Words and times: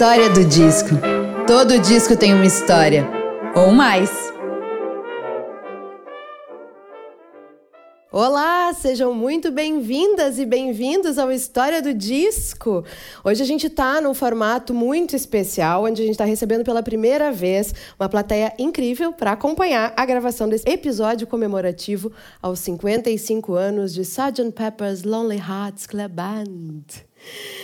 História 0.00 0.30
do 0.30 0.46
disco. 0.46 0.88
Todo 1.46 1.78
disco 1.78 2.16
tem 2.16 2.32
uma 2.32 2.46
história. 2.46 3.06
Ou 3.54 3.70
mais. 3.70 4.10
Olá, 8.10 8.72
sejam 8.72 9.12
muito 9.12 9.52
bem-vindas 9.52 10.38
e 10.38 10.46
bem-vindos 10.46 11.18
ao 11.18 11.30
História 11.30 11.82
do 11.82 11.92
Disco. 11.92 12.82
Hoje 13.22 13.42
a 13.42 13.44
gente 13.44 13.66
está 13.66 14.00
num 14.00 14.14
formato 14.14 14.72
muito 14.72 15.14
especial, 15.14 15.84
onde 15.84 16.00
a 16.00 16.04
gente 16.06 16.14
está 16.14 16.24
recebendo 16.24 16.64
pela 16.64 16.82
primeira 16.82 17.30
vez 17.30 17.74
uma 17.98 18.08
plateia 18.08 18.54
incrível 18.58 19.12
para 19.12 19.32
acompanhar 19.32 19.92
a 19.94 20.06
gravação 20.06 20.48
desse 20.48 20.66
episódio 20.66 21.26
comemorativo 21.26 22.10
aos 22.40 22.58
55 22.60 23.52
anos 23.52 23.92
de 23.92 24.00
Sgt. 24.00 24.50
Pepper's 24.52 25.02
Lonely 25.02 25.36
Hearts 25.36 25.86
Club 25.86 26.10
Band. 26.10 27.09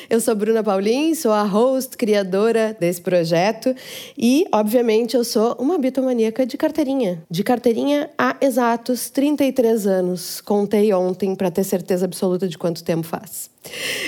Eu 0.08 0.20
sou 0.20 0.34
Bruna 0.34 0.62
Paulin, 0.62 1.14
sou 1.14 1.32
a 1.32 1.42
host, 1.42 1.96
criadora 1.96 2.76
desse 2.78 3.00
projeto 3.00 3.74
e, 4.16 4.46
obviamente, 4.52 5.16
eu 5.16 5.24
sou 5.24 5.54
uma 5.58 5.78
bitomaníaca 5.78 6.46
de 6.46 6.56
carteirinha. 6.56 7.22
De 7.28 7.42
carteirinha 7.42 8.10
há 8.16 8.36
exatos 8.40 9.10
33 9.10 9.86
anos. 9.86 10.40
Contei 10.40 10.92
ontem 10.92 11.34
para 11.34 11.50
ter 11.50 11.64
certeza 11.64 12.04
absoluta 12.04 12.46
de 12.46 12.56
quanto 12.56 12.84
tempo 12.84 13.06
faz. 13.06 13.50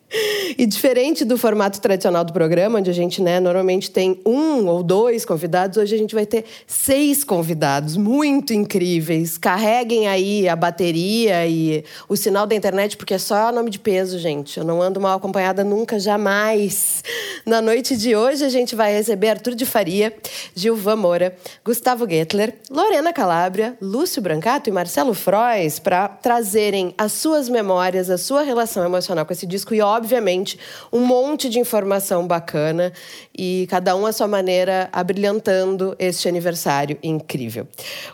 E 0.58 0.66
diferente 0.66 1.23
do 1.23 1.38
formato 1.38 1.80
tradicional 1.80 2.23
do 2.23 2.33
programa, 2.33 2.80
onde 2.80 2.89
a 2.89 2.94
gente 2.94 3.22
né, 3.22 3.39
normalmente 3.39 3.91
tem 3.91 4.19
um 4.25 4.67
ou 4.67 4.81
dois 4.81 5.23
convidados, 5.25 5.78
hoje 5.78 5.94
a 5.94 5.97
gente 5.97 6.16
vai 6.16 6.25
ter 6.25 6.45
seis 6.66 7.23
convidados 7.23 7.95
muito 7.95 8.53
incríveis. 8.53 9.38
Carreguem 9.38 10.08
aí 10.08 10.50
a 10.50 10.56
bateria 10.56 11.45
e 11.45 11.83
o 12.09 12.16
sinal 12.16 12.47
da 12.47 12.56
internet, 12.56 12.97
porque 12.97 13.14
é 13.14 13.17
só 13.17 13.52
nome 13.52 13.69
de 13.69 13.80
peso, 13.80 14.17
gente. 14.17 14.58
Eu 14.58 14.66
não 14.66 14.81
ando 14.81 15.00
mal 15.00 15.17
acompanhada 15.17 15.64
nunca, 15.64 16.00
jamais. 16.00 17.03
Na 17.45 17.61
noite 17.61 17.95
de 17.95 18.16
hoje, 18.16 18.44
a 18.44 18.50
gente 18.50 18.75
vai 18.75 18.94
receber 18.94 19.30
Arthur 19.30 19.56
de 19.56 19.66
Faria, 19.66 20.13
Gilvan 20.56 20.95
Moura, 20.95 21.36
Gustavo 21.63 22.09
Gettler, 22.09 22.56
Lorena 22.69 23.13
Calabria, 23.13 23.78
Lúcio 23.81 24.22
Brancato 24.22 24.69
e 24.69 24.73
Marcelo 24.73 25.13
Frois 25.13 25.80
para 25.80 26.08
trazerem 26.08 26.94
as 26.97 27.11
suas 27.13 27.47
memórias, 27.47 28.09
a 28.09 28.17
sua 28.17 28.41
relação 28.41 28.84
emocional 28.84 29.25
com 29.25 29.34
esse 29.34 29.45
disco 29.45 29.73
e, 29.73 29.81
obviamente, 30.08 30.58
um 30.91 31.05
monte 31.05 31.50
de 31.50 31.59
informação 31.59 32.25
bacana 32.25 32.94
e 33.38 33.67
cada 33.69 33.94
um 33.94 34.05
à 34.05 34.13
sua 34.13 34.27
maneira 34.27 34.88
abrilhantando 34.94 35.94
este 36.00 36.30
aniversário 36.30 36.97
incrível. 37.03 37.67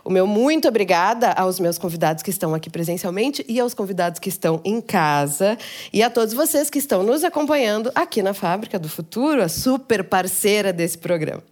O 0.04 0.10
meu 0.10 0.26
muito 0.26 0.68
obrigada 0.68 1.32
aos 1.34 1.60
meus 1.60 1.78
convidados 1.78 2.24
que 2.24 2.32
estão 2.32 2.56
aqui 2.56 2.68
presencialmente 2.68 3.46
e 3.48 3.60
aos 3.60 3.76
convidados 3.76 4.20
que 4.20 4.28
estão 4.28 4.60
em 4.66 4.82
casa 4.82 5.56
e 5.94 6.02
a 6.02 6.10
todos 6.10 6.34
vocês 6.34 6.68
que 6.68 6.80
estão 6.80 7.04
nos 7.04 7.24
acompanhando 7.24 7.92
aqui 7.94 8.24
na 8.24 8.34
Fábrica 8.34 8.80
do 8.80 8.90
Futuro, 8.90 9.44
a 9.44 9.48
super 9.48 10.04
parceira 10.04 10.74
desse 10.74 10.98
programa. 10.98 11.44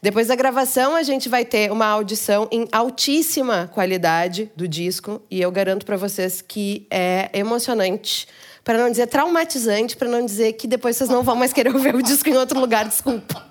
Depois 0.00 0.28
da 0.28 0.36
gravação, 0.36 0.94
a 0.94 1.02
gente 1.02 1.28
vai 1.28 1.44
ter 1.44 1.70
uma 1.72 1.86
audição 1.86 2.48
em 2.50 2.68
altíssima 2.70 3.68
qualidade 3.74 4.50
do 4.56 4.68
disco 4.68 5.20
e 5.28 5.42
eu 5.42 5.50
garanto 5.50 5.84
para 5.84 5.96
vocês 5.96 6.40
que 6.40 6.86
é 6.90 7.28
emocionante 7.34 8.26
para 8.64 8.78
não 8.78 8.90
dizer 8.90 9.06
traumatizante, 9.06 9.96
para 9.96 10.08
não 10.08 10.24
dizer 10.24 10.54
que 10.54 10.66
depois 10.66 10.96
vocês 10.96 11.10
não 11.10 11.22
vão 11.22 11.36
mais 11.36 11.52
querer 11.52 11.74
ouvir 11.74 11.94
o 11.94 12.02
disco 12.02 12.28
em 12.28 12.36
outro 12.36 12.58
lugar, 12.58 12.88
desculpa. 12.88 13.44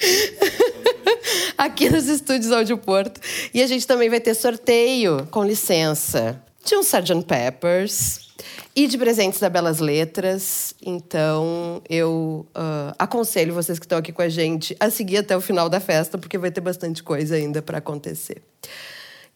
Aqui 1.56 1.90
nos 1.90 2.06
estúdios 2.06 2.52
Áudio 2.52 2.78
Porto. 2.78 3.20
E 3.52 3.62
a 3.62 3.66
gente 3.66 3.86
também 3.86 4.08
vai 4.08 4.20
ter 4.20 4.34
sorteio, 4.34 5.26
com 5.30 5.44
licença, 5.44 6.40
de 6.64 6.76
um 6.76 6.80
Sgt. 6.80 7.24
Peppers 7.26 8.28
e 8.74 8.86
de 8.86 8.96
presentes 8.96 9.40
da 9.40 9.48
Belas 9.48 9.80
Letras. 9.80 10.74
Então, 10.80 11.82
eu 11.88 12.46
uh, 12.50 12.94
aconselho 12.98 13.52
vocês 13.52 13.78
que 13.78 13.84
estão 13.84 13.98
aqui 13.98 14.12
com 14.12 14.22
a 14.22 14.28
gente 14.28 14.76
a 14.78 14.88
seguir 14.88 15.18
até 15.18 15.36
o 15.36 15.40
final 15.40 15.68
da 15.68 15.80
festa, 15.80 16.16
porque 16.16 16.38
vai 16.38 16.50
ter 16.50 16.60
bastante 16.60 17.02
coisa 17.02 17.34
ainda 17.34 17.60
para 17.60 17.78
acontecer. 17.78 18.42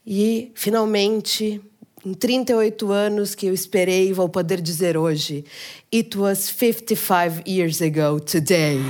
E, 0.07 0.53
finalmente, 0.55 1.61
em 2.05 2.15
38 2.15 2.91
anos 2.91 3.35
que 3.35 3.47
eu 3.47 3.55
esperei, 3.55 4.13
vou 4.13 4.29
poder 4.29 4.61
dizer 4.61 4.97
hoje: 4.97 5.45
It 5.95 6.19
was 6.19 6.39
55 6.39 7.49
years 7.49 7.81
ago 7.81 8.21
today. 8.21 8.81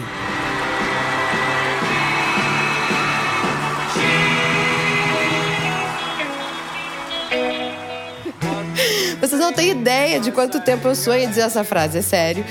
Vocês 9.20 9.40
não 9.40 9.52
têm 9.52 9.70
ideia 9.70 10.18
de 10.18 10.32
quanto 10.32 10.60
tempo 10.60 10.88
eu 10.88 10.96
sonho 10.96 11.24
em 11.24 11.28
dizer 11.28 11.42
essa 11.42 11.62
frase, 11.62 11.98
é 11.98 12.02
sério 12.02 12.44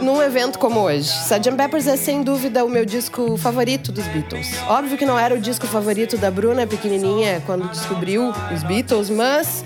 num 0.00 0.22
evento 0.22 0.58
como 0.58 0.80
hoje. 0.80 1.10
Sgt. 1.10 1.56
Peppers 1.56 1.86
é 1.86 1.96
sem 1.96 2.22
dúvida 2.22 2.64
o 2.64 2.68
meu 2.68 2.84
disco 2.84 3.36
favorito 3.36 3.92
dos 3.92 4.06
Beatles. 4.08 4.48
Óbvio 4.68 4.96
que 4.96 5.06
não 5.06 5.18
era 5.18 5.34
o 5.34 5.40
disco 5.40 5.66
favorito 5.66 6.16
da 6.16 6.30
Bruna 6.30 6.66
pequenininha 6.66 7.42
quando 7.46 7.68
descobriu 7.70 8.32
os 8.52 8.62
Beatles, 8.62 9.10
mas 9.10 9.64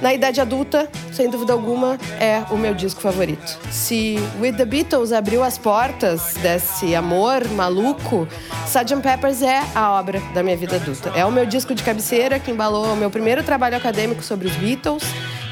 na 0.00 0.14
idade 0.14 0.40
adulta, 0.40 0.88
sem 1.12 1.28
dúvida 1.28 1.52
alguma, 1.52 1.98
é 2.18 2.42
o 2.50 2.56
meu 2.56 2.74
disco 2.74 3.00
favorito. 3.02 3.58
Se 3.70 4.16
With 4.40 4.54
the 4.54 4.64
Beatles 4.64 5.12
abriu 5.12 5.42
as 5.42 5.58
portas 5.58 6.34
desse 6.40 6.94
amor 6.94 7.46
maluco, 7.48 8.26
Sgt. 8.66 9.02
Peppers 9.02 9.42
é 9.42 9.62
a 9.74 9.92
obra 9.92 10.20
da 10.32 10.42
minha 10.42 10.56
vida 10.56 10.76
adulta. 10.76 11.10
É 11.14 11.24
o 11.26 11.30
meu 11.30 11.44
disco 11.44 11.74
de 11.74 11.82
cabeceira 11.82 12.38
que 12.38 12.50
embalou 12.50 12.92
o 12.92 12.96
meu 12.96 13.10
primeiro 13.10 13.42
trabalho 13.42 13.76
acadêmico 13.76 14.22
sobre 14.22 14.48
os 14.48 14.56
Beatles, 14.56 15.02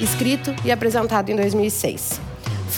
escrito 0.01 0.55
e 0.65 0.73
apresentado 0.73 1.29
em 1.29 1.37
2006. 1.37 2.28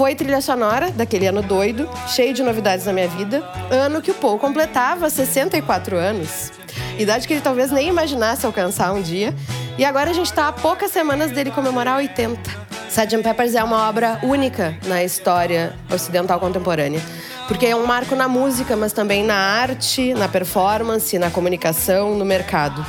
Foi 0.01 0.15
trilha 0.15 0.41
sonora 0.41 0.91
daquele 0.91 1.27
ano 1.27 1.43
doido, 1.43 1.87
cheio 2.09 2.33
de 2.33 2.43
novidades 2.43 2.87
na 2.87 2.93
minha 2.95 3.07
vida, 3.07 3.45
ano 3.71 4.01
que 4.01 4.11
o 4.11 4.15
Paul 4.15 4.39
completava 4.39 5.11
64 5.11 5.95
anos. 5.95 6.51
Idade 6.99 7.29
que 7.29 7.35
ele 7.35 7.43
talvez 7.43 7.71
nem 7.71 7.89
imaginasse 7.89 8.47
alcançar 8.47 8.95
um 8.95 9.03
dia. 9.03 9.35
E 9.77 9.85
agora 9.85 10.09
a 10.09 10.15
gente 10.15 10.25
está 10.25 10.49
a 10.49 10.53
poucas 10.53 10.91
semanas 10.91 11.33
dele 11.33 11.51
comemorar 11.51 11.99
80. 11.99 12.41
Sgt. 12.89 13.23
Peppers 13.23 13.55
é 13.55 13.63
uma 13.63 13.91
obra 13.91 14.19
única 14.23 14.75
na 14.87 15.05
história 15.05 15.75
ocidental 15.93 16.41
contemporânea. 16.41 17.03
Porque 17.47 17.67
é 17.67 17.77
um 17.77 17.85
marco 17.85 18.15
na 18.15 18.27
música, 18.27 18.75
mas 18.77 18.95
também 18.95 19.23
na 19.23 19.37
arte, 19.37 20.15
na 20.15 20.29
performance, 20.29 21.19
na 21.19 21.31
comunicação, 21.31 22.15
no 22.15 22.25
mercado. 22.25 22.83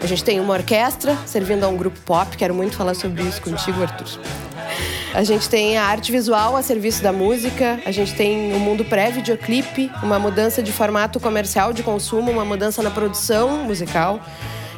A 0.00 0.06
gente 0.06 0.24
tem 0.24 0.40
uma 0.40 0.54
orquestra 0.54 1.14
servindo 1.26 1.64
a 1.64 1.68
um 1.68 1.76
grupo 1.76 2.00
pop, 2.06 2.34
quero 2.38 2.54
muito 2.54 2.74
falar 2.74 2.94
sobre 2.94 3.22
isso 3.22 3.42
contigo, 3.42 3.82
Arthur. 3.82 4.18
A 5.14 5.22
gente 5.22 5.48
tem 5.48 5.78
a 5.78 5.84
arte 5.84 6.10
visual 6.10 6.56
a 6.56 6.62
serviço 6.62 7.00
da 7.00 7.12
música, 7.12 7.78
a 7.86 7.92
gente 7.92 8.16
tem 8.16 8.52
o 8.52 8.58
mundo 8.58 8.84
pré-videoclipe, 8.84 9.88
uma 10.02 10.18
mudança 10.18 10.60
de 10.60 10.72
formato 10.72 11.20
comercial 11.20 11.72
de 11.72 11.84
consumo, 11.84 12.32
uma 12.32 12.44
mudança 12.44 12.82
na 12.82 12.90
produção 12.90 13.58
musical. 13.58 14.20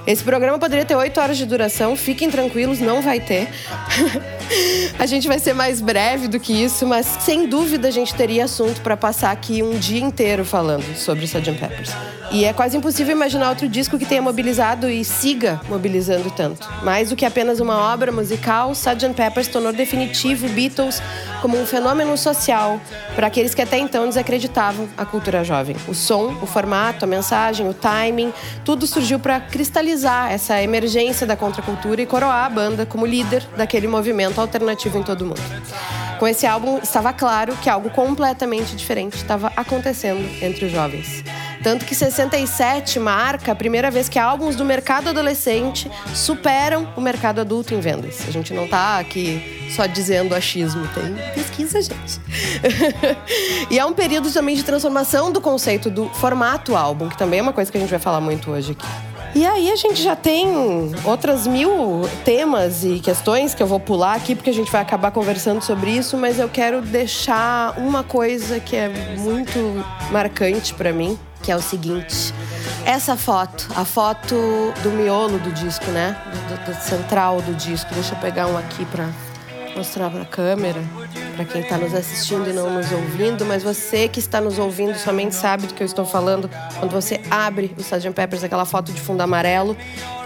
Esse 0.07 0.23
programa 0.23 0.57
poderia 0.57 0.85
ter 0.85 0.95
oito 0.95 1.21
horas 1.21 1.37
de 1.37 1.45
duração, 1.45 1.97
fiquem 1.97 2.31
tranquilos, 2.31 2.79
não 2.79 3.03
vai 3.03 3.19
ter. 3.19 3.49
a 4.97 5.05
gente 5.05 5.27
vai 5.27 5.41
ser 5.41 5.53
mais 5.53 5.81
breve 5.81 6.29
do 6.29 6.39
que 6.39 6.53
isso, 6.53 6.87
mas 6.87 7.07
sem 7.21 7.49
dúvida 7.49 7.89
a 7.89 7.91
gente 7.91 8.15
teria 8.15 8.45
assunto 8.45 8.81
para 8.83 8.97
passar 8.97 9.33
aqui 9.33 9.65
um 9.65 9.77
dia 9.77 10.01
inteiro 10.01 10.45
falando 10.45 10.97
sobre 10.97 11.25
Sgt. 11.25 11.53
Peppers. 11.59 11.91
E 12.31 12.45
é 12.45 12.53
quase 12.53 12.77
impossível 12.77 13.15
imaginar 13.15 13.49
outro 13.49 13.69
disco 13.69 13.99
que 13.99 14.05
tenha 14.05 14.21
mobilizado 14.23 14.89
e 14.91 15.05
siga 15.05 15.61
mobilizando 15.69 16.31
tanto. 16.31 16.69
Mais 16.83 17.11
do 17.11 17.17
que 17.17 17.25
apenas 17.25 17.61
uma 17.61 17.93
obra 17.93 18.13
musical, 18.13 18.73
Sgt. 18.73 19.13
Peppers 19.15 19.49
tornou 19.49 19.73
definitivo 19.73 20.49
Beatles 20.49 21.03
como 21.41 21.61
um 21.61 21.67
fenômeno 21.67 22.17
social 22.17 22.81
para 23.15 23.29
aqueles 23.29 23.55
que 23.55 23.63
até 23.63 23.79
então 23.79 24.07
desacreditavam 24.07 24.89
a 24.97 25.05
cultura 25.05 25.43
jovem. 25.45 25.77
O 25.89 25.95
som, 25.95 26.37
o 26.43 26.47
formato, 26.47 27.05
a 27.05 27.09
mensagem, 27.09 27.69
o 27.69 27.75
timing, 27.75 28.33
tudo 28.65 28.87
surgiu 28.87 29.19
para 29.19 29.41
cristalizar 29.41 29.96
essa 30.05 30.63
emergência 30.63 31.27
da 31.27 31.37
contracultura 31.37 32.03
e 32.03 32.07
coroar 32.07 32.45
a 32.45 32.51
banda 32.51 32.85
como 32.87 33.07
líder 33.07 33.47
daquele 33.57 33.87
movimento 33.87 34.41
alternativo 34.41 34.99
em 34.99 35.03
todo 35.03 35.23
o 35.23 35.27
mundo. 35.27 35.41
Com 36.19 36.27
esse 36.27 36.47
álbum, 36.47 36.79
estava 36.83 37.13
claro 37.13 37.55
que 37.57 37.69
algo 37.69 37.91
completamente 37.91 38.75
diferente 38.75 39.17
estava 39.17 39.53
acontecendo 39.55 40.25
entre 40.43 40.65
os 40.65 40.73
jovens. 40.73 41.23
Tanto 41.63 41.85
que 41.85 41.95
67 41.95 42.99
marca 42.99 43.53
a 43.53 43.55
primeira 43.55 43.91
vez 43.91 44.09
que 44.09 44.19
álbuns 44.19 44.57
do 44.57 44.65
mercado 44.65 45.09
adolescente 45.09 45.91
superam 46.15 46.89
o 46.97 47.01
mercado 47.01 47.41
adulto 47.41 47.75
em 47.75 47.81
vendas. 47.81 48.21
A 48.29 48.31
gente 48.31 48.55
não 48.55 48.69
tá 48.69 48.99
aqui 48.99 49.69
só 49.75 49.85
dizendo 49.87 50.35
achismo, 50.35 50.87
tem 50.89 51.15
pesquisa, 51.35 51.83
gente. 51.83 52.21
e 53.71 53.79
é 53.79 53.85
um 53.85 53.93
período 53.93 54.33
também 54.33 54.55
de 54.55 54.63
transformação 54.63 55.33
do 55.33 55.41
conceito 55.41 55.91
do 55.91 56.09
formato 56.11 56.77
álbum, 56.77 57.09
que 57.09 57.19
também 57.19 57.41
é 57.41 57.43
uma 57.43 57.53
coisa 57.53 57.71
que 57.71 57.77
a 57.77 57.81
gente 57.81 57.91
vai 57.91 57.99
falar 57.99 58.21
muito 58.21 58.51
hoje 58.51 58.73
aqui. 58.73 59.06
E 59.37 59.45
aí 59.45 59.71
a 59.71 59.77
gente 59.77 60.03
já 60.03 60.17
tem 60.17 60.49
outras 61.05 61.47
mil 61.47 62.09
temas 62.25 62.83
e 62.85 62.99
questões 63.01 63.55
que 63.55 63.63
eu 63.63 63.67
vou 63.67 63.79
pular 63.79 64.15
aqui 64.15 64.35
porque 64.35 64.49
a 64.49 64.53
gente 64.53 64.73
vai 64.73 64.81
acabar 64.81 65.11
conversando 65.11 65.61
sobre 65.61 65.91
isso, 65.91 66.17
mas 66.17 66.39
eu 66.39 66.49
quero 66.49 66.81
deixar 66.81 67.79
uma 67.79 68.03
coisa 68.03 68.59
que 68.59 68.75
é 68.75 68.89
muito 69.19 69.85
marcante 70.11 70.73
para 70.73 70.91
mim, 70.91 71.19
que 71.43 71.53
é 71.53 71.57
o 71.57 71.61
seguinte. 71.61 72.33
Essa 72.87 73.15
foto, 73.15 73.69
a 73.77 73.85
foto 73.85 74.35
do 74.83 74.91
miolo 74.93 75.39
do 75.39 75.53
disco, 75.53 75.91
né? 75.91 76.17
Do, 76.25 76.73
do, 76.73 76.75
do 76.75 76.83
central 76.83 77.43
do 77.43 77.53
disco. 77.53 77.93
Deixa 77.93 78.15
eu 78.15 78.19
pegar 78.19 78.47
um 78.47 78.57
aqui 78.57 78.87
pra 78.87 79.07
mostrar 79.77 80.11
para 80.11 80.23
a 80.23 80.27
câmera, 80.27 80.81
para 81.35 81.45
quem 81.45 81.61
está 81.61 81.77
nos 81.77 81.95
assistindo 81.95 82.49
e 82.49 82.53
não 82.53 82.71
nos 82.71 82.91
ouvindo, 82.91 83.45
mas 83.45 83.63
você 83.63 84.09
que 84.09 84.19
está 84.19 84.41
nos 84.41 84.59
ouvindo 84.59 84.97
somente 84.99 85.35
sabe 85.35 85.67
do 85.67 85.75
que 85.75 85.83
eu 85.83 85.87
estou 85.87 86.07
falando 86.07 86.51
quando 86.79 86.91
você 86.91 87.21
abre 87.31 87.75
o 87.77 87.81
Sgt. 87.81 88.11
Peppers, 88.13 88.43
aquela 88.43 88.65
foto 88.65 88.91
de 88.91 89.01
fundo 89.01 89.21
amarelo, 89.21 89.77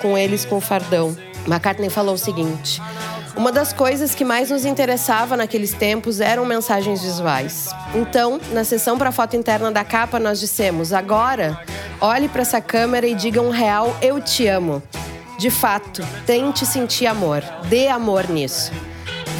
com 0.00 0.16
eles 0.16 0.44
com 0.44 0.56
o 0.56 0.60
fardão. 0.60 1.16
McCartney 1.46 1.90
falou 1.90 2.14
o 2.14 2.18
seguinte. 2.18 2.80
Uma 3.36 3.50
das 3.50 3.72
coisas 3.72 4.14
que 4.14 4.24
mais 4.24 4.50
nos 4.50 4.64
interessava 4.64 5.36
naqueles 5.36 5.72
tempos 5.72 6.20
eram 6.20 6.44
mensagens 6.44 7.02
visuais. 7.02 7.68
Então, 7.94 8.40
na 8.52 8.64
sessão 8.64 8.98
para 8.98 9.08
a 9.08 9.12
foto 9.12 9.36
interna 9.36 9.70
da 9.72 9.84
capa, 9.84 10.18
nós 10.18 10.38
dissemos: 10.38 10.92
agora, 10.92 11.58
olhe 12.00 12.28
para 12.28 12.42
essa 12.42 12.60
câmera 12.60 13.06
e 13.06 13.14
diga 13.14 13.40
um 13.40 13.50
real 13.50 13.96
eu 14.02 14.20
te 14.20 14.46
amo. 14.46 14.82
De 15.38 15.48
fato, 15.48 16.06
tente 16.26 16.66
sentir 16.66 17.06
amor, 17.06 17.42
dê 17.68 17.88
amor 17.88 18.28
nisso. 18.28 18.70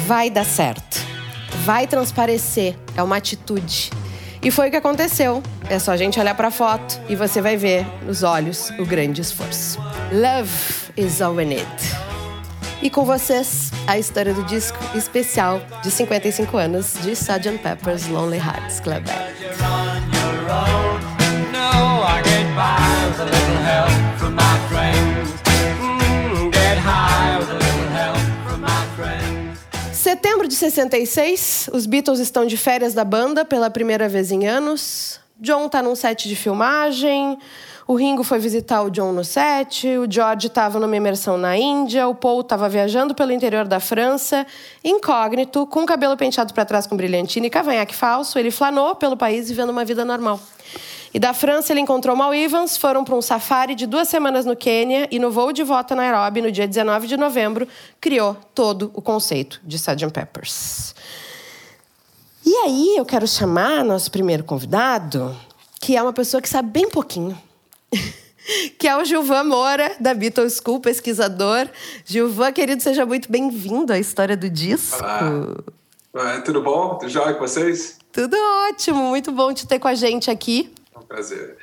Vai 0.05 0.29
dar 0.29 0.45
certo. 0.45 0.99
Vai 1.63 1.85
transparecer, 1.85 2.75
é 2.95 3.03
uma 3.03 3.17
atitude. 3.17 3.91
E 4.41 4.49
foi 4.49 4.67
o 4.67 4.71
que 4.71 4.77
aconteceu. 4.77 5.43
É 5.69 5.77
só 5.77 5.91
a 5.91 5.97
gente 5.97 6.19
olhar 6.19 6.35
para 6.35 6.47
a 6.47 6.51
foto 6.51 6.99
e 7.07 7.15
você 7.15 7.41
vai 7.41 7.55
ver 7.55 7.85
nos 8.03 8.23
olhos 8.23 8.71
o 8.79 8.85
grande 8.85 9.21
esforço. 9.21 9.79
Love 10.11 10.51
is 10.97 11.21
all 11.21 11.35
we 11.35 11.45
need. 11.45 11.67
E 12.81 12.89
com 12.89 13.05
vocês, 13.05 13.71
a 13.85 13.99
história 13.99 14.33
do 14.33 14.43
disco 14.43 14.79
especial 14.95 15.61
de 15.83 15.91
55 15.91 16.57
anos 16.57 16.95
de 17.03 17.11
Sgt. 17.11 17.59
Pepper's 17.59 18.07
Lonely 18.07 18.39
Hearts 18.39 18.79
Club 18.79 19.05
Band. 19.05 19.31
Setembro 30.11 30.45
de 30.45 30.55
66, 30.55 31.69
os 31.71 31.85
Beatles 31.85 32.19
estão 32.19 32.45
de 32.45 32.57
férias 32.57 32.93
da 32.93 33.05
banda 33.05 33.45
pela 33.45 33.69
primeira 33.69 34.09
vez 34.09 34.29
em 34.29 34.45
anos. 34.45 35.21
John 35.39 35.67
está 35.67 35.81
num 35.81 35.95
set 35.95 36.27
de 36.27 36.35
filmagem. 36.35 37.39
O 37.87 37.95
Ringo 37.95 38.21
foi 38.21 38.37
visitar 38.37 38.81
o 38.81 38.89
John 38.89 39.13
no 39.13 39.23
set, 39.23 39.87
o 39.87 40.11
George 40.11 40.47
estava 40.47 40.81
numa 40.81 40.97
imersão 40.97 41.37
na 41.37 41.57
Índia, 41.57 42.09
o 42.09 42.13
Paul 42.13 42.41
estava 42.41 42.67
viajando 42.67 43.15
pelo 43.15 43.31
interior 43.31 43.65
da 43.65 43.79
França, 43.79 44.45
incógnito, 44.83 45.65
com 45.65 45.83
o 45.83 45.85
cabelo 45.85 46.17
penteado 46.17 46.53
para 46.53 46.65
trás 46.65 46.85
com 46.85 46.97
brilhantina 46.97 47.47
e 47.47 47.49
cavanhaque 47.49 47.95
falso. 47.95 48.37
Ele 48.37 48.51
flanou 48.51 48.95
pelo 48.95 49.15
país 49.15 49.47
vivendo 49.47 49.69
uma 49.69 49.85
vida 49.85 50.03
normal. 50.03 50.41
E 51.13 51.19
da 51.19 51.33
França 51.33 51.73
ele 51.73 51.81
encontrou 51.81 52.15
Mal 52.15 52.33
Evans, 52.33 52.77
foram 52.77 53.03
para 53.03 53.15
um 53.15 53.21
safari 53.21 53.75
de 53.75 53.85
duas 53.85 54.07
semanas 54.07 54.45
no 54.45 54.55
Quênia 54.55 55.07
e 55.11 55.19
no 55.19 55.29
voo 55.29 55.51
de 55.51 55.63
volta 55.63 55.93
a 55.93 55.97
Nairobi, 55.97 56.41
no 56.41 56.51
dia 56.51 56.67
19 56.67 57.05
de 57.07 57.17
novembro, 57.17 57.67
criou 57.99 58.35
todo 58.55 58.89
o 58.93 59.01
conceito 59.01 59.59
de 59.63 59.75
Sgt. 59.75 60.09
Peppers. 60.11 60.95
E 62.45 62.55
aí 62.55 62.95
eu 62.97 63.05
quero 63.05 63.27
chamar 63.27 63.83
nosso 63.83 64.09
primeiro 64.09 64.43
convidado, 64.43 65.35
que 65.81 65.97
é 65.97 66.01
uma 66.01 66.13
pessoa 66.13 66.41
que 66.41 66.47
sabe 66.47 66.69
bem 66.69 66.89
pouquinho 66.89 67.37
que 68.79 68.87
é 68.87 68.95
o 68.97 69.03
Gilvan 69.03 69.43
Moura, 69.43 69.95
da 69.99 70.13
Beatles 70.13 70.59
School, 70.63 70.79
pesquisador. 70.79 71.67
Gilvan, 72.05 72.51
querido, 72.51 72.81
seja 72.81 73.05
muito 73.05 73.31
bem-vindo 73.31 73.93
à 73.93 73.99
história 73.99 74.35
do 74.35 74.49
disco. 74.49 75.03
Olá. 76.13 76.41
tudo 76.41 76.61
bom? 76.61 76.95
Tudo 76.95 77.09
jóia 77.09 77.33
com 77.33 77.41
vocês? 77.41 77.97
Tudo 78.11 78.35
ótimo, 78.69 79.03
muito 79.03 79.31
bom 79.31 79.53
te 79.53 79.67
ter 79.67 79.79
com 79.79 79.87
a 79.87 79.95
gente 79.95 80.29
aqui. 80.29 80.73
É 81.11 81.13
prazer. 81.13 81.57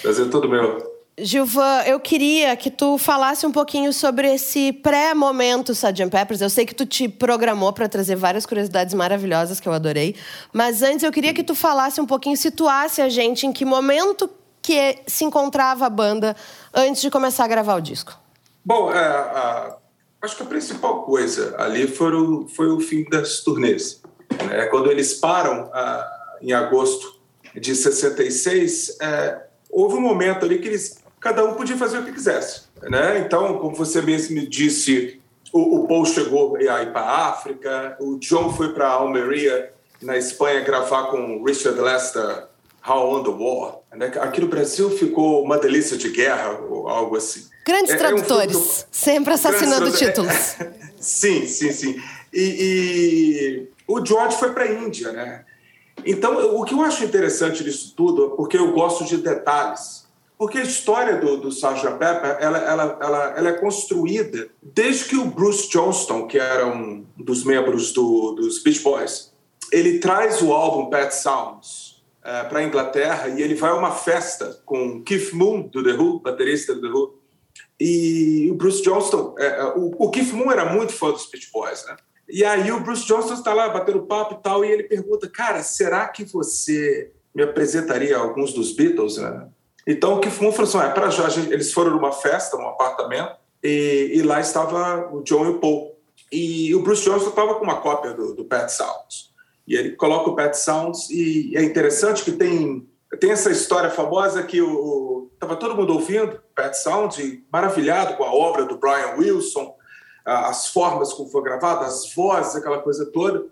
Prazer 0.00 0.30
todo 0.30 0.48
meu. 0.48 0.92
Gilvan, 1.18 1.82
eu 1.82 2.00
queria 2.00 2.56
que 2.56 2.70
tu 2.70 2.96
falasse 2.96 3.44
um 3.44 3.52
pouquinho 3.52 3.92
sobre 3.92 4.32
esse 4.32 4.72
pré-momento 4.72 5.72
Sgt. 5.72 6.08
Peppers. 6.08 6.40
Eu 6.40 6.48
sei 6.48 6.64
que 6.64 6.74
tu 6.74 6.86
te 6.86 7.08
programou 7.08 7.72
para 7.72 7.88
trazer 7.88 8.16
várias 8.16 8.46
curiosidades 8.46 8.94
maravilhosas 8.94 9.60
que 9.60 9.68
eu 9.68 9.72
adorei, 9.72 10.16
mas 10.52 10.82
antes 10.82 11.02
eu 11.02 11.12
queria 11.12 11.34
que 11.34 11.42
tu 11.42 11.54
falasse 11.54 12.00
um 12.00 12.06
pouquinho, 12.06 12.36
situasse 12.36 13.02
a 13.02 13.08
gente 13.08 13.46
em 13.46 13.52
que 13.52 13.64
momento 13.64 14.30
que 14.62 14.98
se 15.06 15.24
encontrava 15.24 15.84
a 15.84 15.90
banda 15.90 16.36
antes 16.72 17.02
de 17.02 17.10
começar 17.10 17.44
a 17.44 17.48
gravar 17.48 17.74
o 17.74 17.80
disco? 17.80 18.18
Bom, 18.64 18.90
é, 18.92 19.04
a, 19.04 19.76
acho 20.22 20.36
que 20.36 20.44
a 20.44 20.46
principal 20.46 21.02
coisa 21.02 21.56
ali 21.58 21.88
foi 21.88 22.14
o, 22.14 22.48
foi 22.48 22.68
o 22.68 22.80
fim 22.80 23.04
das 23.10 23.40
turnês. 23.40 24.00
Né? 24.46 24.66
Quando 24.66 24.90
eles 24.90 25.14
param 25.14 25.68
a, 25.74 26.38
em 26.40 26.52
agosto 26.52 27.21
de 27.54 27.74
66, 27.74 28.98
é, 29.00 29.42
houve 29.70 29.96
um 29.96 30.00
momento 30.00 30.44
ali 30.44 30.58
que 30.58 30.68
eles, 30.68 30.98
cada 31.20 31.44
um 31.44 31.54
podia 31.54 31.76
fazer 31.76 31.98
o 31.98 32.04
que 32.04 32.12
quisesse. 32.12 32.62
Né? 32.82 33.20
Então, 33.20 33.58
como 33.58 33.74
você 33.74 34.02
mesmo 34.02 34.34
me 34.34 34.46
disse, 34.46 35.20
o, 35.52 35.80
o 35.80 35.86
Paul 35.86 36.04
chegou 36.04 36.56
a 36.56 36.82
ir 36.82 36.92
para 36.92 37.02
a 37.02 37.28
África, 37.28 37.96
o 38.00 38.18
John 38.18 38.52
foi 38.52 38.72
para 38.72 38.88
Almeria, 38.88 39.72
na 40.00 40.16
Espanha, 40.16 40.60
gravar 40.60 41.04
com 41.04 41.44
Richard 41.44 41.80
Lester 41.80 42.48
How 42.86 43.14
on 43.14 43.22
the 43.22 43.30
War. 43.30 43.78
Né? 43.94 44.06
Aqui 44.20 44.40
no 44.40 44.48
Brasil 44.48 44.90
ficou 44.90 45.44
uma 45.44 45.58
delícia 45.58 45.96
de 45.96 46.10
guerra 46.10 46.58
ou 46.68 46.88
algo 46.88 47.16
assim. 47.16 47.46
Grandes 47.64 47.92
é, 47.92 47.96
tradutores, 47.96 48.54
é 48.54 48.58
um 48.58 48.60
do... 48.60 48.86
sempre 48.90 49.34
assassinando 49.34 49.90
Grandes... 49.92 49.98
títulos. 49.98 50.56
sim, 50.98 51.46
sim, 51.46 51.72
sim. 51.72 52.02
E, 52.32 52.42
e... 52.42 53.68
o 53.86 54.04
George 54.04 54.36
foi 54.36 54.52
para 54.52 54.64
a 54.64 54.72
Índia, 54.72 55.12
né? 55.12 55.44
Então, 56.04 56.56
o 56.56 56.64
que 56.64 56.74
eu 56.74 56.82
acho 56.82 57.04
interessante 57.04 57.62
disso 57.62 57.94
tudo, 57.96 58.30
porque 58.30 58.56
eu 58.56 58.72
gosto 58.72 59.04
de 59.04 59.16
detalhes, 59.16 60.06
porque 60.36 60.58
a 60.58 60.62
história 60.62 61.16
do, 61.16 61.36
do 61.36 61.48
Sgt. 61.48 61.98
Pepper 61.98 62.36
ela, 62.40 62.58
ela, 62.58 62.98
ela, 63.00 63.34
ela 63.36 63.48
é 63.48 63.52
construída 63.52 64.48
desde 64.60 65.04
que 65.04 65.16
o 65.16 65.26
Bruce 65.26 65.68
Johnston, 65.70 66.26
que 66.26 66.38
era 66.38 66.66
um 66.66 67.06
dos 67.16 67.44
membros 67.44 67.92
do, 67.92 68.32
dos 68.32 68.62
Beach 68.62 68.80
Boys, 68.80 69.32
ele 69.72 69.98
traz 70.00 70.42
o 70.42 70.52
álbum 70.52 70.90
Pet 70.90 71.14
Sounds, 71.14 71.92
uh, 72.22 72.48
para 72.48 72.60
a 72.60 72.64
Inglaterra 72.64 73.28
e 73.28 73.42
ele 73.42 73.54
vai 73.54 73.70
a 73.70 73.74
uma 73.74 73.92
festa 73.92 74.60
com 74.64 75.02
Keith 75.02 75.32
Moon, 75.32 75.62
do 75.62 75.82
The 75.82 75.92
Who, 75.92 76.20
baterista 76.20 76.74
do 76.74 76.80
The 76.80 76.88
Who, 76.88 77.14
e 77.78 78.48
o 78.50 78.54
Bruce 78.54 78.82
Johnston. 78.82 79.34
Uh, 79.38 79.78
o, 79.78 80.06
o, 80.06 80.10
Keith 80.10 80.32
Moon 80.32 80.50
era 80.50 80.72
muito 80.72 80.92
fã 80.92 81.10
dos 81.10 81.26
Beach 81.26 81.50
Boys, 81.52 81.84
né? 81.86 81.96
E 82.32 82.46
aí 82.46 82.72
o 82.72 82.80
Bruce 82.80 83.06
Johnston 83.06 83.34
está 83.34 83.52
lá 83.52 83.68
batendo 83.68 84.06
papo 84.06 84.34
e 84.34 84.42
tal, 84.42 84.64
e 84.64 84.70
ele 84.70 84.84
pergunta: 84.84 85.28
Cara, 85.28 85.62
será 85.62 86.08
que 86.08 86.24
você 86.24 87.12
me 87.34 87.42
apresentaria 87.42 88.16
alguns 88.16 88.54
dos 88.54 88.72
Beatles, 88.72 89.18
né? 89.18 89.48
Então 89.86 90.14
o 90.14 90.20
Keith 90.20 90.40
Moon 90.40 90.50
falou 90.50 90.68
assim: 90.68 90.78
ah, 90.78 90.90
para 90.90 91.10
já, 91.10 91.28
eles 91.50 91.72
foram 91.72 91.90
numa 91.90 92.10
festa, 92.10 92.56
num 92.56 92.68
apartamento, 92.68 93.36
e, 93.62 94.12
e, 94.14 94.22
lá 94.22 94.40
estava 94.40 95.14
o 95.14 95.22
John 95.22 95.44
e 95.44 95.48
o 95.50 95.58
Paul. 95.58 95.92
E 96.30 96.74
o 96.74 96.82
Bruce 96.82 97.04
Johnston 97.04 97.28
estava 97.28 97.54
com 97.56 97.64
uma 97.64 97.80
cópia 97.80 98.14
do, 98.14 98.34
do 98.34 98.44
Pet 98.46 98.72
Sounds. 98.72 99.30
E 99.66 99.76
ele 99.76 99.92
coloca 99.92 100.30
o 100.30 100.34
Pet 100.34 100.56
Sounds 100.56 101.10
e 101.10 101.54
é 101.54 101.62
interessante 101.62 102.24
que 102.24 102.32
tem 102.32 102.88
tem 103.20 103.30
essa 103.30 103.50
história 103.50 103.90
famosa 103.90 104.42
que 104.42 104.62
o 104.62 105.30
estava 105.34 105.56
todo 105.56 105.76
mundo 105.76 105.92
ouvindo 105.92 106.40
Pet 106.54 106.74
Sounds 106.78 107.18
e 107.18 107.44
maravilhado 107.52 108.16
com 108.16 108.24
a 108.24 108.32
obra 108.32 108.64
do 108.64 108.78
Brian 108.78 109.16
Wilson, 109.18 109.74
as 110.24 110.68
formas 110.68 111.12
como 111.12 111.28
foi 111.28 111.42
gravado, 111.42 111.84
as 111.84 112.14
vozes, 112.14 112.56
aquela 112.56 112.78
coisa 112.78 113.06
toda. 113.06 113.46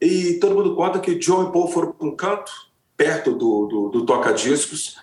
E 0.00 0.34
todo 0.34 0.54
mundo 0.54 0.76
conta 0.76 1.00
que 1.00 1.14
John 1.14 1.48
e 1.48 1.52
Paul 1.52 1.68
foram 1.68 1.92
para 1.92 2.06
um 2.06 2.14
canto 2.14 2.52
perto 2.96 3.32
do, 3.32 3.66
do, 3.66 3.88
do 3.88 4.06
toca-discos 4.06 4.96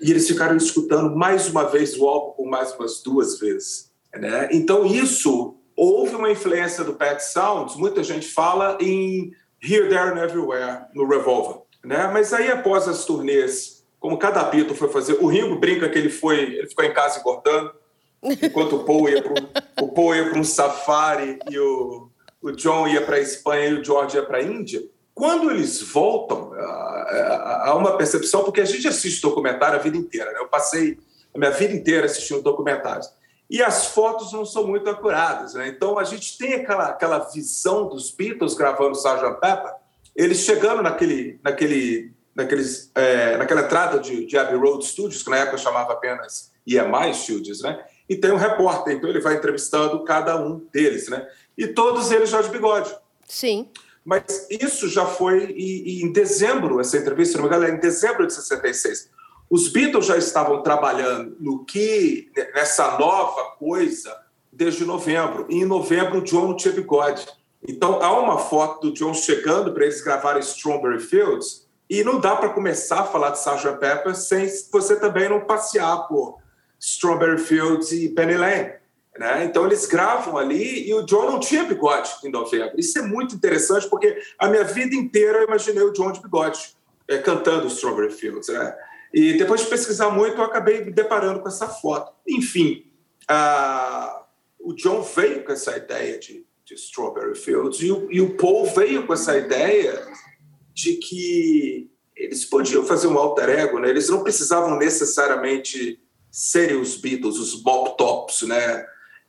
e 0.00 0.10
eles 0.10 0.26
ficaram 0.26 0.56
escutando 0.56 1.14
mais 1.14 1.48
uma 1.48 1.64
vez 1.64 1.96
o 1.98 2.06
álbum 2.06 2.32
por 2.32 2.46
mais 2.46 2.74
umas 2.74 3.02
duas 3.02 3.38
vezes. 3.38 3.90
Né? 4.14 4.48
Então 4.52 4.86
isso 4.86 5.56
houve 5.76 6.16
uma 6.16 6.30
influência 6.30 6.82
do 6.82 6.94
Pet 6.94 7.22
Sounds. 7.22 7.76
Muita 7.76 8.02
gente 8.02 8.26
fala 8.26 8.78
em 8.80 9.32
Here, 9.62 9.88
There 9.88 10.10
and 10.10 10.22
Everywhere, 10.22 10.86
no 10.94 11.06
Revolver. 11.06 11.62
Né? 11.84 12.10
Mas 12.12 12.32
aí, 12.32 12.50
após 12.50 12.88
as 12.88 13.04
turnês, 13.04 13.84
como 13.98 14.18
cada 14.18 14.42
Beatle 14.44 14.76
foi 14.76 14.88
fazer, 14.88 15.18
o 15.20 15.26
Ringo 15.26 15.58
brinca 15.58 15.88
que 15.88 15.98
ele 15.98 16.10
foi, 16.10 16.40
ele 16.40 16.66
ficou 16.66 16.84
em 16.84 16.92
casa 16.92 17.20
engordando, 17.20 17.72
enquanto 18.22 18.76
o 18.76 18.84
Paul 18.84 19.08
ia 19.08 19.22
para 20.30 20.38
um 20.38 20.44
safari 20.44 21.38
e 21.50 21.58
o, 21.58 22.08
o 22.42 22.52
John 22.52 22.86
ia 22.88 23.02
para 23.02 23.16
a 23.16 23.20
Espanha 23.20 23.68
e 23.68 23.74
o 23.74 23.84
George 23.84 24.16
ia 24.16 24.24
para 24.24 24.38
a 24.38 24.42
Índia. 24.42 24.82
Quando 25.14 25.50
eles 25.50 25.82
voltam, 25.82 26.52
há 26.54 27.74
uma 27.76 27.96
percepção, 27.96 28.44
porque 28.44 28.60
a 28.60 28.64
gente 28.64 28.88
assiste 28.88 29.20
documentário 29.20 29.78
a 29.78 29.82
vida 29.82 29.96
inteira. 29.96 30.32
Né? 30.32 30.38
Eu 30.38 30.48
passei 30.48 30.98
a 31.34 31.38
minha 31.38 31.50
vida 31.50 31.74
inteira 31.74 32.06
assistindo 32.06 32.42
documentários 32.42 33.08
e 33.50 33.60
as 33.60 33.86
fotos 33.86 34.32
não 34.32 34.46
são 34.46 34.66
muito 34.66 34.88
acuradas. 34.88 35.54
Né? 35.54 35.68
Então 35.68 35.98
a 35.98 36.04
gente 36.04 36.38
tem 36.38 36.54
aquela, 36.54 36.86
aquela 36.90 37.18
visão 37.18 37.88
dos 37.88 38.12
Beatles 38.12 38.54
gravando 38.54 38.96
Sgt. 38.96 39.40
Pepper, 39.40 39.72
eles 40.14 40.38
chegando 40.38 40.82
naquele, 40.82 41.40
naquele, 41.42 42.12
naqueles, 42.34 42.92
é, 42.94 43.36
naquela 43.36 43.62
entrada 43.62 43.98
de, 43.98 44.24
de 44.24 44.38
Abbey 44.38 44.56
Road 44.56 44.86
Studios, 44.86 45.22
que 45.22 45.30
na 45.30 45.38
época 45.38 45.58
chamava 45.58 45.92
apenas 45.92 46.52
EMI 46.64 47.12
Studios, 47.12 47.60
né? 47.62 47.84
E 48.10 48.16
tem 48.16 48.32
um 48.32 48.36
repórter, 48.36 48.94
então 48.94 49.08
ele 49.08 49.20
vai 49.20 49.36
entrevistando 49.36 50.02
cada 50.02 50.36
um 50.36 50.66
deles, 50.72 51.08
né? 51.08 51.26
e 51.56 51.68
todos 51.68 52.10
eles 52.10 52.30
já 52.30 52.42
de 52.42 52.48
bigode. 52.48 52.90
Sim. 53.28 53.68
Mas 54.04 54.46
isso 54.50 54.88
já 54.88 55.04
foi 55.04 55.54
e, 55.56 56.00
e 56.00 56.02
em 56.02 56.10
dezembro, 56.10 56.80
essa 56.80 56.96
entrevista, 56.96 57.36
não 57.36 57.44
me 57.44 57.48
engano, 57.54 57.70
é 57.70 57.76
em 57.76 57.78
dezembro 57.78 58.26
de 58.26 58.32
66. 58.32 59.10
Os 59.48 59.68
Beatles 59.68 60.06
já 60.06 60.16
estavam 60.16 60.62
trabalhando 60.62 61.36
no 61.38 61.64
que 61.64 62.32
nessa 62.54 62.98
nova 62.98 63.56
coisa 63.58 64.16
desde 64.50 64.84
novembro. 64.84 65.46
E 65.50 65.56
em 65.56 65.64
novembro 65.64 66.18
o 66.18 66.22
John 66.22 66.48
não 66.48 66.56
tinha 66.56 66.72
bigode. 66.72 67.26
Então, 67.66 68.00
há 68.02 68.18
uma 68.18 68.38
foto 68.38 68.88
do 68.88 68.94
John 68.94 69.12
chegando 69.12 69.72
para 69.72 69.84
eles 69.84 70.00
gravarem 70.00 70.40
Strawberry 70.40 70.98
Fields, 70.98 71.68
e 71.90 72.02
não 72.02 72.18
dá 72.18 72.36
para 72.36 72.50
começar 72.50 73.00
a 73.00 73.04
falar 73.04 73.30
de 73.30 73.38
Sgt. 73.38 73.78
Pepper 73.78 74.14
sem 74.14 74.48
você 74.72 74.96
também 74.96 75.28
não 75.28 75.40
passear 75.40 76.08
por 76.08 76.39
Strawberry 76.80 77.38
Fields 77.38 77.92
e 77.92 78.08
Penny 78.08 78.36
Lane. 78.36 78.72
Né? 79.18 79.44
Então, 79.44 79.66
eles 79.66 79.84
gravam 79.86 80.38
ali 80.38 80.88
e 80.88 80.94
o 80.94 81.02
John 81.02 81.30
não 81.30 81.38
tinha 81.38 81.64
bigode 81.64 82.10
em 82.24 82.30
novembro. 82.30 82.72
Isso 82.78 82.98
é 82.98 83.02
muito 83.02 83.34
interessante, 83.34 83.86
porque 83.88 84.18
a 84.38 84.48
minha 84.48 84.64
vida 84.64 84.94
inteira 84.94 85.38
eu 85.38 85.46
imaginei 85.46 85.82
o 85.82 85.92
John 85.92 86.10
de 86.10 86.22
bigode, 86.22 86.74
é, 87.06 87.18
cantando 87.18 87.66
Strawberry 87.66 88.12
Fields. 88.12 88.48
Né? 88.48 88.74
E 89.12 89.34
depois 89.34 89.60
de 89.60 89.66
pesquisar 89.66 90.10
muito, 90.10 90.36
eu 90.36 90.44
acabei 90.44 90.82
me 90.82 90.90
deparando 90.90 91.40
com 91.40 91.48
essa 91.48 91.68
foto. 91.68 92.14
Enfim, 92.26 92.90
uh, 93.30 94.24
o 94.58 94.72
John 94.72 95.02
veio 95.02 95.44
com 95.44 95.52
essa 95.52 95.76
ideia 95.76 96.18
de, 96.18 96.46
de 96.64 96.74
Strawberry 96.74 97.36
Fields 97.36 97.80
e 97.82 97.90
o, 97.90 98.10
e 98.10 98.20
o 98.22 98.36
Paul 98.36 98.66
veio 98.66 99.06
com 99.06 99.12
essa 99.12 99.36
ideia 99.36 100.06
de 100.72 100.94
que 100.94 101.90
eles 102.16 102.44
podiam 102.44 102.84
fazer 102.84 103.06
um 103.06 103.18
alter 103.18 103.48
ego, 103.50 103.78
né? 103.78 103.90
Eles 103.90 104.08
não 104.08 104.22
precisavam 104.22 104.78
necessariamente 104.78 105.99
serem 106.30 106.80
os 106.80 106.96
Beatles, 106.96 107.38
os 107.38 107.54
Bob 107.62 107.96
Tops, 107.96 108.42
né? 108.42 108.84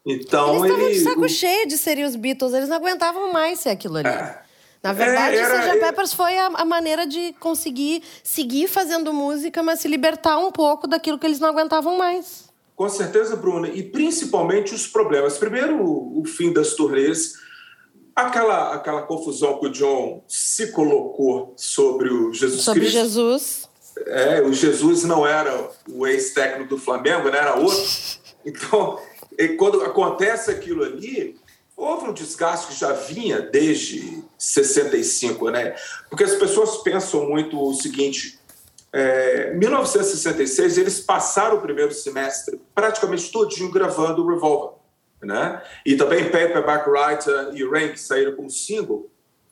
Então 0.06 0.66
eles 0.66 0.72
estavam 0.72 0.86
ele... 0.86 0.94
de 0.94 1.00
saco 1.02 1.30
cheio 1.30 1.68
de 1.68 1.78
serem 1.78 2.06
os 2.06 2.16
Beatles, 2.16 2.54
eles 2.54 2.70
não 2.70 2.78
aguentavam 2.78 3.32
mais 3.32 3.60
ser 3.60 3.70
aquilo 3.70 3.98
ali. 3.98 4.08
É. 4.08 4.42
Na 4.84 4.94
verdade, 4.94 5.36
é, 5.36 5.40
era, 5.40 5.60
Sgt. 5.60 5.80
Peppers 5.80 6.14
foi 6.14 6.36
a, 6.40 6.48
a, 6.48 6.66
maneira 6.66 7.06
de 7.06 7.34
conseguir 7.34 8.02
seguir 8.24 8.68
fazendo 8.68 9.14
música, 9.14 9.62
mas 9.62 9.80
se 9.80 9.88
libertar 9.88 10.40
um 10.40 10.52
pouco 10.52 10.88
daquilo 10.88 11.20
que 11.20 11.28
eles 11.28 11.40
não 11.40 11.50
aguentavam 11.50 12.00
mais. 12.00 12.50
Com 12.76 12.90
certeza, 12.90 13.36
Bruna. 13.36 13.68
E 13.68 13.84
principalmente 13.84 14.74
os 14.74 14.88
problemas. 14.88 15.38
Primeiro, 15.38 15.84
o, 15.84 16.22
o 16.22 16.26
fim 16.26 16.52
das 16.52 16.74
turnês 16.74 17.36
Aquela, 18.16 18.76
aquela 18.76 19.02
confusão 19.04 19.58
que 19.58 19.68
o 19.68 19.72
John 19.72 20.24
se 20.28 20.72
colocou 20.72 21.54
sobre 21.56 22.10
o 22.10 22.34
Jesus 22.34 22.62
sobre 22.62 22.82
Cristo. 22.82 22.98
Sobre 22.98 23.10
Jesus. 23.10 23.70
É, 24.06 24.42
o 24.42 24.54
Jesus 24.54 25.04
não 25.04 25.26
era 25.26 25.70
o 25.90 26.08
ex-técnico 26.08 26.70
do 26.70 26.78
Flamengo, 26.78 27.30
né? 27.30 27.38
era 27.38 27.56
outro. 27.56 27.82
Então, 28.44 29.00
quando 29.60 29.84
acontece 29.84 30.50
aquilo 30.50 30.84
ali, 30.84 31.40
houve 31.78 32.10
um 32.10 32.12
desgaste 32.12 32.70
que 32.70 32.80
já 32.80 32.92
vinha 32.92 33.40
desde 33.40 34.24
65, 34.36 35.52
né? 35.52 35.76
Porque 36.10 36.24
as 36.24 36.34
pessoas 36.34 36.78
pensam 36.78 37.30
muito 37.30 37.62
o 37.62 37.72
seguinte: 37.76 38.40
é, 38.92 39.54
1966 39.54 40.80
eles 40.80 41.02
passaram 41.02 41.58
o 41.58 41.62
primeiro 41.62 41.94
semestre 41.94 42.60
praticamente 42.74 43.32
todinho 43.32 43.70
gravando 43.70 44.26
o 44.26 44.28
Revolver 44.28 44.82
né? 45.24 45.62
E 45.86 45.96
também 45.96 46.26
Paperback 46.26 46.90
Writer 46.90 47.52
e 47.54 47.90
que 47.90 48.00
saíram 48.00 48.36
como 48.36 48.50
single. 48.50 49.10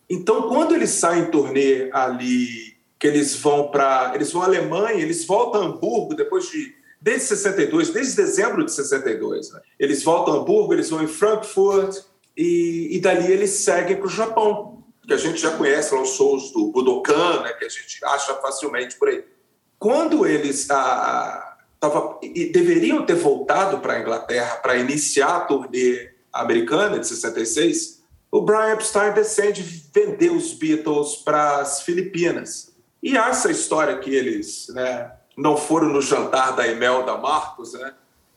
Então, 0.09 0.49
quando 0.49 0.73
eles 0.73 0.89
saem 0.89 1.23
em 1.23 1.31
turnê 1.31 1.89
ali, 1.91 2.75
que 2.99 3.07
eles 3.07 3.35
vão 3.35 3.69
para. 3.69 4.11
Eles 4.13 4.31
vão 4.31 4.41
à 4.41 4.45
Alemanha, 4.45 5.01
eles 5.01 5.25
voltam 5.25 5.61
a 5.61 5.65
Hamburgo 5.65 6.13
depois 6.13 6.49
de. 6.49 6.77
Desde 7.01 7.27
62, 7.27 7.91
desde 7.91 8.17
dezembro 8.17 8.65
de 8.65 8.73
62. 8.73 9.53
Né? 9.53 9.61
Eles 9.79 10.03
voltam 10.03 10.33
a 10.33 10.37
Hamburgo, 10.37 10.73
eles 10.73 10.89
vão 10.89 11.01
em 11.01 11.07
Frankfurt 11.07 11.97
e, 12.35 12.89
e 12.91 12.99
dali 12.99 13.31
eles 13.31 13.51
seguem 13.51 13.95
para 13.95 14.05
o 14.05 14.09
Japão, 14.09 14.83
que 15.07 15.13
a 15.13 15.17
gente 15.17 15.39
já 15.39 15.55
conhece 15.55 15.95
lá 15.95 16.01
os 16.01 16.09
shows 16.09 16.51
do 16.51 16.73
Budokan, 16.73 17.41
né? 17.41 17.53
que 17.53 17.63
a 17.63 17.69
gente 17.69 18.03
acha 18.03 18.33
facilmente 18.35 18.97
por 18.97 19.07
aí. 19.07 19.23
Quando 19.77 20.25
eles. 20.25 20.69
A, 20.69 21.57
tava, 21.79 22.19
e 22.21 22.51
deveriam 22.51 23.05
ter 23.05 23.15
voltado 23.15 23.79
para 23.79 23.93
a 23.93 24.01
Inglaterra 24.01 24.57
para 24.57 24.75
iniciar 24.75 25.37
a 25.37 25.39
turnê 25.41 26.11
americana 26.33 26.99
de 26.99 27.07
66, 27.07 28.03
o 28.29 28.41
Brian 28.41 28.73
Epstein 28.73 29.13
decide 29.13 29.61
vender 29.93 30.31
os 30.31 30.53
Beatles 30.53 31.15
para 31.15 31.61
as 31.61 31.81
Filipinas. 31.81 32.68
E 33.01 33.17
essa 33.17 33.49
história 33.49 33.97
que 33.97 34.13
eles 34.13 34.67
né, 34.69 35.11
não 35.37 35.55
foram 35.55 35.87
no 35.87 36.01
jantar 36.01 36.55
da 36.55 36.67
Imelda 36.67 37.17
Marcos 37.17 37.73
né, 37.73 37.93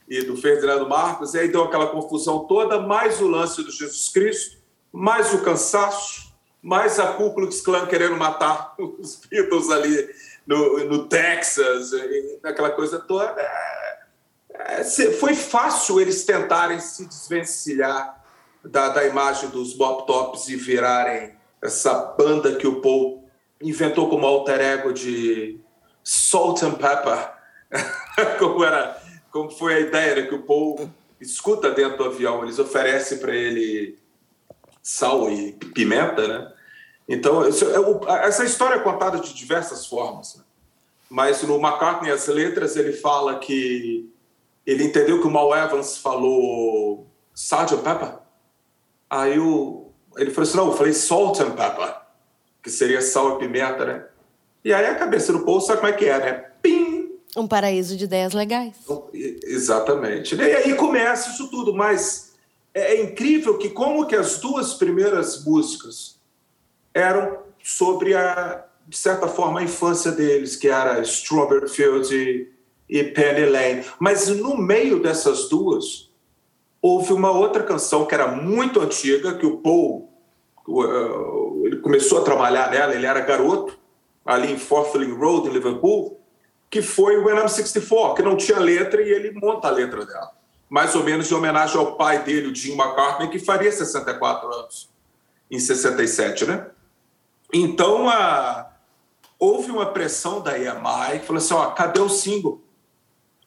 e 0.07 0.21
do 0.23 0.37
Ferdinando 0.37 0.87
Marcos, 0.87 1.33
e 1.33 1.39
aí 1.39 1.47
deu 1.49 1.63
aquela 1.63 1.87
confusão 1.87 2.45
toda, 2.45 2.79
mais 2.79 3.21
o 3.21 3.27
lance 3.27 3.63
do 3.63 3.71
Jesus 3.71 4.09
Cristo, 4.09 4.57
mais 4.91 5.33
o 5.33 5.43
cansaço, 5.43 6.33
mais 6.61 6.99
a 6.99 7.07
Ku 7.13 7.33
Klux 7.33 7.59
Klan 7.61 7.85
querendo 7.87 8.15
matar 8.15 8.73
os 8.79 9.17
Beatles 9.29 9.69
ali 9.69 10.09
no, 10.47 10.85
no 10.85 11.07
Texas, 11.07 11.91
aquela 12.43 12.69
coisa 12.69 12.99
toda. 12.99 13.41
É, 13.41 14.79
é, 14.79 14.83
foi 14.83 15.33
fácil 15.35 15.99
eles 15.99 16.23
tentarem 16.23 16.79
se 16.79 17.05
desvencilhar 17.05 18.23
da, 18.63 18.89
da 18.89 19.05
imagem 19.05 19.49
dos 19.49 19.73
Bob 19.73 20.05
Tops 20.05 20.47
e 20.47 20.55
virarem 20.55 21.35
essa 21.61 21.93
banda 22.17 22.55
que 22.55 22.67
o 22.67 22.81
Paul 22.81 23.22
inventou 23.63 24.09
como 24.09 24.25
alter 24.25 24.59
ego 24.59 24.93
de 24.93 25.59
Salt 26.03 26.63
and 26.63 26.75
Pepper, 26.75 27.31
como 28.39 28.63
era, 28.63 29.01
como 29.31 29.49
foi 29.49 29.75
a 29.75 29.79
ideia 29.79 30.15
né, 30.15 30.21
que 30.23 30.35
o 30.35 30.43
Paul 30.43 30.89
escuta 31.19 31.71
dentro 31.71 31.97
do 31.97 32.05
avião, 32.05 32.43
eles 32.43 32.59
oferecem 32.59 33.17
para 33.17 33.33
ele 33.33 33.97
sal 34.81 35.31
e 35.31 35.53
pimenta, 35.73 36.27
né? 36.27 36.53
Então, 37.07 37.43
é 37.43 37.49
essa 38.27 38.43
história 38.43 38.75
é 38.75 38.79
contada 38.79 39.19
de 39.19 39.33
diversas 39.33 39.85
formas. 39.85 40.35
Né? 40.35 40.43
Mas 41.09 41.43
no 41.43 41.55
McCartney, 41.55 42.11
as 42.11 42.27
letras, 42.27 42.75
ele 42.75 42.93
fala 42.93 43.39
que 43.39 44.09
ele 44.65 44.83
entendeu 44.85 45.21
que 45.21 45.27
o 45.27 45.31
Mal 45.31 45.55
Evans 45.55 45.97
falou 45.97 47.07
Sgt. 47.35 47.77
Pepper. 47.83 48.19
Aí 49.09 49.37
o, 49.37 49.91
ele 50.17 50.31
falou 50.31 50.47
assim: 50.47 50.57
não, 50.57 50.67
eu 50.67 50.73
falei 50.73 50.93
Salt 50.93 51.39
and 51.41 51.51
Pepper, 51.51 51.95
que 52.63 52.71
seria 52.71 53.01
sal 53.01 53.35
e 53.35 53.39
pimenta, 53.39 53.85
né? 53.85 54.05
E 54.63 54.73
aí 54.73 54.85
a 54.85 54.95
cabeça 54.95 55.33
do 55.33 55.43
Paul 55.43 55.59
sabe 55.59 55.81
como 55.81 55.91
é 55.91 55.95
que 55.95 56.05
é, 56.05 56.17
né? 56.17 56.31
Pim! 56.61 57.19
Um 57.35 57.47
paraíso 57.47 57.97
de 57.97 58.05
ideias 58.05 58.33
legais. 58.33 58.75
Exatamente. 59.13 60.35
E 60.35 60.41
aí 60.41 60.73
começa 60.75 61.31
isso 61.31 61.49
tudo, 61.49 61.73
mas 61.73 62.33
é, 62.73 62.95
é 62.95 63.03
incrível 63.03 63.57
que 63.57 63.69
como 63.69 64.07
que 64.07 64.15
as 64.15 64.39
duas 64.39 64.75
primeiras 64.75 65.43
músicas 65.43 66.19
eram 66.93 67.39
sobre 67.61 68.15
a, 68.15 68.63
de 68.87 68.97
certa 68.97 69.27
forma, 69.27 69.59
a 69.59 69.63
infância 69.63 70.11
deles, 70.11 70.55
que 70.55 70.67
era 70.67 71.01
Strawberry 71.01 71.67
Fields 71.67 72.11
e, 72.11 72.49
e 72.87 73.03
Penny 73.03 73.45
Lane. 73.45 73.85
Mas 73.99 74.29
no 74.29 74.55
meio 74.55 75.01
dessas 75.01 75.49
duas, 75.49 76.11
houve 76.81 77.13
uma 77.13 77.31
outra 77.31 77.63
canção 77.63 78.05
que 78.05 78.13
era 78.13 78.27
muito 78.27 78.79
antiga, 78.79 79.35
que 79.35 79.45
o 79.45 79.57
Paul 79.57 80.09
uh, 80.67 81.42
ele 81.63 81.77
começou 81.77 82.19
a 82.19 82.23
trabalhar 82.23 82.69
nela, 82.69 82.93
ele 82.93 83.05
era 83.05 83.21
garoto, 83.21 83.77
ali 84.25 84.51
em 84.51 84.57
Forthling 84.57 85.13
Road, 85.13 85.49
em 85.49 85.53
Liverpool, 85.53 86.19
que 86.69 86.81
foi 86.81 87.17
When 87.17 87.37
I'm 87.37 87.47
64, 87.47 88.15
que 88.15 88.21
não 88.21 88.35
tinha 88.35 88.59
letra 88.59 89.01
e 89.01 89.09
ele 89.09 89.31
monta 89.31 89.67
a 89.67 89.71
letra 89.71 90.05
dela. 90.05 90.31
Mais 90.69 90.95
ou 90.95 91.03
menos 91.03 91.31
em 91.31 91.35
homenagem 91.35 91.77
ao 91.77 91.95
pai 91.95 92.23
dele, 92.23 92.47
o 92.47 92.55
Jim 92.55 92.73
McCartney, 92.73 93.29
que 93.29 93.39
faria 93.39 93.71
64 93.71 94.51
anos 94.51 94.89
em 95.51 95.59
67, 95.59 96.45
né? 96.45 96.67
Então, 97.53 98.09
a, 98.09 98.71
houve 99.37 99.69
uma 99.69 99.85
pressão 99.85 100.41
da 100.41 100.57
EMI 100.57 101.19
que 101.19 101.27
falou 101.27 101.37
assim: 101.37 101.53
ó, 101.53 101.67
cadê 101.67 101.99
o 101.99 102.09
single? 102.09 102.61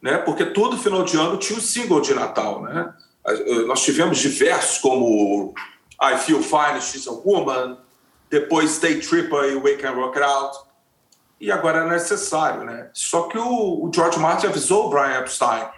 Né? 0.00 0.18
Porque 0.18 0.44
todo 0.44 0.78
final 0.78 1.02
de 1.02 1.16
ano 1.16 1.36
tinha 1.36 1.58
o 1.58 1.60
um 1.60 1.64
single 1.64 2.00
de 2.00 2.14
Natal. 2.14 2.62
Né? 2.62 2.94
Nós 3.66 3.82
tivemos 3.82 4.18
diversos, 4.18 4.78
como 4.78 5.52
I 6.00 6.16
Feel 6.18 6.42
Fine, 6.42 6.80
She's 6.80 7.08
a 7.08 7.12
Woman, 7.12 7.78
depois 8.30 8.78
Day 8.78 9.00
Tripper 9.00 9.44
e 9.44 9.56
We 9.56 9.76
Can 9.76 9.92
Rock 9.92 10.18
It 10.18 10.28
Out. 10.28 10.58
E 11.40 11.52
agora 11.52 11.80
é 11.80 11.88
necessário, 11.88 12.64
né? 12.64 12.90
Só 12.94 13.22
que 13.22 13.38
o, 13.38 13.84
o 13.84 13.90
George 13.94 14.18
Martin 14.18 14.46
avisou 14.46 14.86
o 14.86 14.90
Brian 14.90 15.20
Epstein: 15.20 15.68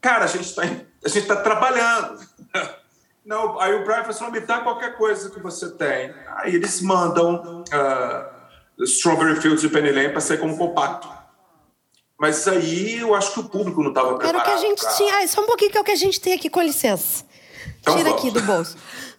cara, 0.00 0.24
a 0.24 0.28
gente 0.28 0.44
está 0.44 1.34
tá 1.34 1.42
trabalhando. 1.42 2.20
Não, 3.24 3.58
aí 3.60 3.72
o 3.74 3.84
Brian 3.84 4.02
falou 4.02 4.10
assim, 4.10 4.30
me 4.30 4.40
dá 4.40 4.60
qualquer 4.60 4.96
coisa 4.96 5.30
que 5.30 5.38
você 5.38 5.70
tem. 5.70 6.12
Aí 6.38 6.56
eles 6.56 6.80
mandam 6.82 7.62
uh, 7.62 8.84
Strawberry 8.84 9.40
Fields 9.40 9.62
e 9.62 9.68
Penny 9.68 9.92
Lane 9.92 10.08
para 10.08 10.20
ser 10.20 10.40
como 10.40 10.58
compacto. 10.58 11.08
Mas 12.18 12.46
aí 12.48 12.98
eu 12.98 13.14
acho 13.14 13.32
que 13.32 13.40
o 13.40 13.44
público 13.44 13.80
não 13.80 13.90
estava 13.90 14.16
preparado. 14.16 14.28
Era 14.28 14.38
o 14.38 14.44
que 14.44 14.50
a 14.50 14.68
gente 14.68 14.80
pra... 14.80 14.92
tinha. 14.94 15.18
Ah, 15.18 15.26
só 15.28 15.40
um 15.40 15.46
pouquinho 15.46 15.70
que 15.70 15.78
é 15.78 15.80
o 15.80 15.84
que 15.84 15.92
a 15.92 15.96
gente 15.96 16.20
tem 16.20 16.34
aqui, 16.34 16.50
com 16.50 16.62
licença. 16.62 17.24
Então 17.80 17.96
Tira 17.96 18.10
vamos. 18.10 18.24
aqui 18.24 18.30
do 18.32 18.42
bolso. 18.42 18.76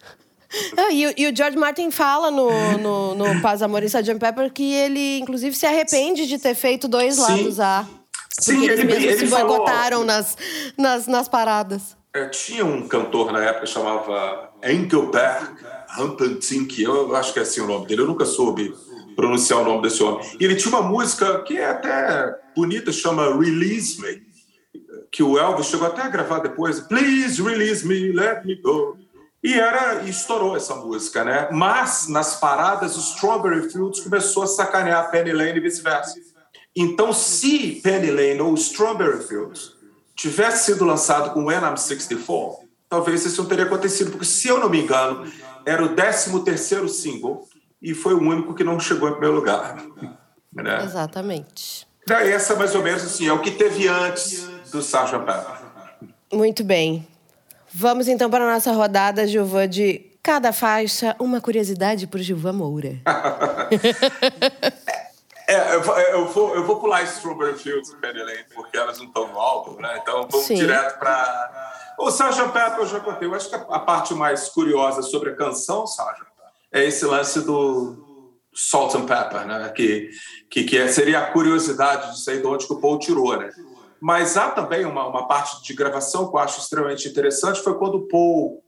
Ah, 0.77 0.91
e, 0.91 1.13
e, 1.17 1.27
o 1.27 1.36
George 1.36 1.57
Martin 1.57 1.89
fala 1.91 2.29
no, 2.29 2.50
no, 2.77 3.15
no 3.15 3.41
Paz, 3.41 3.62
Amor 3.62 3.83
e 3.83 3.88
Sgt. 3.88 4.19
Pepper 4.19 4.51
que 4.51 4.74
ele, 4.74 5.19
inclusive, 5.19 5.55
se 5.55 5.65
arrepende 5.65 6.27
de 6.27 6.38
ter 6.38 6.55
feito 6.55 6.88
dois 6.88 7.15
Sim. 7.15 7.22
lados 7.22 7.60
A. 7.60 7.88
Sim, 8.39 8.55
porque 8.55 8.72
ele, 8.72 8.81
eles 8.81 9.05
mesmos 9.05 9.19
se 9.19 9.36
boicotaram 9.36 10.00
falou... 10.00 10.05
nas, 10.05 10.38
nas, 10.77 11.07
nas 11.07 11.27
paradas. 11.27 11.95
É, 12.15 12.27
tinha 12.27 12.65
um 12.65 12.88
cantor 12.88 13.31
na 13.31 13.43
época 13.43 13.65
que 13.65 13.72
chamava 13.72 14.51
Engelberg 14.63 15.55
Humperdinck, 15.98 16.81
eu 16.81 17.15
acho 17.15 17.33
que 17.33 17.39
é 17.39 17.41
assim 17.41 17.62
o 17.62 17.67
nome 17.67 17.88
dele, 17.88 18.01
eu 18.01 18.07
nunca 18.07 18.25
soube 18.25 18.74
pronunciar 19.15 19.62
o 19.62 19.63
nome 19.63 19.83
desse 19.83 20.01
homem. 20.03 20.25
E 20.39 20.45
ele 20.45 20.55
tinha 20.55 20.75
uma 20.75 20.88
música 20.88 21.41
que 21.43 21.57
é 21.57 21.65
até 21.65 22.36
bonita, 22.55 22.91
chama 22.91 23.38
Release 23.38 24.01
Me, 24.01 24.22
que 25.12 25.22
o 25.22 25.38
Elvis 25.38 25.67
chegou 25.67 25.88
até 25.88 26.01
a 26.01 26.10
gravar 26.10 26.39
depois. 26.39 26.79
Please 26.81 27.41
release 27.41 27.86
me, 27.86 28.12
let 28.12 28.43
me 28.45 28.55
go. 28.62 28.98
E 29.43 29.59
era 29.59 30.03
e 30.03 30.09
estourou 30.09 30.55
essa 30.55 30.73
música, 30.75 31.23
né? 31.25 31.50
Mas 31.51 32.07
nas 32.07 32.38
paradas, 32.38 32.95
o 32.95 33.00
Strawberry 33.00 33.69
Fields 33.69 34.00
começou 34.00 34.43
a 34.43 34.47
sacanear 34.47 35.01
a 35.01 35.03
Penny 35.03 35.33
Lane 35.33 35.57
e 35.57 35.59
vice-versa. 35.59 36.15
Então, 36.75 37.12
se 37.12 37.81
Penny 37.83 38.09
Lane 38.09 38.39
ou 38.39 38.53
Strawberry 38.55 39.21
Fields 39.27 39.73
tivesse 40.15 40.71
sido 40.71 40.85
lançado 40.85 41.33
com 41.33 41.45
When 41.45 41.57
I'm 41.57 41.75
64, 41.75 42.67
talvez 42.89 43.25
isso 43.25 43.41
não 43.41 43.50
teria 43.50 43.65
acontecido, 43.65 44.12
porque 44.12 44.25
se 44.25 44.47
eu 44.47 44.59
não 44.59 44.69
me 44.69 44.81
engano, 44.81 45.29
era 45.65 45.83
o 45.83 45.89
13 45.89 46.43
terceiro 46.43 46.88
single 46.88 47.47
e 47.81 47.93
foi 47.93 48.13
o 48.13 48.21
único 48.21 48.53
que 48.53 48.63
não 48.63 48.79
chegou 48.79 49.09
em 49.09 49.13
primeiro 49.13 49.35
lugar. 49.35 49.83
Né? 50.55 50.83
Exatamente. 50.83 51.88
Daí 52.05 52.31
essa 52.31 52.55
mais 52.55 52.75
ou 52.75 52.83
menos 52.83 53.03
assim, 53.03 53.27
é 53.27 53.33
o 53.33 53.41
que 53.41 53.50
teve 53.50 53.88
antes 53.88 54.47
do 54.71 54.81
Sgt. 54.81 55.17
Pepper. 55.25 55.63
Muito 56.31 56.63
bem. 56.63 57.07
Vamos 57.75 58.08
então 58.08 58.30
para 58.30 58.44
a 58.48 58.53
nossa 58.53 58.72
rodada, 58.72 59.25
Gilvan, 59.27 59.68
de 59.68 60.12
cada 60.22 60.53
faixa, 60.53 61.15
uma 61.20 61.42
curiosidade 61.42 62.06
por 62.06 62.20
Gilvan 62.20 62.53
Moura. 62.53 63.00
é, 65.48 65.75
eu, 65.75 65.82
vou, 65.82 66.00
eu, 66.00 66.27
vou, 66.27 66.56
eu 66.56 66.63
vou 66.65 66.80
pular 66.80 67.01
Strawberry 67.03 67.58
Fields 67.58 67.89
e 67.89 67.96
Penny 67.98 68.20
Lane, 68.20 68.46
porque 68.53 68.77
elas 68.77 69.00
não 69.00 69.08
estão 69.08 69.27
no 69.27 69.39
álbum, 69.39 69.82
né? 69.82 70.00
Então 70.01 70.27
vamos 70.30 70.46
Sim. 70.46 70.56
direto 70.56 71.00
para... 71.00 71.74
O 72.00 72.10
Sgt. 72.10 72.51
Pepper 72.53 72.80
eu 72.80 72.88
já 72.88 73.00
contei. 73.00 73.27
Eu 73.27 73.36
acho 73.36 73.50
que 73.50 73.56
a 73.56 73.80
parte 73.80 74.13
mais 74.13 74.50
curiosa 74.50 75.01
sobre 75.01 75.32
a 75.32 75.36
canção, 75.36 75.84
Sgt. 75.86 76.25
é 76.72 76.86
esse 76.86 77.06
lance 77.06 77.42
do 77.42 78.39
Salt 78.53 78.96
and 78.96 79.06
Pepper, 79.06 79.46
né? 79.48 79.70
Que, 79.75 80.12
que, 80.50 80.63
que 80.63 80.77
é, 80.77 80.88
seria 80.88 81.20
a 81.20 81.32
curiosidade 81.32 82.13
de 82.13 82.24
sair 82.24 82.39
de 82.39 82.48
onde 82.48 82.68
que 82.68 82.74
o 82.74 82.80
Paul 82.80 83.00
tirou, 83.00 83.38
né? 83.38 83.50
Mas 84.03 84.36
há 84.36 84.50
também 84.50 84.83
uma, 84.83 85.07
uma 85.07 85.29
parte 85.29 85.63
de 85.63 85.74
gravação 85.74 86.29
que 86.29 86.36
eu 86.36 86.39
acho 86.39 86.60
extremamente 86.60 87.07
interessante, 87.07 87.63
foi 87.63 87.77
quando 87.77 87.95
o 87.95 88.07
Paul 88.10 88.62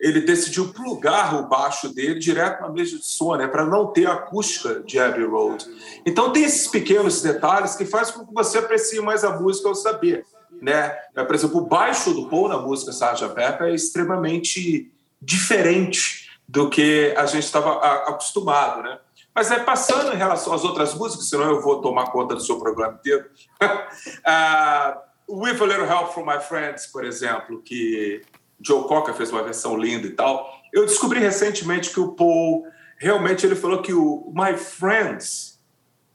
ele 0.00 0.22
decidiu 0.22 0.72
plugar 0.72 1.34
o 1.34 1.46
baixo 1.46 1.92
dele 1.92 2.18
direto 2.18 2.62
na 2.62 2.70
mesa 2.70 2.96
de 2.96 3.04
som, 3.04 3.36
né, 3.36 3.46
para 3.46 3.66
não 3.66 3.88
ter 3.88 4.06
a 4.06 4.14
acústica 4.14 4.80
de 4.80 4.98
Abbey 4.98 5.26
Road. 5.26 5.62
Então 6.06 6.32
tem 6.32 6.44
esses 6.44 6.68
pequenos 6.68 7.20
detalhes 7.20 7.74
que 7.74 7.84
fazem 7.84 8.14
com 8.14 8.26
que 8.28 8.32
você 8.32 8.56
aprecie 8.56 8.98
mais 9.02 9.24
a 9.24 9.38
música 9.38 9.68
ao 9.68 9.74
saber. 9.74 10.24
Né? 10.62 10.88
Por 11.14 11.34
exemplo, 11.34 11.58
o 11.58 11.66
baixo 11.66 12.14
do 12.14 12.26
Paul 12.30 12.48
na 12.48 12.56
música 12.56 12.90
Sgt. 12.90 13.34
Pepper 13.34 13.68
é 13.68 13.74
extremamente 13.74 14.90
diferente 15.20 16.30
do 16.48 16.70
que 16.70 17.12
a 17.14 17.26
gente 17.26 17.44
estava 17.44 17.74
acostumado. 18.08 18.82
Né? 18.82 18.98
Mas 19.38 19.52
é 19.52 19.60
passando 19.60 20.12
em 20.12 20.16
relação 20.16 20.52
às 20.52 20.64
outras 20.64 20.94
músicas, 20.94 21.28
senão 21.28 21.48
eu 21.48 21.60
vou 21.62 21.80
tomar 21.80 22.10
conta 22.10 22.34
do 22.34 22.40
seu 22.40 22.58
programa 22.58 22.98
inteiro. 22.98 23.24
uh, 23.62 24.98
With 25.30 25.62
a 25.62 25.64
Little 25.64 25.86
Help 25.86 26.12
from 26.12 26.26
My 26.26 26.40
Friends, 26.40 26.88
por 26.88 27.04
exemplo, 27.04 27.62
que 27.62 28.20
Joe 28.60 28.88
Cocker 28.88 29.14
fez 29.14 29.30
uma 29.30 29.44
versão 29.44 29.76
linda 29.76 30.08
e 30.08 30.10
tal. 30.10 30.44
Eu 30.72 30.84
descobri 30.86 31.20
recentemente 31.20 31.90
que 31.90 32.00
o 32.00 32.14
Paul 32.14 32.66
realmente 32.96 33.46
ele 33.46 33.54
falou 33.54 33.80
que 33.80 33.92
o 33.92 34.32
My 34.34 34.58
Friends 34.58 35.60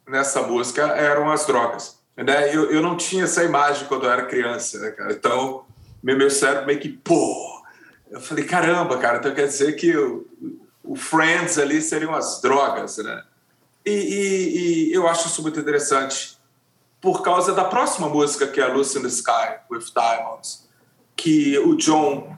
nessa 0.05 0.41
música 0.41 0.87
eram 0.87 1.31
as 1.31 1.45
drogas. 1.45 2.03
Né? 2.17 2.53
Eu, 2.53 2.71
eu 2.71 2.81
não 2.81 2.97
tinha 2.97 3.23
essa 3.23 3.41
imagem 3.41 3.87
quando 3.87 4.03
eu 4.03 4.11
era 4.11 4.25
criança, 4.25 4.79
né, 4.79 4.91
cara? 4.91 5.13
Então, 5.13 5.63
meu 6.03 6.29
cérebro 6.29 6.65
meio 6.65 6.79
que, 6.81 6.89
pô, 6.89 7.63
eu 8.11 8.19
falei, 8.19 8.43
caramba, 8.43 8.97
cara, 8.97 9.19
então 9.19 9.33
quer 9.33 9.47
dizer 9.47 9.77
que 9.77 9.95
o 10.83 10.95
Friends 10.95 11.57
ali 11.57 11.81
seriam 11.81 12.13
as 12.13 12.41
drogas, 12.41 12.97
né? 12.97 13.23
E, 13.85 13.91
e, 13.91 14.89
e, 14.89 14.93
eu 14.93 15.07
acho 15.07 15.27
isso 15.27 15.41
muito 15.41 15.59
interessante 15.59 16.37
por 17.01 17.21
causa 17.21 17.53
da 17.53 17.65
próxima 17.65 18.07
música, 18.07 18.47
que 18.47 18.61
é 18.61 18.67
Lucy 18.67 18.97
in 18.97 19.01
the 19.01 19.07
Sky, 19.09 19.59
with 19.69 19.85
Diamonds, 19.93 20.69
que 21.15 21.57
o 21.59 21.75
John 21.75 22.35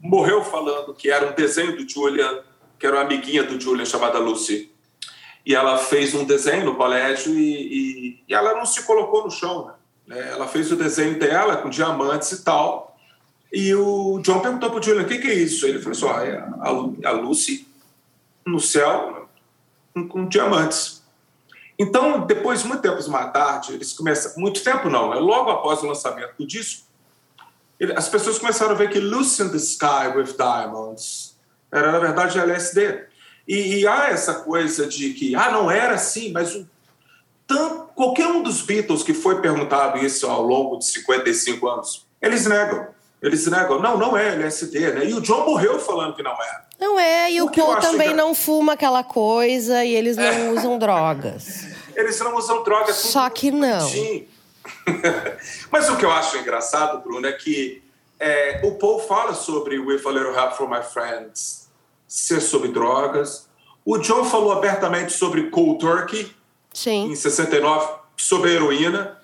morreu 0.00 0.44
falando 0.44 0.94
que 0.94 1.10
era 1.10 1.28
um 1.28 1.34
desenho 1.34 1.76
do 1.76 1.88
Julian, 1.88 2.42
que 2.78 2.86
era 2.86 2.96
uma 2.96 3.02
amiguinha 3.02 3.42
do 3.42 3.60
Julian 3.60 3.84
chamada 3.84 4.18
Lucy. 4.18 4.72
E 5.44 5.54
ela 5.54 5.78
fez 5.78 6.14
um 6.14 6.24
desenho 6.24 6.64
no 6.64 6.76
colégio 6.76 7.34
e, 7.36 8.22
e 8.28 8.34
ela 8.34 8.54
não 8.54 8.66
se 8.66 8.82
colocou 8.82 9.24
no 9.24 9.30
chão, 9.30 9.72
né? 10.06 10.30
Ela 10.30 10.48
fez 10.48 10.72
o 10.72 10.76
desenho 10.76 11.18
dela 11.18 11.56
com 11.58 11.68
diamantes 11.68 12.32
e 12.32 12.44
tal. 12.44 12.96
E 13.52 13.74
o 13.74 14.20
John 14.20 14.40
perguntou 14.40 14.70
para 14.70 14.78
o 14.78 14.82
Julian, 14.82 15.02
o 15.02 15.06
que, 15.06 15.18
que, 15.18 15.28
é 15.28 15.34
isso? 15.34 15.66
Ele 15.66 15.80
falou 15.80 15.92
assim, 15.92 16.30
é 16.30 16.38
a, 16.38 17.08
a 17.08 17.12
Lucy 17.12 17.67
no 18.50 18.60
céu 18.60 19.28
com, 19.94 20.08
com, 20.08 20.28
diamantes. 20.28 21.02
Então, 21.78 22.26
depois, 22.26 22.64
muito 22.64 22.82
tempo 22.82 23.10
mais 23.10 23.32
tarde, 23.32 23.74
eles 23.74 23.92
começam... 23.92 24.40
Muito 24.40 24.62
tempo 24.62 24.88
não, 24.88 25.10
né? 25.10 25.16
logo 25.16 25.50
após 25.50 25.82
o 25.82 25.86
lançamento 25.86 26.34
do 26.38 26.46
disco, 26.46 26.86
ele, 27.78 27.92
as 27.92 28.08
pessoas 28.08 28.38
começaram 28.38 28.72
a 28.72 28.74
ver 28.74 28.90
que 28.90 28.98
Lucy 28.98 29.42
in 29.42 29.50
the 29.50 29.56
Sky 29.56 30.08
with 30.16 30.36
Diamonds 30.36 31.38
era, 31.70 31.92
na 31.92 31.98
verdade, 31.98 32.38
LSD. 32.38 33.06
E, 33.46 33.80
e 33.80 33.86
há 33.86 34.08
essa 34.08 34.34
coisa 34.34 34.86
de 34.86 35.12
que, 35.14 35.34
ah, 35.36 35.50
não 35.52 35.70
era 35.70 35.94
assim, 35.94 36.32
mas 36.32 36.54
o, 36.54 36.68
tanto, 37.46 37.88
qualquer 37.94 38.26
um 38.26 38.42
dos 38.42 38.60
Beatles 38.60 39.02
que 39.02 39.14
foi 39.14 39.40
perguntado 39.40 39.98
isso 40.04 40.26
ao 40.26 40.42
longo 40.42 40.78
de 40.78 40.84
55 40.86 41.66
anos, 41.66 42.06
eles 42.20 42.46
negam. 42.46 42.88
Eles 43.20 43.46
negam, 43.46 43.80
não, 43.80 43.96
não 43.96 44.16
é 44.16 44.34
LSD, 44.34 44.92
né? 44.92 45.06
E 45.06 45.14
o 45.14 45.20
John 45.20 45.44
morreu 45.44 45.78
falando 45.80 46.14
que 46.14 46.22
não 46.22 46.32
é. 46.32 46.62
Não 46.78 46.98
é, 46.98 47.32
e 47.32 47.42
o, 47.42 47.46
o 47.46 47.50
Paul 47.50 47.76
também 47.76 48.10
que... 48.10 48.14
não 48.14 48.34
fuma 48.34 48.74
aquela 48.74 49.02
coisa 49.02 49.84
e 49.84 49.94
eles 49.94 50.16
não 50.16 50.24
é. 50.24 50.50
usam 50.50 50.78
drogas. 50.78 51.66
Eles 51.98 52.20
não 52.20 52.36
usam 52.36 52.62
drogas. 52.62 52.94
Só 52.94 53.28
que 53.28 53.50
não. 53.50 53.90
Mas 55.68 55.88
o 55.88 55.96
que 55.96 56.04
eu 56.04 56.12
acho 56.12 56.36
engraçado, 56.36 57.02
Bruno, 57.02 57.26
é 57.26 57.32
que 57.32 57.82
é, 58.20 58.60
o 58.62 58.76
Paul 58.76 59.00
fala 59.00 59.34
sobre 59.34 59.80
With 59.80 60.02
a 60.06 60.10
Little 60.10 60.32
Help 60.32 60.52
from 60.52 60.68
My 60.68 60.82
Friends 60.82 61.68
ser 62.06 62.40
sobre 62.40 62.68
drogas. 62.68 63.48
O 63.84 63.98
John 63.98 64.24
falou 64.24 64.52
abertamente 64.52 65.12
sobre 65.12 65.50
Cold 65.50 65.80
Turkey, 65.80 66.32
Sim. 66.72 67.10
em 67.10 67.16
69, 67.16 67.94
sobre 68.16 68.52
heroína. 68.52 69.18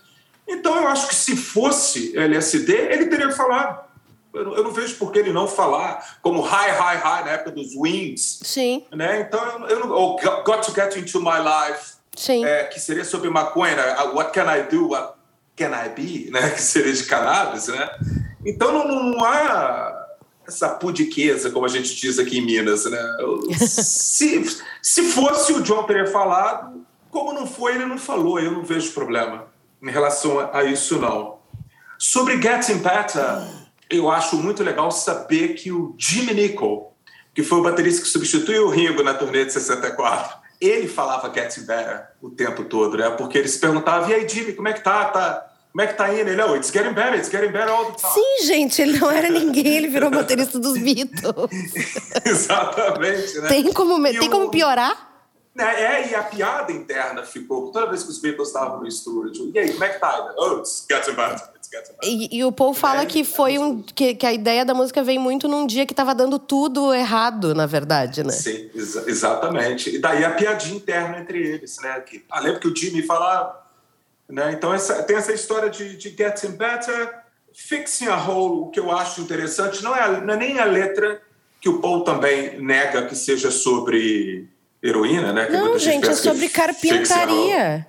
Então 0.47 0.77
eu 0.77 0.89
acho 0.89 1.09
que 1.09 1.15
se 1.15 1.37
fosse 1.37 2.17
LSD, 2.17 2.73
ele 2.73 3.07
teria 3.07 3.31
falado. 3.31 3.84
Eu 4.35 4.65
não, 4.65 4.73
vejo 4.73 4.97
por 4.97 5.13
que 5.13 5.21
ele 5.21 5.33
não 5.33 5.47
falar, 5.47 6.19
como 6.21 6.41
High, 6.41 6.73
High, 6.73 6.99
High, 6.99 7.25
na 7.25 7.31
época 7.31 7.53
dos 7.53 7.75
Wings. 7.77 8.41
Sim. 8.43 8.85
Né? 8.93 9.21
Então, 9.21 9.41
eu, 9.45 9.69
eu 9.69 9.81
não, 9.81 9.91
ou 9.91 10.17
Got 10.17 10.63
to 10.67 10.73
Get 10.75 10.97
Into 10.97 11.21
My 11.21 11.39
Life, 11.39 11.95
Sim. 12.17 12.45
É, 12.45 12.65
que 12.65 12.81
seria 12.81 13.05
sobre 13.05 13.29
maconha, 13.29 13.77
né? 13.77 13.95
What 14.13 14.33
Can 14.33 14.47
I 14.55 14.63
Do, 14.63 14.91
What 14.91 15.15
Can 15.57 15.71
I 15.71 15.89
Be, 15.91 16.31
né? 16.35 16.51
que 16.51 16.63
seria 16.63 16.93
de 16.93 17.05
cannabis. 17.05 17.69
Né? 17.69 17.89
Então, 18.45 18.73
não, 18.73 19.03
não 19.03 19.25
há 19.25 20.07
essa 20.47 20.69
pudiqueza, 20.69 21.51
como 21.51 21.65
a 21.65 21.69
gente 21.69 21.95
diz 21.95 22.19
aqui 22.19 22.39
em 22.39 22.43
Minas. 22.43 22.85
Né? 22.85 22.99
se, 23.59 24.45
se 24.83 25.03
fosse, 25.05 25.53
o 25.53 25.63
John 25.63 25.85
teria 25.85 26.07
falado, 26.07 26.85
como 27.11 27.33
não 27.33 27.47
foi, 27.47 27.75
ele 27.75 27.87
não 27.87 27.99
falou, 27.99 28.41
eu 28.41 28.53
não 28.53 28.65
vejo 28.65 28.93
problema 28.93 29.47
em 29.83 29.91
relação 29.91 30.51
a 30.53 30.65
isso, 30.65 30.99
não. 30.99 31.39
Sobre 31.99 32.41
Getting 32.41 32.79
Better, 32.79 33.47
eu 33.97 34.11
acho 34.11 34.37
muito 34.37 34.63
legal 34.63 34.91
saber 34.91 35.55
que 35.55 35.71
o 35.73 35.95
Jimmy 35.99 36.35
Nicol, 36.35 36.97
que 37.35 37.43
foi 37.43 37.59
o 37.59 37.63
baterista 37.63 38.03
que 38.03 38.09
substituiu 38.09 38.67
o 38.67 38.71
Ringo 38.71 39.03
na 39.03 39.15
turnê 39.15 39.45
de 39.45 39.53
64, 39.53 40.39
ele 40.61 40.89
falava 40.89 41.33
Getting 41.33 41.67
Better 41.67 42.09
o 42.23 42.31
tempo 42.31 42.65
todo, 42.65 42.97
né? 42.97 43.11
Porque 43.11 43.39
ele 43.39 43.49
se 43.49 43.59
perguntava, 43.59 44.11
e 44.11 44.15
aí, 44.15 44.29
Jimmy, 44.29 44.53
como 44.53 44.69
é 44.69 44.73
que 44.73 44.83
tá? 44.83 45.05
tá 45.07 45.51
como 45.75 45.83
é 45.83 45.89
que 45.89 45.95
tá 45.95 46.15
indo? 46.15 46.31
Ele, 46.31 46.41
oh, 46.41 46.55
it's 46.55 46.71
getting 46.71 46.93
better, 46.93 47.19
it's 47.19 47.29
getting 47.29 47.51
better 47.51 47.69
all 47.69 47.87
the 47.87 47.97
time. 47.99 48.13
Sim, 48.13 48.47
gente, 48.47 48.81
ele 48.81 48.97
não 48.97 49.11
era 49.11 49.29
ninguém, 49.29 49.79
ele 49.79 49.89
virou 49.89 50.09
baterista 50.09 50.57
dos 50.57 50.79
Beatles. 50.79 51.51
Exatamente, 52.25 53.41
né? 53.41 53.49
Tem 53.49 53.73
como, 53.73 54.01
tem 54.01 54.29
o... 54.29 54.31
como 54.31 54.51
piorar? 54.51 55.13
Né, 55.53 55.83
é, 55.83 56.11
e 56.11 56.15
a 56.15 56.23
piada 56.23 56.71
interna 56.71 57.25
ficou 57.25 57.73
toda 57.73 57.89
vez 57.89 58.05
que 58.05 58.11
os 58.11 58.21
Beatles 58.21 58.49
estavam 58.49 58.81
no 58.81 58.87
estúdio. 58.87 59.51
E 59.53 59.59
aí, 59.59 59.73
como 59.73 59.83
é 59.83 59.89
que 59.89 59.99
tá? 59.99 60.35
Oh, 60.39 60.59
it's 60.59 60.87
getting 60.89 61.15
better. 61.15 61.54
E, 62.03 62.39
e, 62.39 62.45
o 62.45 62.53
Paul 62.53 62.75
fala 62.75 63.03
é, 63.03 63.07
que 63.07 63.25
foi 63.25 63.59
um 63.59 63.83
que, 63.83 64.15
que, 64.15 64.27
a 64.27 64.33
ideia 64.33 64.65
da 64.65 64.75
música 64.75 65.03
veio 65.03 65.21
muito 65.21 65.49
num 65.49 65.67
dia 65.67 65.87
que 65.87 65.93
estava 65.93 66.15
dando 66.15 66.39
tudo 66.39 66.93
errado, 66.93 67.55
na 67.55 67.67
verdade, 67.67 68.23
né? 68.23 68.33
Sim, 68.33 68.71
exa 68.75 69.05
exatamente. 69.07 69.95
E 69.95 69.99
daí 69.99 70.25
a 70.25 70.31
piadinha 70.31 70.77
interna 70.77 71.19
entre 71.19 71.39
eles, 71.39 71.79
né? 71.81 72.01
Que, 72.01 72.25
ah, 72.31 72.41
lembra 72.41 72.61
que 72.61 72.69
o 72.69 72.77
Jimmy 72.77 73.03
falava, 73.03 73.63
né? 74.29 74.53
Então 74.53 74.73
essa, 74.73 75.03
tem 75.03 75.17
essa 75.17 75.33
história 75.33 75.71
de, 75.71 75.97
de 75.97 76.11
getting 76.11 76.53
better, 76.53 77.23
fixing 77.53 78.09
a 78.09 78.17
hole. 78.17 78.63
O 78.63 78.71
que 78.71 78.81
eu 78.81 78.91
acho 78.91 79.21
interessante 79.21 79.83
não 79.83 79.97
é, 79.97 80.21
não 80.21 80.35
é 80.35 80.37
nem 80.37 80.59
a 80.59 80.65
letra 80.65 81.21
que 81.61 81.69
o 81.69 81.81
Paul 81.81 82.05
também 82.05 82.61
nega 82.61 83.07
que 83.07 83.17
seja 83.17 83.51
sobre 83.51 84.49
heroína, 84.83 85.33
né? 85.33 85.47
Que 85.47 85.53
Não, 85.53 85.79
gente, 85.79 86.09
é 86.09 86.15
sobre 86.15 86.49
carpintaria. 86.49 87.87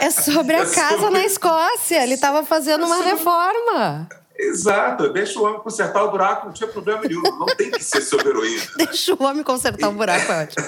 É 0.00 0.10
sobre 0.10 0.54
a 0.54 0.60
é 0.60 0.70
casa 0.70 0.98
sobre... 0.98 1.10
na 1.10 1.24
Escócia. 1.24 2.02
Ele 2.02 2.14
estava 2.14 2.44
fazendo 2.44 2.84
é 2.84 2.86
uma 2.86 2.96
sobre... 2.96 3.10
reforma. 3.12 4.08
Exato, 4.38 5.12
deixa 5.12 5.38
o 5.38 5.44
homem 5.44 5.60
consertar 5.60 6.02
o 6.02 6.10
buraco, 6.10 6.46
não 6.46 6.52
tinha 6.52 6.68
problema 6.68 7.02
nenhum. 7.02 7.20
Não 7.22 7.46
tem 7.46 7.70
que 7.70 7.84
ser 7.84 8.00
sobre 8.00 8.30
heroína. 8.30 8.62
deixa 8.76 9.14
o 9.14 9.22
homem 9.22 9.42
consertar 9.42 9.88
o 9.90 9.92
buraco, 9.92 10.32
é 10.32 10.42
ótimo. 10.42 10.66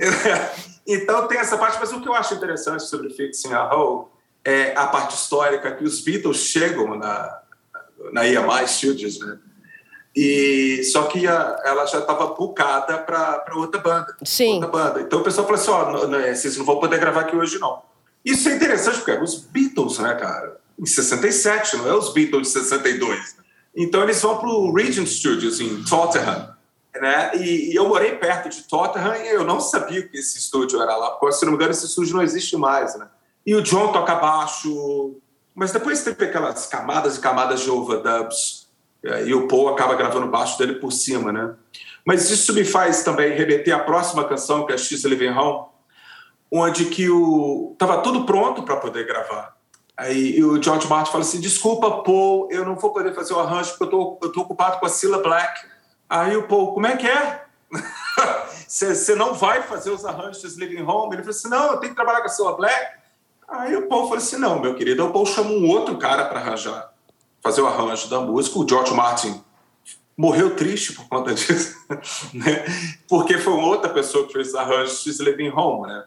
então 0.86 1.28
tem 1.28 1.38
essa 1.38 1.58
parte, 1.58 1.76
mas 1.78 1.92
o 1.92 2.00
que 2.00 2.08
eu 2.08 2.14
acho 2.14 2.34
interessante 2.34 2.84
sobre 2.84 3.10
Fixing 3.10 3.52
a 3.52 3.70
Hole 3.74 4.06
é 4.42 4.72
a 4.74 4.86
parte 4.86 5.14
histórica 5.14 5.72
que 5.72 5.84
os 5.84 6.00
Beatles 6.00 6.38
chegam 6.38 6.96
na, 6.96 7.38
na 8.12 8.26
EMI 8.26 8.66
Studios, 8.66 9.20
né? 9.20 9.38
E 10.16 10.82
só 10.84 11.02
que 11.02 11.26
a, 11.26 11.60
ela 11.62 11.84
já 11.84 11.98
estava 11.98 12.28
bucada 12.28 12.96
para 12.96 13.44
outra 13.54 13.78
banda. 13.78 14.16
Sim. 14.24 14.54
Outra 14.54 14.68
banda. 14.68 15.00
Então 15.02 15.20
o 15.20 15.22
pessoal 15.22 15.46
falou 15.46 15.60
assim: 15.60 15.70
ó, 15.70 16.06
oh, 16.06 16.34
vocês 16.34 16.56
não 16.56 16.64
vão 16.64 16.80
poder 16.80 16.98
gravar 16.98 17.20
aqui 17.20 17.36
hoje, 17.36 17.58
não. 17.58 17.82
Isso 18.24 18.48
é 18.48 18.54
interessante, 18.54 18.96
porque 18.96 19.12
os 19.12 19.34
Beatles, 19.36 19.98
né, 19.98 20.14
cara? 20.14 20.58
Em 20.78 20.86
67, 20.86 21.76
não 21.76 21.88
é 21.88 21.94
os 21.94 22.14
Beatles 22.14 22.48
de 22.48 22.60
62. 22.60 23.36
Então 23.76 24.02
eles 24.02 24.20
vão 24.22 24.38
para 24.38 24.48
o 24.48 24.72
Regent 24.72 25.06
Studios 25.06 25.60
em 25.60 25.84
Tottenham. 25.84 26.56
Né? 26.94 27.32
E, 27.36 27.72
e, 27.72 27.74
eu 27.74 27.86
morei 27.86 28.12
perto 28.12 28.48
de 28.48 28.62
Tottenham 28.62 29.14
e 29.16 29.28
eu 29.28 29.44
não 29.44 29.60
sabia 29.60 30.08
que 30.08 30.16
esse 30.16 30.38
estúdio 30.38 30.80
era 30.80 30.96
lá, 30.96 31.10
porque 31.10 31.36
se 31.36 31.44
não 31.44 31.52
me 31.52 31.56
engano 31.56 31.72
esse 31.72 31.84
estúdio 31.84 32.16
não 32.16 32.22
existe 32.22 32.56
mais, 32.56 32.98
né? 32.98 33.06
E 33.44 33.54
o 33.54 33.60
John 33.60 33.92
toca 33.92 34.14
baixo, 34.14 35.14
mas 35.54 35.72
depois 35.72 36.02
teve 36.02 36.24
aquelas 36.24 36.66
camadas 36.66 37.18
e 37.18 37.20
camadas 37.20 37.60
de 37.60 37.70
overdubs 37.70 38.65
e 39.26 39.34
o 39.34 39.46
Paul 39.46 39.68
acaba 39.68 39.94
gravando 39.94 40.26
baixo 40.26 40.58
dele 40.58 40.74
por 40.74 40.92
cima, 40.92 41.32
né? 41.32 41.54
Mas 42.04 42.30
isso 42.30 42.52
me 42.54 42.64
faz 42.64 43.02
também 43.02 43.36
remeter 43.36 43.74
à 43.74 43.78
próxima 43.78 44.24
canção, 44.24 44.64
que 44.64 44.72
é 44.72 44.78
X 44.78 45.04
Living 45.04 45.30
Home, 45.30 45.66
onde 46.50 46.86
que 46.86 47.08
o 47.08 47.74
tava 47.78 47.98
tudo 47.98 48.24
pronto 48.24 48.62
para 48.62 48.76
poder 48.76 49.06
gravar. 49.06 49.56
Aí 49.96 50.42
o 50.42 50.62
George 50.62 50.88
Martin 50.88 51.10
fala 51.10 51.24
assim: 51.24 51.40
desculpa, 51.40 52.02
Paul, 52.02 52.48
eu 52.50 52.64
não 52.64 52.76
vou 52.76 52.92
poder 52.92 53.14
fazer 53.14 53.34
o 53.34 53.40
arranjo 53.40 53.70
porque 53.70 53.84
eu 53.84 53.88
tô, 53.88 54.18
eu 54.22 54.32
tô 54.32 54.40
ocupado 54.42 54.78
com 54.78 54.86
a 54.86 54.88
Cilla 54.88 55.22
Black. 55.22 55.66
Aí 56.08 56.36
o 56.36 56.46
Paul, 56.46 56.74
como 56.74 56.86
é 56.86 56.96
que 56.96 57.06
é? 57.06 57.44
Você 58.68 59.14
não 59.14 59.34
vai 59.34 59.62
fazer 59.62 59.90
os 59.90 60.04
arranjos 60.04 60.54
de 60.54 60.64
Living 60.64 60.82
Home? 60.82 61.14
Ele 61.14 61.22
falou 61.22 61.36
assim: 61.36 61.48
não, 61.48 61.72
eu 61.72 61.76
tenho 61.78 61.90
que 61.90 61.96
trabalhar 61.96 62.20
com 62.20 62.26
a 62.26 62.30
Cilla 62.30 62.56
Black. 62.56 62.96
Aí 63.48 63.76
o 63.76 63.88
Paul 63.88 64.04
falou 64.04 64.18
assim: 64.18 64.36
não, 64.36 64.60
meu 64.60 64.74
querido, 64.74 65.04
o 65.04 65.12
Paul 65.12 65.26
chama 65.26 65.50
um 65.50 65.68
outro 65.68 65.96
cara 65.98 66.26
para 66.26 66.40
arranjar 66.40 66.95
fazer 67.46 67.62
o 67.62 67.68
arranjo 67.68 68.08
da 68.08 68.20
música. 68.20 68.58
O 68.58 68.68
George 68.68 68.92
Martin 68.92 69.40
morreu 70.16 70.56
triste 70.56 70.92
por 70.94 71.06
conta 71.08 71.32
disso, 71.34 71.76
né? 72.34 72.64
porque 73.08 73.38
foi 73.38 73.52
outra 73.52 73.88
pessoa 73.88 74.26
que 74.26 74.32
fez 74.32 74.52
o 74.52 74.58
arranjo 74.58 74.92
de 74.92 74.98
She's 74.98 75.20
Living 75.20 75.50
Home. 75.50 75.86
Né? 75.86 76.04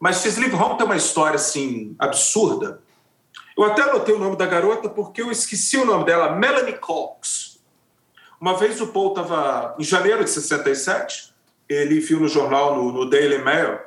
Mas 0.00 0.20
She's 0.20 0.36
Living 0.36 0.56
Home 0.56 0.76
tem 0.76 0.84
uma 0.84 0.96
história 0.96 1.36
assim 1.36 1.94
absurda. 1.96 2.82
Eu 3.56 3.64
até 3.64 3.82
anotei 3.82 4.12
o 4.14 4.18
nome 4.18 4.36
da 4.36 4.46
garota 4.46 4.88
porque 4.88 5.22
eu 5.22 5.30
esqueci 5.30 5.76
o 5.76 5.84
nome 5.84 6.04
dela, 6.04 6.34
Melanie 6.34 6.76
Cox. 6.76 7.60
Uma 8.40 8.56
vez 8.56 8.80
o 8.80 8.88
Paul 8.88 9.10
estava 9.10 9.76
em 9.78 9.84
janeiro 9.84 10.24
de 10.24 10.30
67, 10.30 11.32
ele 11.68 12.00
viu 12.00 12.18
no 12.18 12.26
jornal, 12.26 12.74
no, 12.76 12.90
no 12.90 13.08
Daily 13.08 13.38
Mail, 13.38 13.78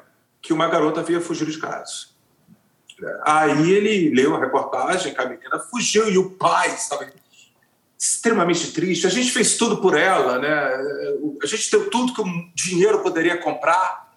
que 0.41 0.54
uma 0.54 0.67
garota 0.67 1.02
havia 1.02 1.19
fugido 1.19 1.52
de 1.52 1.60
casa. 1.60 2.16
Aí 3.23 3.71
ele 3.71 4.10
leu 4.10 4.36
a 4.36 4.39
reportagem 4.39 5.13
que 5.13 5.21
a 5.21 5.25
menina 5.25 5.60
fugiu 5.60 6.10
e 6.10 6.17
o 6.17 6.31
pai 6.31 6.73
estava 6.73 7.07
extremamente 7.97 8.71
triste. 8.71 9.07
A 9.07 9.10
gente 9.10 9.31
fez 9.31 9.57
tudo 9.57 9.77
por 9.77 9.97
ela, 9.97 10.39
né? 10.39 10.49
A 11.41 11.47
gente 11.47 11.69
deu 11.71 11.89
tudo 11.89 12.13
que 12.13 12.21
o 12.21 12.25
dinheiro 12.53 12.99
poderia 12.99 13.38
comprar. 13.38 14.07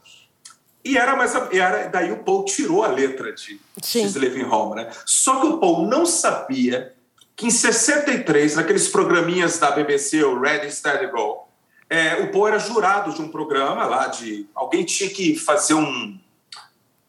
E 0.84 0.96
era 0.96 1.14
mais 1.14 1.34
era 1.52 1.88
daí 1.88 2.10
o 2.10 2.24
Paul 2.24 2.44
tirou 2.44 2.82
a 2.82 2.88
letra 2.88 3.32
de 3.32 3.60
She's 3.82 4.14
Living 4.14 4.44
Home, 4.44 4.76
né? 4.76 4.90
Só 5.04 5.40
que 5.40 5.46
o 5.46 5.58
Paul 5.58 5.86
não 5.86 6.06
sabia 6.06 6.94
que 7.36 7.46
em 7.46 7.50
63, 7.50 8.56
naqueles 8.56 8.88
programinhas 8.88 9.58
da 9.58 9.70
BBC, 9.70 10.22
o 10.24 10.38
Ready 10.40 10.70
Steady 10.70 11.06
Go, 11.06 11.48
é, 11.88 12.16
o 12.16 12.30
Paul 12.30 12.48
era 12.48 12.58
jurado 12.58 13.12
de 13.12 13.20
um 13.20 13.28
programa 13.28 13.84
lá 13.84 14.06
de 14.06 14.46
alguém 14.54 14.84
tinha 14.84 15.10
que 15.10 15.36
fazer 15.36 15.74
um 15.74 16.18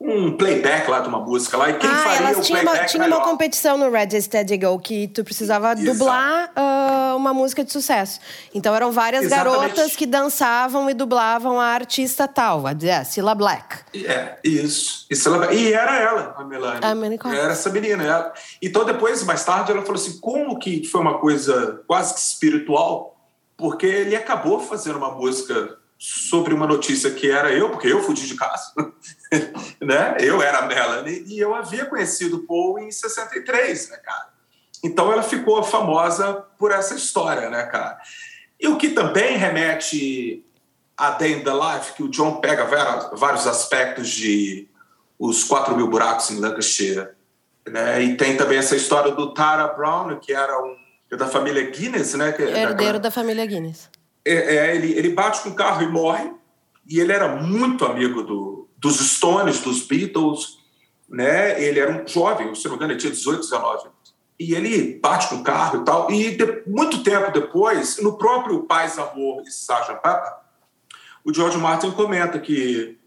um 0.04 0.36
playback 0.36 0.90
lá 0.90 1.00
de 1.00 1.08
uma 1.08 1.20
música 1.20 1.56
lá 1.56 1.70
e 1.70 1.74
quem 1.78 1.90
ah, 1.90 1.96
faria 1.96 2.28
elas 2.28 2.38
o 2.40 2.42
tinha 2.42 2.60
playback 2.60 2.80
uma, 2.80 2.88
tinha 2.88 3.04
melhor. 3.04 3.18
uma 3.20 3.26
competição 3.26 3.78
no 3.78 3.92
Red 3.92 4.20
Steady 4.20 4.58
Go 4.58 4.80
que 4.80 5.08
tu 5.08 5.24
precisava 5.24 5.74
Exato. 5.74 5.86
dublar 5.86 6.52
uh, 6.58 7.16
uma 7.16 7.34
música 7.34 7.64
de 7.64 7.72
sucesso. 7.72 8.20
Então 8.54 8.76
eram 8.76 8.92
várias 8.92 9.26
Exatamente. 9.26 9.60
garotas 9.60 9.96
que 9.96 10.08
dançavam 10.08 10.90
e 10.90 10.96
dublavam 10.96 11.60
a 11.60 11.66
artista 11.66 12.28
tal, 12.28 12.66
a 12.66 12.72
é, 12.72 13.04
Cilla 13.04 13.36
Black. 13.36 13.78
É, 13.94 14.40
isso. 14.44 15.06
E, 15.12 15.28
ela, 15.28 15.54
e 15.54 15.74
era 15.74 15.96
ela, 16.00 16.36
a 16.36 16.44
Melanie. 16.44 16.80
A 16.84 16.96
Melanie. 16.96 17.20
Era 17.40 17.54
essa 17.54 17.70
menina. 17.70 18.04
Ela. 18.04 18.34
Então 18.60 18.84
depois, 18.84 19.24
mais 19.24 19.44
tarde, 19.46 19.72
ela 19.72 19.84
falou 19.84 20.02
assim, 20.02 20.20
como 20.20 20.58
que 20.58 20.84
foi 20.88 21.00
uma 21.00 21.20
coisa 21.20 21.82
quase 21.86 22.16
que 22.16 22.20
espiritual, 22.20 23.16
porque 23.56 23.86
ele 23.86 24.16
acabou 24.16 24.60
fazendo 24.60 24.98
uma 24.98 25.12
música 25.12 25.81
sobre 26.04 26.52
uma 26.52 26.66
notícia 26.66 27.12
que 27.12 27.30
era 27.30 27.54
eu, 27.54 27.70
porque 27.70 27.86
eu 27.86 28.02
fugi 28.02 28.26
de 28.26 28.36
casa, 28.36 28.74
né? 29.80 30.18
Eu 30.20 30.42
era 30.42 30.58
a 30.58 30.62
Melanie 30.64 31.24
e 31.28 31.38
eu 31.38 31.54
havia 31.54 31.86
conhecido 31.86 32.38
o 32.38 32.48
Paul 32.48 32.80
em 32.80 32.90
63, 32.90 33.92
né, 33.92 33.98
cara? 33.98 34.30
Então 34.84 35.12
ela 35.12 35.22
ficou 35.22 35.62
famosa 35.62 36.44
por 36.58 36.72
essa 36.72 36.96
história, 36.96 37.52
né, 37.52 37.62
cara? 37.68 38.00
E 38.60 38.68
o 38.68 38.80
que 38.80 38.90
também 38.90 39.38
remete 39.38 40.44
a 40.98 41.12
Day 41.12 41.34
in 41.34 41.44
the 41.44 41.54
Life, 41.54 41.94
que 41.94 42.02
o 42.02 42.10
John 42.10 42.38
pega 42.38 42.66
vários 43.14 43.46
aspectos 43.46 44.10
de 44.10 44.68
Os 45.20 45.44
Quatro 45.44 45.76
Mil 45.76 45.88
Buracos 45.88 46.32
em 46.32 46.40
Lancashire, 46.40 47.10
né? 47.68 48.02
E 48.02 48.18
tem 48.18 48.36
também 48.36 48.58
essa 48.58 48.76
história 48.76 49.12
do 49.12 49.36
Tara 49.36 49.68
Brown, 49.68 50.18
que 50.20 50.34
era 50.34 50.60
um 50.64 50.76
da 51.16 51.28
família 51.28 51.70
Guinness, 51.70 52.16
né? 52.16 52.32
Que, 52.32 52.42
Herdeiro 52.42 52.94
da, 52.94 53.10
da 53.10 53.12
família 53.12 53.46
Guinness 53.46 53.88
é, 54.26 54.34
é, 54.34 54.76
ele, 54.76 54.94
ele 54.94 55.10
bate 55.10 55.42
com 55.42 55.50
o 55.50 55.56
carro 55.56 55.84
e 55.84 55.88
morre. 55.88 56.32
E 56.88 57.00
ele 57.00 57.12
era 57.12 57.36
muito 57.36 57.86
amigo 57.86 58.24
do, 58.24 58.68
dos 58.78 58.98
Stones, 58.98 59.62
dos 59.62 59.86
Beatles. 59.86 60.60
Né? 61.10 61.64
Ele 61.64 61.80
era 61.80 61.92
um 61.92 62.08
jovem, 62.08 62.54
se 62.56 62.66
não 62.66 62.72
me 62.72 62.78
engano, 62.78 62.94
ele 62.94 63.00
tinha 63.00 63.12
18, 63.12 63.42
19 63.42 63.82
anos. 63.86 64.16
E 64.40 64.56
ele 64.56 65.00
bate 65.00 65.30
com 65.30 65.36
o 65.36 65.44
carro 65.44 65.82
e 65.82 65.86
tal. 65.86 66.12
E 66.12 66.36
de, 66.36 66.64
muito 66.66 67.04
tempo 67.04 67.32
depois, 67.32 67.98
no 68.02 68.18
próprio 68.18 68.64
Paz, 68.64 68.98
Amor 68.98 69.44
e 69.46 69.50
Sgt. 69.50 69.94
Pepper, 70.02 70.34
o 71.24 71.34
George 71.34 71.58
Martin 71.58 71.92
comenta 71.92 72.40
que 72.40 72.98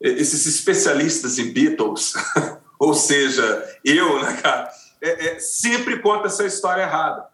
esses 0.00 0.44
especialistas 0.46 1.38
em 1.38 1.52
Beatles, 1.52 2.12
ou 2.78 2.92
seja, 2.92 3.78
eu, 3.82 4.20
né, 4.20 4.38
cara, 4.42 4.70
é, 5.00 5.28
é, 5.28 5.38
sempre 5.38 6.00
conta 6.00 6.26
essa 6.26 6.44
história 6.44 6.82
errada 6.82 7.33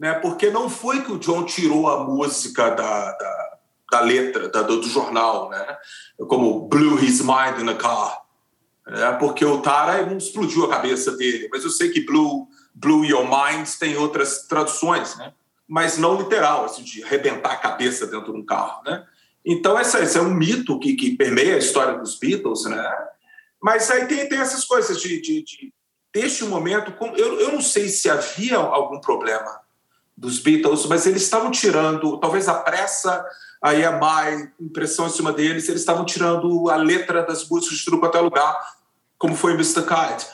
né? 0.00 0.14
Porque 0.14 0.48
não 0.48 0.70
foi 0.70 1.02
que 1.02 1.12
o 1.12 1.18
John 1.18 1.44
tirou 1.44 1.86
a 1.86 2.02
música 2.02 2.70
da, 2.70 3.12
da, 3.12 3.58
da 3.92 4.00
letra 4.00 4.48
da, 4.48 4.62
do, 4.62 4.80
do, 4.80 4.88
jornal, 4.88 5.50
né? 5.50 5.76
Como 6.26 6.66
blew 6.68 6.98
his 6.98 7.20
mind 7.20 7.60
in 7.60 7.68
a 7.68 7.74
car, 7.74 8.22
né? 8.86 9.12
Porque 9.18 9.44
o 9.44 9.60
Tara 9.60 10.06
não 10.06 10.16
explodiu 10.16 10.64
a 10.64 10.70
cabeça 10.70 11.14
dele, 11.18 11.50
mas 11.52 11.64
eu 11.64 11.70
sei 11.70 11.90
que 11.90 12.00
blew, 12.00 12.48
blew 12.74 13.04
your 13.04 13.24
mind 13.24 13.68
tem 13.78 13.94
outras 13.98 14.46
traduções, 14.46 15.18
né? 15.18 15.34
Mas 15.68 15.98
não 15.98 16.16
literal, 16.16 16.64
assim, 16.64 16.82
de 16.82 17.04
arrebentar 17.04 17.52
a 17.52 17.58
cabeça 17.58 18.06
dentro 18.06 18.32
de 18.32 18.38
um 18.38 18.44
carro, 18.44 18.82
né? 18.84 19.04
Então, 19.44 19.78
essa, 19.78 20.00
esse 20.00 20.16
é 20.16 20.22
um 20.22 20.32
mito 20.32 20.78
que, 20.78 20.94
que 20.94 21.14
permeia 21.14 21.56
a 21.56 21.58
história 21.58 21.98
dos 21.98 22.18
Beatles, 22.18 22.64
né? 22.64 22.90
Mas 23.62 23.90
aí 23.90 24.06
tem, 24.06 24.26
tem 24.30 24.38
essas 24.38 24.64
coisas 24.64 24.98
de, 24.98 25.20
de, 25.20 25.42
de 25.44 25.74
deste 26.10 26.44
momento, 26.44 26.94
eu, 27.18 27.38
eu 27.38 27.52
não 27.52 27.60
sei 27.60 27.88
se 27.88 28.08
havia 28.08 28.56
algum 28.56 28.98
problema 28.98 29.60
dos 30.20 30.38
Beatles, 30.38 30.84
mas 30.84 31.06
eles 31.06 31.22
estavam 31.22 31.50
tirando, 31.50 32.18
talvez 32.18 32.46
a 32.46 32.52
pressa, 32.54 33.24
a 33.62 33.74
EMI, 33.74 34.50
impressão 34.60 35.06
em 35.06 35.10
cima 35.10 35.32
deles, 35.32 35.66
eles 35.66 35.80
estavam 35.80 36.04
tirando 36.04 36.68
a 36.68 36.76
letra 36.76 37.22
das 37.22 37.48
músicas 37.48 37.78
de 37.78 37.84
tudo 37.86 37.98
quanto 37.98 38.18
é 38.18 38.20
lugar, 38.20 38.54
como 39.16 39.34
foi 39.34 39.54
Mr. 39.54 39.82
Kite, 39.82 40.26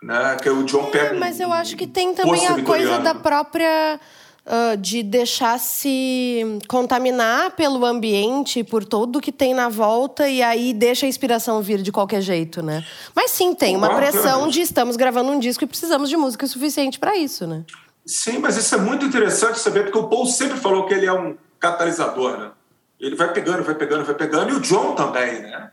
né? 0.00 0.36
Que 0.40 0.48
o 0.48 0.62
John 0.62 0.86
é, 0.86 0.90
pega. 0.90 1.18
Mas 1.18 1.40
eu 1.40 1.52
acho 1.52 1.76
que 1.76 1.88
tem 1.88 2.14
também 2.14 2.46
a 2.46 2.62
coisa 2.62 2.98
da 3.00 3.14
própria. 3.14 4.00
Uh, 4.48 4.76
de 4.76 5.02
deixar 5.02 5.58
se 5.58 6.60
contaminar 6.68 7.56
pelo 7.56 7.84
ambiente, 7.84 8.62
por 8.62 8.84
tudo 8.84 9.20
que 9.20 9.32
tem 9.32 9.52
na 9.52 9.68
volta, 9.68 10.28
e 10.28 10.40
aí 10.40 10.72
deixa 10.72 11.04
a 11.04 11.08
inspiração 11.08 11.60
vir 11.60 11.82
de 11.82 11.90
qualquer 11.90 12.20
jeito, 12.20 12.62
né? 12.62 12.86
Mas 13.12 13.32
sim, 13.32 13.56
tem 13.56 13.74
uma 13.74 13.96
pressão 13.96 14.46
de 14.46 14.60
estamos 14.60 14.94
gravando 14.94 15.32
um 15.32 15.40
disco 15.40 15.64
e 15.64 15.66
precisamos 15.66 16.08
de 16.08 16.16
música 16.16 16.46
suficiente 16.46 16.96
para 16.96 17.16
isso, 17.16 17.44
né? 17.44 17.64
Sim, 18.06 18.38
mas 18.38 18.56
isso 18.56 18.74
é 18.74 18.78
muito 18.78 19.04
interessante 19.04 19.58
saber, 19.58 19.84
porque 19.84 19.98
o 19.98 20.08
Paul 20.08 20.26
sempre 20.26 20.58
falou 20.58 20.86
que 20.86 20.94
ele 20.94 21.06
é 21.06 21.12
um 21.12 21.36
catalisador, 21.58 22.38
né? 22.38 22.52
Ele 23.00 23.16
vai 23.16 23.32
pegando, 23.32 23.64
vai 23.64 23.74
pegando, 23.74 24.04
vai 24.04 24.14
pegando, 24.14 24.52
e 24.52 24.54
o 24.54 24.60
John 24.60 24.94
também, 24.94 25.42
né? 25.42 25.72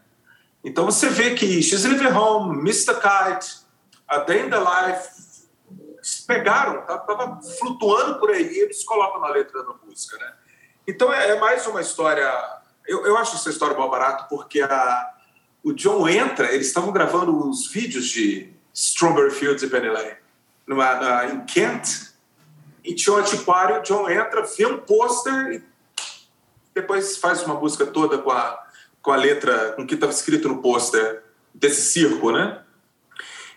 Então 0.64 0.86
você 0.86 1.10
vê 1.10 1.36
que 1.36 1.62
She's 1.62 1.84
Living 1.84 2.08
Home, 2.08 2.60
Mr. 2.60 2.96
Kite, 2.96 3.64
A 4.08 4.20
Day 4.20 4.46
in 4.46 4.50
the 4.50 4.58
Life, 4.58 5.10
pegaram, 6.26 6.80
estava 6.80 7.40
flutuando 7.60 8.20
por 8.20 8.32
aí, 8.32 8.60
eles 8.60 8.84
colocam 8.84 9.22
na 9.22 9.30
letra 9.30 9.64
da 9.64 9.74
música, 9.86 10.18
né? 10.18 10.34
Então 10.88 11.14
é, 11.14 11.30
é 11.30 11.40
mais 11.40 11.66
uma 11.68 11.82
história. 11.82 12.30
Eu, 12.86 13.06
eu 13.06 13.18
acho 13.18 13.36
essa 13.36 13.50
história 13.50 13.78
mal 13.78 13.90
barato 13.90 14.26
porque 14.28 14.62
a, 14.62 15.14
o 15.64 15.72
John 15.72 16.10
entra, 16.10 16.52
eles 16.52 16.68
estavam 16.68 16.92
gravando 16.92 17.48
os 17.48 17.68
vídeos 17.68 18.08
de 18.08 18.52
Strawberry 18.74 19.32
Fields 19.32 19.64
e 19.64 19.68
Penny 19.68 19.90
Lane 19.90 20.24
em 21.32 21.46
Kent, 21.46 22.13
e 22.84 22.94
tinha 22.94 23.16
um 23.16 23.20
antiquário, 23.20 23.82
John 23.84 24.10
entra, 24.10 24.42
vê 24.42 24.66
um 24.66 24.78
pôster 24.78 25.54
e 25.54 25.64
depois 26.76 27.18
faz 27.18 27.44
uma 27.44 27.56
música 27.56 27.86
toda 27.86 28.18
com 28.18 28.32
a, 28.32 28.62
com 29.02 29.12
a 29.12 29.16
letra, 29.16 29.74
com 29.74 29.84
o 29.84 29.88
que 29.88 29.94
estava 29.94 30.12
escrito 30.12 30.50
no 30.50 30.62
pôster 30.62 31.24
desse 31.54 31.94
circo, 31.94 32.32
né? 32.32 32.60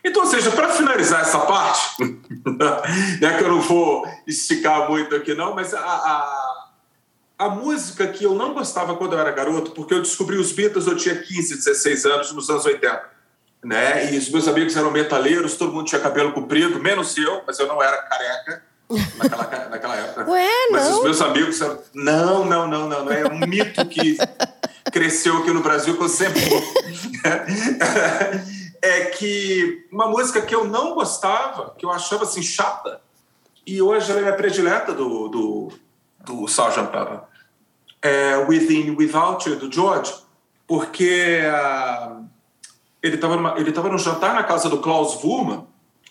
Então, 0.03 0.23
ou 0.23 0.29
seja, 0.29 0.51
para 0.51 0.69
finalizar 0.69 1.21
essa 1.21 1.39
parte, 1.39 1.81
né, 3.19 3.37
que 3.37 3.43
eu 3.43 3.49
não 3.49 3.59
vou 3.59 4.07
esticar 4.25 4.89
muito 4.89 5.13
aqui 5.13 5.33
não, 5.33 5.53
mas 5.53 5.73
a, 5.73 5.79
a, 5.79 6.69
a 7.39 7.49
música 7.49 8.07
que 8.07 8.23
eu 8.23 8.33
não 8.33 8.53
gostava 8.53 8.95
quando 8.95 9.13
eu 9.13 9.19
era 9.19 9.31
garoto, 9.31 9.71
porque 9.71 9.93
eu 9.93 10.01
descobri 10.01 10.37
os 10.37 10.53
Beatles, 10.53 10.87
eu 10.87 10.95
tinha 10.95 11.15
15, 11.15 11.55
16 11.55 12.05
anos, 12.05 12.31
nos 12.31 12.49
anos 12.49 12.65
80. 12.65 13.17
Né? 13.65 14.13
E 14.13 14.17
os 14.17 14.29
meus 14.29 14.47
amigos 14.47 14.77
eram 14.77 14.91
metaleiros, 14.91 15.57
todo 15.57 15.73
mundo 15.73 15.87
tinha 15.87 15.99
cabelo 15.99 16.31
comprido, 16.31 16.79
menos 16.79 17.17
eu, 17.17 17.41
mas 17.45 17.59
eu 17.59 17.67
não 17.67 17.83
era 17.83 17.97
careca 18.03 18.66
naquela, 18.89 19.69
naquela 19.69 19.95
época. 19.95 20.29
Ué, 20.29 20.49
mas 20.71 20.89
não? 20.89 20.97
os 20.97 21.03
meus 21.03 21.21
amigos 21.21 21.61
eram. 21.61 21.79
Não, 21.93 22.45
não, 22.45 22.67
não, 22.67 22.87
não, 22.87 23.05
não. 23.05 23.11
É 23.11 23.27
um 23.27 23.39
mito 23.39 23.85
que 23.87 24.17
cresceu 24.91 25.37
aqui 25.37 25.51
no 25.51 25.61
Brasil, 25.61 25.97
que 25.97 26.03
eu 26.03 26.09
sempre. 26.09 26.41
é 28.81 29.05
que 29.05 29.87
uma 29.91 30.07
música 30.07 30.41
que 30.41 30.55
eu 30.55 30.65
não 30.65 30.93
gostava, 30.93 31.73
que 31.77 31.85
eu 31.85 31.91
achava 31.91 32.23
assim 32.23 32.41
chata, 32.41 33.01
e 33.65 33.81
hoje 33.81 34.11
ela 34.11 34.21
é 34.21 34.29
a 34.29 34.35
predileta 34.35 34.93
do, 34.93 35.27
do, 35.27 35.71
do 36.23 36.45
Sgt. 36.45 36.91
Pepper, 36.91 37.21
é 38.01 38.37
Within 38.37 38.95
Without 38.95 39.49
You, 39.49 39.57
do 39.57 39.71
George, 39.71 40.13
porque 40.65 41.41
uh, 41.41 42.25
ele 43.01 43.15
estava 43.15 43.59
ele 43.59 43.71
tava 43.71 43.89
no 43.89 43.97
jantar 43.97 44.33
na 44.33 44.43
casa 44.43 44.69
do 44.69 44.79
Klaus 44.79 45.21
Wurman, 45.23 45.67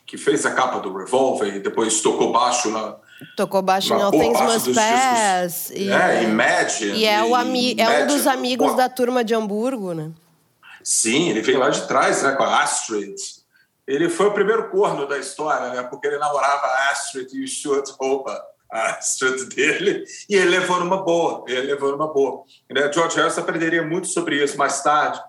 que 0.07 0.17
fez 0.17 0.47
a 0.47 0.53
capa 0.53 0.79
do 0.79 0.97
Revolver 0.97 1.55
e 1.55 1.59
depois 1.61 2.01
tocou 2.01 2.33
baixo 2.33 2.71
na. 2.71 2.97
Tocou 3.37 3.61
baixo 3.63 3.93
em 3.93 3.99
na 3.99 4.05
All 4.05 4.11
boa 4.11 4.23
Things 4.23 4.41
Must 4.41 4.75
Pass. 4.75 5.71
discos. 5.71 5.91
É, 5.93 6.23
Imagine. 6.23 6.99
E 6.99 7.05
é, 7.05 7.25
o 7.25 7.35
ami 7.35 7.75
é 7.79 7.89
um 7.89 7.91
Imagine. 7.91 8.07
dos 8.07 8.27
amigos 8.27 8.71
Pô, 8.71 8.77
da 8.77 8.89
turma 8.89 9.25
de 9.25 9.35
Hamburgo, 9.35 9.93
né? 9.95 10.11
Sim, 10.85 11.31
ele 11.31 11.43
veio 11.43 11.59
lá 11.59 11.69
de 11.71 11.87
trás, 11.89 12.23
né, 12.23 12.33
com 12.33 12.45
a 12.45 12.63
Astrid. 12.63 13.17
Ele 13.87 14.09
foi 14.09 14.27
o 14.27 14.33
primeiro 14.33 14.69
corno 14.71 15.07
da 15.07 15.19
história, 15.19 15.71
né, 15.71 15.83
porque 15.83 16.07
ele 16.07 16.19
namorava 16.19 16.67
a 16.67 16.91
Astrid 16.91 17.29
e 17.33 17.43
o 17.43 17.49
Stuart 17.49 17.89
rouba 17.99 18.41
a 18.71 18.91
Astrid 18.91 19.45
dele, 19.55 20.05
e 20.29 20.35
ele 20.35 20.51
levou 20.51 20.79
numa 20.81 21.03
boa, 21.03 21.45
ele 21.49 21.63
levou 21.63 21.93
numa 21.93 22.13
boa. 22.13 22.43
Né, 22.71 22.93
George 22.93 23.17
Harrison 23.17 23.41
aprenderia 23.41 23.83
muito 23.83 24.09
sobre 24.09 24.43
isso 24.43 24.57
mais 24.59 24.83
tarde, 24.83 25.21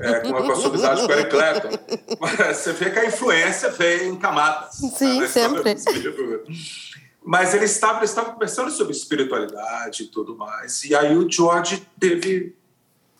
é, 0.00 0.20
com, 0.20 0.36
a, 0.36 0.42
com 0.42 0.52
a 0.52 0.66
amizade 0.66 1.06
com 1.06 1.12
Eric 1.12 1.30
Clapton. 1.30 1.68
Você 2.54 2.72
vê 2.72 2.90
que 2.90 2.98
a 2.98 3.06
influência 3.06 3.70
veio 3.70 4.12
em 4.12 4.16
camadas. 4.16 4.74
Sim, 4.74 5.20
né, 5.20 5.20
na 5.20 5.24
história 5.24 5.78
sempre. 5.78 6.02
Beatles. 6.02 6.90
Mas 7.24 7.54
ele 7.54 7.66
estava, 7.66 7.98
ele 7.98 8.06
estava 8.06 8.32
conversando 8.32 8.70
sobre 8.70 8.92
espiritualidade 8.92 10.04
e 10.04 10.06
tudo 10.06 10.36
mais. 10.36 10.84
E 10.84 10.94
aí 10.94 11.16
o 11.16 11.30
George 11.30 11.86
teve 11.98 12.56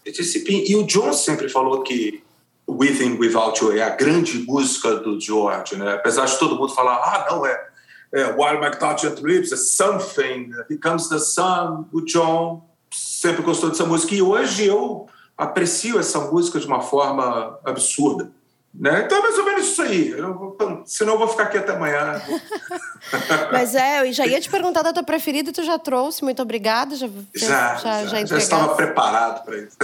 esse 0.05 0.41
pin. 0.41 0.65
E 0.67 0.77
o 0.77 0.85
John 0.85 1.13
sempre 1.13 1.49
falou 1.49 1.83
que 1.83 2.23
Within 2.69 3.19
Without 3.19 3.63
You 3.63 3.77
é 3.77 3.83
a 3.83 3.91
grande 3.91 4.39
música 4.39 4.97
do 4.97 5.21
George, 5.21 5.77
né? 5.77 5.95
Apesar 5.95 6.25
de 6.25 6.39
todo 6.39 6.57
mundo 6.57 6.73
falar, 6.73 6.97
ah, 6.97 7.27
não, 7.31 7.45
é, 7.45 7.69
é 8.13 8.25
While 8.33 8.61
My 8.61 8.71
Touch 8.77 9.07
Lips, 9.23 9.53
é 9.53 9.57
Something, 9.57 10.51
Becomes 10.69 11.09
the 11.09 11.19
Sun. 11.19 11.87
O 11.93 12.01
John 12.01 12.67
sempre 12.91 13.43
gostou 13.43 13.71
dessa 13.71 13.85
música. 13.85 14.15
E 14.15 14.23
hoje 14.23 14.67
eu 14.67 15.09
aprecio 15.41 15.99
essa 15.99 16.19
música 16.21 16.59
de 16.61 16.67
uma 16.67 16.81
forma 16.81 17.59
absurda. 17.65 18.31
Né? 18.73 19.03
Então 19.05 19.19
é 19.19 19.23
mais 19.23 19.37
ou 19.37 19.45
menos 19.45 19.67
isso 19.67 19.83
aí. 19.83 20.11
Eu 20.11 20.33
vou- 20.33 20.57
senão 20.87 21.15
eu 21.15 21.19
vou 21.19 21.27
ficar 21.27 21.43
aqui 21.43 21.59
até 21.59 21.73
amanhã. 21.73 22.23
Mas 23.51 23.75
é, 23.75 24.07
eu 24.07 24.13
já 24.13 24.25
ia 24.25 24.41
te 24.41 24.49
perguntar 24.49 24.83
da 24.83 24.93
tua 24.93 25.03
preferida 25.03 25.51
e 25.51 25.53
tu 25.53 25.65
já 25.65 25.77
trouxe. 25.77 26.23
Muito 26.23 26.41
obrigada. 26.41 26.95
Já, 26.95 27.09
Já, 27.35 27.75
já, 27.75 28.07
já, 28.07 28.21
entregaste. 28.21 28.37
estava 28.37 28.77
preparado 28.77 29.45
para 29.45 29.57
isso. 29.59 29.77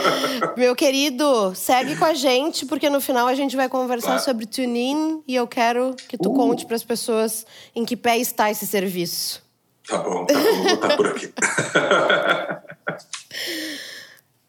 Meu 0.56 0.74
querido, 0.74 1.54
segue 1.54 1.96
com 1.96 2.04
a 2.06 2.14
gente, 2.14 2.64
porque 2.64 2.88
no 2.88 2.98
final 3.02 3.26
a 3.26 3.34
gente 3.34 3.54
vai 3.56 3.68
conversar 3.68 4.06
Claro. 4.12 4.22
sobre 4.24 4.46
TuneIn 4.46 5.22
e 5.28 5.34
eu 5.36 5.46
quero 5.46 5.94
que 6.08 6.16
tu 6.16 6.30
Uh. 6.30 6.34
conte 6.34 6.64
para 6.64 6.76
as 6.76 6.82
pessoas 6.84 7.44
em 7.76 7.84
que 7.84 7.94
pé 7.94 8.16
está 8.16 8.50
esse 8.50 8.66
serviço. 8.66 9.42
Tá 9.86 9.98
bom, 9.98 10.24
tá 10.24 10.32
bom, 10.32 10.56
vou 10.62 10.64
botar 10.76 10.96
por 10.96 11.06
aqui. 11.08 11.30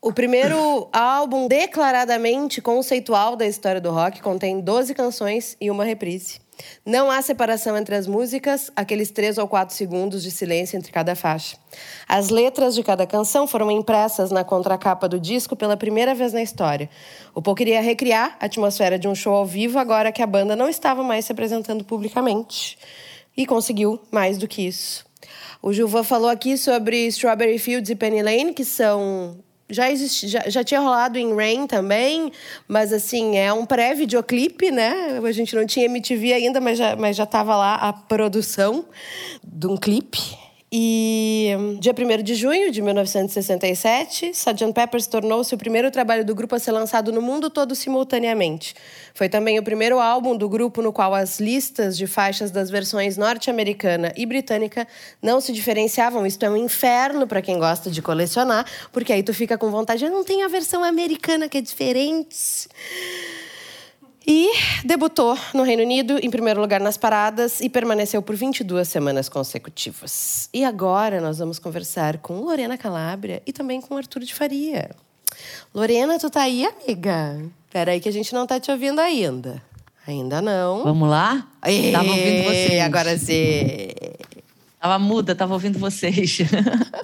O 0.03 0.11
primeiro 0.11 0.89
álbum 0.91 1.47
declaradamente 1.47 2.59
conceitual 2.59 3.35
da 3.35 3.45
história 3.45 3.79
do 3.79 3.91
rock 3.91 4.19
contém 4.19 4.59
12 4.59 4.95
canções 4.95 5.55
e 5.61 5.69
uma 5.69 5.83
reprise. 5.83 6.39
Não 6.83 7.11
há 7.11 7.21
separação 7.21 7.77
entre 7.77 7.93
as 7.93 8.07
músicas, 8.07 8.71
aqueles 8.75 9.11
três 9.11 9.37
ou 9.37 9.47
quatro 9.47 9.75
segundos 9.75 10.23
de 10.23 10.31
silêncio 10.31 10.75
entre 10.75 10.91
cada 10.91 11.15
faixa. 11.15 11.55
As 12.09 12.29
letras 12.29 12.73
de 12.73 12.81
cada 12.81 13.05
canção 13.05 13.45
foram 13.45 13.69
impressas 13.69 14.31
na 14.31 14.43
contracapa 14.43 15.07
do 15.07 15.19
disco 15.19 15.55
pela 15.55 15.77
primeira 15.77 16.15
vez 16.15 16.33
na 16.33 16.41
história. 16.41 16.89
O 17.35 17.39
Paul 17.39 17.55
queria 17.55 17.79
recriar 17.79 18.37
a 18.39 18.45
atmosfera 18.45 18.97
de 18.97 19.07
um 19.07 19.13
show 19.13 19.35
ao 19.35 19.45
vivo 19.45 19.77
agora 19.77 20.11
que 20.11 20.23
a 20.23 20.27
banda 20.27 20.55
não 20.55 20.67
estava 20.67 21.03
mais 21.03 21.25
se 21.25 21.31
apresentando 21.31 21.83
publicamente. 21.83 22.75
E 23.37 23.45
conseguiu 23.45 24.01
mais 24.09 24.39
do 24.39 24.47
que 24.47 24.65
isso. 24.65 25.05
O 25.61 25.71
Gilvan 25.71 26.03
falou 26.03 26.29
aqui 26.29 26.57
sobre 26.57 27.05
Strawberry 27.05 27.59
Fields 27.59 27.91
e 27.91 27.95
Penny 27.95 28.23
Lane, 28.23 28.51
que 28.51 28.65
são. 28.65 29.37
Já, 29.71 29.89
existi, 29.89 30.27
já, 30.27 30.43
já 30.47 30.63
tinha 30.63 30.79
rolado 30.79 31.17
em 31.17 31.33
Rain 31.35 31.65
também, 31.65 32.31
mas 32.67 32.93
assim, 32.93 33.37
é 33.37 33.51
um 33.51 33.65
pré-videoclipe, 33.65 34.69
né? 34.71 35.19
A 35.23 35.31
gente 35.31 35.55
não 35.55 35.65
tinha 35.65 35.85
MTV 35.85 36.33
ainda, 36.33 36.59
mas 36.59 36.77
já, 36.77 36.95
mas 36.95 37.15
já 37.15 37.25
lá 37.55 37.75
a 37.75 37.93
produção 37.93 38.85
de 39.43 39.67
um 39.67 39.77
clipe. 39.77 40.19
E 40.73 41.53
hum, 41.59 41.77
dia 41.81 41.93
1 41.93 42.23
de 42.23 42.33
junho 42.33 42.71
de 42.71 42.81
1967, 42.81 44.29
Sgt. 44.29 44.71
Pepper 44.73 45.05
tornou-se 45.05 45.53
o 45.53 45.57
primeiro 45.57 45.91
trabalho 45.91 46.23
do 46.23 46.33
grupo 46.33 46.55
a 46.55 46.59
ser 46.59 46.71
lançado 46.71 47.11
no 47.11 47.21
mundo 47.21 47.49
todo 47.49 47.75
simultaneamente. 47.75 48.73
Foi 49.13 49.27
também 49.27 49.59
o 49.59 49.63
primeiro 49.63 49.99
álbum 49.99 50.33
do 50.37 50.47
grupo 50.47 50.81
no 50.81 50.93
qual 50.93 51.13
as 51.13 51.41
listas 51.41 51.97
de 51.97 52.07
faixas 52.07 52.51
das 52.51 52.69
versões 52.69 53.17
norte-americana 53.17 54.13
e 54.15 54.25
britânica 54.25 54.87
não 55.21 55.41
se 55.41 55.51
diferenciavam. 55.51 56.25
Isto 56.25 56.45
é 56.45 56.49
um 56.49 56.55
inferno 56.55 57.27
para 57.27 57.41
quem 57.41 57.59
gosta 57.59 57.91
de 57.91 58.01
colecionar, 58.01 58.65
porque 58.93 59.11
aí 59.11 59.23
tu 59.23 59.33
fica 59.33 59.57
com 59.57 59.69
vontade, 59.69 60.05
"Ah, 60.05 60.09
não 60.09 60.23
tem 60.23 60.41
a 60.43 60.47
versão 60.47 60.85
americana 60.85 61.49
que 61.49 61.57
é 61.57 61.61
diferente. 61.61 62.69
E 64.25 64.51
debutou 64.85 65.37
no 65.53 65.63
Reino 65.63 65.81
Unido, 65.83 66.19
em 66.21 66.29
primeiro 66.29 66.61
lugar 66.61 66.79
nas 66.79 66.95
paradas, 66.95 67.59
e 67.59 67.69
permaneceu 67.69 68.21
por 68.21 68.35
22 68.35 68.87
semanas 68.87 69.27
consecutivas. 69.27 70.47
E 70.53 70.63
agora 70.63 71.19
nós 71.19 71.39
vamos 71.39 71.57
conversar 71.57 72.17
com 72.19 72.39
Lorena 72.41 72.77
Calabria 72.77 73.41
e 73.45 73.51
também 73.51 73.81
com 73.81 73.97
Arthur 73.97 74.21
de 74.23 74.33
Faria. 74.33 74.91
Lorena, 75.73 76.19
tu 76.19 76.29
tá 76.29 76.41
aí, 76.43 76.65
amiga? 76.65 77.41
Peraí 77.71 77.99
que 77.99 78.09
a 78.09 78.11
gente 78.11 78.33
não 78.33 78.45
tá 78.45 78.59
te 78.59 78.69
ouvindo 78.69 78.99
ainda. 78.99 79.61
Ainda 80.07 80.41
não. 80.41 80.83
Vamos 80.83 81.09
lá? 81.09 81.47
Ê, 81.65 81.91
Tava 81.91 82.09
ouvindo 82.09 82.43
vocês. 82.43 82.81
Agora 82.81 83.17
sim. 83.17 83.87
Tava 84.79 84.97
muda, 84.97 85.35
tava 85.35 85.53
ouvindo 85.53 85.77
vocês. 85.79 86.39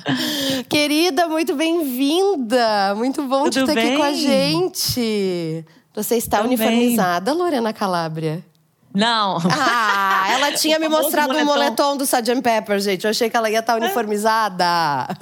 Querida, 0.68 1.28
muito 1.28 1.56
bem-vinda. 1.56 2.96
Muito 2.96 3.24
bom 3.24 3.50
te 3.50 3.60
Tudo 3.60 3.68
ter 3.74 3.80
aqui 3.80 3.90
bem? 3.90 3.98
com 3.98 4.04
a 4.04 4.14
gente. 4.14 5.66
Você 5.98 6.16
está 6.16 6.38
Também. 6.38 6.54
uniformizada, 6.56 7.34
Lorena 7.34 7.74
Calabria? 7.74 8.46
Não. 8.94 9.38
Ah, 9.52 10.28
ela 10.32 10.52
tinha 10.58 10.78
me 10.80 10.88
mostrado 10.88 11.30
o 11.34 11.34
moletom. 11.34 11.54
moletom 11.54 11.98
do 11.98 12.04
Sgt. 12.04 12.42
Pepper, 12.44 12.80
gente. 12.80 13.04
Eu 13.04 13.10
achei 13.10 13.30
que 13.32 13.36
ela 13.36 13.50
ia 13.50 13.60
estar 13.60 13.76
uniformizada. 13.76 14.64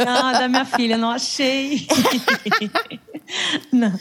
Não, 0.05 0.29
é 0.29 0.33
da 0.39 0.47
minha 0.49 0.65
filha, 0.67 0.97
não 0.97 1.09
achei. 1.11 1.88
Não. 3.71 3.91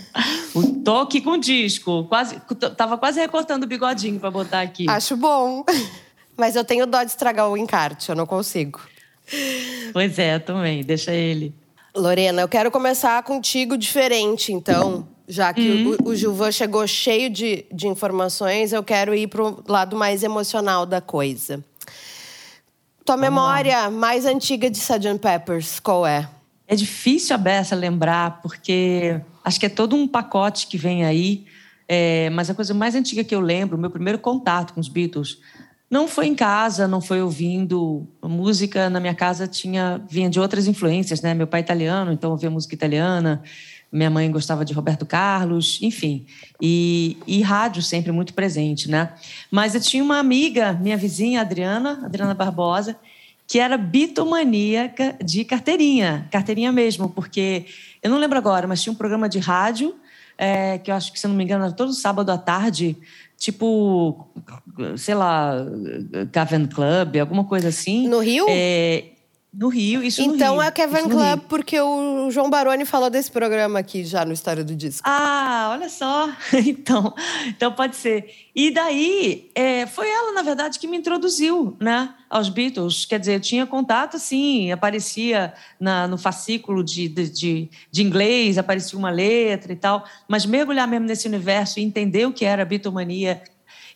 O- 0.54 0.74
Tô 0.84 0.98
aqui 0.98 1.20
com 1.20 1.30
o 1.30 1.38
disco. 1.38 2.04
Quase, 2.04 2.36
tava 2.76 2.98
quase 2.98 3.18
recortando 3.20 3.64
o 3.64 3.66
bigodinho 3.66 4.20
pra 4.20 4.30
botar 4.30 4.60
aqui. 4.60 4.88
Acho 4.88 5.16
bom. 5.16 5.64
Mas 6.36 6.56
eu 6.56 6.64
tenho 6.64 6.86
dó 6.86 7.02
de 7.02 7.10
estragar 7.10 7.48
o 7.48 7.56
encarte, 7.56 8.10
eu 8.10 8.14
não 8.16 8.26
consigo. 8.26 8.80
Pois 9.92 10.18
é, 10.18 10.38
também. 10.38 10.82
Deixa 10.82 11.12
ele. 11.12 11.54
Lorena, 11.96 12.42
eu 12.42 12.48
quero 12.48 12.70
começar 12.70 13.22
contigo 13.22 13.78
diferente, 13.78 14.52
então. 14.52 15.08
Já 15.26 15.52
que 15.54 15.96
o, 16.00 16.08
o 16.10 16.14
Gilvan 16.14 16.52
chegou 16.52 16.86
cheio 16.86 17.30
de, 17.30 17.64
de 17.72 17.88
informações, 17.88 18.72
eu 18.72 18.82
quero 18.82 19.14
ir 19.14 19.26
pro 19.28 19.62
lado 19.66 19.96
mais 19.96 20.22
emocional 20.22 20.84
da 20.84 21.00
coisa. 21.00 21.64
Tua 23.04 23.16
memória 23.16 23.90
mais 23.90 24.26
antiga 24.26 24.70
de 24.70 24.78
Sgt. 24.78 25.18
Peppers, 25.20 25.80
qual 25.80 26.06
é? 26.06 26.28
É 26.66 26.74
difícil 26.74 27.34
a 27.34 27.38
Bessa 27.38 27.74
lembrar, 27.74 28.40
porque 28.42 29.20
acho 29.44 29.60
que 29.60 29.66
é 29.66 29.68
todo 29.68 29.94
um 29.94 30.08
pacote 30.08 30.66
que 30.66 30.78
vem 30.78 31.04
aí. 31.04 31.44
É, 31.86 32.30
mas 32.30 32.48
a 32.48 32.54
coisa 32.54 32.72
mais 32.72 32.94
antiga 32.94 33.22
que 33.22 33.34
eu 33.34 33.40
lembro, 33.40 33.76
o 33.76 33.80
meu 33.80 33.90
primeiro 33.90 34.18
contato 34.18 34.72
com 34.72 34.80
os 34.80 34.88
Beatles, 34.88 35.38
não 35.90 36.08
foi 36.08 36.26
em 36.26 36.34
casa, 36.34 36.88
não 36.88 37.00
foi 37.00 37.20
ouvindo 37.20 38.06
música. 38.22 38.88
Na 38.88 39.00
minha 39.00 39.14
casa 39.14 39.46
tinha 39.46 40.00
vinha 40.08 40.30
de 40.30 40.40
outras 40.40 40.66
influências, 40.66 41.20
né? 41.20 41.34
Meu 41.34 41.46
pai 41.46 41.60
é 41.60 41.62
italiano, 41.62 42.10
então 42.10 42.30
ouvia 42.30 42.50
música 42.50 42.74
italiana. 42.74 43.42
Minha 43.94 44.10
mãe 44.10 44.28
gostava 44.28 44.64
de 44.64 44.72
Roberto 44.72 45.06
Carlos, 45.06 45.78
enfim. 45.80 46.26
E, 46.60 47.16
e 47.28 47.40
rádio 47.42 47.80
sempre 47.80 48.10
muito 48.10 48.34
presente, 48.34 48.90
né? 48.90 49.12
Mas 49.52 49.76
eu 49.76 49.80
tinha 49.80 50.02
uma 50.02 50.18
amiga, 50.18 50.72
minha 50.72 50.96
vizinha, 50.96 51.40
Adriana, 51.40 52.00
Adriana 52.04 52.34
Barbosa, 52.34 52.96
que 53.46 53.60
era 53.60 53.78
bitomaníaca 53.78 55.14
de 55.22 55.44
carteirinha, 55.44 56.26
carteirinha 56.32 56.72
mesmo, 56.72 57.08
porque 57.08 57.66
eu 58.02 58.10
não 58.10 58.18
lembro 58.18 58.36
agora, 58.36 58.66
mas 58.66 58.82
tinha 58.82 58.92
um 58.92 58.96
programa 58.96 59.28
de 59.28 59.38
rádio, 59.38 59.94
é, 60.36 60.78
que 60.78 60.90
eu 60.90 60.94
acho 60.96 61.12
que, 61.12 61.20
se 61.20 61.28
não 61.28 61.34
me 61.36 61.44
engano, 61.44 61.64
era 61.64 61.72
todo 61.72 61.92
sábado 61.92 62.30
à 62.30 62.38
tarde, 62.38 62.96
tipo, 63.38 64.26
sei 64.96 65.14
lá, 65.14 65.54
Cavern 66.32 66.66
Club, 66.66 67.16
alguma 67.20 67.44
coisa 67.44 67.68
assim. 67.68 68.08
No 68.08 68.18
Rio? 68.18 68.46
É, 68.48 69.04
No 69.56 69.68
Rio, 69.68 70.02
isso 70.02 70.20
então 70.20 70.32
no 70.32 70.36
Rio. 70.36 70.46
Então 70.46 70.62
é 70.62 70.70
Cavern 70.70 71.08
Club, 71.08 71.40
porque 71.48 71.80
o 71.80 72.28
João 72.30 72.50
Baroni 72.50 72.84
falou 72.84 73.08
desse 73.08 73.30
programa 73.30 73.78
aqui 73.78 74.04
já 74.04 74.24
no 74.24 74.32
História 74.32 74.64
do 74.64 74.74
Disco. 74.74 75.08
Ah, 75.08 75.68
olha 75.72 75.88
só. 75.88 76.28
Então, 76.66 77.14
então 77.48 77.72
pode 77.72 77.96
ser. 77.96 78.30
E 78.54 78.70
daí, 78.70 79.50
é, 79.54 79.86
foi 79.86 80.08
ela, 80.08 80.32
na 80.32 80.42
verdade, 80.42 80.78
que 80.78 80.86
me 80.86 80.96
introduziu 80.96 81.76
né, 81.80 82.14
aos 82.28 82.48
Beatles. 82.48 83.04
Quer 83.04 83.20
dizer, 83.20 83.34
eu 83.34 83.40
tinha 83.40 83.66
contato, 83.66 84.18
sim, 84.18 84.72
aparecia 84.72 85.52
na, 85.78 86.08
no 86.08 86.18
fascículo 86.18 86.82
de, 86.82 87.08
de, 87.08 87.28
de, 87.28 87.70
de 87.90 88.02
inglês, 88.02 88.58
aparecia 88.58 88.98
uma 88.98 89.10
letra 89.10 89.72
e 89.72 89.76
tal, 89.76 90.04
mas 90.26 90.46
mergulhar 90.46 90.88
mesmo 90.88 91.06
nesse 91.06 91.28
universo 91.28 91.78
e 91.78 91.82
entender 91.82 92.26
o 92.26 92.32
que 92.32 92.44
era 92.44 92.62
a 92.62 92.66
Beatlemania 92.66 93.42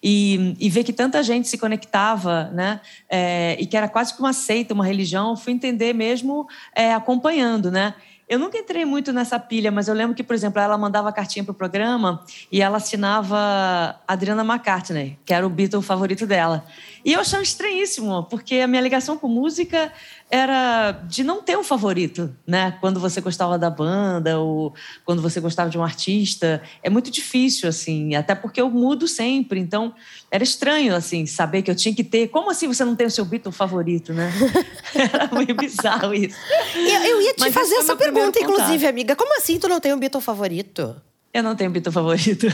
e, 0.02 0.56
e 0.58 0.68
ver 0.68 0.84
que 0.84 0.92
tanta 0.92 1.22
gente 1.22 1.48
se 1.48 1.58
conectava, 1.58 2.50
né? 2.52 2.80
É, 3.08 3.56
e 3.58 3.66
que 3.66 3.76
era 3.76 3.88
quase 3.88 4.14
que 4.14 4.20
uma 4.20 4.32
seita, 4.32 4.74
uma 4.74 4.84
religião, 4.84 5.37
fui 5.37 5.52
entender 5.52 5.92
mesmo 5.92 6.46
é, 6.74 6.92
acompanhando, 6.92 7.70
né? 7.70 7.94
Eu 8.28 8.38
nunca 8.38 8.58
entrei 8.58 8.84
muito 8.84 9.11
nessa 9.11 9.38
pilha, 9.40 9.70
mas 9.70 9.88
eu 9.88 9.94
lembro 9.94 10.14
que, 10.14 10.22
por 10.22 10.34
exemplo, 10.34 10.61
ela 10.61 10.76
mandava 10.76 11.11
cartinha 11.11 11.42
para 11.42 11.52
o 11.52 11.54
programa 11.54 12.22
e 12.52 12.61
ela 12.61 12.76
assinava 12.76 13.98
Adriana 14.06 14.44
McCartney, 14.44 15.18
que 15.24 15.32
era 15.32 15.46
o 15.46 15.48
Beatle 15.48 15.80
favorito 15.80 16.26
dela. 16.26 16.62
E 17.02 17.14
eu 17.14 17.20
achava 17.20 17.42
estranhíssimo, 17.42 18.24
porque 18.24 18.56
a 18.56 18.66
minha 18.66 18.82
ligação 18.82 19.16
com 19.16 19.28
música 19.28 19.90
era 20.30 20.92
de 20.92 21.24
não 21.24 21.42
ter 21.42 21.56
um 21.56 21.64
favorito, 21.64 22.34
né? 22.46 22.76
Quando 22.80 23.00
você 23.00 23.20
gostava 23.20 23.58
da 23.58 23.70
banda 23.70 24.38
ou 24.38 24.74
quando 25.04 25.22
você 25.22 25.40
gostava 25.40 25.70
de 25.70 25.78
um 25.78 25.82
artista, 25.82 26.62
é 26.82 26.90
muito 26.90 27.10
difícil 27.10 27.68
assim, 27.68 28.14
até 28.14 28.34
porque 28.34 28.60
eu 28.60 28.68
mudo 28.68 29.08
sempre, 29.08 29.58
então 29.58 29.94
era 30.30 30.44
estranho 30.44 30.94
assim 30.94 31.24
saber 31.24 31.62
que 31.62 31.70
eu 31.70 31.74
tinha 31.74 31.94
que 31.94 32.04
ter. 32.04 32.28
Como 32.28 32.50
assim 32.50 32.68
você 32.68 32.84
não 32.84 32.94
tem 32.94 33.06
o 33.06 33.10
seu 33.10 33.24
Beatle 33.24 33.52
favorito, 33.52 34.12
né? 34.12 34.30
era 34.94 35.30
meio 35.32 35.54
bizarro 35.54 36.12
isso. 36.12 36.36
Eu, 36.74 37.04
eu 37.04 37.22
ia 37.22 37.34
te 37.34 37.40
Mas 37.40 37.54
fazer 37.54 37.76
essa 37.76 37.96
pergunta, 37.96 38.38
inclusive, 38.38 38.86
amiga. 38.86 39.16
Como 39.16 39.36
assim 39.38 39.58
tu 39.58 39.68
não 39.68 39.80
tem 39.80 39.94
um 39.94 39.98
Beatle 39.98 40.20
favorito? 40.20 40.94
Eu 41.32 41.42
não 41.42 41.56
tenho 41.56 41.70
Beatle 41.70 41.92
favorito. 41.92 42.46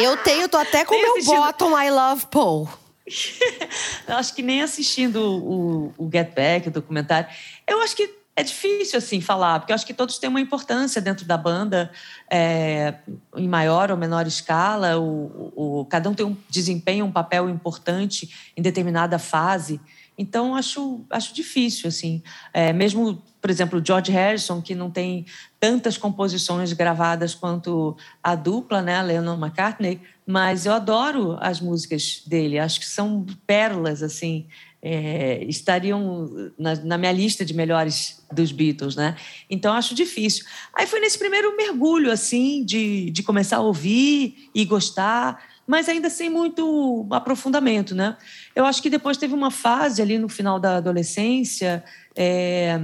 eu 0.00 0.16
tenho, 0.18 0.48
tô 0.48 0.56
até 0.56 0.84
com 0.84 0.94
o 0.94 1.00
meu 1.00 1.12
assistindo... 1.12 1.36
bottom 1.36 1.80
I 1.80 1.90
Love 1.90 2.26
Paul. 2.30 2.68
acho 4.08 4.34
que 4.34 4.42
nem 4.42 4.62
assistindo 4.62 5.20
o, 5.20 5.94
o 5.98 6.10
Get 6.10 6.34
Back, 6.34 6.68
o 6.68 6.70
documentário, 6.70 7.28
eu 7.66 7.80
acho 7.82 7.94
que 7.96 8.24
é 8.36 8.42
difícil 8.42 8.98
assim 8.98 9.20
falar, 9.20 9.60
porque 9.60 9.72
eu 9.72 9.74
acho 9.74 9.86
que 9.86 9.94
todos 9.94 10.18
têm 10.18 10.28
uma 10.28 10.40
importância 10.40 11.00
dentro 11.00 11.24
da 11.24 11.36
banda, 11.36 11.90
é, 12.28 12.94
em 13.36 13.46
maior 13.46 13.92
ou 13.92 13.96
menor 13.96 14.26
escala. 14.26 14.98
O, 14.98 15.52
o, 15.54 15.84
cada 15.84 16.10
um 16.10 16.14
tem 16.14 16.26
um 16.26 16.36
desempenho, 16.48 17.04
um 17.04 17.12
papel 17.12 17.48
importante 17.48 18.52
em 18.56 18.62
determinada 18.62 19.20
fase. 19.20 19.80
Então 20.18 20.54
acho 20.54 21.04
acho 21.10 21.34
difícil 21.34 21.88
assim, 21.88 22.22
é, 22.52 22.72
mesmo 22.72 23.22
por 23.44 23.50
exemplo, 23.50 23.82
George 23.84 24.10
Harrison, 24.10 24.62
que 24.62 24.74
não 24.74 24.90
tem 24.90 25.26
tantas 25.64 25.96
composições 25.96 26.74
gravadas 26.74 27.34
quanto 27.34 27.96
a 28.22 28.34
dupla, 28.34 28.82
né, 28.82 29.00
Lennon 29.00 29.34
McCartney, 29.34 29.98
mas 30.26 30.66
eu 30.66 30.74
adoro 30.74 31.38
as 31.40 31.58
músicas 31.58 32.22
dele, 32.26 32.58
acho 32.58 32.78
que 32.78 32.84
são 32.84 33.24
pérolas, 33.46 34.02
assim, 34.02 34.46
é, 34.82 35.42
estariam 35.44 36.52
na, 36.58 36.74
na, 36.74 36.98
minha 36.98 37.12
lista 37.12 37.46
de 37.46 37.54
melhores 37.54 38.22
dos 38.30 38.52
Beatles, 38.52 38.94
né? 38.94 39.16
Então 39.48 39.72
acho 39.72 39.94
difícil. 39.94 40.44
Aí 40.74 40.86
foi 40.86 41.00
nesse 41.00 41.18
primeiro 41.18 41.56
mergulho, 41.56 42.12
assim, 42.12 42.62
de, 42.62 43.10
de 43.10 43.22
começar 43.22 43.56
a 43.56 43.60
ouvir 43.60 44.50
e 44.54 44.66
gostar, 44.66 45.42
mas 45.66 45.88
ainda 45.88 46.10
sem 46.10 46.28
muito 46.28 47.06
aprofundamento, 47.10 47.94
né? 47.94 48.18
Eu 48.54 48.66
acho 48.66 48.82
que 48.82 48.90
depois 48.90 49.16
teve 49.16 49.32
uma 49.32 49.50
fase 49.50 50.02
ali 50.02 50.18
no 50.18 50.28
final 50.28 50.60
da 50.60 50.76
adolescência. 50.76 51.82
É, 52.14 52.78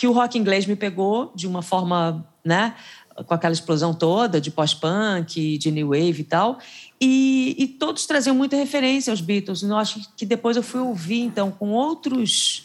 que 0.00 0.06
o 0.06 0.12
rock 0.12 0.38
inglês 0.38 0.64
me 0.64 0.74
pegou 0.74 1.30
de 1.34 1.46
uma 1.46 1.60
forma, 1.60 2.26
né, 2.42 2.74
com 3.26 3.34
aquela 3.34 3.52
explosão 3.52 3.92
toda 3.92 4.40
de 4.40 4.50
pós-punk, 4.50 5.58
de 5.58 5.70
new 5.70 5.88
wave 5.88 6.22
e 6.22 6.24
tal, 6.24 6.58
e, 6.98 7.54
e, 7.58 7.66
todos 7.66 8.06
traziam 8.06 8.34
muita 8.34 8.56
referência 8.56 9.10
aos 9.10 9.20
Beatles. 9.20 9.62
Eu 9.62 9.76
acho 9.76 10.00
que 10.16 10.24
depois 10.24 10.56
eu 10.56 10.62
fui 10.62 10.80
ouvir, 10.80 11.20
então, 11.20 11.50
com 11.50 11.72
outros 11.72 12.64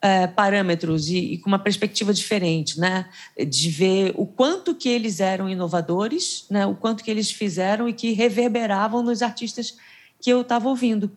é, 0.00 0.28
parâmetros 0.28 1.08
e, 1.08 1.16
e, 1.16 1.38
com 1.38 1.48
uma 1.48 1.58
perspectiva 1.58 2.14
diferente, 2.14 2.78
né, 2.78 3.08
de 3.48 3.68
ver 3.68 4.14
o 4.14 4.24
quanto 4.24 4.72
que 4.72 4.88
eles 4.88 5.18
eram 5.18 5.50
inovadores, 5.50 6.46
né, 6.48 6.66
o 6.66 6.76
quanto 6.76 7.02
que 7.02 7.10
eles 7.10 7.32
fizeram 7.32 7.88
e 7.88 7.92
que 7.92 8.12
reverberavam 8.12 9.02
nos 9.02 9.22
artistas 9.22 9.76
que 10.20 10.30
eu 10.30 10.42
estava 10.42 10.68
ouvindo. 10.68 11.10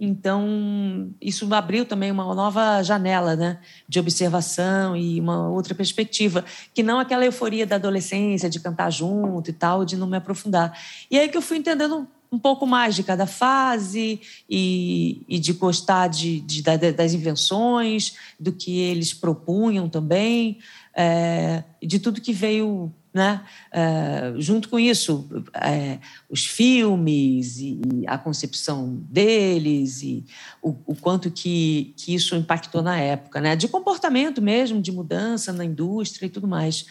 Então, 0.00 1.10
isso 1.20 1.52
abriu 1.52 1.84
também 1.84 2.12
uma 2.12 2.32
nova 2.34 2.82
janela 2.82 3.34
né, 3.34 3.58
de 3.88 3.98
observação 3.98 4.96
e 4.96 5.20
uma 5.20 5.48
outra 5.48 5.74
perspectiva, 5.74 6.44
que 6.72 6.84
não 6.84 7.00
aquela 7.00 7.24
euforia 7.24 7.66
da 7.66 7.76
adolescência, 7.76 8.48
de 8.48 8.60
cantar 8.60 8.90
junto 8.90 9.50
e 9.50 9.52
tal, 9.52 9.84
de 9.84 9.96
não 9.96 10.06
me 10.06 10.16
aprofundar. 10.16 10.78
E 11.10 11.18
aí 11.18 11.28
que 11.28 11.36
eu 11.36 11.42
fui 11.42 11.56
entendendo 11.56 12.06
um 12.30 12.38
pouco 12.38 12.66
mais 12.66 12.94
de 12.94 13.02
cada 13.02 13.26
fase 13.26 14.20
e, 14.48 15.22
e 15.26 15.38
de 15.38 15.52
gostar 15.54 16.08
de, 16.08 16.40
de, 16.40 16.62
das 16.62 17.14
invenções, 17.14 18.14
do 18.38 18.52
que 18.52 18.78
eles 18.78 19.14
propunham 19.14 19.88
também, 19.88 20.58
é, 20.94 21.64
de 21.82 21.98
tudo 21.98 22.20
que 22.20 22.32
veio 22.32 22.92
né? 23.12 23.42
Uh, 23.72 24.40
junto 24.40 24.68
com 24.68 24.78
isso, 24.78 25.28
é, 25.54 25.98
os 26.28 26.46
filmes 26.46 27.58
e, 27.58 27.80
a 28.06 28.18
concepção 28.18 28.96
deles 29.08 30.02
e 30.02 30.24
o, 30.62 30.76
o, 30.86 30.94
quanto 30.94 31.30
que, 31.30 31.94
que 31.96 32.14
isso 32.14 32.36
impactou 32.36 32.82
na 32.82 32.98
época, 32.98 33.40
né? 33.40 33.56
de 33.56 33.68
comportamento 33.68 34.42
mesmo, 34.42 34.80
de 34.80 34.92
mudança 34.92 35.52
na 35.52 35.64
indústria 35.64 36.26
e 36.26 36.30
tudo 36.30 36.46
mais. 36.46 36.86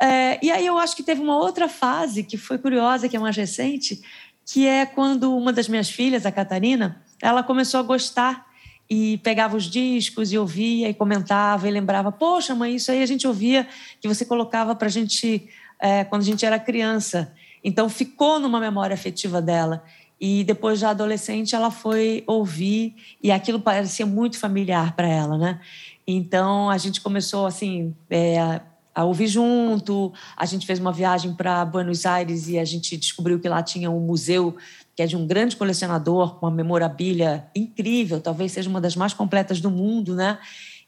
É, 0.00 0.44
e 0.44 0.50
aí 0.50 0.66
eu 0.66 0.76
acho 0.76 0.96
que 0.96 1.02
teve 1.02 1.20
uma 1.20 1.36
outra 1.36 1.68
fase 1.68 2.24
que 2.24 2.36
foi 2.36 2.58
curiosa, 2.58 3.08
que 3.08 3.16
é 3.16 3.20
mais 3.20 3.36
recente, 3.36 4.02
que 4.44 4.66
é 4.66 4.84
quando 4.84 5.34
uma 5.36 5.52
das 5.52 5.68
minhas 5.68 5.88
filhas, 5.88 6.26
a 6.26 6.32
Catarina, 6.32 7.02
ela 7.22 7.42
começou 7.42 7.80
a 7.80 7.82
gostar 7.82 8.46
e 8.88 9.18
pegava 9.18 9.56
os 9.56 9.64
discos 9.64 10.32
e 10.32 10.38
ouvia 10.38 10.88
e 10.88 10.94
comentava 10.94 11.68
e 11.68 11.70
lembrava: 11.70 12.12
Poxa, 12.12 12.54
mãe, 12.54 12.74
isso 12.74 12.90
aí 12.90 13.02
a 13.02 13.06
gente 13.06 13.26
ouvia 13.26 13.66
que 14.00 14.08
você 14.08 14.24
colocava 14.24 14.74
para 14.74 14.88
a 14.88 14.90
gente 14.90 15.48
é, 15.80 16.04
quando 16.04 16.22
a 16.22 16.24
gente 16.24 16.44
era 16.44 16.58
criança. 16.58 17.32
Então 17.62 17.88
ficou 17.88 18.38
numa 18.38 18.60
memória 18.60 18.94
afetiva 18.94 19.40
dela. 19.40 19.82
E 20.20 20.44
depois, 20.44 20.78
já 20.78 20.90
adolescente, 20.90 21.54
ela 21.54 21.70
foi 21.70 22.22
ouvir 22.26 22.94
e 23.22 23.32
aquilo 23.32 23.60
parecia 23.60 24.06
muito 24.06 24.38
familiar 24.38 24.94
para 24.94 25.08
ela, 25.08 25.36
né? 25.36 25.60
Então 26.06 26.70
a 26.70 26.78
gente 26.78 27.00
começou 27.00 27.46
assim 27.46 27.94
é, 28.08 28.60
a 28.94 29.04
ouvir 29.04 29.26
junto. 29.26 30.12
A 30.36 30.46
gente 30.46 30.66
fez 30.66 30.78
uma 30.78 30.92
viagem 30.92 31.34
para 31.34 31.64
Buenos 31.64 32.06
Aires 32.06 32.48
e 32.48 32.58
a 32.58 32.64
gente 32.64 32.96
descobriu 32.96 33.40
que 33.40 33.48
lá 33.48 33.62
tinha 33.62 33.90
um 33.90 34.00
museu 34.00 34.56
que 34.94 35.02
é 35.02 35.06
de 35.06 35.16
um 35.16 35.26
grande 35.26 35.56
colecionador 35.56 36.36
com 36.36 36.46
uma 36.46 36.52
memorabilia 36.52 37.46
incrível, 37.54 38.20
talvez 38.20 38.52
seja 38.52 38.70
uma 38.70 38.80
das 38.80 38.94
mais 38.94 39.12
completas 39.12 39.60
do 39.60 39.70
mundo, 39.70 40.14
né? 40.14 40.38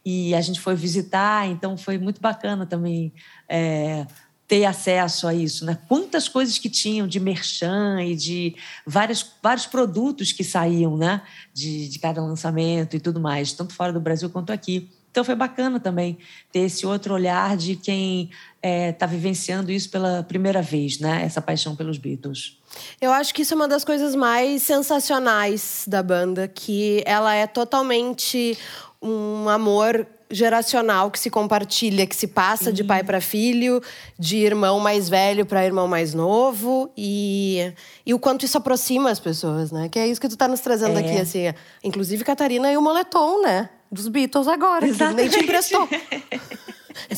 E 0.04 0.34
a 0.34 0.40
gente 0.40 0.60
foi 0.60 0.76
visitar, 0.76 1.48
então 1.48 1.76
foi 1.76 1.98
muito 1.98 2.20
bacana 2.20 2.64
também 2.64 3.12
é, 3.48 4.06
ter 4.46 4.64
acesso 4.64 5.26
a 5.26 5.34
isso, 5.34 5.64
né? 5.64 5.76
Quantas 5.88 6.28
coisas 6.28 6.58
que 6.58 6.70
tinham 6.70 7.08
de 7.08 7.18
merchan 7.18 8.00
e 8.02 8.14
de 8.14 8.54
vários, 8.86 9.32
vários 9.42 9.66
produtos 9.66 10.32
que 10.32 10.44
saíam, 10.44 10.96
né? 10.96 11.22
De, 11.52 11.88
de 11.88 11.98
cada 11.98 12.22
lançamento 12.22 12.94
e 12.94 13.00
tudo 13.00 13.18
mais, 13.18 13.52
tanto 13.52 13.74
fora 13.74 13.92
do 13.92 14.00
Brasil 14.00 14.30
quanto 14.30 14.52
aqui. 14.52 14.88
Então 15.10 15.24
foi 15.24 15.34
bacana 15.34 15.80
também 15.80 16.18
ter 16.52 16.60
esse 16.60 16.86
outro 16.86 17.14
olhar 17.14 17.56
de 17.56 17.74
quem 17.74 18.30
está 18.66 18.86
é, 18.86 18.92
tá 18.92 19.06
vivenciando 19.06 19.70
isso 19.70 19.90
pela 19.90 20.22
primeira 20.22 20.60
vez, 20.60 20.98
né? 20.98 21.22
Essa 21.24 21.40
paixão 21.40 21.76
pelos 21.76 21.98
Beatles. 21.98 22.58
Eu 23.00 23.12
acho 23.12 23.32
que 23.32 23.42
isso 23.42 23.54
é 23.54 23.56
uma 23.56 23.68
das 23.68 23.84
coisas 23.84 24.14
mais 24.14 24.62
sensacionais 24.62 25.84
da 25.86 26.02
banda, 26.02 26.48
que 26.48 27.02
ela 27.06 27.34
é 27.34 27.46
totalmente 27.46 28.56
um 29.00 29.48
amor 29.48 30.06
geracional 30.30 31.10
que 31.10 31.18
se 31.18 31.30
compartilha, 31.30 32.06
que 32.06 32.16
se 32.16 32.26
passa 32.26 32.72
de 32.72 32.82
pai 32.82 33.04
para 33.04 33.20
filho, 33.20 33.80
de 34.18 34.38
irmão 34.38 34.80
mais 34.80 35.08
velho 35.08 35.46
para 35.46 35.64
irmão 35.64 35.86
mais 35.86 36.12
novo 36.14 36.90
e, 36.96 37.72
e 38.04 38.12
o 38.12 38.18
quanto 38.18 38.44
isso 38.44 38.58
aproxima 38.58 39.10
as 39.10 39.20
pessoas, 39.20 39.70
né? 39.70 39.88
Que 39.88 39.98
é 39.98 40.08
isso 40.08 40.20
que 40.20 40.28
tu 40.28 40.36
tá 40.36 40.48
nos 40.48 40.60
trazendo 40.60 40.98
é. 40.98 41.00
aqui, 41.00 41.18
assim. 41.18 41.54
Inclusive, 41.82 42.24
Catarina 42.24 42.72
e 42.72 42.76
o 42.76 42.82
moletom, 42.82 43.42
né? 43.42 43.70
Dos 43.90 44.08
Beatles 44.08 44.48
agora, 44.48 44.86
Exatamente. 44.86 45.30
que 45.30 45.36
nem 45.36 45.38
te 45.38 45.44
emprestou. 45.44 45.88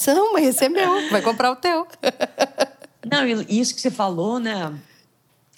Não, 0.15 0.33
mas 0.33 0.47
esse 0.49 0.65
é 0.65 0.69
meu, 0.69 1.09
vai 1.11 1.23
comprar 1.23 1.51
o 1.51 1.57
teu. 1.57 1.87
Não, 3.11 3.27
isso 3.49 3.75
que 3.75 3.81
você 3.81 3.91
falou, 3.91 4.39
né? 4.39 4.77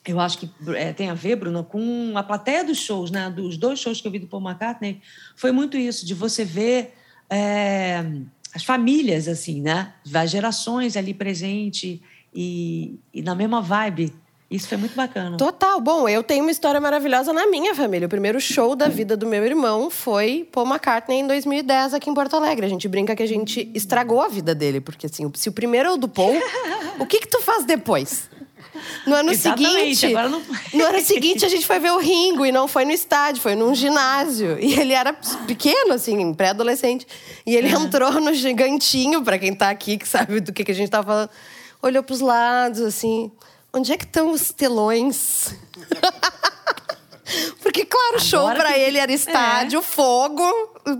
eu 0.06 0.18
acho 0.18 0.38
que 0.38 0.50
é, 0.74 0.92
tem 0.92 1.10
a 1.10 1.14
ver, 1.14 1.36
Bruno, 1.36 1.62
com 1.62 2.12
a 2.16 2.22
plateia 2.22 2.64
dos 2.64 2.78
shows, 2.78 3.10
né? 3.10 3.30
Dos 3.30 3.56
dois 3.56 3.78
shows 3.78 4.00
que 4.00 4.08
eu 4.08 4.12
vi 4.12 4.18
do 4.18 4.26
Paul 4.26 4.42
McCartney, 4.42 5.00
foi 5.36 5.52
muito 5.52 5.76
isso, 5.76 6.06
de 6.06 6.14
você 6.14 6.44
ver 6.44 6.94
é, 7.28 8.04
as 8.54 8.64
famílias, 8.64 9.28
assim, 9.28 9.60
né? 9.60 9.92
As 10.12 10.30
gerações 10.30 10.96
ali 10.96 11.12
presente 11.12 12.02
e, 12.34 12.98
e, 13.12 13.22
na 13.22 13.34
mesma 13.34 13.60
vibe 13.60 14.14
Isso 14.50 14.66
foi 14.68 14.78
muito 14.78 14.96
bacana. 14.96 15.36
Total. 15.36 15.80
Bom, 15.80 16.08
eu 16.08 16.24
tenho 16.24 16.42
uma 16.42 16.50
história 16.50 16.80
maravilhosa 16.80 17.32
na 17.32 17.46
minha 17.46 17.72
família. 17.72 18.06
O 18.06 18.08
primeiro 18.08 18.40
show 18.40 18.74
da 18.74 18.88
vida 18.88 19.16
do 19.16 19.24
meu 19.24 19.44
irmão 19.44 19.88
foi 19.90 20.48
Paul 20.50 20.66
McCartney 20.66 21.20
em 21.20 21.26
2010 21.28 21.94
aqui 21.94 22.10
em 22.10 22.14
Porto 22.14 22.34
Alegre. 22.34 22.66
A 22.66 22.68
gente 22.68 22.88
brinca 22.88 23.14
que 23.14 23.22
a 23.22 23.28
gente 23.28 23.70
estragou 23.72 24.20
a 24.20 24.26
vida 24.28 24.52
dele, 24.52 24.80
porque 24.80 25.06
assim, 25.06 25.30
se 25.36 25.48
o 25.48 25.52
primeiro 25.52 25.88
é 25.90 25.92
o 25.92 25.96
do 25.96 26.08
Paul, 26.08 26.34
o 26.98 27.06
que 27.06 27.20
que 27.20 27.28
tu 27.28 27.40
faz 27.42 27.64
depois? 27.64 28.28
No 29.06 29.14
ano 29.14 29.30
Exatamente, 29.30 29.96
seguinte, 29.96 30.06
agora 30.06 30.28
não- 30.28 30.42
no 30.74 30.84
ano 30.84 31.00
seguinte 31.00 31.44
a 31.44 31.48
gente 31.48 31.66
foi 31.66 31.78
ver 31.78 31.92
o 31.92 31.98
Ringo 31.98 32.44
e 32.46 32.50
não 32.52 32.66
foi 32.66 32.84
no 32.84 32.92
estádio, 32.92 33.40
foi 33.42 33.54
num 33.54 33.74
ginásio. 33.74 34.58
E 34.60 34.74
ele 34.78 34.92
era 34.94 35.12
pequeno 35.46 35.92
assim, 35.94 36.32
pré-adolescente, 36.34 37.06
e 37.46 37.54
ele 37.54 37.68
entrou 37.68 38.12
no 38.20 38.32
gigantinho, 38.34 39.22
pra 39.22 39.38
quem 39.38 39.54
tá 39.54 39.70
aqui 39.70 39.96
que 39.98 40.08
sabe 40.08 40.40
do 40.40 40.52
que 40.52 40.64
que 40.64 40.72
a 40.72 40.74
gente 40.74 40.88
tá 40.90 41.02
falando. 41.02 41.28
Olhou 41.82 42.02
pros 42.02 42.20
lados 42.20 42.80
assim, 42.80 43.30
onde 43.72 43.92
é 43.92 43.96
que 43.96 44.04
estão 44.04 44.30
os 44.30 44.52
telões? 44.52 45.54
Porque, 47.62 47.84
claro, 47.84 48.16
o 48.16 48.20
show 48.20 48.50
pra 48.54 48.72
que- 48.72 48.80
ele 48.80 48.98
era 48.98 49.12
estádio, 49.12 49.80
fogo, 49.82 50.42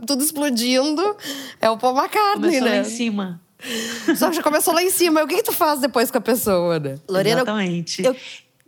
tudo 0.06 0.22
explodindo. 0.22 1.16
É 1.60 1.68
o 1.68 1.76
Paul 1.76 1.96
McCartney, 1.96 2.34
Começou 2.60 2.64
lá 2.68 2.70
né? 2.70 2.80
em 2.80 2.84
cima. 2.84 3.40
Só 4.16 4.30
que 4.30 4.36
já 4.36 4.42
começou 4.42 4.72
lá 4.72 4.82
em 4.82 4.90
cima. 4.90 5.22
O 5.22 5.26
que, 5.26 5.36
que 5.36 5.42
tu 5.42 5.52
faz 5.52 5.80
depois 5.80 6.10
com 6.10 6.18
a 6.18 6.20
pessoa, 6.20 6.78
né? 6.78 6.96
Lorena, 7.08 7.38
Exatamente. 7.42 8.02
eu 8.04 8.14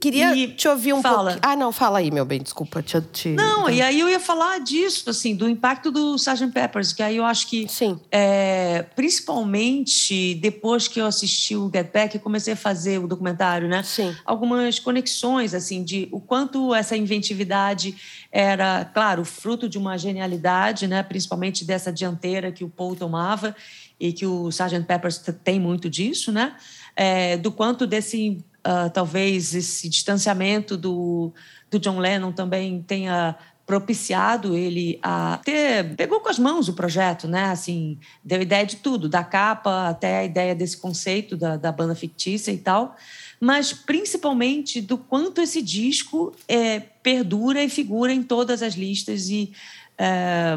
queria 0.02 0.34
E 0.34 0.48
te 0.48 0.66
ouvir 0.66 0.92
um 0.92 1.00
pouco. 1.00 1.38
Ah, 1.40 1.54
não, 1.54 1.70
fala 1.70 2.00
aí, 2.00 2.10
meu 2.10 2.24
bem, 2.24 2.42
desculpa. 2.42 2.82
Te, 2.82 3.00
te... 3.00 3.28
Não, 3.28 3.70
e 3.70 3.80
aí 3.80 4.00
eu 4.00 4.08
ia 4.08 4.18
falar 4.18 4.58
disso, 4.58 5.08
assim, 5.08 5.36
do 5.36 5.48
impacto 5.48 5.92
do 5.92 6.16
Sgt. 6.16 6.48
Peppers, 6.52 6.92
que 6.92 7.02
aí 7.02 7.16
eu 7.16 7.24
acho 7.24 7.46
que, 7.46 7.68
Sim. 7.68 8.00
é, 8.10 8.84
principalmente 8.96 10.34
depois 10.34 10.88
que 10.88 11.00
eu 11.00 11.06
assisti 11.06 11.54
o 11.54 11.70
Get 11.72 11.92
Back 11.92 12.16
e 12.16 12.20
comecei 12.20 12.54
a 12.54 12.56
fazer 12.56 12.98
o 12.98 13.06
documentário, 13.06 13.68
né? 13.68 13.84
Sim. 13.84 14.14
Algumas 14.24 14.80
conexões, 14.80 15.54
assim, 15.54 15.84
de 15.84 16.08
o 16.10 16.20
quanto 16.20 16.74
essa 16.74 16.96
inventividade 16.96 17.94
era, 18.32 18.84
claro, 18.92 19.24
fruto 19.24 19.68
de 19.68 19.78
uma 19.78 19.96
genialidade, 19.96 20.88
né? 20.88 21.02
Principalmente 21.04 21.64
dessa 21.64 21.92
dianteira 21.92 22.50
que 22.50 22.64
o 22.64 22.68
Paul 22.68 22.96
tomava 22.96 23.54
e 24.00 24.12
que 24.12 24.26
o 24.26 24.48
Sgt. 24.48 24.84
Peppers 24.84 25.18
tem 25.44 25.60
muito 25.60 25.88
disso, 25.88 26.32
né? 26.32 26.56
É, 26.96 27.36
do 27.36 27.52
quanto 27.52 27.86
desse, 27.86 28.44
ah, 28.64 28.88
talvez, 28.88 29.54
esse 29.54 29.88
distanciamento 29.88 30.76
do, 30.76 31.32
do 31.70 31.78
John 31.78 31.98
Lennon 31.98 32.32
também 32.32 32.82
tenha 32.82 33.36
propiciado 33.66 34.56
ele 34.56 34.98
a 35.02 35.40
ter 35.44 35.94
pegou 35.96 36.20
com 36.20 36.28
as 36.28 36.38
mãos 36.38 36.68
o 36.68 36.74
projeto, 36.74 37.26
né? 37.26 37.44
Assim, 37.44 37.98
deu 38.22 38.42
ideia 38.42 38.66
de 38.66 38.76
tudo, 38.76 39.08
da 39.08 39.24
capa 39.24 39.88
até 39.88 40.18
a 40.18 40.24
ideia 40.24 40.54
desse 40.54 40.76
conceito 40.76 41.36
da, 41.36 41.56
da 41.56 41.72
banda 41.72 41.94
fictícia 41.94 42.52
e 42.52 42.58
tal, 42.58 42.96
mas 43.40 43.72
principalmente 43.72 44.80
do 44.80 44.98
quanto 44.98 45.40
esse 45.40 45.62
disco 45.62 46.34
é, 46.46 46.80
perdura 46.80 47.62
e 47.62 47.68
figura 47.68 48.12
em 48.12 48.22
todas 48.22 48.62
as 48.62 48.74
listas 48.74 49.28
e 49.28 49.52
é, 49.96 50.56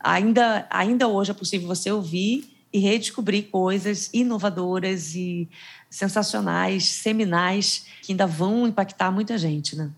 ainda 0.00 0.66
ainda 0.70 1.08
hoje 1.08 1.30
é 1.30 1.34
possível 1.34 1.68
você 1.68 1.90
ouvir 1.90 2.55
e 2.76 2.78
redescobrir 2.78 3.48
coisas 3.50 4.10
inovadoras 4.12 5.14
e 5.14 5.48
sensacionais, 5.88 6.84
seminais 6.84 7.86
que 8.02 8.12
ainda 8.12 8.26
vão 8.26 8.66
impactar 8.66 9.10
muita 9.10 9.38
gente, 9.38 9.74
né? 9.74 9.90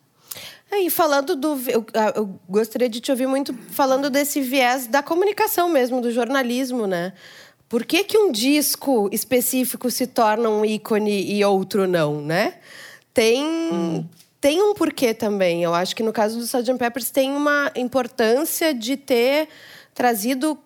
Aí, 0.71 0.89
falando 0.91 1.35
do. 1.35 1.59
Eu, 1.67 1.85
ah, 1.95 2.13
eu 2.15 2.39
gostaria 2.49 2.89
de 2.89 3.01
te 3.01 3.11
ouvir 3.11 3.27
muito 3.27 3.53
falando 3.71 4.09
desse 4.09 4.41
viés 4.41 4.87
da 4.87 5.03
comunicação 5.03 5.69
mesmo, 5.69 6.01
do 6.01 6.13
jornalismo, 6.13 6.87
né? 6.87 7.15
Por 7.69 7.85
que, 7.85 8.05
que 8.05 8.17
um 8.17 8.31
disco 8.31 9.09
específico 9.11 9.91
se 9.91 10.07
torna 10.07 10.49
um 10.49 10.65
ícone 10.65 11.33
e 11.33 11.45
outro 11.45 11.89
não, 11.89 12.21
né? 12.21 12.55
Tem, 13.13 14.09
tem 14.41 14.63
um 14.63 14.73
porquê 14.73 15.13
também. 15.13 15.65
Eu 15.65 15.75
acho 15.75 15.97
que 15.97 16.03
no 16.03 16.13
caso 16.13 16.39
do 16.39 16.45
Sgt. 16.45 16.75
Peppers 16.79 17.11
tem 17.11 17.33
uma 17.33 17.73
importância 17.75 18.73
de 18.73 18.97
ter 18.97 19.49
trazido 19.95 20.59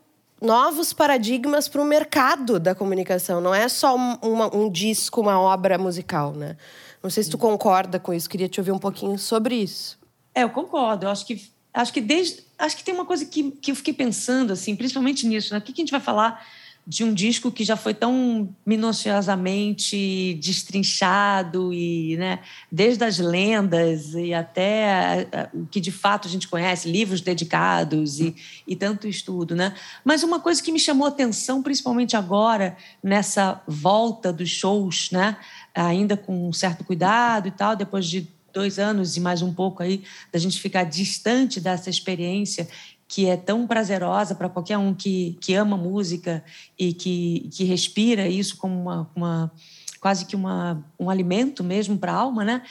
novos 0.42 0.92
paradigmas 0.92 1.68
para 1.68 1.80
o 1.80 1.84
mercado 1.84 2.58
da 2.58 2.74
comunicação. 2.74 3.40
Não 3.40 3.54
é 3.54 3.68
só 3.68 3.96
um, 3.96 4.14
uma- 4.20 4.54
um 4.54 4.68
disco, 4.70 5.20
uma 5.20 5.40
obra 5.40 5.78
musical, 5.78 6.32
né? 6.32 6.56
Não 7.02 7.08
sei 7.08 7.22
se 7.22 7.30
tu 7.30 7.38
concorda 7.38 7.98
com 7.98 8.12
isso. 8.12 8.28
Queria 8.28 8.48
te 8.48 8.60
ouvir 8.60 8.72
um 8.72 8.78
pouquinho 8.78 9.18
sobre 9.18 9.54
isso. 9.54 9.98
É, 10.34 10.42
eu 10.42 10.50
concordo. 10.50 11.06
Eu 11.06 11.10
acho 11.10 11.24
que 11.26 11.50
acho 11.72 11.92
que 11.92 12.00
desde 12.00 12.42
acho 12.58 12.76
que 12.76 12.84
tem 12.84 12.94
uma 12.94 13.04
coisa 13.06 13.24
que, 13.24 13.50
que 13.52 13.70
eu 13.70 13.76
fiquei 13.76 13.94
pensando 13.94 14.52
assim, 14.52 14.76
principalmente 14.76 15.26
nisso, 15.26 15.52
né? 15.54 15.58
O 15.58 15.62
que, 15.62 15.72
que 15.72 15.80
a 15.80 15.84
gente 15.84 15.90
vai 15.90 16.00
falar 16.00 16.44
de 16.84 17.04
um 17.04 17.14
disco 17.14 17.52
que 17.52 17.62
já 17.64 17.76
foi 17.76 17.94
tão 17.94 18.48
minuciosamente 18.66 20.34
destrinchado 20.42 21.72
e, 21.72 22.16
né, 22.16 22.40
desde 22.70 23.04
as 23.04 23.18
lendas 23.18 24.14
e 24.14 24.34
até 24.34 25.48
o 25.54 25.64
que 25.66 25.80
de 25.80 25.92
fato 25.92 26.26
a 26.26 26.30
gente 26.30 26.48
conhece, 26.48 26.90
livros 26.90 27.20
dedicados 27.20 28.18
e, 28.18 28.34
e 28.66 28.74
tanto 28.74 29.06
estudo, 29.06 29.54
né? 29.54 29.74
Mas 30.04 30.24
uma 30.24 30.40
coisa 30.40 30.60
que 30.60 30.72
me 30.72 30.78
chamou 30.80 31.06
atenção, 31.06 31.62
principalmente 31.62 32.16
agora 32.16 32.76
nessa 33.00 33.62
volta 33.66 34.32
dos 34.32 34.50
shows, 34.50 35.10
né? 35.12 35.36
Ainda 35.72 36.16
com 36.16 36.48
um 36.48 36.52
certo 36.52 36.82
cuidado 36.82 37.46
e 37.46 37.52
tal, 37.52 37.76
depois 37.76 38.06
de 38.06 38.28
dois 38.52 38.78
anos 38.78 39.16
e 39.16 39.20
mais 39.20 39.40
um 39.40 39.52
pouco 39.52 39.82
aí 39.82 40.02
da 40.30 40.38
gente 40.38 40.60
ficar 40.60 40.84
distante 40.84 41.60
dessa 41.60 41.88
experiência 41.88 42.68
que 43.12 43.26
é 43.26 43.36
tão 43.36 43.66
prazerosa 43.66 44.34
para 44.34 44.48
qualquer 44.48 44.78
um 44.78 44.94
que, 44.94 45.36
que 45.38 45.52
ama 45.52 45.76
música 45.76 46.42
e 46.78 46.94
que, 46.94 47.50
que 47.52 47.62
respira 47.62 48.26
isso 48.26 48.56
como 48.56 48.74
uma, 48.74 49.10
uma 49.14 49.52
quase 50.00 50.24
que 50.24 50.34
uma, 50.34 50.82
um 50.98 51.10
alimento 51.10 51.62
mesmo 51.62 51.98
para 51.98 52.10
a 52.10 52.16
alma, 52.16 52.42
né? 52.42 52.62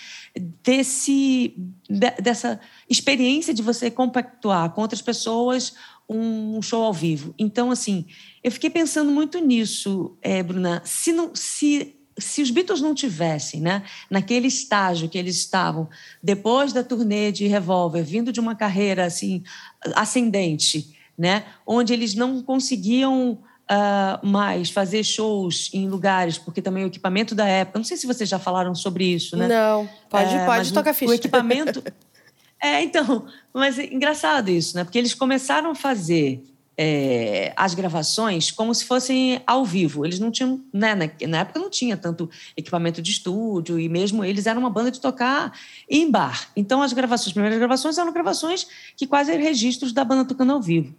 Desse, 0.63 1.53
de- 1.87 2.21
dessa 2.23 2.59
experiência 2.89 3.53
de 3.53 3.61
você 3.61 3.91
compactuar 3.91 4.71
com 4.71 4.81
outras 4.81 4.99
pessoas 5.01 5.75
um 6.09 6.59
show 6.59 6.83
ao 6.83 6.91
vivo. 6.91 7.35
Então, 7.37 7.69
assim, 7.69 8.07
eu 8.43 8.51
fiquei 8.51 8.71
pensando 8.71 9.11
muito 9.11 9.37
nisso, 9.37 10.17
eh, 10.23 10.41
Bruna. 10.41 10.81
Se, 10.83 11.13
não, 11.13 11.35
se, 11.35 11.95
se 12.17 12.41
os 12.41 12.51
Beatles 12.51 12.81
não 12.81 12.93
tivessem, 12.93 13.61
né, 13.61 13.83
naquele 14.09 14.47
estágio 14.47 15.09
que 15.09 15.17
eles 15.17 15.37
estavam, 15.37 15.89
depois 16.21 16.73
da 16.73 16.83
turnê 16.83 17.31
de 17.31 17.47
Revolver, 17.47 18.03
vindo 18.03 18.31
de 18.31 18.39
uma 18.39 18.55
carreira 18.55 19.05
assim 19.05 19.43
ascendente, 19.95 20.95
né, 21.17 21.45
onde 21.65 21.93
eles 21.93 22.13
não 22.15 22.41
conseguiam 22.41 23.39
ah, 23.73 24.19
mais 24.21 24.69
fazer 24.69 25.01
shows 25.01 25.69
em 25.73 25.87
lugares, 25.87 26.37
porque 26.37 26.61
também 26.61 26.83
o 26.83 26.87
equipamento 26.87 27.33
da 27.33 27.47
época, 27.47 27.79
não 27.79 27.85
sei 27.85 27.95
se 27.95 28.05
vocês 28.05 28.27
já 28.27 28.37
falaram 28.37 28.75
sobre 28.75 29.05
isso, 29.05 29.37
né? 29.37 29.47
Não, 29.47 29.89
pode, 30.09 30.35
É, 30.35 30.45
pode 30.45 30.77
o, 30.77 30.93
ficha. 30.93 31.11
O 31.11 31.13
equipamento. 31.13 31.81
é, 32.61 32.83
então, 32.83 33.25
mas 33.53 33.79
é 33.79 33.85
engraçado 33.85 34.49
isso, 34.49 34.75
né? 34.75 34.83
Porque 34.83 34.97
eles 34.97 35.13
começaram 35.13 35.71
a 35.71 35.75
fazer 35.75 36.43
é, 36.77 37.53
as 37.55 37.73
gravações 37.73 38.49
como 38.51 38.73
se 38.73 38.85
fossem 38.85 39.41
ao 39.45 39.65
vivo. 39.65 40.05
Eles 40.05 40.19
não 40.19 40.31
tinham, 40.31 40.61
né? 40.73 40.95
Na, 40.95 41.27
na 41.27 41.37
época 41.39 41.59
não 41.59 41.69
tinha 41.69 41.97
tanto 41.97 42.29
equipamento 42.55 43.01
de 43.01 43.11
estúdio 43.11 43.79
e 43.79 43.89
mesmo 43.89 44.23
eles 44.23 44.45
eram 44.45 44.61
uma 44.61 44.69
banda 44.69 44.91
de 44.91 44.99
tocar 44.99 45.57
em 45.89 46.09
bar. 46.09 46.49
Então 46.55 46.81
as 46.81 46.93
gravações, 46.93 47.27
as 47.27 47.33
primeiras 47.33 47.59
gravações 47.59 47.97
eram 47.97 48.11
gravações 48.13 48.65
que 48.95 49.05
quase 49.05 49.31
eram 49.31 49.43
registros 49.43 49.91
da 49.91 50.03
banda 50.03 50.25
tocando 50.25 50.53
ao 50.53 50.61
vivo. 50.61 50.95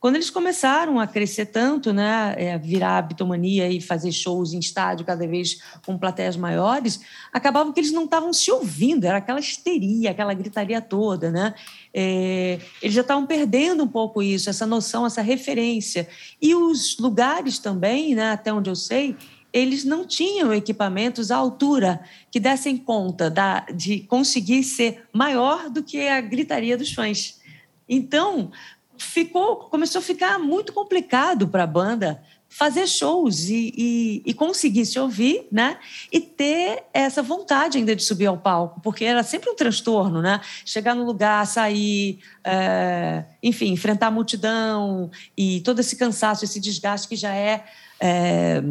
Quando 0.00 0.14
eles 0.14 0.30
começaram 0.30 1.00
a 1.00 1.08
crescer 1.08 1.46
tanto, 1.46 1.92
né, 1.92 2.34
é, 2.36 2.56
virar 2.56 3.02
bitomania 3.02 3.68
e 3.68 3.80
fazer 3.80 4.12
shows 4.12 4.52
em 4.52 4.60
estádio 4.60 5.04
cada 5.04 5.26
vez 5.26 5.60
com 5.84 5.98
plateias 5.98 6.36
maiores, 6.36 7.00
acabava 7.32 7.72
que 7.72 7.80
eles 7.80 7.90
não 7.90 8.04
estavam 8.04 8.32
se 8.32 8.50
ouvindo, 8.50 9.04
era 9.04 9.18
aquela 9.18 9.40
histeria, 9.40 10.12
aquela 10.12 10.34
gritaria 10.34 10.80
toda, 10.80 11.32
né? 11.32 11.52
É, 11.92 12.60
eles 12.80 12.94
já 12.94 13.00
estavam 13.00 13.26
perdendo 13.26 13.82
um 13.82 13.88
pouco 13.88 14.22
isso, 14.22 14.48
essa 14.48 14.64
noção, 14.64 15.04
essa 15.04 15.20
referência. 15.20 16.08
E 16.40 16.54
os 16.54 16.96
lugares 16.98 17.58
também, 17.58 18.14
né, 18.14 18.30
até 18.30 18.52
onde 18.52 18.70
eu 18.70 18.76
sei, 18.76 19.16
eles 19.52 19.82
não 19.82 20.06
tinham 20.06 20.54
equipamentos 20.54 21.32
à 21.32 21.36
altura 21.36 22.00
que 22.30 22.38
dessem 22.38 22.76
conta 22.76 23.28
da, 23.28 23.60
de 23.74 24.00
conseguir 24.00 24.62
ser 24.62 25.08
maior 25.12 25.68
do 25.68 25.82
que 25.82 26.06
a 26.06 26.20
gritaria 26.20 26.76
dos 26.76 26.92
fãs. 26.92 27.40
Então, 27.88 28.52
ficou, 28.98 29.56
começou 29.56 30.00
a 30.00 30.02
ficar 30.02 30.38
muito 30.38 30.72
complicado 30.72 31.48
para 31.48 31.64
a 31.64 31.66
banda 31.66 32.22
fazer 32.48 32.86
shows 32.86 33.48
e, 33.50 33.72
e, 33.76 34.22
e, 34.24 34.34
conseguir 34.34 34.86
se 34.86 34.98
ouvir, 34.98 35.46
né? 35.52 35.78
E 36.10 36.18
ter 36.18 36.84
essa 36.94 37.22
vontade 37.22 37.76
ainda 37.76 37.94
de 37.94 38.02
subir 38.02 38.26
ao 38.26 38.38
palco, 38.38 38.80
porque 38.80 39.04
era 39.04 39.22
sempre 39.22 39.50
um 39.50 39.54
transtorno, 39.54 40.22
né? 40.22 40.40
Chegar 40.64 40.94
no 40.94 41.04
lugar, 41.04 41.46
sair, 41.46 42.20
é, 42.42 43.24
enfim, 43.42 43.72
enfrentar 43.72 44.06
a 44.06 44.10
multidão 44.10 45.10
e 45.36 45.60
todo 45.60 45.80
esse 45.80 45.94
cansaço, 45.96 46.44
esse 46.44 46.58
desgaste 46.58 47.06
que 47.06 47.16
já 47.16 47.34
é, 47.34 47.66
é 48.00 48.62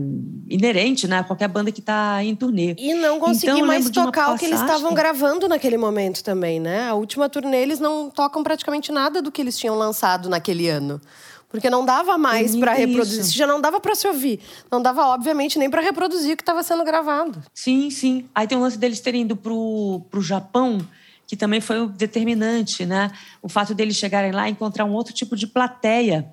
inerente, 0.49 1.07
né? 1.07 1.23
Qualquer 1.23 1.47
banda 1.47 1.71
que 1.71 1.79
está 1.79 2.23
em 2.23 2.35
turnê. 2.35 2.75
E 2.77 2.93
não 2.93 3.19
conseguir 3.19 3.51
Então, 3.51 3.65
mais 3.65 3.89
tocar 3.89 4.33
o 4.33 4.37
que 4.37 4.45
eles 4.45 4.61
estavam 4.61 4.93
gravando 4.93 5.47
naquele 5.47 5.77
momento 5.77 6.23
também, 6.23 6.59
né? 6.59 6.87
A 6.87 6.93
última 6.93 7.27
turnê 7.27 7.61
eles 7.61 7.79
não 7.79 8.09
tocam 8.09 8.43
praticamente 8.43 8.91
nada 8.91 9.21
do 9.21 9.31
que 9.31 9.41
eles 9.41 9.57
tinham 9.57 9.75
lançado 9.75 10.29
naquele 10.29 10.69
ano. 10.69 11.01
Porque 11.49 11.69
não 11.69 11.85
dava 11.85 12.17
mais 12.17 12.55
para 12.55 12.73
reproduzir, 12.73 13.21
isso. 13.21 13.35
já 13.35 13.47
não 13.47 13.61
dava 13.61 13.79
para 13.79 13.95
se 13.95 14.05
ouvir. 14.07 14.39
Não 14.69 14.81
dava, 14.81 15.07
obviamente, 15.07 15.57
nem 15.57 15.69
para 15.69 15.81
reproduzir 15.81 16.33
o 16.33 16.37
que 16.37 16.41
estava 16.43 16.61
sendo 16.61 16.83
gravado. 16.83 17.41
Sim, 17.53 17.89
sim. 17.89 18.25
Aí 18.35 18.45
tem 18.47 18.57
o 18.57 18.61
lance 18.61 18.77
deles 18.77 18.99
terem 18.99 19.21
ido 19.21 19.35
pro, 19.35 20.01
pro 20.11 20.21
Japão, 20.21 20.85
que 21.25 21.37
também 21.37 21.61
foi 21.61 21.79
o 21.79 21.87
determinante, 21.87 22.85
né? 22.85 23.11
O 23.41 23.47
fato 23.47 23.73
deles 23.73 23.95
chegarem 23.95 24.31
lá 24.33 24.49
e 24.49 24.51
encontrar 24.51 24.83
um 24.83 24.91
outro 24.93 25.13
tipo 25.13 25.37
de 25.37 25.47
plateia, 25.47 26.29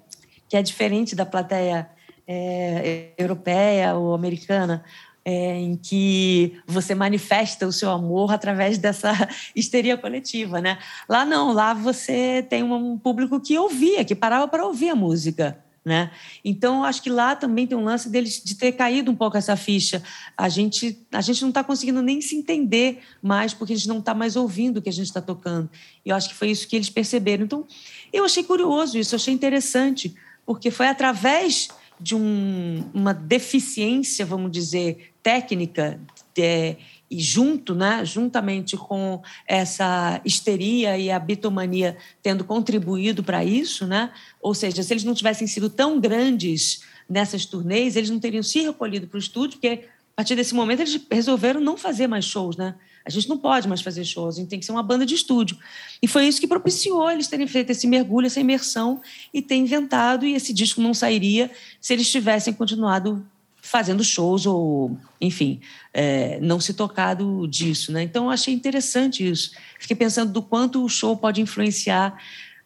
que 0.49 0.57
é 0.57 0.63
diferente 0.63 1.15
da 1.15 1.25
plateia 1.25 1.89
é, 2.27 3.11
europeia 3.19 3.95
ou 3.95 4.15
americana, 4.15 4.85
é, 5.25 5.57
em 5.57 5.77
que 5.77 6.61
você 6.67 6.95
manifesta 6.95 7.67
o 7.67 7.73
seu 7.73 7.91
amor 7.91 8.33
através 8.33 8.77
dessa 8.77 9.13
histeria 9.57 9.97
coletiva, 9.97 10.61
né? 10.61 10.79
Lá 11.09 11.25
não, 11.25 11.53
lá 11.53 11.73
você 11.73 12.45
tem 12.49 12.63
um 12.63 12.99
público 12.99 13.41
que 13.41 13.59
ouvia, 13.59 14.05
que 14.05 14.15
parava 14.15 14.47
para 14.47 14.67
ouvir 14.67 14.91
a 14.91 14.95
música. 14.95 15.59
Né? 15.85 16.11
Então, 16.43 16.83
acho 16.83 17.03
que 17.03 17.11
lá 17.11 17.37
também 17.37 17.67
tem 17.67 17.77
um 17.77 17.85
lance 17.85 18.09
deles 18.09 18.43
de 18.43 18.55
ter 18.55 18.73
caído 18.73 19.11
um 19.11 19.15
pouco 19.15 19.37
essa 19.37 19.55
ficha. 19.55 20.03
A 20.35 20.49
gente, 20.49 20.99
a 21.13 21.21
gente 21.21 21.43
não 21.43 21.51
está 21.51 21.63
conseguindo 21.63 22.01
nem 22.01 22.23
se 22.23 22.35
entender 22.35 23.03
mais, 23.21 23.53
porque 23.53 23.75
a 23.75 23.77
gente 23.77 23.89
não 23.89 23.99
está 23.99 24.15
mais 24.15 24.35
ouvindo 24.35 24.79
o 24.79 24.83
que 24.83 24.89
a 24.89 24.93
gente 24.93 25.09
está 25.09 25.21
tocando. 25.21 25.69
E 26.03 26.09
eu 26.09 26.17
acho 26.17 26.31
que 26.31 26.35
foi 26.35 26.51
isso 26.51 26.67
que 26.67 26.75
eles 26.75 26.89
perceberam. 26.89 27.45
Então, 27.45 27.67
eu 28.11 28.25
achei 28.25 28.43
curioso 28.43 28.97
isso, 28.97 29.15
eu 29.15 29.19
achei 29.19 29.35
interessante, 29.35 30.15
porque 30.47 30.71
foi 30.71 30.89
através 30.89 31.69
de 32.01 32.15
um, 32.15 32.85
uma 32.93 33.15
deficiência, 33.15 34.27
vamos 34.27 34.51
dizer, 34.51 35.13
técnica, 35.23 36.01
é, 36.39 36.77
e 37.11 37.21
junto, 37.21 37.75
né, 37.75 38.05
juntamente 38.05 38.77
com 38.77 39.23
essa 39.47 40.21
histeria 40.25 40.99
e 40.99 41.11
a 41.11 41.19
bitomania 41.19 41.97
tendo 42.23 42.45
contribuído 42.45 43.23
para 43.23 43.45
isso, 43.45 43.87
né? 43.87 44.11
Ou 44.41 44.55
seja, 44.55 44.83
se 44.83 44.93
eles 44.93 45.05
não 45.05 45.15
tivessem 45.15 45.47
sido 45.47 45.71
tão 45.71 46.01
grandes 46.01 46.83
nessas 47.09 47.47
turnês, 47.47 47.95
eles 47.95 48.11
não 48.11 48.19
teriam 48.19 48.43
se 48.43 48.61
recolhido 48.61 49.07
para 49.07 49.17
o 49.17 49.21
estúdio, 49.21 49.59
porque 49.59 49.85
a 50.15 50.17
partir 50.17 50.35
desse 50.35 50.55
momento 50.55 50.81
eles 50.81 51.01
resolveram 51.11 51.61
não 51.61 51.77
fazer 51.77 52.07
mais 52.07 52.25
shows, 52.25 52.57
né? 52.57 52.75
A 53.05 53.11
gente 53.11 53.29
não 53.29 53.37
pode 53.37 53.69
mais 53.69 53.83
fazer 53.83 54.05
shows, 54.05 54.37
a 54.37 54.41
gente 54.41 54.49
tem 54.49 54.59
que 54.59 54.65
ser 54.65 54.73
uma 54.73 54.83
banda 54.83 55.05
de 55.05 55.15
estúdio. 55.15 55.59
E 56.01 56.09
foi 56.09 56.27
isso 56.27 56.41
que 56.41 56.47
propiciou 56.47 57.11
eles 57.11 57.29
terem 57.29 57.47
feito 57.47 57.71
esse 57.71 57.87
mergulho, 57.87 58.27
essa 58.27 58.41
imersão 58.41 59.01
e 59.33 59.43
ter 59.43 59.57
inventado, 59.57 60.25
e 60.25 60.35
esse 60.35 60.55
disco 60.55 60.81
não 60.81 60.95
sairia 60.95 61.51
se 61.81 61.93
eles 61.93 62.11
tivessem 62.11 62.55
continuado 62.55 63.27
fazendo 63.61 64.05
shows 64.05 64.45
ou, 64.45 64.97
enfim, 65.21 65.61
é, 65.93 66.39
não 66.41 66.61
se 66.61 66.75
tocado 66.75 67.49
disso, 67.49 67.93
né? 67.93 68.03
Então, 68.03 68.25
eu 68.25 68.31
achei 68.31 68.53
interessante 68.53 69.27
isso. 69.27 69.53
Fiquei 69.79 69.97
pensando 69.97 70.33
do 70.33 70.43
quanto 70.43 70.85
o 70.85 70.89
show 70.89 71.17
pode 71.17 71.41
influenciar, 71.41 72.15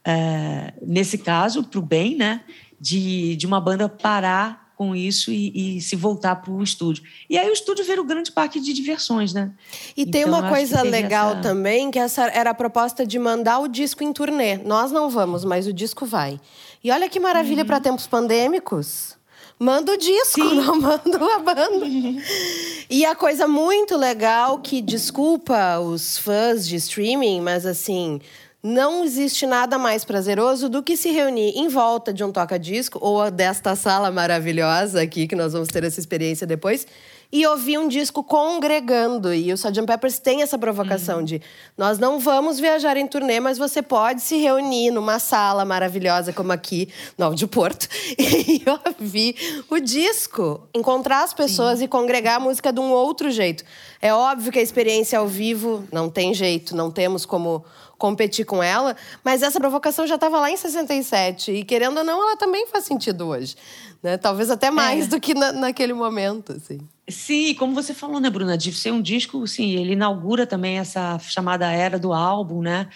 é, 0.04 0.72
nesse 0.82 1.18
caso, 1.18 1.62
para 1.62 1.78
o 1.78 1.82
bem, 1.82 2.16
né? 2.16 2.42
De, 2.80 3.36
de 3.36 3.46
uma 3.46 3.60
banda 3.60 3.88
parar 3.88 4.67
com 4.78 4.94
isso 4.94 5.32
e, 5.32 5.76
e 5.76 5.80
se 5.80 5.96
voltar 5.96 6.36
para 6.36 6.52
o 6.52 6.62
estúdio. 6.62 7.02
E 7.28 7.36
aí 7.36 7.50
o 7.50 7.52
estúdio 7.52 7.84
vira 7.84 8.00
o 8.00 8.04
grande 8.04 8.30
parque 8.30 8.60
de 8.60 8.72
diversões, 8.72 9.32
né? 9.34 9.50
E 9.96 10.06
tem 10.06 10.20
Então, 10.22 10.32
uma 10.34 10.38
eu 10.38 10.44
acho 10.44 10.54
coisa 10.54 10.82
legal 10.82 11.32
essa- 11.32 11.40
também, 11.42 11.90
que 11.90 11.98
essa 11.98 12.26
era 12.28 12.50
a 12.50 12.54
proposta 12.54 13.04
de 13.04 13.18
mandar 13.18 13.58
o 13.58 13.66
disco 13.66 14.04
em 14.04 14.12
turnê. 14.12 14.56
Nós 14.58 14.92
não 14.92 15.10
vamos, 15.10 15.44
mas 15.44 15.66
o 15.66 15.72
disco 15.72 16.06
vai. 16.06 16.40
E 16.84 16.92
olha 16.92 17.08
que 17.08 17.18
maravilha 17.18 17.64
para 17.64 17.80
tempos 17.80 18.06
pandêmicos. 18.06 19.18
Manda 19.58 19.92
o 19.92 19.96
disco, 19.96 20.40
Uhum. 20.40 20.48
Sim. 20.50 20.54
não 20.54 20.80
manda 20.80 21.34
a 21.34 21.38
banda. 21.40 21.84
E 22.88 23.04
a 23.04 23.14
coisa 23.14 23.46
muito 23.46 23.96
legal 23.96 24.60
que, 24.60 24.80
desculpa 24.80 25.78
os 25.80 26.16
fãs 26.16 26.66
de 26.66 26.76
streaming, 26.76 27.40
mas 27.42 27.66
assim, 27.66 28.18
não 28.62 29.04
existe 29.04 29.46
nada 29.46 29.78
mais 29.78 30.04
prazeroso 30.04 30.68
do 30.68 30.82
que 30.82 30.96
se 30.96 31.10
reunir 31.10 31.56
em 31.56 31.68
volta 31.68 32.12
de 32.12 32.24
um 32.24 32.32
toca-disco 32.32 32.98
ou 33.00 33.30
desta 33.30 33.76
sala 33.76 34.10
maravilhosa 34.10 35.00
aqui, 35.00 35.28
que 35.28 35.36
nós 35.36 35.52
vamos 35.52 35.68
ter 35.68 35.84
essa 35.84 36.00
experiência 36.00 36.46
depois, 36.46 36.84
e 37.30 37.46
ouvir 37.46 37.78
um 37.78 37.86
disco 37.86 38.24
congregando. 38.24 39.32
E 39.32 39.52
o 39.52 39.54
Sgt. 39.54 39.86
Peppers 39.86 40.18
tem 40.18 40.42
essa 40.42 40.58
provocação 40.58 41.22
de 41.22 41.40
nós 41.76 41.98
não 41.98 42.18
vamos 42.18 42.58
viajar 42.58 42.96
em 42.96 43.06
turnê, 43.06 43.38
mas 43.38 43.58
você 43.58 43.82
pode 43.82 44.22
se 44.22 44.36
reunir 44.38 44.90
numa 44.90 45.18
sala 45.18 45.64
maravilhosa 45.64 46.32
como 46.32 46.52
aqui, 46.52 46.88
no 47.16 47.26
Áudio 47.26 47.46
Porto, 47.46 47.86
e 48.18 48.62
ouvir 48.86 49.64
o 49.70 49.78
disco, 49.78 50.66
encontrar 50.74 51.22
as 51.22 51.34
pessoas 51.34 51.80
e 51.80 51.86
congregar 51.86 52.36
a 52.36 52.40
música 52.40 52.72
de 52.72 52.80
um 52.80 52.90
outro 52.90 53.30
jeito. 53.30 53.62
É 54.00 54.12
óbvio 54.12 54.50
que 54.50 54.58
a 54.58 54.62
experiência 54.62 55.18
ao 55.18 55.28
vivo 55.28 55.84
não 55.92 56.08
tem 56.08 56.32
jeito, 56.32 56.74
não 56.74 56.90
temos 56.90 57.26
como 57.26 57.64
competir 57.98 58.46
com 58.46 58.62
ela, 58.62 58.96
mas 59.24 59.42
essa 59.42 59.58
provocação 59.58 60.06
já 60.06 60.14
estava 60.14 60.38
lá 60.40 60.50
em 60.50 60.56
67 60.56 61.50
e 61.52 61.64
querendo 61.64 61.98
ou 61.98 62.04
não, 62.04 62.22
ela 62.22 62.36
também 62.36 62.66
faz 62.68 62.84
sentido 62.84 63.26
hoje, 63.26 63.56
né? 64.02 64.16
Talvez 64.16 64.50
até 64.50 64.70
mais 64.70 65.06
É. 65.06 65.08
do 65.08 65.20
que 65.20 65.34
na- 65.34 65.52
naquele 65.52 65.92
momento, 65.92 66.52
assim. 66.52 66.78
Sim, 67.10 67.54
como 67.54 67.74
você 67.74 67.92
falou, 67.92 68.20
né, 68.20 68.30
Bruna? 68.30 68.56
De 68.56 68.72
ser 68.72 68.92
um 68.92 69.02
disco, 69.02 69.44
sim, 69.48 69.72
ele 69.72 69.94
inaugura 69.94 70.46
também 70.46 70.78
essa 70.78 71.18
chamada 71.18 71.70
era 71.72 71.98
do 71.98 72.12
álbum, 72.12 72.60
né? 72.62 72.88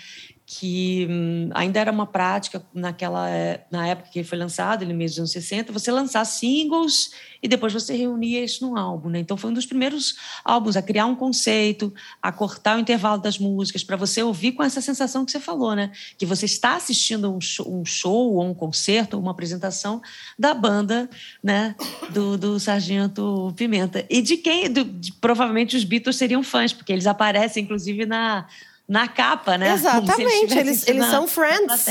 Que 0.58 1.06
hum, 1.08 1.48
ainda 1.54 1.80
era 1.80 1.90
uma 1.90 2.06
prática 2.06 2.62
naquela 2.74 3.26
na 3.70 3.86
época 3.86 4.10
que 4.10 4.18
ele 4.18 4.28
foi 4.28 4.36
lançado, 4.36 4.82
ele 4.82 4.92
mesmo 4.92 5.12
nos 5.12 5.18
anos 5.18 5.32
60, 5.32 5.72
você 5.72 5.90
lançar 5.90 6.24
singles 6.26 7.10
e 7.42 7.48
depois 7.48 7.72
você 7.72 7.96
reunia 7.96 8.44
isso 8.44 8.66
num 8.66 8.76
álbum, 8.76 9.08
né? 9.08 9.18
Então 9.18 9.36
foi 9.36 9.50
um 9.50 9.54
dos 9.54 9.64
primeiros 9.64 10.14
álbuns 10.44 10.76
a 10.76 10.82
criar 10.82 11.06
um 11.06 11.14
conceito, 11.14 11.92
a 12.20 12.30
cortar 12.30 12.76
o 12.76 12.80
intervalo 12.80 13.20
das 13.22 13.38
músicas 13.38 13.82
para 13.82 13.96
você 13.96 14.22
ouvir 14.22 14.52
com 14.52 14.62
essa 14.62 14.80
sensação 14.82 15.24
que 15.24 15.32
você 15.32 15.40
falou, 15.40 15.74
né? 15.74 15.90
Que 16.18 16.26
você 16.26 16.44
está 16.44 16.76
assistindo 16.76 17.34
um 17.34 17.40
show, 17.40 17.66
um 17.80 17.84
show 17.84 18.34
ou 18.34 18.44
um 18.44 18.52
concerto, 18.54 19.16
ou 19.16 19.22
uma 19.22 19.30
apresentação 19.32 20.02
da 20.38 20.52
banda, 20.52 21.08
né? 21.42 21.74
Do, 22.12 22.36
do 22.36 22.60
Sargento 22.60 23.54
Pimenta 23.56 24.04
e 24.10 24.20
de 24.20 24.36
quem, 24.36 24.70
do- 24.70 24.84
de- 24.84 25.12
provavelmente 25.14 25.76
os 25.76 25.84
Beatles 25.84 26.16
seriam 26.16 26.42
fãs, 26.42 26.72
porque 26.74 26.92
eles 26.92 27.06
aparecem 27.06 27.64
inclusive 27.64 28.04
na 28.04 28.46
na 28.92 29.08
capa, 29.08 29.56
né? 29.56 29.72
Exatamente, 29.72 30.56
eles, 30.58 30.86
eles 30.86 31.00
na- 31.02 31.10
são 31.10 31.26
friends. 31.26 31.86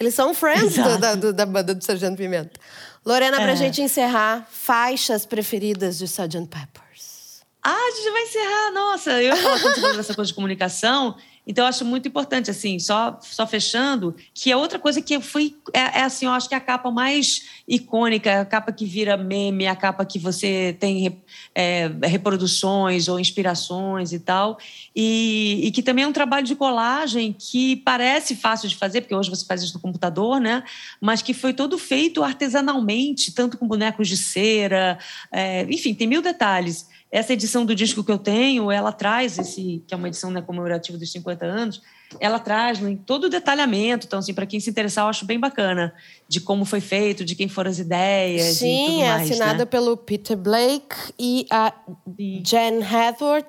Eles 0.00 0.12
são 0.14 0.34
friends 0.34 0.74
do- 0.74 0.98
da, 0.98 1.14
do- 1.14 1.32
da 1.32 1.46
banda 1.46 1.72
do 1.72 1.84
Sargento 1.84 2.16
Pimenta. 2.16 2.58
Lorena, 3.06 3.36
pra 3.40 3.52
É. 3.52 3.56
gente 3.56 3.80
encerrar, 3.80 4.46
faixas 4.50 5.24
preferidas 5.24 5.98
de 5.98 6.04
Sgt. 6.06 6.46
Peppers. 6.48 7.42
Ah, 7.64 7.70
a 7.72 7.90
gente 7.96 8.10
vai 8.10 8.22
encerrar. 8.22 8.70
Nossa, 8.72 9.10
eu 9.12 9.22
ia 9.22 9.36
falar 9.36 9.60
tanto 9.60 9.80
sobre 9.80 10.00
essa 10.00 10.14
coisa 10.14 10.28
de 10.28 10.34
comunicação. 10.34 11.16
Então, 11.44 11.64
eu 11.64 11.68
acho 11.68 11.84
muito 11.84 12.06
importante, 12.06 12.50
assim, 12.50 12.78
só, 12.78 13.18
só 13.20 13.46
fechando, 13.46 14.14
que 14.32 14.52
é 14.52 14.56
outra 14.56 14.78
coisa 14.78 15.02
que 15.02 15.20
foi. 15.20 15.56
É, 15.72 16.00
é 16.00 16.02
assim, 16.02 16.26
eu 16.26 16.32
acho 16.32 16.48
que 16.48 16.54
é 16.54 16.58
a 16.58 16.60
capa 16.60 16.90
mais 16.90 17.48
icônica, 17.66 18.42
a 18.42 18.44
capa 18.44 18.70
que 18.70 18.86
vira 18.86 19.16
meme, 19.16 19.66
a 19.66 19.74
capa 19.74 20.04
que 20.04 20.20
você 20.20 20.76
tem 20.78 21.20
é, 21.52 21.90
reproduções 22.04 23.08
ou 23.08 23.18
inspirações 23.18 24.12
e 24.12 24.20
tal. 24.20 24.56
E, 24.94 25.60
e 25.64 25.70
que 25.72 25.82
também 25.82 26.04
é 26.04 26.08
um 26.08 26.12
trabalho 26.12 26.46
de 26.46 26.54
colagem 26.54 27.34
que 27.36 27.76
parece 27.76 28.36
fácil 28.36 28.68
de 28.68 28.76
fazer, 28.76 29.00
porque 29.00 29.14
hoje 29.14 29.28
você 29.28 29.44
faz 29.44 29.62
isso 29.62 29.74
no 29.74 29.80
computador, 29.80 30.40
né? 30.40 30.62
Mas 31.00 31.22
que 31.22 31.34
foi 31.34 31.52
todo 31.52 31.76
feito 31.76 32.22
artesanalmente, 32.22 33.32
tanto 33.32 33.58
com 33.58 33.66
bonecos 33.66 34.06
de 34.06 34.16
cera, 34.16 34.96
é, 35.32 35.64
enfim, 35.64 35.92
tem 35.92 36.06
mil 36.06 36.22
detalhes. 36.22 36.91
Essa 37.12 37.34
edição 37.34 37.66
do 37.66 37.74
disco 37.74 38.02
que 38.02 38.10
eu 38.10 38.16
tenho, 38.16 38.70
ela 38.70 38.90
traz 38.90 39.38
esse, 39.38 39.84
que 39.86 39.92
é 39.92 39.96
uma 39.96 40.08
edição 40.08 40.30
né, 40.30 40.40
comemorativa 40.40 40.96
dos 40.96 41.12
50 41.12 41.44
anos, 41.44 41.82
ela 42.18 42.38
traz 42.38 42.80
né, 42.80 42.96
todo 43.04 43.24
o 43.24 43.28
detalhamento. 43.28 44.06
Então, 44.06 44.18
assim, 44.18 44.32
para 44.32 44.46
quem 44.46 44.58
se 44.58 44.70
interessar, 44.70 45.04
eu 45.04 45.10
acho 45.10 45.26
bem 45.26 45.38
bacana 45.38 45.94
de 46.26 46.40
como 46.40 46.64
foi 46.64 46.80
feito, 46.80 47.22
de 47.22 47.34
quem 47.34 47.48
foram 47.48 47.70
as 47.70 47.78
ideias 47.78 48.56
e 48.56 48.60
Sim, 48.60 49.02
é 49.02 49.08
mais. 49.08 49.30
assinada 49.30 49.58
né? 49.58 49.64
pelo 49.66 49.94
Peter 49.94 50.36
Blake 50.38 50.96
e 51.18 51.46
a 51.50 51.70
Sim. 52.16 52.42
Jen 52.42 52.82
Hathaway. 52.82 53.44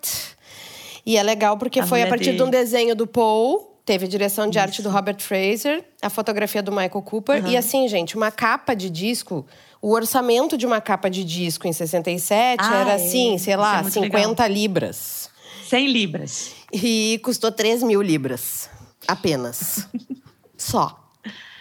E 1.06 1.18
é 1.18 1.24
legal 1.24 1.58
porque 1.58 1.80
A 1.80 1.88
foi 1.88 2.02
a 2.04 2.08
partir 2.08 2.36
de 2.36 2.44
um 2.44 2.50
dele. 2.50 2.64
desenho 2.64 2.96
do 2.96 3.08
Paul, 3.08 3.78
teve 3.86 4.06
a 4.06 4.08
direção 4.10 4.50
de 4.50 4.60
arte 4.60 4.82
do 4.82 4.90
Robert 4.90 5.20
Fraser, 5.20 5.84
a 6.02 6.10
fotografia 6.10 6.62
do 6.62 6.72
Michael 6.72 7.02
Cooper. 7.02 7.46
E 7.48 7.58
assim, 7.58 7.88
gente, 7.88 8.16
uma 8.16 8.32
capa 8.32 8.74
de 8.74 8.90
disco, 8.90 9.46
o 9.84 9.92
orçamento 9.92 10.58
de 10.58 10.66
uma 10.66 10.80
capa 10.80 11.10
de 11.10 11.26
disco 11.26 11.68
em 11.68 11.74
67 11.74 12.58
Ah, 12.64 12.76
era 12.78 12.92
é. 12.92 12.96
assim, 12.96 13.38
sei 13.38 13.58
lá, 13.58 13.80
é 13.80 13.82
muito 13.82 13.94
50 13.94 14.48
libras. 14.48 15.30
100 15.68 15.88
libras. 15.92 16.52
E 16.72 17.20
custou 17.22 17.52
3 17.52 17.84
mil 17.84 18.02
libras. 18.02 18.70
Apenas. 19.06 19.86
Só. 20.58 21.02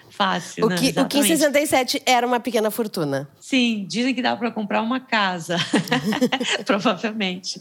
Fácil, 0.09 0.67
O 0.67 0.69
né? 0.69 0.77
que, 0.77 0.89
o 1.01 1.09
que 1.09 1.19
em 1.19 1.33
Exatamente. 1.33 1.69
67 1.69 2.03
era 2.07 2.25
uma 2.25 2.39
pequena 2.39 2.71
fortuna. 2.71 3.29
Sim, 3.41 3.85
dizem 3.89 4.15
que 4.15 4.23
dá 4.23 4.37
para 4.37 4.53
comprar 4.53 4.83
uma 4.83 5.01
casa. 5.01 5.57
Provavelmente. 6.65 7.61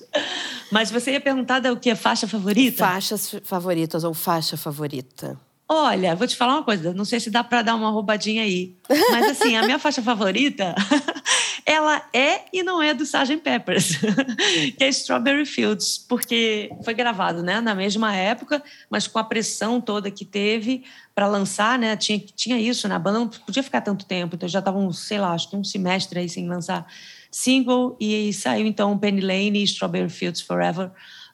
Mas 0.71 0.91
você 0.91 1.13
ia 1.13 1.21
perguntar 1.21 1.65
o 1.71 1.77
que 1.77 1.89
é 1.89 1.95
faixa 1.95 2.27
favorita? 2.27 2.77
Faixas 2.85 3.35
favoritas 3.43 4.03
ou 4.03 4.13
faixa 4.13 4.55
favorita? 4.57 5.39
Olha, 5.73 6.13
vou 6.15 6.27
te 6.27 6.35
falar 6.35 6.55
uma 6.55 6.63
coisa, 6.63 6.93
não 6.93 7.05
sei 7.05 7.17
se 7.21 7.29
dá 7.31 7.45
para 7.45 7.61
dar 7.61 7.75
uma 7.75 7.89
roubadinha 7.89 8.43
aí. 8.43 8.75
Mas 9.09 9.29
assim, 9.29 9.55
a 9.55 9.63
minha 9.63 9.79
faixa 9.79 10.01
favorita 10.01 10.75
ela 11.65 12.03
é 12.13 12.41
e 12.51 12.61
não 12.61 12.81
é 12.81 12.93
do 12.93 13.03
Sgt. 13.03 13.37
Peppers, 13.37 13.95
que 14.77 14.83
é 14.83 14.89
Strawberry 14.89 15.45
Fields, 15.45 15.97
porque 15.97 16.69
foi 16.83 16.93
gravado 16.93 17.41
né, 17.41 17.61
na 17.61 17.73
mesma 17.73 18.13
época, 18.13 18.61
mas 18.89 19.07
com 19.07 19.17
a 19.17 19.23
pressão 19.23 19.79
toda 19.79 20.11
que 20.11 20.25
teve 20.25 20.83
para 21.15 21.25
lançar, 21.25 21.79
né? 21.79 21.95
Tinha, 21.95 22.19
tinha 22.19 22.59
isso, 22.59 22.85
né? 22.89 22.95
A 22.95 22.99
banda 22.99 23.19
não 23.19 23.29
podia 23.29 23.63
ficar 23.63 23.79
tanto 23.79 24.05
tempo, 24.05 24.35
então 24.35 24.49
já 24.49 24.59
estavam, 24.59 24.91
sei 24.91 25.19
lá, 25.19 25.31
acho 25.31 25.49
que 25.49 25.55
um 25.55 25.63
semestre 25.63 26.19
aí 26.19 26.27
sem 26.27 26.49
lançar 26.49 26.85
single, 27.31 27.95
e 27.97 28.33
saiu 28.33 28.67
então 28.67 28.97
Penny 28.97 29.21
Lane 29.21 29.59
e 29.59 29.63
Strawberry 29.63 30.09
Fields 30.09 30.41
Forever 30.41 30.91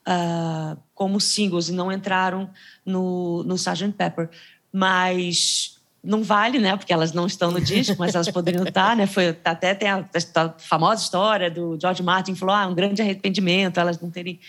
uh, 0.07 0.77
como 0.95 1.19
singles, 1.19 1.69
e 1.69 1.73
não 1.73 1.91
entraram 1.91 2.49
no, 2.85 3.43
no 3.43 3.55
Sgt. 3.55 3.91
Pepper. 3.91 4.29
Mas 4.71 5.77
não 6.03 6.23
vale, 6.23 6.57
né? 6.57 6.77
Porque 6.77 6.93
elas 6.93 7.11
não 7.11 7.27
estão 7.27 7.51
no 7.51 7.59
disco, 7.59 7.95
mas 7.99 8.15
elas 8.15 8.31
poderiam 8.31 8.63
estar, 8.63 8.95
né? 8.95 9.05
Foi, 9.05 9.37
até 9.43 9.75
tem 9.75 9.89
a, 9.89 10.05
a 10.35 10.49
famosa 10.57 11.03
história 11.03 11.51
do 11.51 11.77
George 11.79 12.01
Martin 12.01 12.33
falou, 12.33 12.55
ah, 12.55 12.65
um 12.67 12.73
grande 12.73 13.01
arrependimento 13.01 13.79
elas 13.79 13.99
não 13.99 14.09
terem 14.09 14.39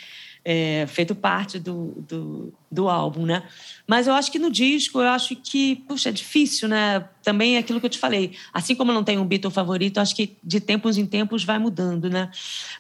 é, 0.45 0.87
feito 0.87 1.15
parte 1.15 1.59
do, 1.59 2.05
do, 2.09 2.55
do, 2.71 2.89
álbum, 2.89 3.27
né? 3.27 3.43
Mas 3.87 4.07
eu 4.07 4.15
acho 4.15 4.31
que 4.31 4.39
no 4.39 4.51
disco, 4.51 5.01
eu 5.01 5.09
acho 5.09 5.37
que, 5.37 5.77
puxa, 5.89 6.09
é 6.09 6.13
difícil, 6.13 6.69
né? 6.69 7.05
Também 7.23 7.57
é 7.57 7.59
aquilo 7.59 7.81
que 7.81 7.87
eu 7.87 7.91
te 7.91 7.99
falei. 7.99 8.37
Assim 8.53 8.75
como 8.75 8.91
eu 8.91 8.95
não 8.95 9.05
tenho 9.05 9.21
um 9.21 9.27
Beatle 9.27 9.51
favorito, 9.51 9.99
acho 9.99 10.15
que 10.15 10.37
de 10.43 10.61
tempos 10.61 10.97
em 10.97 11.07
tempos 11.07 11.45
vai 11.45 11.59
mudando, 11.59 12.09
né? 12.09 12.31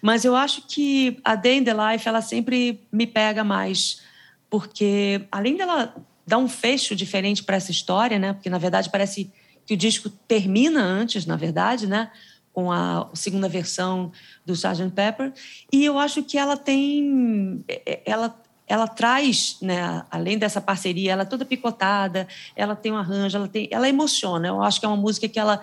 Mas 0.00 0.24
eu 0.24 0.34
acho 0.34 0.62
que 0.66 1.18
a 1.24 1.34
Day 1.34 1.59
in 1.59 1.64
the 1.64 1.74
Life, 1.74 2.09
ela 2.09 2.22
sempre 2.22 2.80
me 2.90 3.06
pega 3.06 3.44
mais, 3.44 4.00
porque 4.48 5.26
além 5.30 5.56
dela 5.56 5.94
dá 6.26 6.36
um 6.36 6.48
fecho 6.48 6.94
diferente 6.94 7.42
para 7.42 7.56
essa 7.56 7.70
história, 7.70 8.18
né? 8.18 8.32
Porque 8.32 8.50
na 8.50 8.59
verdade 8.59 8.90
parece 8.90 9.30
que 9.66 9.74
o 9.74 9.76
disco 9.76 10.09
termina 10.09 10.82
antes, 10.82 11.26
na 11.26 11.36
verdade, 11.36 11.86
né? 11.86 12.11
Com 12.59 12.72
a 12.72 13.09
segunda 13.14 13.48
versão 13.48 14.11
do 14.44 14.52
Sgt. 14.54 14.90
Pepper. 14.94 15.32
E 15.72 15.84
eu 15.84 15.98
acho 15.98 16.22
que 16.22 16.36
ela 16.36 16.56
tem, 16.56 17.64
ela 18.04 18.34
ela 18.66 18.86
traz, 18.86 19.56
né, 19.62 20.04
além 20.11 20.36
dessa 20.36 20.61
parceria, 20.61 21.12
ela 21.12 21.22
é 21.22 21.24
toda 21.24 21.42
picotada, 21.42 22.28
ela 22.54 22.76
tem 22.76 22.92
um 22.92 22.98
arranjo, 22.98 23.38
ela 23.38 23.48
tem, 23.48 23.66
ela 23.70 23.88
emociona. 23.88 24.48
Eu 24.48 24.62
acho 24.62 24.78
que 24.78 24.84
é 24.84 24.88
uma 24.88 24.96
música 24.96 25.26
que 25.26 25.38
ela 25.38 25.59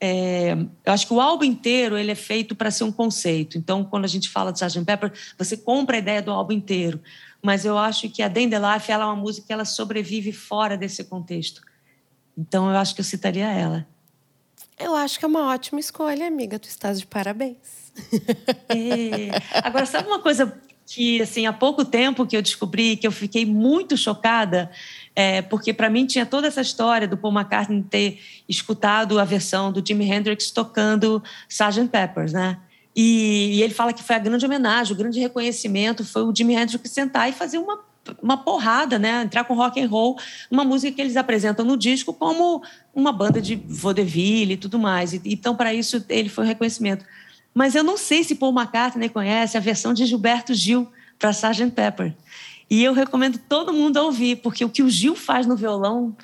é, 0.00 0.52
eu 0.84 0.92
acho 0.92 1.06
que 1.06 1.12
o 1.12 1.20
álbum 1.20 1.44
inteiro 1.44 1.98
ele 1.98 2.12
é 2.12 2.14
feito 2.14 2.54
para 2.54 2.70
ser 2.70 2.84
um 2.84 2.92
conceito. 2.92 3.58
Então, 3.58 3.84
quando 3.84 4.06
a 4.06 4.08
gente 4.08 4.30
fala 4.30 4.52
de 4.52 4.58
Sgt. 4.58 4.84
Pepper, 4.84 5.12
você 5.36 5.56
compra 5.56 5.96
a 5.96 5.98
ideia 5.98 6.22
do 6.22 6.30
álbum 6.30 6.52
inteiro 6.52 7.00
mas 7.46 7.64
eu 7.64 7.78
acho 7.78 8.08
que 8.10 8.22
a 8.22 8.28
Life 8.28 8.90
ela 8.90 9.04
é 9.04 9.06
uma 9.06 9.14
música 9.14 9.46
que 9.46 9.52
ela 9.52 9.64
sobrevive 9.64 10.32
fora 10.32 10.76
desse 10.76 11.04
contexto. 11.04 11.62
Então 12.36 12.68
eu 12.68 12.76
acho 12.76 12.92
que 12.92 13.00
eu 13.00 13.04
citaria 13.04 13.46
ela. 13.46 13.86
Eu 14.78 14.94
acho 14.94 15.18
que 15.18 15.24
é 15.24 15.28
uma 15.28 15.52
ótima 15.52 15.80
escolha, 15.80 16.26
amiga. 16.26 16.58
Tu 16.58 16.68
estás 16.68 17.00
de 17.00 17.06
parabéns. 17.06 17.92
É. 18.68 19.30
Agora, 19.64 19.86
sabe 19.86 20.06
uma 20.06 20.18
coisa 20.18 20.54
que, 20.86 21.20
assim, 21.20 21.46
há 21.46 21.52
pouco 21.52 21.84
tempo 21.84 22.26
que 22.26 22.36
eu 22.36 22.42
descobri 22.42 22.96
que 22.96 23.06
eu 23.06 23.10
fiquei 23.10 23.44
muito 23.46 23.96
chocada? 23.96 24.70
É, 25.14 25.40
porque 25.42 25.72
para 25.72 25.88
mim 25.88 26.06
tinha 26.06 26.26
toda 26.26 26.46
essa 26.46 26.60
história 26.60 27.08
do 27.08 27.16
Paul 27.16 27.32
McCartney 27.34 27.82
ter 27.82 28.20
escutado 28.48 29.18
a 29.18 29.24
versão 29.24 29.72
do 29.72 29.82
Jimi 29.86 30.04
Hendrix 30.04 30.50
tocando 30.50 31.22
Sgt. 31.48 31.88
Peppers, 31.88 32.32
né? 32.32 32.58
E, 32.94 33.56
e, 33.56 33.62
ele 33.62 33.74
fala 33.74 33.92
que 33.92 34.02
foi 34.02 34.16
a 34.16 34.18
grande 34.18 34.46
homenagem, 34.46 34.94
o 34.94 34.96
grande 34.96 35.20
reconhecimento 35.20 36.04
foi 36.04 36.22
o 36.22 36.34
Jimi 36.34 36.54
Hendrix 36.54 36.90
sentar 36.90 37.28
e 37.28 37.32
fazer 37.32 37.58
uma, 37.58 37.80
uma 38.22 38.36
porrada, 38.36 38.98
né? 38.98 39.22
Entrar 39.22 39.44
com 39.44 39.54
rock 39.54 39.80
and 39.80 39.88
roll, 39.88 40.18
uma 40.50 40.64
música 40.64 40.94
que 40.94 41.00
eles 41.00 41.16
apresentam 41.16 41.64
no 41.64 41.76
disco 41.76 42.12
como 42.12 42.62
uma 42.94 43.12
banda 43.12 43.40
de 43.40 43.56
vaudeville 43.66 44.54
e 44.54 44.56
tudo 44.56 44.78
mais. 44.78 45.12
Então, 45.24 45.54
para 45.54 45.72
isso, 45.72 46.04
ele 46.08 46.28
foi 46.28 46.44
o 46.44 46.46
reconhecimento. 46.46 47.04
Mas 47.54 47.74
eu 47.74 47.82
não 47.82 47.96
sei 47.96 48.22
se 48.22 48.34
Paul 48.34 48.52
McCartney 48.52 49.08
conhece 49.08 49.56
a 49.56 49.60
versão 49.60 49.94
de 49.94 50.04
Gilberto 50.04 50.52
Gil 50.52 50.88
para 51.18 51.30
Sgt. 51.30 51.70
Pepper. 51.70 52.14
E 52.68 52.82
eu 52.82 52.92
recomendo 52.92 53.38
todo 53.48 53.72
mundo 53.72 53.96
ouvir, 53.98 54.36
porque 54.36 54.64
o 54.64 54.68
que 54.68 54.82
o 54.82 54.90
Gil 54.90 55.14
faz 55.14 55.46
no 55.46 55.56
violão 55.56 56.16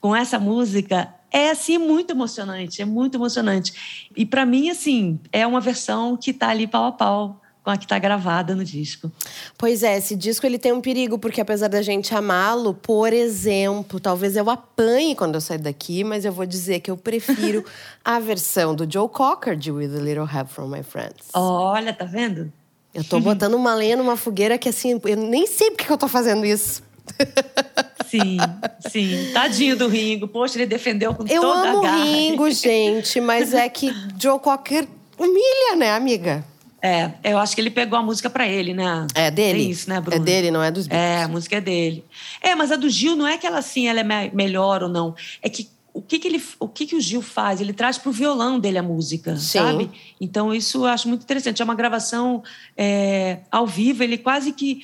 com 0.00 0.16
essa 0.16 0.38
música 0.38 1.14
é 1.30 1.50
assim 1.50 1.78
muito 1.78 2.12
emocionante, 2.12 2.82
é 2.82 2.84
muito 2.84 3.16
emocionante. 3.16 4.10
E 4.16 4.26
para 4.26 4.44
mim 4.44 4.70
assim, 4.70 5.20
é 5.30 5.46
uma 5.46 5.60
versão 5.60 6.16
que 6.16 6.30
está 6.30 6.48
ali 6.48 6.66
pau 6.66 6.86
a 6.86 6.92
pau 6.92 7.41
com 7.62 7.70
a 7.70 7.76
que 7.76 7.84
está 7.84 7.98
gravada 7.98 8.54
no 8.54 8.64
disco. 8.64 9.10
Pois 9.56 9.82
é, 9.82 9.96
esse 9.96 10.16
disco 10.16 10.44
ele 10.44 10.58
tem 10.58 10.72
um 10.72 10.80
perigo, 10.80 11.18
porque 11.18 11.40
apesar 11.40 11.68
da 11.68 11.80
gente 11.80 12.14
amá-lo, 12.14 12.74
por 12.74 13.12
exemplo, 13.12 14.00
talvez 14.00 14.36
eu 14.36 14.50
apanhe 14.50 15.14
quando 15.14 15.36
eu 15.36 15.40
sair 15.40 15.58
daqui, 15.58 16.02
mas 16.02 16.24
eu 16.24 16.32
vou 16.32 16.44
dizer 16.44 16.80
que 16.80 16.90
eu 16.90 16.96
prefiro 16.96 17.64
a 18.04 18.18
versão 18.18 18.74
do 18.74 18.90
Joe 18.90 19.08
Cocker 19.08 19.56
de 19.56 19.70
With 19.70 19.96
a 19.96 20.00
Little 20.00 20.28
Help 20.28 20.48
from 20.48 20.68
My 20.68 20.82
Friends. 20.82 21.28
Olha, 21.34 21.92
tá 21.92 22.04
vendo? 22.04 22.52
Eu 22.92 23.04
tô 23.04 23.20
botando 23.20 23.54
uma 23.54 23.74
lenha 23.74 23.96
numa 23.96 24.16
fogueira 24.16 24.58
que 24.58 24.68
assim, 24.68 25.00
eu 25.04 25.16
nem 25.16 25.46
sei 25.46 25.70
porque 25.70 25.90
eu 25.90 25.96
tô 25.96 26.08
fazendo 26.08 26.44
isso. 26.44 26.82
Sim, 28.12 28.36
sim. 28.90 29.30
Tadinho 29.32 29.74
do 29.74 29.88
Ringo. 29.88 30.28
Poxa, 30.28 30.58
ele 30.58 30.66
defendeu 30.66 31.14
com 31.14 31.26
eu 31.26 31.40
toda 31.40 31.60
a 31.60 31.62
garra. 31.62 31.72
Eu 31.72 31.78
amo 31.78 31.88
o 31.88 32.04
Ringo, 32.04 32.50
gente, 32.52 33.18
mas 33.22 33.54
é 33.54 33.66
que 33.70 33.90
Joe 34.20 34.38
Cocker 34.38 34.86
humilha, 35.18 35.76
né, 35.76 35.94
amiga? 35.94 36.44
É, 36.84 37.12
eu 37.22 37.38
acho 37.38 37.54
que 37.54 37.60
ele 37.60 37.70
pegou 37.70 37.96
a 37.96 38.02
música 38.02 38.28
para 38.28 38.46
ele, 38.46 38.74
né? 38.74 39.06
É 39.14 39.30
dele. 39.30 39.60
É 39.60 39.70
isso, 39.70 39.88
né, 39.88 40.00
Bruno? 40.00 40.20
É 40.20 40.24
dele, 40.24 40.50
não 40.50 40.62
é 40.62 40.70
dos 40.70 40.88
Beatles. 40.88 41.10
É, 41.10 41.22
a 41.22 41.28
música 41.28 41.56
é 41.56 41.60
dele. 41.60 42.04
É, 42.40 42.54
mas 42.56 42.72
a 42.72 42.76
do 42.76 42.90
Gil 42.90 43.14
não 43.14 43.26
é 43.26 43.38
que 43.38 43.46
ela 43.46 43.58
assim, 43.58 43.86
ela 43.86 44.00
é 44.00 44.02
me 44.02 44.30
melhor 44.34 44.82
ou 44.82 44.88
não. 44.88 45.14
É 45.40 45.48
que 45.48 45.70
o 45.94 46.00
que, 46.00 46.18
que 46.18 46.26
ele, 46.26 46.42
o 46.58 46.66
que, 46.66 46.86
que 46.86 46.96
o 46.96 47.00
Gil 47.00 47.22
faz? 47.22 47.60
Ele 47.60 47.72
traz 47.72 47.98
para 47.98 48.08
o 48.08 48.12
violão 48.12 48.58
dele 48.58 48.78
a 48.78 48.82
música, 48.82 49.36
Sim. 49.36 49.58
sabe? 49.58 49.90
Então 50.20 50.52
isso 50.52 50.78
eu 50.78 50.86
acho 50.86 51.06
muito 51.08 51.22
interessante. 51.22 51.62
É 51.62 51.64
uma 51.64 51.74
gravação 51.74 52.42
é, 52.76 53.40
ao 53.50 53.66
vivo. 53.66 54.02
Ele 54.02 54.18
quase 54.18 54.52
que 54.52 54.82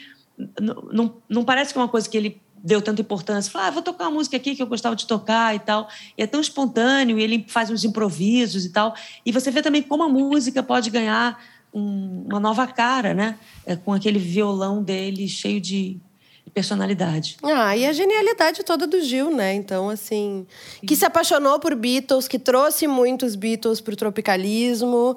não, 0.93 1.15
não 1.29 1.45
parece 1.45 1.73
que 1.73 1.79
é 1.79 1.83
uma 1.83 1.89
coisa 1.89 2.09
que 2.09 2.17
ele 2.17 2.41
deu 2.63 2.83
tanta 2.83 3.01
importância. 3.01 3.51
Falou, 3.51 3.69
ah, 3.69 3.71
vou 3.71 3.83
tocar 3.83 4.05
uma 4.05 4.13
música 4.13 4.37
aqui 4.37 4.55
que 4.55 4.63
eu 4.63 4.67
gostava 4.67 4.95
de 4.95 5.07
tocar 5.07 5.55
e 5.55 5.59
tal. 5.59 5.89
E 6.17 6.23
é 6.23 6.27
tão 6.27 6.41
espontâneo, 6.41 7.19
e 7.19 7.23
ele 7.23 7.45
faz 7.49 7.71
uns 7.71 7.85
improvisos 7.85 8.65
e 8.65 8.71
tal. 8.71 8.95
E 9.25 9.33
você 9.33 9.51
vê 9.51 9.63
também 9.63 9.83
como 9.83 10.03
a 10.03 10.09
música 10.09 10.63
pode 10.63 10.91
ganhar 10.91 11.39
um, 11.73 12.25
uma 12.29 12.41
nova 12.41 12.67
cara, 12.67 13.15
né? 13.15 13.39
É, 13.67 13.77
com 13.77 13.93
aquele 13.93 14.19
violão 14.19 14.83
dele 14.83 15.29
cheio 15.29 15.61
de 15.61 16.01
personalidade. 16.49 17.37
Ah, 17.43 17.77
e 17.77 17.87
a 17.87 17.93
genialidade 17.93 18.65
toda 18.65 18.87
do 18.87 19.01
Gil, 19.01 19.31
né? 19.31 19.55
Então, 19.55 19.89
assim, 19.89 20.47
que 20.87 20.97
se 20.97 21.05
apaixonou 21.05 21.59
por 21.61 21.75
Beatles, 21.75 22.27
que 22.27 22.39
trouxe 22.39 22.87
muitos 22.87 23.37
Beatles 23.37 23.81
para 23.81 23.95
o 23.95 23.97
tropicalismo. 23.97 25.17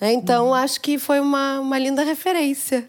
Né? 0.00 0.12
Então, 0.12 0.48
hum. 0.48 0.54
acho 0.54 0.80
que 0.80 0.98
foi 0.98 1.20
uma, 1.20 1.60
uma 1.60 1.78
linda 1.78 2.02
referência. 2.02 2.88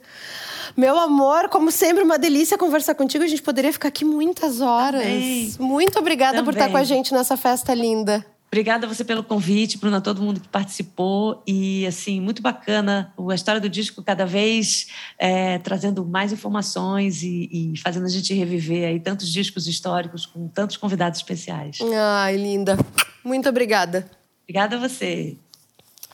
Meu 0.77 0.97
amor, 0.97 1.49
como 1.49 1.71
sempre, 1.71 2.03
uma 2.03 2.17
delícia 2.17 2.57
conversar 2.57 2.95
contigo. 2.95 3.23
A 3.23 3.27
gente 3.27 3.41
poderia 3.41 3.73
ficar 3.73 3.89
aqui 3.89 4.05
muitas 4.05 4.61
horas. 4.61 5.01
Também. 5.01 5.53
Muito 5.59 5.99
obrigada 5.99 6.37
Também. 6.37 6.45
por 6.45 6.53
estar 6.53 6.69
com 6.69 6.77
a 6.77 6.83
gente 6.83 7.11
nessa 7.13 7.35
festa 7.35 7.73
linda. 7.73 8.25
Obrigada 8.51 8.87
a 8.87 8.89
você 8.89 9.05
pelo 9.05 9.23
convite, 9.23 9.77
Bruna, 9.77 9.97
a 9.97 10.01
todo 10.01 10.23
mundo 10.23 10.39
que 10.39 10.47
participou. 10.47 11.43
E, 11.45 11.85
assim, 11.85 12.19
muito 12.19 12.41
bacana 12.41 13.13
a 13.29 13.35
história 13.35 13.61
do 13.61 13.69
disco 13.69 14.01
cada 14.01 14.25
vez 14.25 14.87
é, 15.19 15.59
trazendo 15.59 16.03
mais 16.03 16.33
informações 16.33 17.21
e, 17.21 17.47
e, 17.51 17.77
fazendo 17.77 18.07
a 18.07 18.09
gente 18.09 18.33
reviver 18.33 18.89
aí 18.89 18.99
tantos 18.99 19.31
discos 19.31 19.67
históricos 19.67 20.25
com 20.25 20.47
tantos 20.47 20.77
convidados 20.77 21.19
especiais. 21.19 21.77
Ai, 21.95 22.37
linda. 22.37 22.75
Muito 23.23 23.47
obrigada. 23.47 24.09
Obrigada 24.43 24.77
a 24.77 24.79
você. 24.79 25.37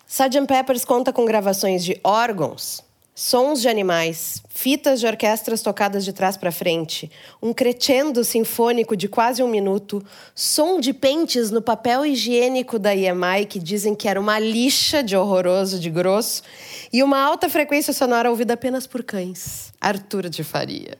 Sgt. 0.06 0.46
Peppers 0.46 0.84
conta 0.84 1.14
com 1.14 1.26
gravações 1.26 1.86
de 1.86 2.00
órgãos, 2.04 2.84
Sons 3.18 3.62
de 3.62 3.70
animais, 3.70 4.44
fitas 4.50 5.00
de 5.00 5.08
orquestras 5.08 5.62
tocadas 5.62 6.04
de 6.04 6.12
trás 6.12 6.36
para 6.36 6.52
frente, 6.52 7.10
um 7.42 7.54
crescendo 7.54 8.26
sinfônico 8.26 8.94
de 8.94 9.08
quase 9.08 9.42
um 9.42 9.48
minuto, 9.48 10.04
som 10.36 10.82
de 10.82 10.92
pentes 10.92 11.50
no 11.50 11.62
papel 11.62 12.06
higiênico 12.06 12.78
da 12.78 12.94
EMI 12.94 13.46
que 13.48 13.58
dizem 13.58 13.96
que 13.96 14.10
era 14.10 14.20
uma 14.20 14.38
lixa 14.38 15.02
de 15.02 15.16
horroroso 15.16 15.80
de 15.80 15.90
grosso 15.90 16.44
e 16.92 17.02
uma 17.02 17.18
alta 17.18 17.48
frequência 17.48 17.94
sonora 17.94 18.30
ouvida 18.30 18.56
apenas 18.56 18.86
por 18.86 19.02
cães. 19.02 19.72
Arthur 19.80 20.28
de 20.28 20.44
Faria. 20.44 20.98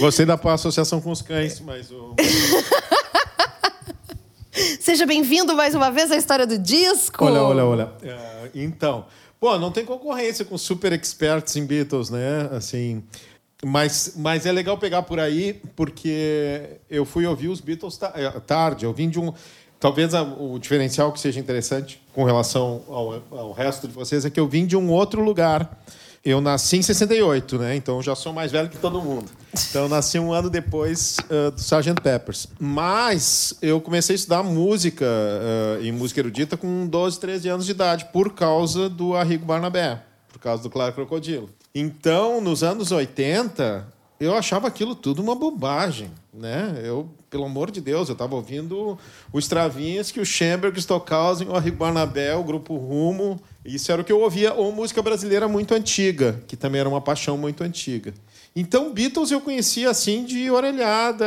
Gostei 0.00 0.24
da 0.24 0.40
associação 0.42 0.98
com 0.98 1.10
os 1.10 1.20
cães, 1.20 1.60
mas 1.60 1.90
o... 1.90 2.14
Seja 4.80 5.04
bem-vindo 5.04 5.54
mais 5.54 5.74
uma 5.74 5.90
vez 5.90 6.10
à 6.10 6.16
história 6.16 6.46
do 6.46 6.58
disco. 6.58 7.22
Olha, 7.22 7.42
olha, 7.42 7.64
olha. 7.66 7.86
Uh, 7.86 8.50
então, 8.54 9.04
Pô, 9.44 9.58
não 9.58 9.70
tem 9.70 9.84
concorrência 9.84 10.42
com 10.42 10.56
super 10.56 10.90
experts 10.94 11.54
em 11.56 11.66
Beatles, 11.66 12.08
né? 12.08 12.48
Assim, 12.50 13.04
mas, 13.62 14.14
mas 14.16 14.46
é 14.46 14.52
legal 14.52 14.78
pegar 14.78 15.02
por 15.02 15.20
aí, 15.20 15.60
porque 15.76 16.78
eu 16.88 17.04
fui 17.04 17.26
ouvir 17.26 17.48
os 17.48 17.60
Beatles 17.60 18.00
eh, 18.14 18.40
tarde. 18.46 18.86
Eu 18.86 18.94
vim 18.94 19.10
de 19.10 19.20
um. 19.20 19.34
Talvez 19.78 20.14
o 20.14 20.58
diferencial 20.58 21.12
que 21.12 21.20
seja 21.20 21.38
interessante 21.38 22.00
com 22.14 22.24
relação 22.24 22.84
ao, 22.88 23.22
ao 23.38 23.52
resto 23.52 23.86
de 23.86 23.92
vocês 23.92 24.24
é 24.24 24.30
que 24.30 24.40
eu 24.40 24.48
vim 24.48 24.64
de 24.64 24.78
um 24.78 24.90
outro 24.90 25.22
lugar. 25.22 25.78
Eu 26.24 26.40
nasci 26.40 26.78
em 26.78 26.82
68, 26.82 27.58
né? 27.58 27.76
Então 27.76 28.02
já 28.02 28.14
sou 28.14 28.32
mais 28.32 28.50
velho 28.50 28.70
que 28.70 28.78
todo 28.78 28.98
mundo. 28.98 29.26
Então 29.68 29.82
eu 29.82 29.88
nasci 29.90 30.18
um 30.18 30.32
ano 30.32 30.48
depois 30.48 31.18
uh, 31.24 31.50
do 31.50 31.60
Sgt. 31.60 32.00
Peppers. 32.02 32.46
Mas 32.58 33.54
eu 33.60 33.78
comecei 33.78 34.14
a 34.14 34.16
estudar 34.16 34.42
música 34.42 35.04
uh, 35.04 35.84
e 35.84 35.92
música 35.92 36.20
erudita 36.20 36.56
com 36.56 36.86
12, 36.86 37.20
13 37.20 37.48
anos 37.50 37.66
de 37.66 37.72
idade, 37.72 38.06
por 38.10 38.32
causa 38.32 38.88
do 38.88 39.14
Arrigo 39.14 39.44
Barnabé, 39.44 40.02
por 40.32 40.38
causa 40.38 40.62
do 40.62 40.70
Claro 40.70 40.94
Crocodilo. 40.94 41.50
Então, 41.74 42.40
nos 42.40 42.62
anos 42.62 42.90
80, 42.90 43.86
eu 44.18 44.34
achava 44.34 44.66
aquilo 44.66 44.94
tudo 44.94 45.20
uma 45.20 45.34
bobagem, 45.34 46.10
né? 46.32 46.80
Eu, 46.82 47.10
pelo 47.28 47.44
amor 47.44 47.70
de 47.70 47.82
Deus, 47.82 48.08
eu 48.08 48.14
estava 48.14 48.34
ouvindo 48.34 48.98
o 49.30 49.38
Stravinsky, 49.38 50.20
o 50.20 50.24
Schoenberg, 50.24 50.78
o 50.78 50.80
Stockhausen, 50.80 51.48
o 51.48 51.54
Arrigo 51.54 51.76
Barnabé, 51.76 52.34
o 52.34 52.42
Grupo 52.42 52.76
Rumo. 52.76 53.38
Isso 53.64 53.90
era 53.90 54.02
o 54.02 54.04
que 54.04 54.12
eu 54.12 54.20
ouvia, 54.20 54.52
ou 54.52 54.70
música 54.72 55.00
brasileira 55.00 55.48
muito 55.48 55.74
antiga, 55.74 56.42
que 56.46 56.56
também 56.56 56.80
era 56.80 56.88
uma 56.88 57.00
paixão 57.00 57.38
muito 57.38 57.64
antiga. 57.64 58.12
Então, 58.54 58.92
Beatles 58.92 59.30
eu 59.30 59.40
conhecia 59.40 59.90
assim 59.90 60.24
de 60.24 60.50
orelhada, 60.50 61.26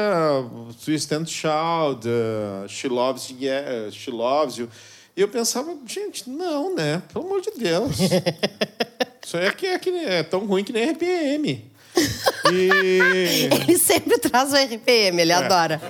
Twist 0.85 1.11
and 1.13 1.25
Shout, 1.25 2.07
uh, 2.07 2.69
She 2.69 2.87
Loves, 2.87 3.35
yeah, 3.39 3.91
She 3.91 4.11
Loves 4.11 4.57
You. 4.57 4.69
E 5.15 5.21
eu 5.21 5.27
pensava, 5.27 5.75
gente, 5.85 6.29
não, 6.29 6.75
né? 6.75 7.01
Pelo 7.11 7.25
amor 7.25 7.41
de 7.41 7.51
Deus. 7.57 7.97
Isso 9.25 9.35
é, 9.35 9.51
que, 9.51 9.65
é, 9.65 9.79
que 9.79 9.89
é 9.89 10.23
tão 10.23 10.45
ruim 10.45 10.63
que 10.63 10.71
nem 10.71 10.91
RPM. 10.91 11.65
E... 12.49 13.49
Ele 13.51 13.77
sempre 13.77 14.17
traz 14.19 14.53
o 14.53 14.55
RPM, 14.55 15.21
ele 15.21 15.33
é, 15.33 15.35
adora. 15.35 15.81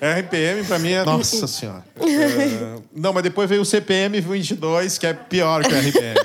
É. 0.00 0.20
RPM 0.20 0.64
pra 0.64 0.78
mim 0.78 0.92
é. 0.92 1.04
Nossa 1.04 1.46
Senhora. 1.46 1.84
É... 1.96 2.80
Não, 2.94 3.12
mas 3.12 3.22
depois 3.22 3.48
veio 3.48 3.62
o 3.62 3.64
CPM 3.64 4.20
22, 4.20 4.98
que 4.98 5.06
é 5.06 5.12
pior 5.12 5.64
que 5.64 5.74
o 5.74 5.78
RPM. 5.78 6.20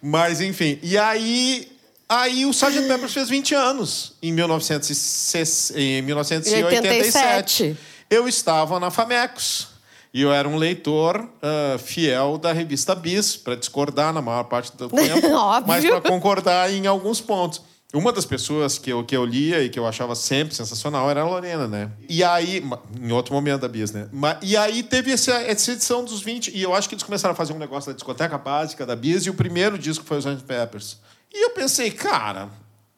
mas, 0.00 0.40
enfim. 0.40 0.78
E 0.82 0.96
aí. 0.96 1.70
Aí 2.08 2.44
o 2.44 2.50
Sgt. 2.50 2.88
Peppers 2.88 3.14
fez 3.14 3.28
20 3.30 3.54
anos, 3.54 4.12
em, 4.22 4.32
1900, 4.32 5.70
em 5.74 6.02
1987. 6.02 7.76
Eu 8.10 8.28
estava 8.28 8.78
na 8.78 8.90
Famecos. 8.90 9.68
E 10.14 10.20
eu 10.20 10.30
era 10.30 10.46
um 10.46 10.56
leitor 10.56 11.22
uh, 11.22 11.78
fiel 11.78 12.36
da 12.36 12.52
revista 12.52 12.94
Bis, 12.94 13.34
para 13.34 13.54
discordar 13.54 14.12
na 14.12 14.20
maior 14.20 14.44
parte 14.44 14.76
do 14.76 14.90
tempo, 14.90 15.28
mas 15.66 15.82
para 15.86 16.02
concordar 16.02 16.70
em 16.70 16.86
alguns 16.86 17.18
pontos. 17.18 17.62
Uma 17.92 18.10
das 18.10 18.24
pessoas 18.24 18.78
que 18.78 18.90
eu, 18.90 19.04
que 19.04 19.14
eu 19.14 19.22
lia 19.22 19.62
e 19.62 19.68
que 19.68 19.78
eu 19.78 19.86
achava 19.86 20.14
sempre 20.14 20.54
sensacional 20.54 21.10
era 21.10 21.20
a 21.20 21.28
Lorena, 21.28 21.68
né? 21.68 21.90
E 22.08 22.24
aí, 22.24 22.64
em 22.98 23.12
outro 23.12 23.34
momento 23.34 23.60
da 23.60 23.68
Bis, 23.68 23.92
né? 23.92 24.08
E 24.40 24.56
aí 24.56 24.82
teve 24.82 25.12
essa, 25.12 25.32
essa 25.32 25.72
edição 25.72 26.02
dos 26.02 26.22
20, 26.22 26.56
e 26.56 26.62
eu 26.62 26.74
acho 26.74 26.88
que 26.88 26.94
eles 26.94 27.04
começaram 27.04 27.34
a 27.34 27.36
fazer 27.36 27.52
um 27.52 27.58
negócio 27.58 27.92
da 27.92 27.94
discoteca 27.94 28.38
básica 28.38 28.86
da 28.86 28.96
Bis, 28.96 29.26
e 29.26 29.30
o 29.30 29.34
primeiro 29.34 29.78
disco 29.78 30.06
foi 30.06 30.16
os 30.16 30.24
Sgt. 30.24 30.44
Peppers. 30.44 30.98
E 31.30 31.44
eu 31.44 31.50
pensei, 31.50 31.90
cara, 31.90 32.48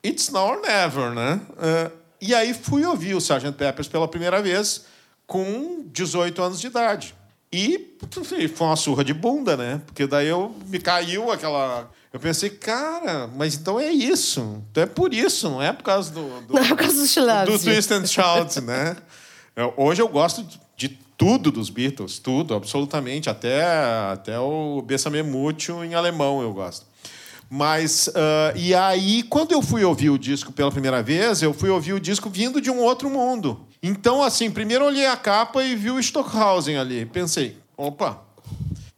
it's 0.05 0.31
now 0.31 0.51
or 0.51 0.61
never, 0.61 1.13
né? 1.13 1.41
Uh, 1.51 1.93
e 2.21 2.33
aí 2.33 2.55
fui 2.55 2.85
ouvir 2.85 3.15
o 3.15 3.19
Sgt. 3.19 3.51
Peppers 3.53 3.89
pela 3.89 4.07
primeira 4.07 4.41
vez 4.41 4.85
com 5.27 5.87
18 5.93 6.41
anos 6.41 6.61
de 6.61 6.69
idade. 6.69 7.15
E 7.57 8.49
foi 8.49 8.67
uma 8.67 8.75
surra 8.75 9.05
de 9.05 9.15
bunda, 9.15 9.57
né? 9.57 9.81
Porque 9.87 10.09
daí 10.09 10.27
eu 10.27 10.53
me 10.67 10.81
caiu 10.81 11.31
aquela 11.31 11.89
eu 12.15 12.21
pensei, 12.21 12.49
cara, 12.49 13.29
mas 13.35 13.57
então 13.57 13.81
é 13.81 13.91
isso. 13.91 14.63
Então 14.71 14.85
é 14.85 14.87
por 14.87 15.13
isso, 15.13 15.51
não 15.51 15.61
é 15.61 15.73
por 15.73 15.83
causa 15.83 16.13
do. 16.13 16.43
do 16.43 16.55
não 16.55 16.63
é 16.63 16.69
por 16.69 16.77
causa 16.77 17.45
do 17.45 17.59
Twist 17.59 17.93
and 17.93 18.07
Shout, 18.07 18.61
né? 18.61 18.97
Hoje 19.77 20.01
eu 20.01 20.07
gosto 20.07 20.47
de 20.77 20.89
tudo 21.19 21.51
dos 21.51 21.71
Beatles, 21.71 22.21
tudo, 22.21 22.55
absolutamente. 22.55 23.29
Até, 23.29 23.65
até 24.13 24.39
o 24.39 24.81
Bessame 24.81 25.25
Mútil 25.25 25.85
em 25.85 25.95
alemão 25.95 26.41
eu 26.41 26.53
gosto. 26.53 26.87
Mas, 27.51 28.07
uh, 28.07 28.57
e 28.57 28.73
aí, 28.77 29.25
quando 29.25 29.51
eu 29.51 29.61
fui 29.61 29.85
ouvir 29.85 30.11
o 30.11 30.19
disco 30.19 30.53
pela 30.53 30.71
primeira 30.71 31.03
vez, 31.03 31.43
eu 31.43 31.53
fui 31.53 31.69
ouvir 31.69 31.95
o 31.95 32.01
disco 32.01 32.31
vindo 32.31 32.61
de 32.61 32.71
um 32.71 32.79
outro 32.79 33.11
mundo. 33.11 33.67
Então, 33.83 34.23
assim, 34.23 34.53
primeiro 34.53 34.85
olhei 34.85 35.07
a 35.07 35.17
capa 35.17 35.65
e 35.65 35.75
vi 35.75 35.91
o 35.91 35.99
Stockhausen 35.99 36.77
ali. 36.77 37.07
Pensei, 37.07 37.59
opa, 37.77 38.23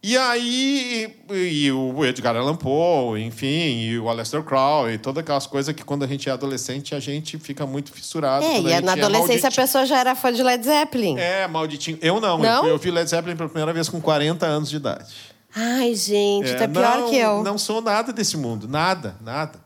e 0.07 0.17
aí, 0.17 1.13
e 1.29 1.69
o 1.69 2.05
Edgar 2.05 2.33
Allan 2.33 2.55
Poe, 2.55 3.21
enfim, 3.21 3.81
e 3.81 3.99
o 3.99 4.07
Aleister 4.07 4.41
Crowley, 4.41 4.95
e 4.95 4.97
todas 4.97 5.21
aquelas 5.21 5.45
coisas 5.45 5.75
que 5.75 5.83
quando 5.83 6.03
a 6.03 6.07
gente 6.07 6.29
é 6.29 6.31
adolescente 6.31 6.95
a 6.95 6.99
gente 7.01 7.37
fica 7.37 7.65
muito 7.65 7.91
fissurado. 7.91 8.45
É, 8.45 8.57
e 8.57 8.81
na 8.81 8.93
é 8.93 8.93
adolescência 8.93 9.47
é 9.47 9.49
a 9.49 9.51
pessoa 9.51 9.85
já 9.85 9.99
era 9.99 10.15
fã 10.15 10.31
de 10.31 10.41
Led 10.41 10.63
Zeppelin. 10.63 11.17
É, 11.17 11.45
malditinho. 11.45 11.97
Eu 12.01 12.21
não, 12.21 12.37
não? 12.37 12.63
Eu, 12.63 12.69
eu 12.69 12.77
vi 12.77 12.89
Led 12.89 13.09
Zeppelin 13.09 13.35
pela 13.35 13.49
primeira 13.49 13.73
vez 13.73 13.89
com 13.89 13.99
40 13.99 14.45
anos 14.45 14.69
de 14.69 14.77
idade. 14.77 15.13
Ai, 15.53 15.93
gente, 15.93 16.51
é, 16.51 16.55
tá 16.55 16.69
pior 16.69 16.99
não, 16.99 17.09
que 17.09 17.17
eu. 17.17 17.43
Não 17.43 17.57
sou 17.57 17.81
nada 17.81 18.13
desse 18.13 18.37
mundo, 18.37 18.65
nada, 18.65 19.17
nada. 19.19 19.59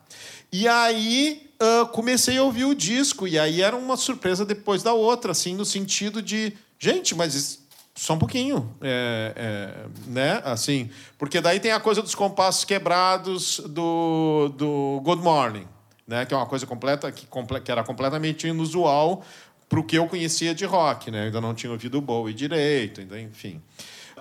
E 0.51 0.67
aí 0.67 1.51
uh, 1.61 1.85
comecei 1.89 2.39
a 2.39 2.43
ouvir 2.43 2.65
o 2.65 2.73
disco, 2.73 3.27
e 3.27 3.37
aí 3.37 3.61
era 3.61 3.75
uma 3.75 3.95
surpresa 3.95 4.43
depois 4.43 4.81
da 4.81 4.93
outra, 4.93 5.33
assim, 5.33 5.53
no 5.53 5.65
sentido 5.65 6.19
de, 6.19 6.53
gente, 6.79 7.13
mas 7.13 7.59
só 7.93 8.13
um 8.13 8.19
pouquinho, 8.19 8.73
é, 8.81 9.33
é, 9.35 9.85
né? 10.07 10.41
Assim, 10.45 10.89
porque 11.17 11.41
daí 11.41 11.59
tem 11.59 11.71
a 11.71 11.79
coisa 11.79 12.01
dos 12.01 12.15
compassos 12.15 12.63
quebrados 12.63 13.59
do, 13.59 14.49
do 14.57 15.01
Good 15.03 15.21
Morning, 15.21 15.67
né? 16.07 16.25
Que 16.25 16.33
é 16.33 16.37
uma 16.37 16.45
coisa 16.45 16.65
completa 16.65 17.11
que, 17.11 17.27
que 17.63 17.71
era 17.71 17.83
completamente 17.83 18.47
inusual 18.47 19.23
para 19.67 19.79
o 19.79 19.83
que 19.83 19.97
eu 19.97 20.07
conhecia 20.07 20.53
de 20.53 20.65
rock, 20.65 21.11
né? 21.11 21.19
Eu 21.19 21.23
ainda 21.25 21.41
não 21.41 21.53
tinha 21.53 21.71
ouvido 21.71 21.97
o 21.97 22.01
Bowie 22.01 22.33
direito, 22.33 23.01
ainda, 23.01 23.19
enfim. 23.19 23.61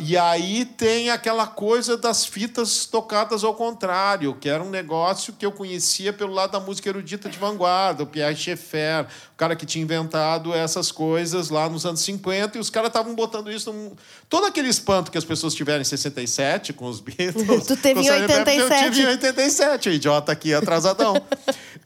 E 0.02 0.16
aí 0.16 0.64
tem 0.64 1.10
aquela 1.10 1.46
coisa 1.46 1.94
das 1.94 2.24
fitas 2.24 2.86
tocadas 2.86 3.44
ao 3.44 3.54
contrário, 3.54 4.34
que 4.34 4.48
era 4.48 4.62
um 4.62 4.70
negócio 4.70 5.34
que 5.34 5.44
eu 5.44 5.52
conhecia 5.52 6.10
pelo 6.10 6.32
lado 6.32 6.52
da 6.52 6.60
música 6.60 6.88
erudita 6.88 7.28
de 7.28 7.38
vanguarda, 7.38 8.02
o 8.02 8.06
Pierre 8.06 8.34
Schaeffer, 8.34 9.04
o 9.34 9.36
cara 9.36 9.54
que 9.54 9.66
tinha 9.66 9.82
inventado 9.82 10.54
essas 10.54 10.90
coisas 10.90 11.50
lá 11.50 11.68
nos 11.68 11.84
anos 11.84 12.00
50, 12.00 12.56
e 12.56 12.60
os 12.60 12.70
caras 12.70 12.88
estavam 12.88 13.14
botando 13.14 13.52
isso 13.52 13.70
num... 13.72 13.92
Todo 14.26 14.46
aquele 14.46 14.68
espanto 14.68 15.10
que 15.10 15.18
as 15.18 15.24
pessoas 15.24 15.54
tiveram 15.54 15.82
em 15.82 15.84
67 15.84 16.72
com 16.72 16.86
os 16.86 16.98
Beatles... 16.98 17.66
tu 17.68 17.76
teve 17.76 18.00
em 18.00 18.10
87. 18.10 18.84
Eu 18.84 18.90
tive 18.90 19.02
em 19.02 19.06
87, 19.06 19.88
o 19.90 19.92
idiota 19.92 20.32
aqui 20.32 20.54
atrasadão. 20.54 21.14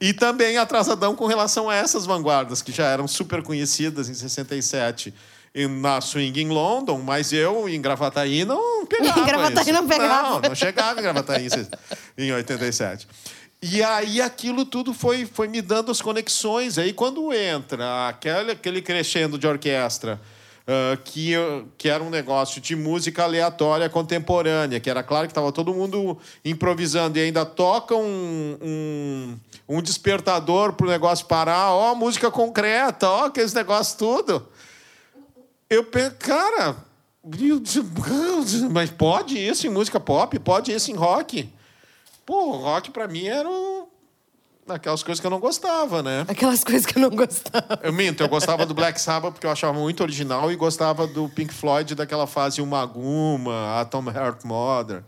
e 0.00 0.12
também 0.12 0.56
atrasadão 0.56 1.16
com 1.16 1.26
relação 1.26 1.68
a 1.68 1.74
essas 1.74 2.06
vanguardas, 2.06 2.62
que 2.62 2.70
já 2.70 2.86
eram 2.86 3.08
super 3.08 3.42
conhecidas 3.42 4.08
em 4.08 4.14
67 4.14 5.12
na 5.54 6.00
Swing 6.00 6.40
em 6.40 6.48
London, 6.48 6.98
mas 6.98 7.32
eu 7.32 7.68
em 7.68 7.80
Gravataí 7.80 8.44
não 8.44 8.84
pegava. 8.86 9.20
Em 9.20 9.24
Gravataí 9.24 9.62
isso. 9.62 9.72
não 9.72 9.86
pegava. 9.86 10.30
Não, 10.30 10.40
não 10.40 10.54
chegava 10.54 10.98
em 10.98 11.02
Gravataí 11.02 11.48
em 12.18 12.32
87. 12.32 13.06
E 13.62 13.82
aí 13.82 14.20
aquilo 14.20 14.64
tudo 14.66 14.92
foi, 14.92 15.24
foi 15.24 15.46
me 15.46 15.62
dando 15.62 15.92
as 15.92 16.02
conexões. 16.02 16.76
Aí 16.76 16.92
quando 16.92 17.32
entra 17.32 18.08
aquele, 18.08 18.50
aquele 18.50 18.82
crescendo 18.82 19.38
de 19.38 19.46
orquestra, 19.46 20.20
uh, 20.68 21.00
que, 21.04 21.32
que 21.78 21.88
era 21.88 22.02
um 22.02 22.10
negócio 22.10 22.60
de 22.60 22.74
música 22.74 23.22
aleatória 23.22 23.88
contemporânea, 23.88 24.80
que 24.80 24.90
era 24.90 25.04
claro 25.04 25.28
que 25.28 25.30
estava 25.30 25.52
todo 25.52 25.72
mundo 25.72 26.18
improvisando 26.44 27.16
e 27.16 27.22
ainda 27.22 27.46
toca 27.46 27.94
um, 27.94 28.58
um, 28.60 29.36
um 29.68 29.80
despertador 29.80 30.72
para 30.72 30.86
o 30.86 30.90
negócio 30.90 31.24
parar, 31.26 31.72
ó, 31.72 31.94
música 31.94 32.30
concreta, 32.32 33.08
ó, 33.08 33.26
aqueles 33.26 33.54
negócios 33.54 33.94
tudo 33.94 34.48
eu 35.68 35.84
penso, 35.84 36.16
cara, 36.16 36.76
mas 38.70 38.90
pode 38.90 39.38
isso 39.38 39.66
em 39.66 39.70
música 39.70 39.98
pop? 39.98 40.38
Pode 40.38 40.72
isso 40.72 40.90
em 40.90 40.94
rock? 40.94 41.50
Pô, 42.26 42.52
rock 42.56 42.90
para 42.90 43.08
mim 43.08 43.26
era 43.26 43.48
um... 43.48 43.86
aquelas 44.68 45.02
coisas 45.02 45.20
que 45.20 45.26
eu 45.26 45.30
não 45.30 45.40
gostava, 45.40 46.02
né? 46.02 46.24
Aquelas 46.28 46.62
coisas 46.62 46.84
que 46.84 46.98
eu 46.98 47.02
não 47.02 47.10
gostava. 47.16 47.80
Eu 47.82 47.92
minto, 47.92 48.22
eu 48.22 48.28
gostava 48.28 48.66
do 48.66 48.74
Black 48.74 49.00
Sabbath 49.00 49.32
porque 49.32 49.46
eu 49.46 49.50
achava 49.50 49.78
muito 49.78 50.02
original 50.02 50.52
e 50.52 50.56
gostava 50.56 51.06
do 51.06 51.28
Pink 51.28 51.52
Floyd 51.52 51.94
daquela 51.94 52.26
fase 52.26 52.60
Uma 52.60 52.84
Guma, 52.84 53.80
Atom 53.80 54.10
Heart 54.10 54.44
Mother. 54.44 55.02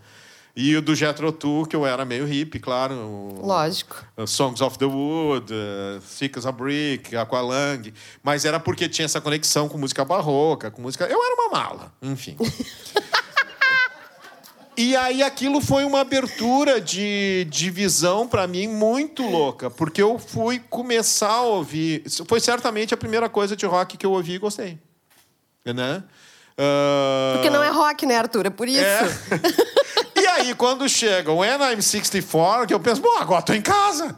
E 0.56 0.74
o 0.74 0.80
do 0.80 0.94
Jethro 0.94 1.30
Tull, 1.32 1.66
que 1.66 1.76
eu 1.76 1.84
era 1.84 2.02
meio 2.06 2.24
hippie, 2.24 2.58
claro. 2.58 2.94
Lógico. 3.42 4.02
Songs 4.26 4.62
of 4.62 4.78
the 4.78 4.86
Wood, 4.86 5.52
uh, 5.52 6.00
Thick 6.00 6.38
as 6.38 6.46
a 6.46 6.50
Brick, 6.50 7.14
Aqualung. 7.14 7.92
Mas 8.22 8.46
era 8.46 8.58
porque 8.58 8.88
tinha 8.88 9.04
essa 9.04 9.20
conexão 9.20 9.68
com 9.68 9.76
música 9.76 10.02
barroca, 10.02 10.70
com 10.70 10.80
música... 10.80 11.04
Eu 11.04 11.22
era 11.22 11.34
uma 11.34 11.50
mala, 11.50 11.92
enfim. 12.00 12.38
e 14.78 14.96
aí 14.96 15.22
aquilo 15.22 15.60
foi 15.60 15.84
uma 15.84 16.00
abertura 16.00 16.80
de, 16.80 17.46
de 17.50 17.70
visão 17.70 18.26
para 18.26 18.46
mim 18.46 18.66
muito 18.66 19.28
louca, 19.28 19.68
porque 19.68 20.00
eu 20.00 20.18
fui 20.18 20.58
começar 20.70 21.32
a 21.32 21.42
ouvir... 21.42 22.02
Foi 22.26 22.40
certamente 22.40 22.94
a 22.94 22.96
primeira 22.96 23.28
coisa 23.28 23.54
de 23.54 23.66
rock 23.66 23.98
que 23.98 24.06
eu 24.06 24.12
ouvi 24.12 24.32
e 24.32 24.38
gostei. 24.38 24.78
Né? 25.66 26.02
Uh... 26.52 27.34
Porque 27.34 27.50
não 27.50 27.62
é 27.62 27.68
rock, 27.68 28.06
né, 28.06 28.16
Arthur? 28.16 28.46
É 28.46 28.50
por 28.50 28.66
isso. 28.66 28.80
É. 28.80 30.05
E 30.46 30.50
aí, 30.50 30.54
quando 30.54 30.88
chega 30.88 31.32
o 31.32 31.38
When 31.38 31.58
I'm 31.58 31.82
64, 31.82 32.68
que 32.68 32.74
eu 32.74 32.78
penso, 32.78 33.00
bom, 33.00 33.16
agora 33.18 33.42
tô 33.42 33.52
em 33.52 33.60
casa. 33.60 34.16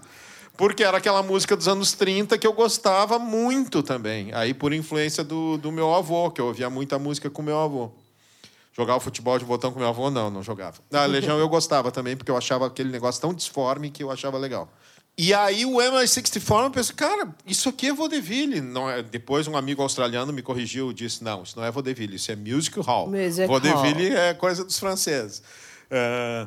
Porque 0.59 0.85
era 0.85 0.99
aquela 0.99 1.23
música 1.23 1.57
dos 1.57 1.67
anos 1.67 1.95
30 1.95 2.37
que 2.37 2.47
eu 2.47 2.53
gostava 2.53 3.19
muito 3.19 3.83
também. 3.83 4.31
Aí, 4.35 4.53
por 4.53 4.75
influência 4.75 5.25
do, 5.25 5.57
do 5.57 5.73
meu 5.73 5.95
avô, 5.95 6.31
que 6.31 6.39
eu 6.39 6.49
ouvia 6.49 6.69
muita 6.69 6.99
música 6.99 7.31
com 7.31 7.41
meu 7.41 7.59
avô. 7.59 7.91
Jogava 8.77 9.01
futebol 9.01 9.39
de 9.39 9.47
botão 9.47 9.73
com 9.73 9.79
meu 9.79 9.89
avô? 9.89 10.11
Não, 10.11 10.29
não 10.29 10.43
jogava. 10.43 10.77
A 10.93 11.07
Legião 11.09 11.39
eu 11.39 11.49
gostava 11.49 11.91
também, 11.91 12.15
porque 12.15 12.31
eu 12.31 12.37
achava 12.37 12.67
aquele 12.67 12.91
negócio 12.91 13.23
tão 13.23 13.33
disforme 13.33 13.91
que 13.91 14.03
eu 14.03 14.11
achava 14.11 14.37
legal. 14.37 14.71
E 15.17 15.33
aí 15.33 15.65
o 15.65 15.77
MI64, 15.77 16.65
eu 16.65 16.71
pensei, 16.71 16.95
cara, 16.95 17.35
isso 17.47 17.71
aqui 17.71 17.89
é 17.89 17.95
vaudeville. 17.95 18.61
Não 18.61 18.91
é... 18.91 19.03
Depois 19.03 19.49
um 19.49 19.57
amigo 19.57 19.81
australiano 19.81 20.31
me 20.31 20.43
corrigiu 20.43 20.91
e 20.91 20.95
disse, 20.95 21.25
não, 21.25 21.43
isso 21.43 21.57
não 21.57 21.65
é 21.65 21.71
vaudeville, 21.71 22.17
isso 22.17 22.31
é 22.31 22.37
music 22.37 22.79
hall. 22.81 23.09
Music 23.09 23.47
vaudeville 23.47 24.11
hall. 24.11 24.19
é 24.19 24.35
coisa 24.35 24.63
dos 24.63 24.79
franceses. 24.79 25.43
Uh, 25.91 26.47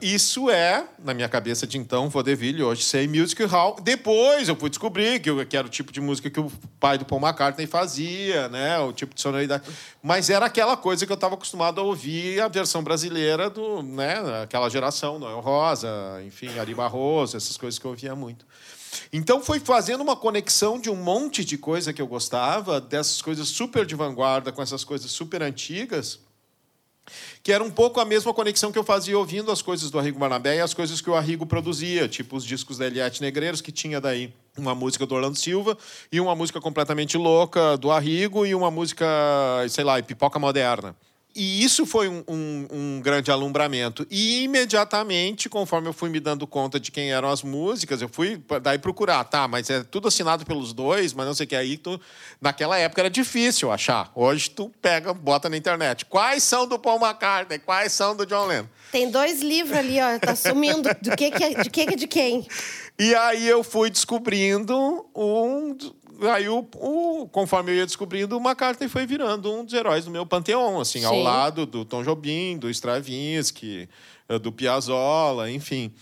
isso 0.00 0.48
é, 0.48 0.86
na 1.00 1.12
minha 1.12 1.28
cabeça 1.28 1.66
de 1.66 1.76
então, 1.76 2.08
vaudeville, 2.08 2.62
hoje 2.62 2.84
sei 2.84 3.08
music 3.08 3.42
hall. 3.44 3.76
Depois 3.82 4.48
eu 4.48 4.54
fui 4.54 4.70
descobrir 4.70 5.20
que, 5.20 5.28
eu, 5.28 5.44
que 5.44 5.56
era 5.56 5.66
o 5.66 5.70
tipo 5.70 5.92
de 5.92 6.00
música 6.00 6.30
que 6.30 6.38
o 6.38 6.50
pai 6.78 6.96
do 6.96 7.04
Paul 7.04 7.20
McCartney 7.20 7.66
fazia, 7.66 8.48
né? 8.48 8.78
o 8.78 8.92
tipo 8.92 9.12
de 9.14 9.20
sonoridade. 9.20 9.64
Mas 10.00 10.30
era 10.30 10.46
aquela 10.46 10.76
coisa 10.76 11.04
que 11.04 11.10
eu 11.10 11.16
estava 11.16 11.34
acostumado 11.34 11.80
a 11.80 11.84
ouvir 11.84 12.40
a 12.40 12.46
versão 12.46 12.82
brasileira 12.82 13.50
do, 13.50 13.82
né? 13.82 14.42
aquela 14.42 14.68
geração, 14.68 15.18
Noel 15.18 15.40
Rosa, 15.40 15.88
enfim, 16.24 16.56
Ari 16.58 16.74
Barroso, 16.74 17.36
essas 17.36 17.56
coisas 17.56 17.78
que 17.78 17.84
eu 17.84 17.90
ouvia 17.90 18.14
muito. 18.14 18.46
Então 19.12 19.42
foi 19.42 19.58
fazendo 19.58 20.00
uma 20.00 20.16
conexão 20.16 20.80
de 20.80 20.88
um 20.88 20.96
monte 20.96 21.44
de 21.44 21.58
coisa 21.58 21.92
que 21.92 22.00
eu 22.00 22.06
gostava, 22.06 22.80
dessas 22.80 23.20
coisas 23.20 23.48
super 23.48 23.84
de 23.84 23.96
vanguarda 23.96 24.52
com 24.52 24.62
essas 24.62 24.84
coisas 24.84 25.10
super 25.10 25.42
antigas 25.42 26.20
que 27.46 27.52
era 27.52 27.62
um 27.62 27.70
pouco 27.70 28.00
a 28.00 28.04
mesma 28.04 28.34
conexão 28.34 28.72
que 28.72 28.78
eu 28.78 28.82
fazia 28.82 29.16
ouvindo 29.16 29.52
as 29.52 29.62
coisas 29.62 29.88
do 29.88 30.00
Arrigo 30.00 30.18
Barnabé 30.18 30.56
e 30.56 30.60
as 30.60 30.74
coisas 30.74 31.00
que 31.00 31.08
o 31.08 31.14
Arrigo 31.14 31.46
produzia, 31.46 32.08
tipo 32.08 32.34
os 32.34 32.44
discos 32.44 32.76
da 32.76 32.88
Eliette 32.88 33.22
Negreiros, 33.22 33.60
que 33.60 33.70
tinha 33.70 34.00
daí 34.00 34.34
uma 34.58 34.74
música 34.74 35.06
do 35.06 35.14
Orlando 35.14 35.38
Silva 35.38 35.78
e 36.10 36.20
uma 36.20 36.34
música 36.34 36.60
completamente 36.60 37.16
louca 37.16 37.76
do 37.76 37.92
Arrigo 37.92 38.44
e 38.44 38.52
uma 38.52 38.68
música, 38.68 39.06
sei 39.68 39.84
lá, 39.84 40.02
pipoca 40.02 40.40
moderna. 40.40 40.96
E 41.36 41.62
isso 41.62 41.84
foi 41.84 42.08
um, 42.08 42.24
um, 42.26 42.66
um, 42.72 43.00
grande 43.02 43.30
alumbramento. 43.30 44.06
E 44.10 44.42
imediatamente, 44.44 45.50
conforme 45.50 45.86
eu 45.86 45.92
fui 45.92 46.08
me 46.08 46.18
dando 46.18 46.46
conta 46.46 46.80
de 46.80 46.90
quem 46.90 47.12
eram 47.12 47.28
as 47.28 47.42
músicas, 47.42 48.00
eu 48.00 48.08
fui 48.08 48.42
daí 48.62 48.78
procurar. 48.78 49.22
Tá, 49.24 49.46
mas 49.46 49.68
é 49.68 49.82
tudo 49.82 50.08
assinado 50.08 50.46
pelos 50.46 50.72
dois, 50.72 51.12
mas 51.12 51.26
não 51.26 51.34
sei 51.34 51.44
o 51.44 51.48
que. 51.48 51.54
Aí, 51.54 51.76
tu, 51.76 52.00
naquela 52.40 52.78
época 52.78 53.02
era 53.02 53.10
difícil 53.10 53.70
achar. 53.70 54.10
Hoje 54.14 54.48
tu 54.48 54.72
pega, 54.80 55.12
bota 55.12 55.50
na 55.50 55.58
internet. 55.58 56.06
Quais 56.06 56.42
são 56.42 56.66
do 56.66 56.78
Paul 56.78 56.98
McCartney? 56.98 57.58
Quais 57.58 57.92
são 57.92 58.16
do 58.16 58.24
John 58.24 58.46
Lennon? 58.46 58.66
Tem 58.90 59.10
dois 59.10 59.42
livros 59.42 59.76
ali, 59.76 60.00
ó. 60.00 60.18
Tá 60.18 60.34
sumindo. 60.34 60.88
Do 61.02 61.14
que 61.14 61.30
que 61.30 61.44
é, 61.44 61.62
de 61.62 61.68
que 61.68 61.84
que 61.86 61.92
é 61.92 61.96
de 61.96 62.06
quem? 62.06 62.46
E 62.98 63.14
aí 63.14 63.46
eu 63.46 63.62
fui 63.62 63.90
descobrindo 63.90 65.04
um 65.14 65.76
aí, 66.32 66.48
o, 66.48 66.66
o, 66.74 67.28
conforme 67.28 67.72
eu 67.72 67.76
ia 67.76 67.86
descobrindo, 67.86 68.36
o 68.36 68.40
McCartney 68.40 68.88
foi 68.88 69.06
virando 69.06 69.52
um 69.52 69.64
dos 69.64 69.74
heróis 69.74 70.04
do 70.04 70.10
meu 70.10 70.24
panteão, 70.24 70.80
assim, 70.80 71.00
Sim. 71.00 71.06
ao 71.06 71.18
lado 71.20 71.66
do 71.66 71.84
Tom 71.84 72.02
Jobim, 72.02 72.56
do 72.56 72.70
Stravinsky, 72.70 73.88
eh, 74.28 74.38
do 74.38 74.50
Piazzolla, 74.50 75.50
enfim. 75.50 75.92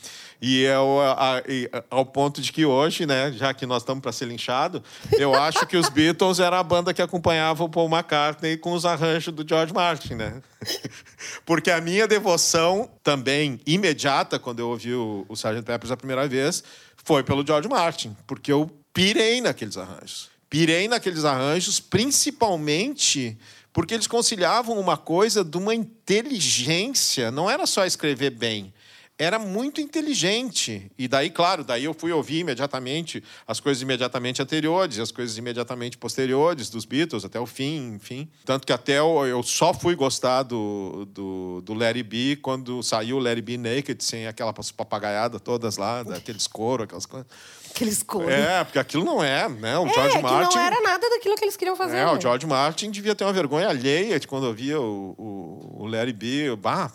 E, 0.40 0.62
eu, 0.62 1.00
é 1.02 1.06
a, 1.06 1.78
a, 1.78 1.84
ao 1.90 2.06
ponto 2.06 2.40
de 2.40 2.52
que 2.52 2.64
hoje, 2.64 3.06
né, 3.06 3.32
já 3.32 3.54
que 3.54 3.66
nós 3.66 3.82
estamos 3.82 4.02
para 4.02 4.12
ser 4.12 4.26
linchado, 4.26 4.82
eu 5.12 5.34
acho 5.40 5.66
que 5.66 5.76
os 5.76 5.88
Beatles 5.88 6.38
era 6.38 6.58
a 6.58 6.62
banda 6.62 6.92
que 6.92 7.02
acompanhava 7.02 7.64
o 7.64 7.68
Paul 7.68 7.88
McCartney 7.88 8.56
com 8.56 8.72
os 8.72 8.84
arranjos 8.84 9.32
do 9.32 9.46
George 9.46 9.72
Martin, 9.72 10.14
né? 10.14 10.42
Porque 11.46 11.70
a 11.70 11.80
minha 11.80 12.06
devoção 12.06 12.90
também 13.02 13.60
imediata 13.66 14.38
quando 14.38 14.60
eu 14.60 14.68
ouvi 14.68 14.94
o, 14.94 15.24
o 15.28 15.34
Sgt. 15.34 15.62
Peppers 15.62 15.90
a 15.90 15.96
primeira 15.96 16.28
vez 16.28 16.62
foi 17.04 17.22
pelo 17.22 17.46
George 17.46 17.68
Martin, 17.68 18.16
porque 18.26 18.50
eu 18.50 18.70
pirei 18.94 19.42
naqueles 19.42 19.76
arranjos. 19.76 20.30
Pirei 20.48 20.88
naqueles 20.88 21.24
arranjos, 21.24 21.80
principalmente 21.80 23.36
porque 23.72 23.92
eles 23.92 24.06
conciliavam 24.06 24.78
uma 24.78 24.96
coisa 24.96 25.44
de 25.44 25.58
uma 25.58 25.74
inteligência, 25.74 27.32
não 27.32 27.50
era 27.50 27.66
só 27.66 27.84
escrever 27.84 28.30
bem, 28.30 28.72
era 29.16 29.38
muito 29.38 29.80
inteligente. 29.80 30.90
E 30.98 31.06
daí, 31.06 31.30
claro, 31.30 31.62
daí 31.62 31.84
eu 31.84 31.94
fui 31.94 32.10
ouvir 32.10 32.40
imediatamente 32.40 33.22
as 33.46 33.60
coisas 33.60 33.80
imediatamente 33.80 34.42
anteriores, 34.42 34.98
as 34.98 35.12
coisas 35.12 35.38
imediatamente 35.38 35.96
posteriores 35.96 36.68
dos 36.68 36.84
Beatles, 36.84 37.24
até 37.24 37.38
o 37.38 37.46
fim, 37.46 37.94
enfim. 37.94 38.28
Tanto 38.44 38.66
que 38.66 38.72
até 38.72 38.98
eu, 38.98 39.42
só 39.44 39.72
fui 39.72 39.94
gostar 39.94 40.42
do, 40.42 41.06
do, 41.06 41.60
do 41.62 41.74
Larry 41.74 42.02
B 42.02 42.38
quando 42.42 42.82
saiu 42.82 43.16
o 43.16 43.20
Larry 43.20 43.42
B 43.42 43.56
Naked, 43.56 44.02
sem 44.02 44.26
aquela 44.26 44.52
papagaiada 44.52 45.38
todas 45.38 45.76
lá, 45.76 46.02
daqueles 46.02 46.48
coros, 46.48 46.84
aquelas 46.84 47.06
coisas. 47.06 47.28
Aqueles 47.70 48.02
coros. 48.02 48.30
É, 48.30 48.64
porque 48.64 48.78
aquilo 48.78 49.04
não 49.04 49.22
é, 49.22 49.48
né? 49.48 49.78
O 49.78 49.86
é, 49.86 49.92
George 49.92 50.22
Martin. 50.22 50.56
não 50.56 50.64
era 50.64 50.80
nada 50.80 51.08
daquilo 51.10 51.36
que 51.36 51.44
eles 51.44 51.56
queriam 51.56 51.76
fazer. 51.76 51.96
É, 51.98 52.04
né? 52.04 52.12
o 52.12 52.20
George 52.20 52.46
Martin 52.46 52.90
devia 52.90 53.14
ter 53.14 53.24
uma 53.24 53.32
vergonha 53.32 53.68
alheia 53.68 54.18
de 54.18 54.26
quando 54.26 54.46
eu 54.46 54.54
via 54.54 54.80
o, 54.80 55.14
o, 55.16 55.82
o 55.82 55.86
Larry 55.86 56.12
B. 56.12 56.56
Bah, 56.56 56.92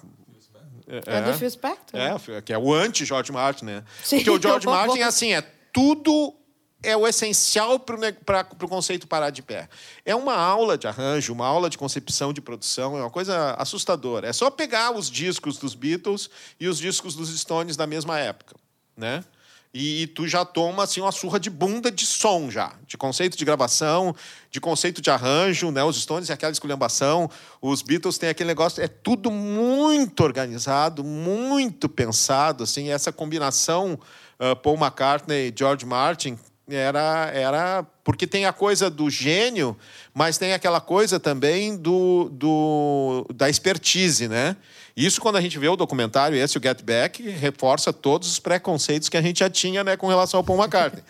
é, 0.89 1.17
é 1.17 1.21
do 1.21 1.33
Phil 1.37 1.49
Spector. 1.49 1.99
É, 1.99 2.41
que 2.41 2.51
é 2.51 2.57
o 2.57 2.73
anti-George 2.73 3.31
Martin, 3.31 3.65
né? 3.65 3.83
Sim. 4.03 4.17
Porque 4.17 4.31
o 4.31 4.41
George 4.41 4.65
Martin 4.67 4.99
é 4.99 5.03
assim, 5.03 5.33
é 5.33 5.41
tudo 5.71 6.35
é 6.81 6.95
o 6.95 7.05
essencial 7.05 7.77
para 7.79 8.47
o 8.61 8.67
conceito 8.67 9.05
parar 9.05 9.29
de 9.29 9.41
pé. 9.41 9.67
É 10.05 10.15
uma 10.15 10.35
aula 10.35 10.77
de 10.77 10.87
arranjo, 10.87 11.33
uma 11.33 11.45
aula 11.45 11.69
de 11.69 11.77
concepção 11.77 12.31
de 12.31 12.41
produção, 12.41 12.97
é 12.97 13.01
uma 13.01 13.09
coisa 13.09 13.53
assustadora. 13.55 14.27
É 14.27 14.33
só 14.33 14.49
pegar 14.49 14.95
os 14.95 15.09
discos 15.09 15.57
dos 15.57 15.75
Beatles 15.75 16.29
e 16.59 16.67
os 16.67 16.79
discos 16.79 17.15
dos 17.15 17.37
Stones 17.37 17.75
da 17.75 17.85
mesma 17.85 18.17
época, 18.17 18.55
né? 18.95 19.23
E, 19.71 20.07
tu 20.07 20.27
já 20.27 20.43
toma 20.43 20.83
assim 20.83 20.99
uma 20.99 21.11
surra 21.11 21.39
de 21.39 21.49
bunda 21.49 21.91
de 21.91 22.03
som 22.03 22.49
já, 22.49 22.73
de 22.87 22.97
conceito 22.97 23.37
de 23.37 23.45
gravação, 23.45 24.15
de 24.49 24.59
conceito 24.59 24.99
de 24.99 25.11
arranjo, 25.11 25.69
né? 25.69 25.83
Os 25.83 26.01
Stones 26.01 26.29
é 26.29 26.33
aquela 26.33 26.51
esculhambação, 26.51 27.29
os 27.61 27.83
Beatles 27.83 28.17
têm 28.17 28.29
aquele 28.29 28.47
negócio, 28.47 28.81
é 28.81 28.87
tudo 28.87 29.29
muito 29.29 30.23
organizado, 30.23 31.03
muito 31.03 31.87
pensado, 31.87 32.63
assim, 32.63 32.89
essa 32.89 33.11
combinação 33.11 33.99
uh, 34.39 34.55
Paul 34.55 34.75
McCartney, 34.75 35.53
George 35.55 35.85
Martin 35.85 36.37
era 36.67 37.31
era 37.33 37.85
porque 38.03 38.25
tem 38.25 38.45
a 38.45 38.53
coisa 38.53 38.89
do 38.89 39.09
gênio, 39.09 39.77
mas 40.13 40.37
tem 40.37 40.53
aquela 40.53 40.81
coisa 40.81 41.19
também 41.19 41.77
do, 41.77 42.29
do 42.31 43.25
da 43.33 43.49
expertise, 43.49 44.27
né? 44.27 44.55
Isso, 44.99 45.21
quando 45.21 45.37
a 45.37 45.41
gente 45.41 45.57
vê 45.57 45.69
o 45.69 45.77
documentário, 45.77 46.37
esse, 46.37 46.57
o 46.57 46.61
Get 46.61 46.83
Back, 46.83 47.23
reforça 47.23 47.93
todos 47.93 48.29
os 48.29 48.37
preconceitos 48.37 49.07
que 49.07 49.15
a 49.15 49.21
gente 49.21 49.39
já 49.39 49.49
tinha 49.49 49.81
né, 49.81 49.95
com 49.95 50.07
relação 50.07 50.39
ao 50.39 50.43
Paul 50.43 50.59
McCartney. 50.59 51.01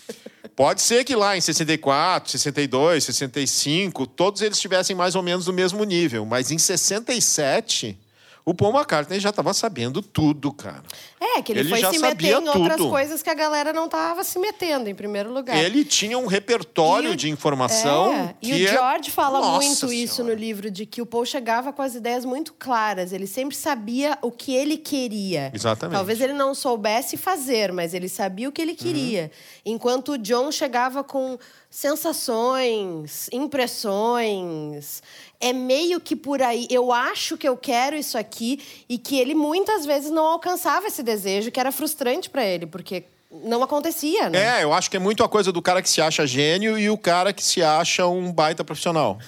Pode 0.56 0.80
ser 0.80 1.04
que 1.04 1.14
lá 1.14 1.36
em 1.36 1.42
64, 1.42 2.30
62, 2.30 3.04
65, 3.04 4.06
todos 4.06 4.40
eles 4.40 4.56
estivessem 4.56 4.96
mais 4.96 5.14
ou 5.14 5.22
menos 5.22 5.46
no 5.46 5.52
mesmo 5.52 5.84
nível, 5.84 6.24
mas 6.24 6.50
em 6.50 6.56
67 6.56 7.98
o 8.44 8.52
Paul 8.54 8.74
McCartney 8.74 9.18
já 9.20 9.30
estava 9.30 9.54
sabendo 9.54 10.02
tudo, 10.02 10.52
cara. 10.52 10.82
É, 11.20 11.40
que 11.40 11.50
ele, 11.52 11.60
Ele 11.60 11.68
foi 11.70 11.80
já 11.80 11.90
se 11.90 11.98
meter 11.98 12.08
sabia 12.10 12.32
em 12.32 12.48
outras 12.48 12.76
tudo. 12.76 12.90
coisas 12.90 13.22
que 13.22 13.30
a 13.30 13.34
galera 13.34 13.72
não 13.72 13.86
estava 13.86 14.22
se 14.22 14.38
metendo, 14.38 14.88
em 14.90 14.94
primeiro 14.94 15.32
lugar. 15.32 15.56
Ele 15.56 15.84
tinha 15.84 16.18
um 16.18 16.26
repertório 16.26 17.12
o- 17.12 17.16
de 17.16 17.30
informação 17.30 18.12
É, 18.12 18.34
que 18.40 18.50
E 18.52 18.64
o 18.64 18.68
é- 18.68 18.72
George 18.72 19.10
fala 19.10 19.40
Nossa 19.40 19.66
muito 19.66 19.92
isso 19.92 20.16
Senhora. 20.16 20.34
no 20.34 20.40
livro, 20.40 20.70
de 20.70 20.84
que 20.84 21.00
o 21.00 21.06
Paul 21.06 21.24
chegava 21.24 21.72
com 21.72 21.80
as 21.82 21.94
ideias 21.94 22.24
muito 22.24 22.52
claras. 22.52 23.12
Ele 23.12 23.26
sempre 23.26 23.56
sabia 23.56 24.18
o 24.20 24.30
que 24.30 24.54
ele 24.54 24.76
queria. 24.76 25.50
Exatamente. 25.54 25.96
Talvez 25.96 26.20
ele 26.20 26.34
não 26.34 26.54
soubesse 26.54 27.16
fazer, 27.16 27.72
mas 27.72 27.94
ele 27.94 28.08
sabia 28.08 28.48
o 28.48 28.52
que 28.52 28.60
ele 28.60 28.74
queria. 28.74 29.30
Uhum. 29.64 29.72
Enquanto 29.74 30.12
o 30.12 30.18
John 30.18 30.52
chegava 30.52 31.02
com 31.02 31.38
sensações, 31.70 33.28
impressões. 33.32 35.02
É 35.44 35.52
meio 35.52 36.00
que 36.00 36.16
por 36.16 36.40
aí. 36.40 36.66
Eu 36.70 36.90
acho 36.90 37.36
que 37.36 37.46
eu 37.46 37.54
quero 37.54 37.94
isso 37.94 38.16
aqui 38.16 38.58
e 38.88 38.96
que 38.96 39.18
ele 39.18 39.34
muitas 39.34 39.84
vezes 39.84 40.10
não 40.10 40.24
alcançava 40.24 40.86
esse 40.86 41.02
desejo, 41.02 41.50
que 41.50 41.60
era 41.60 41.70
frustrante 41.70 42.30
para 42.30 42.42
ele, 42.46 42.64
porque 42.64 43.04
não 43.44 43.62
acontecia, 43.62 44.30
né? 44.30 44.60
É, 44.60 44.64
eu 44.64 44.72
acho 44.72 44.90
que 44.90 44.96
é 44.96 45.00
muito 45.00 45.22
a 45.22 45.28
coisa 45.28 45.52
do 45.52 45.60
cara 45.60 45.82
que 45.82 45.88
se 45.90 46.00
acha 46.00 46.26
gênio 46.26 46.78
e 46.78 46.88
o 46.88 46.96
cara 46.96 47.30
que 47.30 47.44
se 47.44 47.62
acha 47.62 48.06
um 48.06 48.32
baita 48.32 48.64
profissional. 48.64 49.18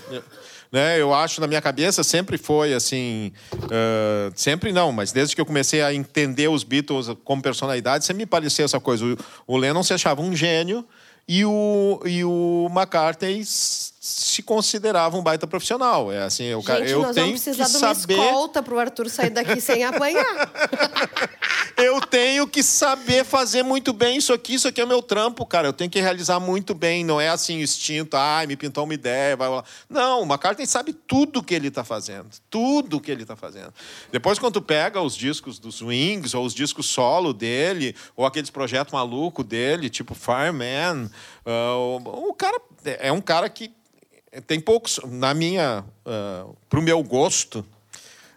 Né? 0.72 0.98
Eu 0.98 1.12
acho, 1.12 1.40
na 1.40 1.46
minha 1.46 1.60
cabeça, 1.60 2.02
sempre 2.02 2.38
foi 2.38 2.72
assim. 2.72 3.32
ah, 3.70 4.32
sempre 4.34 4.72
não, 4.72 4.92
mas 4.92 5.12
desde 5.12 5.34
que 5.34 5.40
eu 5.40 5.46
comecei 5.46 5.82
a 5.82 5.92
entender 5.92 6.48
os 6.48 6.64
Beatles 6.64 7.08
como 7.24 7.42
personalidade, 7.42 8.06
sempre 8.06 8.22
me 8.22 8.26
parecia 8.26 8.64
essa 8.64 8.80
coisa. 8.80 9.04
O, 9.04 9.54
o 9.54 9.56
Lennon 9.56 9.82
se 9.82 9.92
achava 9.92 10.22
um 10.22 10.34
gênio 10.34 10.82
e 11.28 11.44
o, 11.44 12.00
e 12.04 12.24
o 12.24 12.68
McCartney 12.70 13.42
se 14.06 14.40
considerava 14.40 15.16
um 15.16 15.22
baita 15.22 15.46
profissional. 15.48 16.12
É 16.12 16.22
assim, 16.22 16.44
eu, 16.44 16.62
Gente, 16.62 16.90
eu 16.90 17.02
nós 17.02 17.14
tenho 17.14 17.26
vamos 17.26 17.40
que 17.40 17.50
precisar 17.50 17.64
de 17.66 17.84
uma 17.84 17.94
saber. 17.94 18.14
escolta 18.14 18.62
pro 18.62 18.78
Arthur 18.78 19.10
sair 19.10 19.30
daqui 19.30 19.60
sem 19.60 19.82
apanhar. 19.84 20.24
Eu 21.76 22.00
tenho 22.00 22.46
que 22.46 22.62
saber 22.62 23.22
fazer 23.22 23.62
muito 23.62 23.92
bem 23.92 24.16
isso 24.16 24.32
aqui. 24.32 24.54
Isso 24.54 24.66
aqui 24.66 24.80
é 24.80 24.86
meu 24.86 25.02
trampo, 25.02 25.44
cara. 25.44 25.68
Eu 25.68 25.74
tenho 25.74 25.90
que 25.90 26.00
realizar 26.00 26.40
muito 26.40 26.74
bem. 26.74 27.04
Não 27.04 27.20
é 27.20 27.28
assim, 27.28 27.60
instinto. 27.60 28.16
Ai, 28.16 28.46
me 28.46 28.56
pintou 28.56 28.84
uma 28.84 28.94
ideia, 28.94 29.36
vai 29.36 29.46
lá. 29.50 29.62
Não, 29.86 30.22
o 30.22 30.24
McCartney 30.24 30.66
sabe 30.66 30.94
tudo 30.94 31.42
que 31.42 31.54
ele 31.54 31.68
está 31.68 31.84
fazendo. 31.84 32.28
Tudo 32.48 32.98
que 32.98 33.10
ele 33.10 33.22
está 33.22 33.36
fazendo. 33.36 33.74
Depois, 34.10 34.38
quando 34.38 34.54
tu 34.54 34.62
pega 34.62 35.02
os 35.02 35.14
discos 35.14 35.58
dos 35.58 35.82
Wings, 35.82 36.32
ou 36.32 36.46
os 36.46 36.54
discos 36.54 36.86
solo 36.86 37.34
dele, 37.34 37.94
ou 38.16 38.24
aqueles 38.24 38.48
projetos 38.48 38.94
malucos 38.94 39.44
dele, 39.44 39.90
tipo 39.90 40.14
Fireman, 40.14 41.10
ah, 41.44 41.76
o, 41.76 42.30
o 42.30 42.34
cara 42.34 42.58
é 42.98 43.12
um 43.12 43.20
cara 43.20 43.50
que 43.50 43.75
tem 44.40 44.60
poucos, 44.60 45.00
na 45.04 45.32
minha, 45.34 45.84
uh, 46.04 46.56
pro 46.68 46.82
meu 46.82 47.02
gosto, 47.02 47.64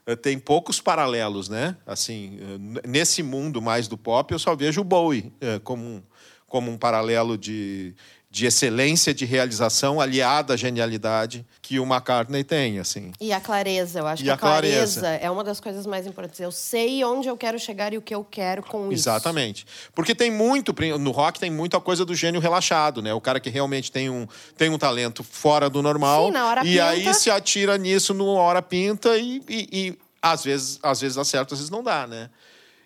eh, 0.10 0.16
tem 0.16 0.40
poucos 0.40 0.82
paralelos, 0.82 1.50
né? 1.50 1.78
Assim, 1.86 2.40
eh, 2.42 2.88
nesse 2.88 3.22
mundo 3.22 3.62
mais 3.62 3.88
do 3.88 3.96
pop, 3.96 4.32
eu 4.34 4.40
só 4.40 4.56
vejo 4.56 4.82
o 4.82 4.84
Bowie 4.84 5.32
eh, 5.40 5.60
como 5.64 5.86
um, 5.86 6.02
como 6.48 6.72
um 6.72 6.78
paralelo 6.80 7.38
de, 7.38 7.94
de 8.32 8.46
excelência 8.46 9.12
de 9.12 9.26
realização 9.26 10.00
aliada 10.00 10.54
à 10.54 10.58
genialidade 10.58 11.44
que 11.64 11.80
o 11.80 11.84
McCartney 11.84 12.44
tem, 12.44 12.78
assim. 12.78 13.12
E 13.20 13.34
a 13.34 13.40
clareza, 13.40 14.00
eu 14.00 14.08
acho 14.08 14.22
E 14.22 14.26
que 14.26 14.30
a, 14.30 14.38
clareza. 14.38 15.00
clareza 15.02 15.26
é 15.26 15.32
uma 15.32 15.44
das 15.44 15.60
coisas 15.60 15.88
mais 15.88 16.06
importantes. 16.06 16.40
Eu 16.40 16.52
sei 16.52 17.04
onde 17.04 17.28
eu 17.28 17.36
quero 17.36 17.58
chegar 17.58 17.92
e 17.92 17.98
o 17.98 18.02
que 18.04 18.14
eu 18.14 18.24
quero 18.24 18.62
com 18.62 18.92
isso. 18.92 19.02
Exatamente. 19.02 19.66
Porque 19.96 20.14
tem 20.14 20.30
muito, 20.30 20.76
no 21.00 21.10
rock 21.10 21.40
tem 21.40 21.50
muito 21.50 21.76
a 21.76 21.82
coisa 21.82 22.06
do 22.06 22.14
gênio 22.14 22.40
relaxado, 22.40 23.02
né? 23.02 23.12
O 23.16 23.22
cara 23.22 23.40
que 23.40 23.50
realmente 23.50 23.92
tem 23.92 24.12
um, 24.12 24.28
tem 24.56 24.70
um 24.70 24.78
talento 24.78 25.24
fora 25.24 25.68
do 25.68 25.82
normal. 25.82 26.28
Sim, 26.28 26.32
na 26.34 26.46
hora 26.46 26.62
e 26.62 26.72
pinta. 26.74 26.86
aí 26.88 27.14
se 27.16 27.32
atira 27.32 27.80
nisso 27.80 28.14
no 28.14 28.28
hora 28.28 28.62
pinta 28.62 29.18
e, 29.18 29.42
e, 29.50 29.68
e 29.72 29.98
às 30.22 30.44
vezes 30.44 30.78
às 30.84 31.02
vezes 31.02 31.16
dá 31.16 31.24
certo, 31.26 31.54
às 31.56 31.60
vezes 31.60 31.72
não 31.72 31.82
dá, 31.82 32.06
né? 32.06 32.30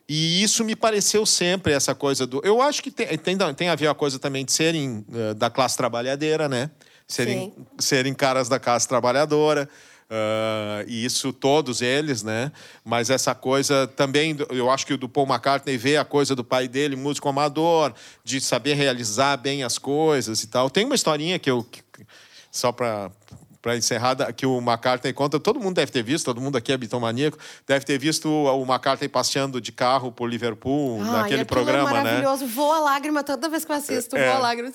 E 0.07 0.43
isso 0.43 0.63
me 0.65 0.75
pareceu 0.75 1.25
sempre 1.25 1.71
essa 1.73 1.95
coisa 1.95 2.27
do. 2.27 2.41
Eu 2.43 2.61
acho 2.61 2.83
que 2.83 2.91
tem, 2.91 3.17
tem, 3.17 3.37
tem 3.55 3.69
a 3.69 3.75
ver 3.75 3.87
a 3.87 3.93
coisa 3.93 4.19
também 4.19 4.43
de 4.43 4.51
serem 4.51 5.05
eh, 5.13 5.33
da 5.33 5.49
classe 5.49 5.77
trabalhadeira, 5.77 6.49
né? 6.49 6.69
Serem, 7.07 7.53
serem 7.79 8.13
caras 8.13 8.49
da 8.49 8.59
classe 8.59 8.87
trabalhadora. 8.87 9.69
ah, 10.09 10.83
e 10.87 11.05
isso 11.05 11.31
todos 11.33 11.81
eles, 11.81 12.21
né? 12.21 12.51
Mas 12.83 13.09
essa 13.09 13.33
coisa 13.33 13.87
também, 13.87 14.35
eu 14.49 14.69
acho 14.69 14.85
que 14.85 14.93
o 14.93 14.97
do 14.97 15.07
Paul 15.09 15.25
McCartney 15.27 15.77
vê 15.77 15.97
a 15.97 16.05
coisa 16.05 16.35
do 16.35 16.43
pai 16.43 16.67
dele, 16.67 16.95
músico 16.95 17.27
amador, 17.29 17.93
de 18.23 18.39
saber 18.41 18.73
realizar 18.75 19.37
bem 19.37 19.63
as 19.63 19.77
coisas 19.77 20.43
e 20.43 20.47
tal. 20.47 20.69
Tem 20.69 20.85
uma 20.85 20.95
historinha 20.95 21.39
que 21.39 21.49
eu. 21.49 21.63
que- 21.63 21.81
só 22.51 22.71
para 22.71 23.09
para 23.63 23.77
encerrar, 23.77 24.17
que 24.33 24.45
o 24.45 24.57
McCartney 24.57 25.13
conta, 25.13 25.39
todo 25.39 25.57
mundo 25.57 25.75
deve 25.75 25.89
ter 25.89 26.03
visto, 26.03 26.25
todo 26.25 26.41
mundo 26.41 26.57
aqui 26.57 26.73
é 26.73 26.77
bitomaníaco, 26.77 27.37
deve 27.65 27.85
ter 27.85 27.97
visto 27.97 28.27
o 28.27 28.63
McCartney 28.63 29.07
passeando 29.07 29.61
de 29.61 29.71
carro 29.71 30.11
por 30.11 30.29
Liverpool, 30.29 30.99
Ai, 31.01 31.11
naquele 31.11 31.41
aquilo 31.41 31.45
programa, 31.45 31.89
é 31.89 31.93
né? 31.93 32.03
maravilhoso. 32.03 32.45
Voa 32.45 32.79
lágrima 32.81 33.23
toda 33.23 33.47
vez 33.47 33.63
que 33.63 33.71
eu 33.71 33.75
assisto. 33.77 34.17
É. 34.17 34.29
Voa 34.29 34.39
lágrima. 34.39 34.69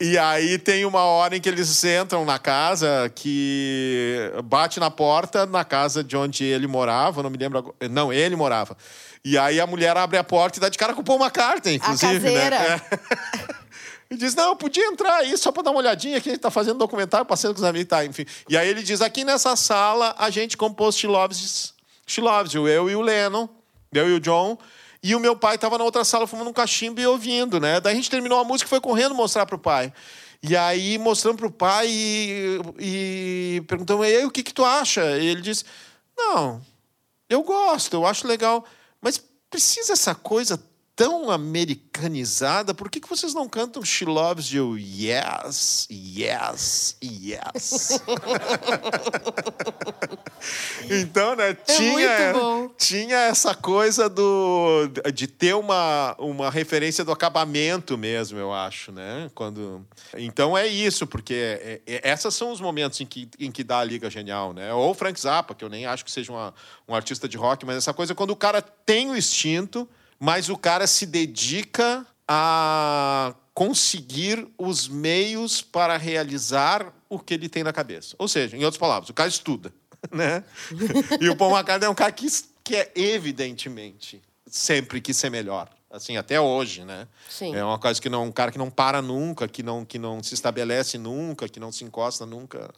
E 0.00 0.16
aí 0.16 0.58
tem 0.58 0.84
uma 0.84 1.02
hora 1.02 1.36
em 1.36 1.40
que 1.40 1.48
eles 1.48 1.82
entram 1.84 2.24
na 2.24 2.38
casa 2.38 3.10
que 3.14 4.32
bate 4.44 4.78
na 4.78 4.90
porta 4.90 5.44
na 5.44 5.64
casa 5.64 6.04
de 6.04 6.16
onde 6.16 6.44
ele 6.44 6.68
morava, 6.68 7.20
não 7.20 7.30
me 7.30 7.36
lembro 7.36 7.58
agora. 7.58 7.74
Não, 7.88 8.12
ele 8.12 8.36
morava. 8.36 8.76
E 9.24 9.36
aí 9.38 9.60
a 9.60 9.66
mulher 9.66 9.96
abre 9.96 10.18
a 10.18 10.24
porta 10.24 10.58
e 10.58 10.60
dá 10.60 10.68
de 10.68 10.78
cara 10.78 10.94
com 10.94 11.00
o 11.00 11.04
Paul 11.04 11.20
McCartney, 11.20 11.76
inclusive. 11.76 12.20
caseira. 12.20 12.58
Né? 12.58 12.80
É. 12.90 13.51
E 14.12 14.16
diz: 14.16 14.34
Não, 14.34 14.54
podia 14.54 14.84
entrar 14.88 15.16
aí 15.16 15.38
só 15.38 15.50
para 15.50 15.62
dar 15.62 15.70
uma 15.70 15.78
olhadinha 15.80 16.18
aqui, 16.18 16.28
a 16.28 16.32
gente 16.32 16.42
tá 16.42 16.50
fazendo 16.50 16.76
documentário, 16.76 17.24
passeando 17.24 17.54
com 17.54 17.62
os 17.62 17.64
amigos, 17.64 17.88
tá, 17.88 18.04
enfim. 18.04 18.26
E 18.46 18.58
aí 18.58 18.68
ele 18.68 18.82
diz: 18.82 19.00
Aqui 19.00 19.24
nessa 19.24 19.56
sala 19.56 20.14
a 20.18 20.28
gente 20.28 20.54
compôs 20.54 21.02
Loves 21.02 21.72
You, 22.52 22.68
eu 22.68 22.90
e 22.90 22.94
o 22.94 23.00
Lennon, 23.00 23.48
eu 23.90 24.10
e 24.10 24.12
o 24.12 24.20
John. 24.20 24.58
E 25.02 25.14
o 25.14 25.20
meu 25.20 25.34
pai 25.34 25.54
estava 25.54 25.78
na 25.78 25.84
outra 25.84 26.04
sala 26.04 26.26
fumando 26.26 26.48
um 26.48 26.52
cachimbo 26.52 27.00
e 27.00 27.06
ouvindo, 27.06 27.58
né? 27.58 27.80
Daí 27.80 27.94
a 27.94 27.96
gente 27.96 28.10
terminou 28.10 28.38
a 28.38 28.44
música 28.44 28.68
e 28.68 28.70
foi 28.70 28.82
correndo 28.82 29.14
mostrar 29.14 29.46
pro 29.46 29.58
pai. 29.58 29.90
E 30.42 30.54
aí 30.54 30.98
mostrando 30.98 31.38
pro 31.38 31.50
pai 31.50 31.88
e, 31.88 32.60
e 32.78 33.62
perguntamos: 33.66 34.06
E 34.06 34.14
aí, 34.14 34.24
o 34.26 34.30
que 34.30 34.42
que 34.42 34.52
tu 34.52 34.62
acha? 34.62 35.00
E 35.18 35.26
ele 35.26 35.40
disse: 35.40 35.64
Não, 36.14 36.60
eu 37.30 37.42
gosto, 37.42 37.94
eu 37.94 38.04
acho 38.04 38.28
legal, 38.28 38.62
mas 39.00 39.18
precisa 39.48 39.94
essa 39.94 40.14
coisa 40.14 40.62
tão 41.02 41.32
americanizada, 41.32 42.72
por 42.72 42.88
que, 42.88 43.00
que 43.00 43.08
vocês 43.08 43.34
não 43.34 43.48
cantam 43.48 43.84
She 43.84 44.04
Loves 44.04 44.52
You? 44.52 44.78
Yes, 44.78 45.88
yes, 45.90 46.96
yes. 47.02 47.98
então, 50.88 51.34
né, 51.34 51.54
tinha, 51.54 51.92
muito 51.92 52.38
bom. 52.40 52.68
tinha 52.78 53.16
essa 53.16 53.52
coisa 53.52 54.08
do, 54.08 54.86
de 55.12 55.26
ter 55.26 55.56
uma, 55.56 56.14
uma 56.20 56.50
referência 56.50 57.04
do 57.04 57.10
acabamento 57.10 57.98
mesmo, 57.98 58.38
eu 58.38 58.52
acho, 58.52 58.92
né? 58.92 59.28
Quando... 59.34 59.84
Então 60.16 60.56
é 60.56 60.68
isso, 60.68 61.04
porque 61.04 61.34
é- 61.34 61.80
é- 61.84 62.00
essas 62.10 62.32
são 62.34 62.52
os 62.52 62.60
momentos 62.60 63.00
em 63.00 63.06
que, 63.06 63.28
em 63.40 63.50
que 63.50 63.64
dá 63.64 63.80
a 63.80 63.84
Liga 63.84 64.08
Genial, 64.08 64.52
né? 64.52 64.72
Ou 64.72 64.94
Frank 64.94 65.20
Zappa, 65.20 65.52
que 65.52 65.64
eu 65.64 65.68
nem 65.68 65.84
acho 65.84 66.04
que 66.04 66.12
seja 66.12 66.30
uma- 66.30 66.54
um 66.88 66.94
artista 66.94 67.28
de 67.28 67.36
rock, 67.36 67.66
mas 67.66 67.76
essa 67.76 67.92
coisa 67.92 68.14
quando 68.14 68.30
o 68.30 68.36
cara 68.36 68.62
tem 68.62 69.10
o 69.10 69.16
instinto, 69.16 69.88
mas 70.24 70.48
o 70.48 70.56
cara 70.56 70.86
se 70.86 71.04
dedica 71.04 72.06
a 72.28 73.34
conseguir 73.52 74.46
os 74.56 74.86
meios 74.86 75.60
para 75.60 75.96
realizar 75.96 76.94
o 77.08 77.18
que 77.18 77.34
ele 77.34 77.48
tem 77.48 77.64
na 77.64 77.72
cabeça. 77.72 78.14
Ou 78.20 78.28
seja, 78.28 78.56
em 78.56 78.64
outras 78.64 78.78
palavras, 78.78 79.10
o 79.10 79.14
cara 79.14 79.28
estuda, 79.28 79.74
né? 80.12 80.44
E 81.20 81.28
o 81.28 81.34
Paul 81.36 81.50
McCartney 81.56 81.88
é 81.88 81.90
um 81.90 81.94
cara 81.94 82.12
que, 82.12 82.28
que 82.62 82.76
é 82.76 82.92
evidentemente 82.94 84.22
sempre 84.46 85.00
quis 85.00 85.16
ser 85.16 85.28
melhor. 85.28 85.68
Assim, 85.90 86.16
até 86.16 86.40
hoje, 86.40 86.84
né? 86.84 87.08
Sim. 87.28 87.52
É 87.56 87.64
uma 87.64 87.78
coisa 87.78 88.00
que 88.00 88.08
não, 88.08 88.24
um 88.26 88.32
cara 88.32 88.52
que 88.52 88.58
não 88.58 88.70
para 88.70 89.02
nunca, 89.02 89.48
que 89.48 89.60
não, 89.62 89.84
que 89.84 89.98
não 89.98 90.22
se 90.22 90.34
estabelece 90.34 90.96
nunca, 90.98 91.48
que 91.48 91.58
não 91.58 91.72
se 91.72 91.82
encosta 91.84 92.24
nunca 92.24 92.72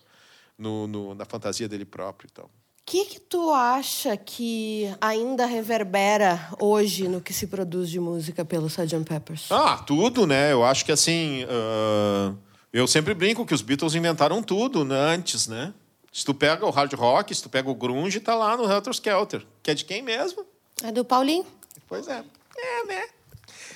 no, 0.57 0.87
no- 0.87 1.15
na 1.15 1.27
fantasia 1.27 1.69
dele 1.69 1.85
próprio. 1.85 2.27
Então. 2.33 2.49
O 2.87 2.91
que 2.95 3.07
que 3.07 3.19
tu 3.19 3.51
acha 3.51 4.15
que 4.15 4.95
ainda 5.01 5.47
reverbera 5.47 6.51
hoje 6.61 7.09
no 7.09 7.19
que 7.19 7.33
se 7.33 7.47
produz 7.47 7.89
de 7.89 7.99
música 7.99 8.45
pelo 8.45 8.67
Sgt. 8.67 9.05
Peppers? 9.09 9.51
Ah, 9.51 9.79
tudo, 9.79 10.27
né? 10.27 10.53
Eu 10.53 10.63
acho 10.63 10.85
que 10.85 10.93
assim. 10.93 11.47
ah, 11.49 12.35
eu 12.71 12.87
sempre 12.87 13.15
brinco 13.15 13.47
que 13.47 13.55
os 13.55 13.63
Beatles 13.63 13.95
inventaram 13.95 14.43
tudo 14.43 14.85
né, 14.85 14.95
antes, 14.95 15.49
né? 15.49 15.73
Se 16.13 16.27
tu 16.27 16.35
pega 16.35 16.67
o 16.67 16.71
hard 16.71 16.93
rock, 16.93 17.35
se 17.35 17.43
tu 17.43 17.49
pega 17.49 17.71
o 17.71 17.75
grunge, 17.75 18.21
tá 18.21 18.35
lá 18.35 18.55
no 18.55 18.71
Helter 18.71 18.93
Skelter. 18.93 19.47
Que 19.63 19.71
é 19.71 19.75
de 19.75 19.87
quem 19.87 20.03
mesmo? 20.03 20.45
É 20.83 20.93
do 20.93 21.07
Paulinho? 21.07 21.47
Pois 21.89 22.07
é. 22.07 22.23
É, 22.55 22.85
né? 22.85 23.05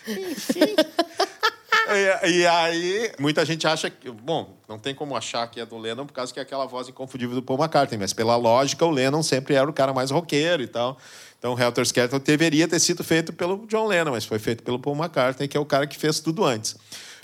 Enfim. 0.06 0.76
e, 2.24 2.31
e 2.31 2.47
aí, 2.47 3.12
muita 3.18 3.45
gente 3.45 3.66
acha 3.66 3.91
que. 3.91 4.11
Bom, 4.11 4.57
não 4.68 4.79
tem 4.79 4.95
como 4.95 5.16
achar 5.16 5.47
que 5.49 5.61
é 5.61 5.66
do 5.66 5.79
Lennon 5.79 6.07
por 6.07 6.12
causa 6.12 6.33
que 6.33 6.39
é 6.39 6.43
aquela 6.43 6.66
voz 6.66 6.89
inconfundível 6.89 7.35
do 7.35 7.43
Paul 7.43 7.59
McCartney, 7.59 7.99
mas 7.99 8.12
pela 8.12 8.37
lógica, 8.37 8.85
o 8.85 8.91
Lennon 8.91 9.22
sempre 9.22 9.55
era 9.55 9.68
o 9.68 9.72
cara 9.72 9.93
mais 9.93 10.11
roqueiro 10.11 10.62
e 10.62 10.66
tal. 10.66 10.99
Então, 11.39 11.55
o 11.55 11.61
Helter 11.61 11.85
Skelter 11.85 12.18
deveria 12.18 12.66
ter 12.66 12.81
sido 12.81 13.05
feito 13.05 13.33
pelo 13.33 13.64
John 13.68 13.87
Lennon, 13.87 14.11
mas 14.11 14.24
foi 14.24 14.39
feito 14.39 14.62
pelo 14.62 14.79
Paul 14.79 14.97
McCartney, 14.97 15.47
que 15.47 15.57
é 15.57 15.61
o 15.61 15.64
cara 15.64 15.87
que 15.87 15.97
fez 15.97 16.18
tudo 16.18 16.45
antes. 16.45 16.76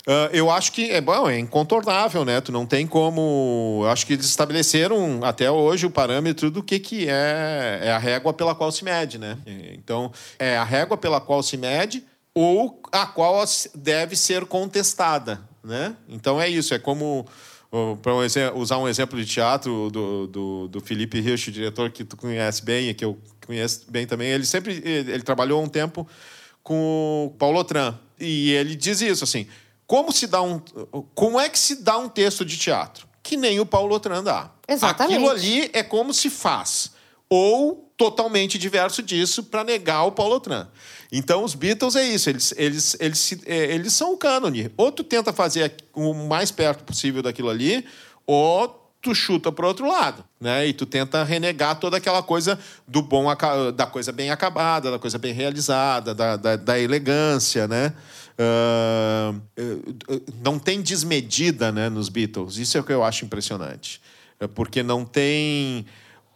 Ah, 0.07 0.29
eu 0.31 0.51
acho 0.51 0.71
que 0.71 0.91
é 0.91 1.01
bom, 1.01 1.27
é 1.27 1.39
incontornável, 1.39 2.23
né? 2.23 2.39
Tu 2.39 2.51
não 2.51 2.65
tem 2.65 2.85
como. 2.85 3.81
eu 3.83 3.89
Acho 3.89 4.05
que 4.05 4.13
eles 4.13 4.25
estabeleceram 4.25 5.19
até 5.23 5.49
hoje 5.49 5.85
o 5.85 5.89
parâmetro 5.89 6.51
do 6.51 6.61
que, 6.61 6.79
que 6.79 7.07
é, 7.09 7.79
é 7.83 7.91
a 7.91 7.97
régua 7.97 8.33
pela 8.33 8.53
qual 8.53 8.71
se 8.71 8.83
mede, 8.83 9.17
né? 9.17 9.37
Então, 9.73 10.11
é 10.37 10.57
a 10.57 10.63
régua 10.63 10.97
pela 10.97 11.19
qual 11.19 11.41
se 11.41 11.57
mede 11.57 12.03
ou 12.35 12.81
a 12.91 13.05
qual 13.05 13.43
deve 13.73 14.15
ser 14.17 14.45
contestada, 14.45 15.41
né? 15.63 15.95
Então 16.09 16.39
é 16.39 16.49
isso, 16.49 16.73
é 16.73 16.79
como 16.79 17.25
para 18.01 18.13
usar 18.53 18.77
um 18.77 18.87
exemplo 18.87 19.17
de 19.17 19.25
teatro 19.25 19.89
do, 19.89 20.27
do, 20.27 20.67
do 20.67 20.81
Felipe 20.81 21.17
Hirsch, 21.17 21.51
diretor 21.51 21.89
que 21.89 22.03
tu 22.03 22.15
conhece 22.15 22.63
bem 22.63 22.89
e 22.89 22.93
que 22.93 23.03
eu 23.03 23.17
conheço 23.45 23.85
bem 23.89 24.05
também, 24.05 24.29
ele 24.29 24.45
sempre 24.45 24.81
ele, 24.83 25.11
ele 25.11 25.23
trabalhou 25.23 25.63
um 25.63 25.67
tempo 25.67 26.07
com 26.61 27.31
o 27.31 27.37
Paulo 27.37 27.59
Otran 27.59 27.97
e 28.19 28.51
ele 28.51 28.75
diz 28.75 29.01
isso 29.01 29.23
assim, 29.23 29.47
como 29.87 30.11
se 30.11 30.27
dá 30.27 30.41
um 30.41 30.59
como 31.13 31.39
é 31.39 31.49
que 31.49 31.59
se 31.59 31.81
dá 31.81 31.97
um 31.97 32.09
texto 32.09 32.45
de 32.45 32.57
teatro? 32.57 33.07
Que 33.23 33.35
nem 33.35 33.59
o 33.59 33.65
Paulo 33.65 33.95
Otran 33.95 34.23
dá. 34.23 34.51
Exatamente. 34.67 35.15
Aquilo 35.15 35.31
ali 35.31 35.69
é 35.73 35.83
como 35.83 36.13
se 36.13 36.29
faz 36.29 36.91
ou 37.29 37.91
totalmente 37.97 38.57
diverso 38.57 39.01
disso 39.01 39.43
para 39.43 39.63
negar 39.63 40.03
o 40.03 40.11
Paulo 40.11 40.35
Otran. 40.35 40.67
Então, 41.11 41.43
os 41.43 41.55
Beatles 41.55 41.95
é 41.95 42.07
isso, 42.07 42.29
eles, 42.29 42.53
eles, 42.57 42.97
eles, 42.99 43.37
é, 43.45 43.73
eles 43.73 43.93
são 43.93 44.13
o 44.13 44.17
cânone. 44.17 44.71
Ou 44.75 44.91
tu 44.91 45.03
tenta 45.03 45.31
fazer 45.31 45.75
o 45.93 46.13
mais 46.13 46.51
perto 46.51 46.83
possível 46.83 47.21
daquilo 47.21 47.49
ali, 47.49 47.85
ou 48.25 48.81
tu 49.01 49.13
chuta 49.13 49.51
para 49.51 49.67
outro 49.67 49.87
lado, 49.87 50.25
né? 50.41 50.65
E 50.67 50.73
tu 50.73 50.85
tenta 50.85 51.23
renegar 51.23 51.79
toda 51.79 51.97
aquela 51.97 52.23
coisa 52.23 52.57
do 52.87 53.03
bom, 53.03 53.25
da 53.75 53.85
coisa 53.85 54.11
bem 54.11 54.31
acabada, 54.31 54.89
da 54.89 54.97
coisa 54.97 55.19
bem 55.19 55.31
realizada, 55.31 56.15
da, 56.15 56.35
da, 56.35 56.55
da 56.55 56.79
elegância, 56.79 57.67
né? 57.67 57.93
Eh, 58.37 59.33
não 60.43 60.59
tem 60.59 60.81
desmedida 60.81 61.71
né, 61.71 61.89
nos 61.89 62.09
Beatles. 62.09 62.57
Isso 62.57 62.77
é 62.77 62.81
o 62.81 62.83
que 62.83 62.91
eu 62.91 63.03
acho 63.03 63.25
impressionante. 63.25 64.01
É 64.39 64.47
porque 64.47 64.83
não 64.83 65.05
tem 65.05 65.85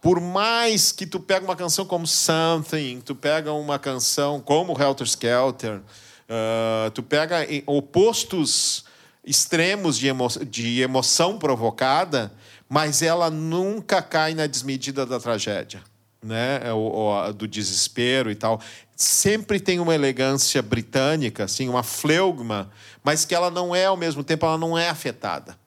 por 0.02 0.20
mais 0.22 0.92
que 0.92 1.06
tu 1.06 1.20
pega 1.20 1.46
uma 1.46 1.56
canção 1.56 1.86
como 1.86 2.08
Something, 2.08 3.02
tu 3.02 3.16
pega 3.16 3.52
uma 3.54 3.78
canção 3.78 4.40
como 4.40 4.80
Helter 4.82 5.08
Skelter, 5.08 5.82
ah, 6.30 6.92
tu 6.94 7.02
pega 7.02 7.48
opostos 7.66 8.86
extremos 9.26 9.98
de, 9.98 10.08
emo 10.08 10.28
de 10.48 10.82
emoção 10.82 11.38
provocada, 11.38 12.32
mas 12.68 13.02
ela 13.02 13.30
nunca 13.30 14.02
cai 14.02 14.34
na 14.34 14.48
desmedida 14.48 15.06
da 15.06 15.20
tragédia, 15.20 15.82
né? 16.24 16.62
Do 17.36 17.48
desespero 17.48 18.32
e 18.32 18.36
tal. 18.36 18.62
Sempre 18.96 19.60
tem 19.60 19.80
uma 19.80 19.94
elegância 19.94 20.62
britânica, 20.62 21.44
assim, 21.46 21.70
uma 21.70 21.84
fleugma, 21.84 22.72
mas 23.04 23.26
que 23.26 23.36
ela 23.36 23.50
não 23.50 23.76
é 23.76 23.86
ao 23.86 23.98
mesmo 23.98 24.24
tempo, 24.24 24.46
ela 24.46 24.58
não 24.58 24.78
é 24.78 24.90
afetada. 24.90 25.58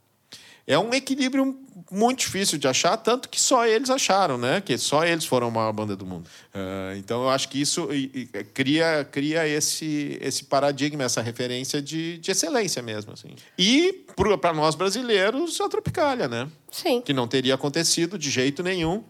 É 0.66 0.78
um 0.78 0.93
equilíbrio 0.93 1.59
muito 1.93 2.20
difícil 2.20 2.59
de 2.59 2.66
achar, 2.66 2.97
tanto 2.97 3.28
que 3.28 3.40
só 3.40 3.66
eles 3.66 3.90
acharam, 3.90 4.38
né? 4.38 4.61
Que 4.61 4.78
só 4.78 5.05
eles 5.05 5.26
foram 5.26 5.49
a 5.49 5.51
maior 5.51 5.72
banda 5.72 5.95
do 5.95 6.07
mundo. 6.07 6.26
Uh, 6.55 6.97
então 6.97 7.22
eu 7.22 7.28
acho 7.28 7.49
que 7.49 7.61
isso 7.61 7.93
e, 7.93 8.28
e, 8.32 8.45
cria, 8.45 9.07
cria 9.11 9.47
esse, 9.47 10.18
esse 10.20 10.45
paradigma, 10.45 11.05
essa 11.05 11.20
referência 11.20 11.82
de, 11.82 12.18
de 12.18 12.30
excelência 12.30 12.80
mesmo. 12.80 13.12
Assim. 13.12 13.34
E 13.59 14.05
para 14.40 14.55
nós 14.55 14.74
brasileiros, 14.74 15.61
a 15.61 15.68
Tropicália, 15.68 16.26
né? 16.26 16.49
Sim. 16.70 17.03
Que 17.03 17.12
não 17.12 17.28
teria 17.28 17.55
acontecido 17.55 18.18
de 18.18 18.30
jeito 18.30 18.62
nenhum 18.62 19.05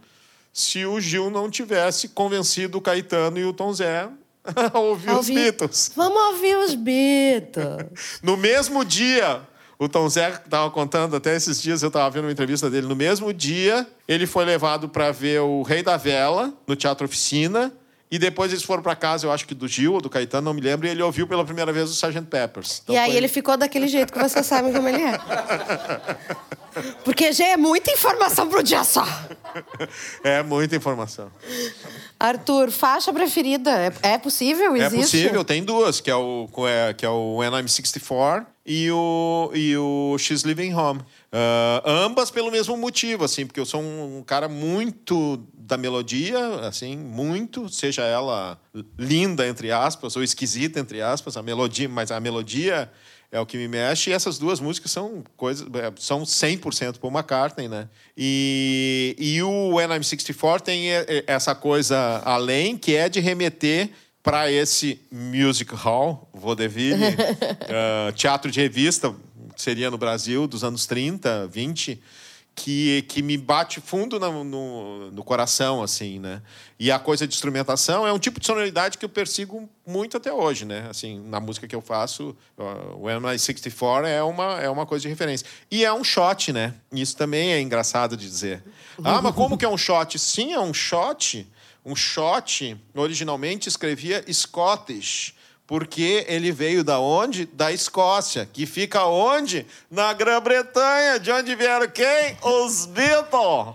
se 0.52 0.84
o 0.84 1.00
Gil 1.00 1.30
não 1.30 1.48
tivesse 1.48 2.08
convencido 2.08 2.78
o 2.78 2.80
Caetano 2.80 3.38
e 3.38 3.44
o 3.44 3.52
Tom 3.52 3.72
Zé 3.72 4.08
a 4.44 4.78
ouvir, 4.78 5.10
ouvir 5.10 5.32
os 5.36 5.42
Beatles. 5.42 5.92
Vamos 5.96 6.22
ouvir 6.34 6.56
os 6.56 6.74
Beatles. 6.76 8.20
no 8.22 8.36
mesmo 8.36 8.84
dia, 8.84 9.40
o 9.82 9.88
Tom 9.88 10.08
Zé 10.08 10.30
estava 10.44 10.70
contando, 10.70 11.16
até 11.16 11.34
esses 11.34 11.60
dias 11.60 11.82
eu 11.82 11.88
estava 11.88 12.08
vendo 12.08 12.26
uma 12.26 12.32
entrevista 12.32 12.70
dele. 12.70 12.86
No 12.86 12.94
mesmo 12.94 13.32
dia, 13.32 13.84
ele 14.06 14.28
foi 14.28 14.44
levado 14.44 14.88
para 14.88 15.10
ver 15.10 15.40
o 15.40 15.62
Rei 15.62 15.82
da 15.82 15.96
Vela 15.96 16.54
no 16.68 16.76
Teatro 16.76 17.04
Oficina. 17.04 17.72
E 18.12 18.18
depois 18.18 18.52
eles 18.52 18.62
foram 18.62 18.82
para 18.82 18.94
casa, 18.94 19.26
eu 19.26 19.32
acho 19.32 19.46
que 19.46 19.54
do 19.54 19.66
Gil 19.66 19.94
ou 19.94 20.00
do 20.02 20.10
Caetano, 20.10 20.44
não 20.44 20.52
me 20.52 20.60
lembro, 20.60 20.86
e 20.86 20.90
ele 20.90 21.02
ouviu 21.02 21.26
pela 21.26 21.46
primeira 21.46 21.72
vez 21.72 21.88
o 21.88 21.94
Sgt. 21.94 22.26
Peppers. 22.26 22.82
Então 22.84 22.94
e 22.94 22.98
aí 22.98 23.08
foi... 23.08 23.16
ele 23.16 23.26
ficou 23.26 23.56
daquele 23.56 23.88
jeito 23.88 24.12
que 24.12 24.18
vocês 24.18 24.44
sabem 24.44 24.70
como 24.70 24.86
ele 24.86 25.00
é. 25.00 25.18
Porque 27.04 27.32
já 27.32 27.46
é 27.46 27.56
muita 27.56 27.90
informação 27.90 28.50
para 28.50 28.60
o 28.60 28.62
dia 28.62 28.84
só. 28.84 29.02
É 30.24 30.42
muita 30.42 30.74
informação. 30.74 31.30
Arthur, 32.18 32.70
faixa 32.70 33.12
preferida, 33.12 33.70
é, 33.70 34.14
é 34.14 34.18
possível? 34.18 34.74
Existe? 34.74 34.96
É 34.96 35.00
possível, 35.02 35.44
tem 35.44 35.62
duas, 35.62 36.00
que 36.00 36.10
é 36.10 36.16
o, 36.16 36.48
é, 36.66 36.94
que 36.94 37.04
é 37.04 37.08
o 37.08 37.36
When 37.36 37.50
I'm 37.50 37.68
64 37.68 38.46
e 38.64 38.90
o, 38.90 39.50
e 39.52 39.76
o 39.76 40.16
She's 40.18 40.42
Living 40.42 40.72
Home. 40.72 41.02
Uh, 41.34 41.88
ambas 41.88 42.30
pelo 42.30 42.50
mesmo 42.50 42.76
motivo, 42.76 43.24
assim, 43.24 43.46
porque 43.46 43.58
eu 43.58 43.64
sou 43.64 43.80
um 43.80 44.22
cara 44.22 44.50
muito 44.50 45.42
da 45.54 45.78
melodia, 45.78 46.38
assim, 46.60 46.94
muito, 46.94 47.70
seja 47.70 48.02
ela 48.02 48.60
linda, 48.98 49.48
entre 49.48 49.72
aspas, 49.72 50.14
ou 50.14 50.22
esquisita, 50.22 50.78
entre 50.78 51.00
aspas, 51.00 51.38
a 51.38 51.42
melodia, 51.42 51.88
mas 51.88 52.10
a 52.10 52.20
melodia 52.20 52.90
é 53.30 53.40
o 53.40 53.46
que 53.46 53.56
me 53.56 53.66
mexe. 53.66 54.10
E 54.10 54.12
essas 54.12 54.38
duas 54.38 54.60
músicas 54.60 54.90
são 54.90 55.24
coisas, 55.34 55.66
é, 55.74 55.90
são 55.96 56.22
100% 56.22 56.98
Paul 56.98 57.10
McCartney, 57.10 57.66
né? 57.66 57.88
E, 58.14 59.16
e 59.18 59.42
o 59.42 59.76
When 59.76 59.88
I'm 59.88 60.02
64 60.02 60.62
tem 60.62 60.88
essa 61.26 61.54
coisa 61.54 62.20
além, 62.26 62.76
que 62.76 62.94
é 62.94 63.08
de 63.08 63.20
remeter 63.20 63.88
para 64.22 64.52
esse 64.52 65.00
music 65.10 65.74
hall, 65.74 66.30
vaudeville, 66.32 67.02
uh, 67.04 68.12
teatro 68.14 68.50
de 68.50 68.60
revista, 68.60 69.12
seria 69.62 69.90
no 69.90 69.98
Brasil, 69.98 70.46
dos 70.46 70.64
anos 70.64 70.86
30, 70.86 71.46
20, 71.48 72.00
que, 72.54 73.02
que 73.08 73.22
me 73.22 73.38
bate 73.38 73.80
fundo 73.80 74.20
no, 74.20 74.44
no, 74.44 75.10
no, 75.10 75.24
coração, 75.24 75.82
assim, 75.82 76.18
né? 76.18 76.42
E 76.78 76.90
a 76.90 76.98
coisa 76.98 77.26
de 77.26 77.34
instrumentação 77.34 78.06
é 78.06 78.12
um 78.12 78.18
tipo 78.18 78.38
de 78.38 78.46
sonoridade 78.46 78.98
que 78.98 79.04
eu 79.04 79.08
persigo 79.08 79.68
muito 79.86 80.16
até 80.18 80.32
hoje, 80.32 80.64
né? 80.64 80.86
Assim, 80.90 81.20
na 81.28 81.40
música 81.40 81.66
que 81.66 81.74
eu 81.74 81.80
faço, 81.80 82.36
o 82.58 83.06
uh, 83.06 83.32
I 83.32 83.38
64 83.38 84.06
é 84.06 84.22
uma, 84.22 84.60
é 84.60 84.68
uma 84.68 84.84
coisa 84.84 85.02
de 85.02 85.08
referência. 85.08 85.46
E 85.70 85.84
é 85.84 85.92
um 85.92 86.04
shot, 86.04 86.52
né? 86.52 86.74
Isso 86.92 87.16
também 87.16 87.52
é 87.52 87.60
engraçado 87.60 88.16
de 88.16 88.28
dizer. 88.28 88.62
Ah, 89.02 89.22
mas 89.22 89.34
como 89.34 89.56
que 89.56 89.64
é 89.64 89.68
um 89.68 89.78
shot? 89.78 90.18
Sim, 90.18 90.52
é 90.52 90.60
um 90.60 90.74
shot 90.74 91.46
um 91.84 91.96
shot 91.96 92.76
originalmente 92.94 93.68
escrevia 93.68 94.24
Scottish, 94.32 95.34
porque 95.72 96.26
ele 96.28 96.52
veio 96.52 96.84
da 96.84 97.00
onde? 97.00 97.46
Da 97.46 97.72
Escócia, 97.72 98.44
que 98.44 98.66
fica 98.66 99.06
onde? 99.06 99.66
Na 99.90 100.12
Grã-Bretanha, 100.12 101.18
de 101.18 101.32
onde 101.32 101.54
vieram 101.54 101.88
quem? 101.88 102.36
Os 102.42 102.84
Beatles. 102.84 103.74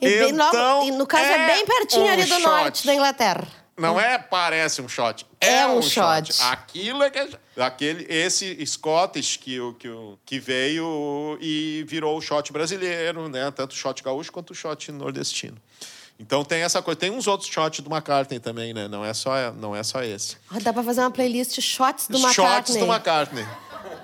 E, 0.00 0.28
então, 0.28 0.86
no 0.96 1.04
caso 1.08 1.24
é, 1.24 1.34
é 1.34 1.46
bem 1.48 1.66
pertinho 1.66 2.04
um 2.04 2.12
ali 2.12 2.22
do 2.22 2.28
shot. 2.28 2.42
norte 2.42 2.86
da 2.86 2.94
Inglaterra. 2.94 3.48
Não 3.76 3.98
é 3.98 4.18
parece 4.18 4.80
um 4.80 4.88
shot, 4.88 5.26
é, 5.40 5.54
é 5.54 5.66
um, 5.66 5.78
um 5.78 5.82
shot. 5.82 6.32
shot. 6.32 6.44
Aquilo 6.44 7.02
é 7.02 7.10
que 7.10 7.18
é, 7.18 7.28
aquele 7.56 8.06
esse 8.08 8.64
Scottish 8.64 9.36
que 9.36 9.58
que, 9.80 9.88
que 10.24 10.38
veio 10.38 11.36
e 11.40 11.84
virou 11.88 12.16
o 12.16 12.20
shot 12.20 12.52
brasileiro, 12.52 13.28
né? 13.28 13.50
Tanto 13.50 13.72
o 13.72 13.76
shot 13.76 14.00
gaúcho 14.00 14.30
quanto 14.30 14.50
o 14.50 14.54
shot 14.54 14.92
nordestino. 14.92 15.56
Então 16.20 16.44
tem 16.44 16.60
essa 16.60 16.82
coisa. 16.82 17.00
Tem 17.00 17.10
uns 17.10 17.26
outros 17.26 17.48
shots 17.50 17.80
do 17.80 17.90
McCartney 17.90 18.38
também, 18.38 18.74
né? 18.74 18.86
Não 18.86 19.02
é 19.02 19.14
só, 19.14 19.50
não 19.52 19.74
é 19.74 19.82
só 19.82 20.02
esse. 20.02 20.36
Ah, 20.50 20.58
dá 20.60 20.70
pra 20.70 20.82
fazer 20.82 21.00
uma 21.00 21.10
playlist 21.10 21.58
shots 21.62 22.08
do 22.08 22.18
McCartney. 22.18 22.56
Shots 22.56 22.76
do 22.76 22.84
McCartney. 22.84 23.46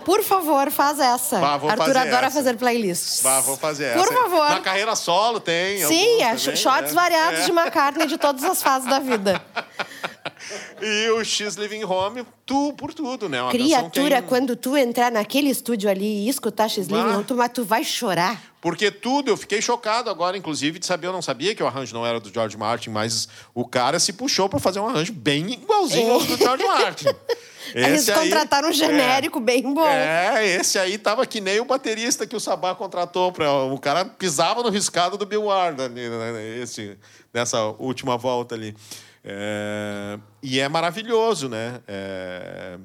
Por 0.03 0.23
favor, 0.23 0.71
faz 0.71 0.99
essa. 0.99 1.39
Bah, 1.39 1.59
vou 1.59 1.69
Arthur 1.69 1.87
fazer 1.87 1.99
adora 1.99 2.27
essa. 2.27 2.37
fazer 2.37 2.57
playlists. 2.57 3.21
Bah, 3.23 3.41
vou 3.41 3.57
fazer 3.59 3.93
Por 3.93 4.01
essa. 4.01 4.13
Por 4.15 4.23
favor. 4.23 4.49
Na 4.49 4.61
carreira 4.61 4.97
solo 4.97 5.41
tem. 5.41 5.85
Sim, 5.85 6.23
é 6.23 6.35
também, 6.35 6.57
shots 6.57 6.93
é. 6.93 6.95
variados 6.95 7.41
é. 7.41 7.45
de 7.45 7.51
McCartney 7.51 8.07
de 8.07 8.17
todas 8.17 8.43
as 8.45 8.63
fases 8.63 8.89
da 8.89 8.99
vida. 8.99 9.43
E 10.81 11.09
o 11.11 11.25
X 11.25 11.57
Living 11.57 11.85
Home, 11.85 12.25
tu 12.45 12.73
por 12.75 12.93
tudo, 12.95 13.29
né? 13.29 13.43
Uma 13.43 13.51
Criatura, 13.51 14.21
tem... 14.21 14.29
quando 14.29 14.55
tu 14.55 14.77
entrar 14.77 15.11
naquele 15.11 15.49
estúdio 15.49 15.91
ali 15.91 16.27
e 16.27 16.29
escutar 16.29 16.69
X 16.69 16.87
Living 16.87 17.15
Home, 17.15 17.25
tu, 17.25 17.35
mas 17.35 17.51
tu 17.53 17.65
vai 17.65 17.83
chorar. 17.83 18.41
Porque 18.67 18.91
tudo, 18.91 19.31
eu 19.31 19.37
fiquei 19.37 19.63
chocado 19.63 20.11
agora, 20.11 20.37
inclusive, 20.37 20.81
de 20.81 20.87
saber, 20.87 21.07
eu 21.07 21.13
não 21.13 21.23
sabia 21.23 21.55
que 21.55 21.63
o 21.63 21.69
arranjo 21.69 21.95
não 21.95 22.05
era 22.05 22.19
do 22.19 22.35
George 22.35 22.57
Martin, 22.57 22.91
mas 22.91 23.29
o 23.55 23.65
cara 23.65 24.01
se 24.01 24.13
puxou 24.13 24.49
para 24.49 24.59
fazer 24.59 24.81
um 24.81 24.89
arranjo 24.89 25.13
bem 25.13 25.53
igualzinho 25.53 26.09
é. 26.09 26.13
ao 26.13 26.21
do 26.21 26.37
George 26.37 26.65
Martin. 26.65 27.07
Esse 27.73 28.11
Eles 28.11 28.11
contrataram 28.11 28.67
aí, 28.67 28.75
um 28.75 28.77
genérico 28.77 29.39
é, 29.39 29.43
bem 29.43 29.63
bom. 29.73 29.87
É, 29.87 30.47
esse 30.57 30.79
aí 30.81 30.99
tava 30.99 31.25
que 31.27 31.41
nem 31.41 31.61
o 31.61 31.65
baterista 31.65 32.27
que 32.27 32.35
o 32.35 32.41
Sabá 32.41 32.75
contratou. 32.75 33.31
Pra, 33.33 33.53
o 33.53 33.79
cara 33.79 34.05
pisava 34.05 34.63
no 34.63 34.69
riscado 34.69 35.17
do 35.17 35.27
Bill 35.27 35.45
Ward 35.45 35.83
ali, 35.83 36.09
né, 36.09 36.59
esse, 36.61 36.99
nessa 37.33 37.63
última 37.79 38.17
volta 38.17 38.57
ali. 38.57 38.75
É, 39.25 40.19
e 40.41 40.61
é 40.61 40.69
maravilhoso, 40.69 41.49
né? 41.49 41.81
É, 41.89 42.79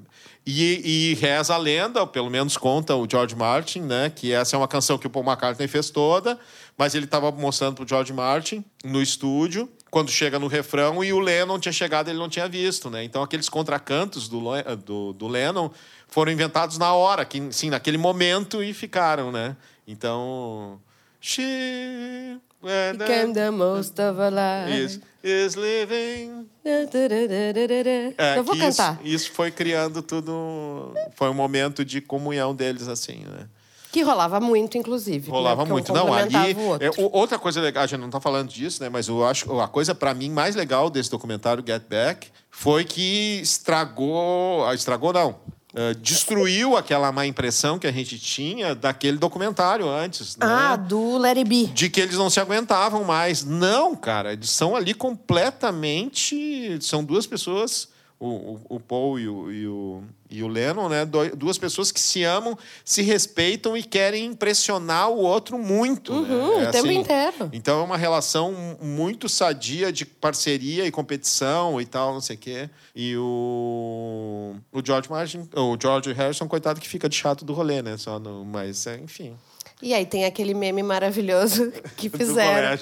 e, 0.45 1.11
e, 1.11 1.13
reza 1.15 1.53
a 1.53 1.57
lenda, 1.57 2.05
pelo 2.07 2.29
menos 2.29 2.57
conta 2.57 2.95
o 2.95 3.07
George 3.09 3.35
Martin, 3.35 3.81
né? 3.81 4.11
Que 4.13 4.33
essa 4.33 4.55
é 4.55 4.57
uma 4.57 4.67
canção 4.67 4.97
que 4.97 5.05
o 5.05 5.09
Paul 5.09 5.25
McCartney 5.25 5.67
fez 5.67 5.89
toda, 5.89 6.39
mas 6.77 6.95
ele 6.95 7.05
estava 7.05 7.31
mostrando 7.31 7.75
para 7.75 7.85
o 7.85 7.87
George 7.87 8.11
Martin 8.11 8.65
no 8.83 9.01
estúdio, 9.01 9.69
quando 9.91 10.09
chega 10.09 10.39
no 10.39 10.47
refrão, 10.47 11.03
e 11.03 11.13
o 11.13 11.19
Lennon 11.19 11.59
tinha 11.59 11.71
chegado 11.71 12.09
ele 12.09 12.17
não 12.17 12.29
tinha 12.29 12.47
visto, 12.47 12.89
né? 12.89 13.03
Então 13.03 13.21
aqueles 13.21 13.49
contracantos 13.49 14.27
do, 14.27 14.41
do, 14.83 15.13
do 15.13 15.27
Lennon 15.27 15.69
foram 16.07 16.31
inventados 16.31 16.77
na 16.77 16.93
hora, 16.93 17.23
que, 17.23 17.51
sim, 17.51 17.69
naquele 17.69 17.97
momento, 17.97 18.63
e 18.63 18.73
ficaram, 18.73 19.31
né? 19.31 19.55
Então. 19.87 20.79
She 21.19 22.39
Became 22.61 23.33
the 23.33 23.49
most 23.51 23.99
of 23.99 24.19
a 24.19 24.29
life. 24.29 24.71
Is, 24.71 24.99
is 25.23 25.55
living. 25.55 26.47
É, 26.63 28.37
Eu 28.37 28.43
vou 28.43 28.55
cantar. 28.57 28.99
Isso, 29.03 29.15
isso, 29.15 29.31
foi 29.31 29.49
criando 29.51 30.01
tudo. 30.01 30.93
Foi 31.15 31.29
um 31.29 31.33
momento 31.33 31.83
de 31.83 32.01
comunhão 32.01 32.53
deles, 32.53 32.87
assim, 32.87 33.23
né? 33.25 33.47
Que 33.91 34.03
rolava 34.03 34.39
muito, 34.39 34.77
inclusive. 34.77 35.29
Né? 35.29 35.37
Rolava 35.37 35.65
né? 35.65 35.71
muito. 35.71 35.91
Um 35.91 35.95
não, 35.95 36.13
ali. 36.13 36.55
É, 36.79 36.91
outra 37.11 37.37
coisa 37.37 37.59
legal, 37.59 37.83
a 37.83 37.87
gente 37.87 37.99
não 37.99 38.07
está 38.07 38.21
falando 38.21 38.47
disso, 38.47 38.81
né? 38.81 38.89
Mas 38.89 39.07
eu 39.07 39.25
acho 39.25 39.59
a 39.59 39.67
coisa, 39.67 39.93
para 39.93 40.13
mim, 40.13 40.29
mais 40.29 40.55
legal 40.55 40.89
desse 40.89 41.11
documentário 41.11 41.63
Get 41.65 41.83
Back 41.89 42.29
foi 42.49 42.85
que 42.85 43.41
estragou. 43.41 44.65
Ah, 44.65 44.73
estragou, 44.73 45.11
não 45.11 45.35
Uh, 45.73 45.95
destruiu 45.95 46.75
aquela 46.75 47.11
má 47.11 47.25
impressão 47.25 47.79
que 47.79 47.87
a 47.87 47.91
gente 47.91 48.19
tinha 48.19 48.75
daquele 48.75 49.17
documentário 49.17 49.87
antes. 49.87 50.35
Né? 50.35 50.45
Ah, 50.45 50.75
do 50.75 51.23
It 51.23 51.43
Be. 51.45 51.67
De 51.67 51.89
que 51.89 52.01
eles 52.01 52.17
não 52.17 52.29
se 52.29 52.39
aguentavam 52.39 53.05
mais. 53.05 53.45
Não, 53.45 53.95
cara, 53.95 54.33
eles 54.33 54.49
são 54.49 54.75
ali 54.75 54.93
completamente. 54.93 56.77
São 56.81 57.03
duas 57.03 57.25
pessoas 57.25 57.87
o, 58.21 58.59
o, 58.69 58.79
Paul 58.79 59.19
e 59.19 59.27
o, 59.27 59.51
e 59.51 59.67
o, 59.67 60.03
e 60.31 60.41
o 60.43 60.47
Lennon, 60.47 60.87
né? 60.87 61.05
duas 61.35 61.57
pessoas 61.57 61.91
que 61.91 61.99
se 61.99 62.23
amam, 62.23 62.57
se 62.85 63.01
respeitam 63.01 63.75
e 63.75 63.83
querem 63.83 64.25
impressionar 64.25 65.09
o 65.09 65.17
outro 65.17 65.57
muito. 65.59 66.13
Né? 66.13 66.33
Uhum, 66.33 66.57
né? 66.57 66.65
é 66.65 66.69
o 66.69 66.71
tempo 66.71 66.87
assim, 66.87 66.97
inteiro. 66.97 67.49
Então 67.51 67.81
é 67.81 67.83
uma 67.83 67.97
relação 67.97 68.77
muito 68.81 69.27
sadia 69.27 69.91
de 69.91 70.05
parceria 70.05 70.87
e 70.87 70.91
competição 70.91 71.81
e 71.81 71.85
tal, 71.85 72.13
não 72.13 72.21
sei 72.21 72.37
o 72.37 72.39
quê. 72.39 72.69
E 72.95 73.15
o, 73.17 74.55
o 74.71 74.81
George 74.83 75.09
Martin, 75.09 75.49
o 75.53 75.77
George 75.79 76.13
Harrison, 76.13 76.47
coitado 76.47 76.79
que 76.79 76.87
fica 76.87 77.09
de 77.09 77.15
chato 77.15 77.43
do 77.43 77.53
rolê, 77.53 77.81
né? 77.81 77.97
Só 77.97 78.17
no, 78.17 78.45
mas, 78.45 78.87
enfim. 78.87 79.35
E 79.81 79.93
aí 79.93 80.05
tem 80.05 80.25
aquele 80.25 80.53
meme 80.53 80.83
maravilhoso 80.83 81.71
que 81.97 82.09
fizeram. 82.09 82.77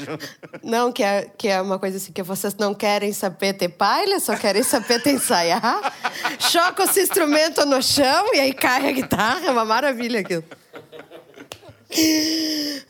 Não, 0.61 0.91
que 0.91 1.01
é, 1.01 1.30
que 1.38 1.47
é 1.47 1.61
uma 1.61 1.80
coisa 1.80 1.97
assim, 1.97 2.11
que 2.11 2.21
vocês 2.21 2.53
não 2.55 2.73
querem 2.73 3.13
saber 3.13 3.53
ter 3.53 3.69
palha, 3.69 4.19
só 4.19 4.35
querem 4.35 4.63
saber 4.63 5.01
ter 5.01 5.13
ensaiar. 5.13 5.93
Choca 6.39 6.84
esse 6.84 7.01
instrumento 7.01 7.65
no 7.65 7.81
chão 7.81 8.34
e 8.34 8.39
aí 8.39 8.53
cai 8.53 8.89
a 8.89 8.91
guitarra. 8.91 9.47
É 9.47 9.51
uma 9.51 9.65
maravilha 9.65 10.19
aquilo. 10.19 10.43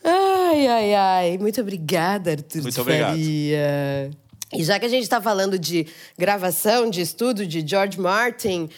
Ai, 0.04 0.66
ai, 0.66 0.94
ai. 0.94 1.38
Muito 1.38 1.60
obrigada, 1.60 2.32
Arthur 2.32 2.62
Muito 2.62 2.80
obrigado. 2.80 3.10
Faria. 3.10 4.10
E 4.52 4.64
já 4.64 4.78
que 4.80 4.86
a 4.86 4.88
gente 4.88 5.04
está 5.04 5.20
falando 5.20 5.56
de 5.56 5.86
gravação, 6.18 6.90
de 6.90 7.00
estudo 7.00 7.46
de 7.46 7.64
George 7.66 8.00
Martin, 8.00 8.68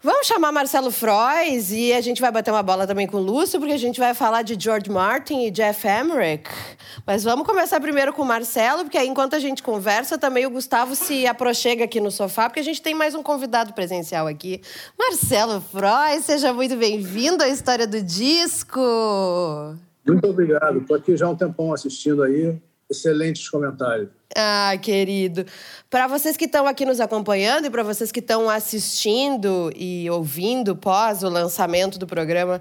Vamos 0.00 0.28
chamar 0.28 0.52
Marcelo 0.52 0.92
Frois 0.92 1.72
e 1.72 1.92
a 1.92 2.00
gente 2.00 2.20
vai 2.20 2.30
bater 2.30 2.52
uma 2.52 2.62
bola 2.62 2.86
também 2.86 3.04
com 3.04 3.16
o 3.16 3.20
Lúcio, 3.20 3.58
porque 3.58 3.74
a 3.74 3.78
gente 3.78 3.98
vai 3.98 4.14
falar 4.14 4.42
de 4.42 4.56
George 4.56 4.88
Martin 4.88 5.40
e 5.40 5.50
Jeff 5.50 5.84
Emmerich. 5.88 6.48
Mas 7.04 7.24
vamos 7.24 7.44
começar 7.44 7.80
primeiro 7.80 8.12
com 8.12 8.22
o 8.22 8.24
Marcelo, 8.24 8.84
porque 8.84 8.96
aí 8.96 9.08
enquanto 9.08 9.34
a 9.34 9.40
gente 9.40 9.60
conversa, 9.60 10.16
também 10.16 10.46
o 10.46 10.50
Gustavo 10.50 10.94
se 10.94 11.26
aproxega 11.26 11.82
aqui 11.82 12.00
no 12.00 12.12
sofá, 12.12 12.48
porque 12.48 12.60
a 12.60 12.64
gente 12.64 12.80
tem 12.80 12.94
mais 12.94 13.16
um 13.16 13.24
convidado 13.24 13.72
presencial 13.72 14.28
aqui. 14.28 14.60
Marcelo 14.96 15.60
Frois, 15.60 16.24
seja 16.24 16.52
muito 16.52 16.76
bem-vindo 16.76 17.42
à 17.42 17.48
História 17.48 17.84
do 17.84 18.00
Disco. 18.00 18.80
Muito 20.06 20.28
obrigado. 20.28 20.78
Estou 20.78 20.96
aqui 20.96 21.16
já 21.16 21.26
há 21.26 21.30
um 21.30 21.36
tempão 21.36 21.72
assistindo 21.72 22.22
aí. 22.22 22.56
Excelentes 22.90 23.48
comentários. 23.48 24.08
Ah, 24.36 24.76
querido. 24.80 25.44
Para 25.90 26.06
vocês 26.06 26.36
que 26.36 26.44
estão 26.44 26.66
aqui 26.66 26.84
nos 26.84 27.00
acompanhando 27.00 27.66
e 27.66 27.70
para 27.70 27.82
vocês 27.82 28.12
que 28.12 28.20
estão 28.20 28.48
assistindo 28.48 29.72
e 29.74 30.08
ouvindo 30.10 30.76
pós 30.76 31.22
o 31.22 31.28
lançamento 31.28 31.98
do 31.98 32.06
programa, 32.06 32.60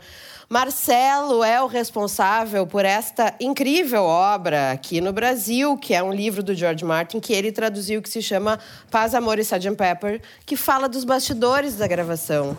Marcelo 0.49 1.43
é 1.43 1.61
o 1.61 1.67
responsável 1.67 2.65
por 2.65 2.85
esta 2.85 3.35
incrível 3.39 4.03
obra 4.03 4.71
aqui 4.71 5.01
no 5.01 5.11
Brasil, 5.11 5.77
que 5.77 5.93
é 5.93 6.01
um 6.01 6.13
livro 6.13 6.41
do 6.41 6.55
George 6.55 6.85
Martin 6.85 7.19
que 7.19 7.33
ele 7.33 7.51
traduziu 7.51 8.01
que 8.01 8.09
se 8.09 8.21
chama 8.21 8.57
Paz, 8.89 9.13
Amor 9.13 9.39
e 9.39 9.41
Sgt. 9.41 9.75
Pepper, 9.75 10.21
que 10.45 10.55
fala 10.55 10.87
dos 10.87 11.03
bastidores 11.03 11.75
da 11.75 11.87
gravação. 11.87 12.57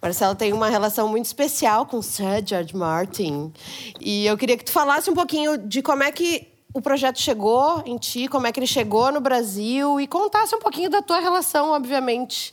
Marcelo 0.00 0.34
tem 0.34 0.52
uma 0.52 0.68
relação 0.68 1.08
muito 1.08 1.26
especial 1.26 1.84
com 1.84 2.00
Sir 2.00 2.42
George 2.44 2.74
Martin. 2.74 3.52
E 4.00 4.26
eu 4.26 4.36
queria 4.36 4.56
que 4.56 4.64
tu 4.64 4.72
falasse 4.72 5.10
um 5.10 5.14
pouquinho 5.14 5.58
de 5.58 5.82
como 5.82 6.02
é 6.02 6.10
que 6.10 6.55
o 6.76 6.82
projeto 6.82 7.18
chegou 7.18 7.82
em 7.86 7.96
ti, 7.96 8.28
como 8.28 8.46
é 8.46 8.52
que 8.52 8.60
ele 8.60 8.66
chegou 8.66 9.10
no 9.10 9.18
Brasil 9.18 9.98
e 9.98 10.06
contasse 10.06 10.54
um 10.54 10.58
pouquinho 10.58 10.90
da 10.90 11.00
tua 11.00 11.20
relação, 11.20 11.70
obviamente, 11.70 12.52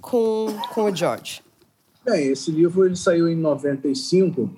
com, 0.00 0.46
com 0.72 0.84
o 0.84 0.94
George. 0.94 1.42
Bem, 2.04 2.28
esse 2.28 2.52
livro 2.52 2.86
ele 2.86 2.94
saiu 2.94 3.28
em 3.28 3.34
95 3.34 4.48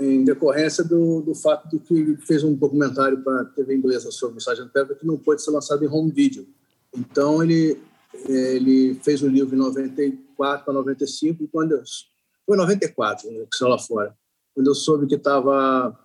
em 0.00 0.24
decorrência 0.24 0.82
do, 0.82 1.20
do 1.20 1.34
fato 1.34 1.68
de 1.68 1.78
que 1.78 1.92
ele 1.92 2.16
fez 2.16 2.42
um 2.42 2.54
documentário 2.54 3.22
para 3.22 3.42
a 3.42 3.44
TV 3.44 3.76
inglesa 3.76 4.10
sobre 4.10 4.36
o 4.36 4.38
Sgt. 4.38 4.70
Pepper 4.72 4.96
que 4.96 5.06
não 5.06 5.18
pôde 5.18 5.42
ser 5.42 5.50
lançado 5.50 5.84
em 5.84 5.88
home 5.88 6.10
video. 6.10 6.46
Então 6.96 7.42
ele 7.42 7.78
ele 8.26 8.94
fez 9.02 9.22
o 9.22 9.28
livro 9.28 9.54
em 9.54 9.58
94 9.58 10.64
para 10.64 10.72
95 10.72 11.42
e 11.42 11.48
quando 11.48 11.72
eu, 11.72 11.82
foi 12.46 12.56
94 12.56 13.30
né, 13.30 13.44
que 13.50 13.56
saiu 13.56 13.68
lá 13.68 13.78
fora. 13.78 14.16
Quando 14.54 14.68
eu 14.68 14.74
soube 14.74 15.06
que 15.06 15.16
estava 15.16 15.98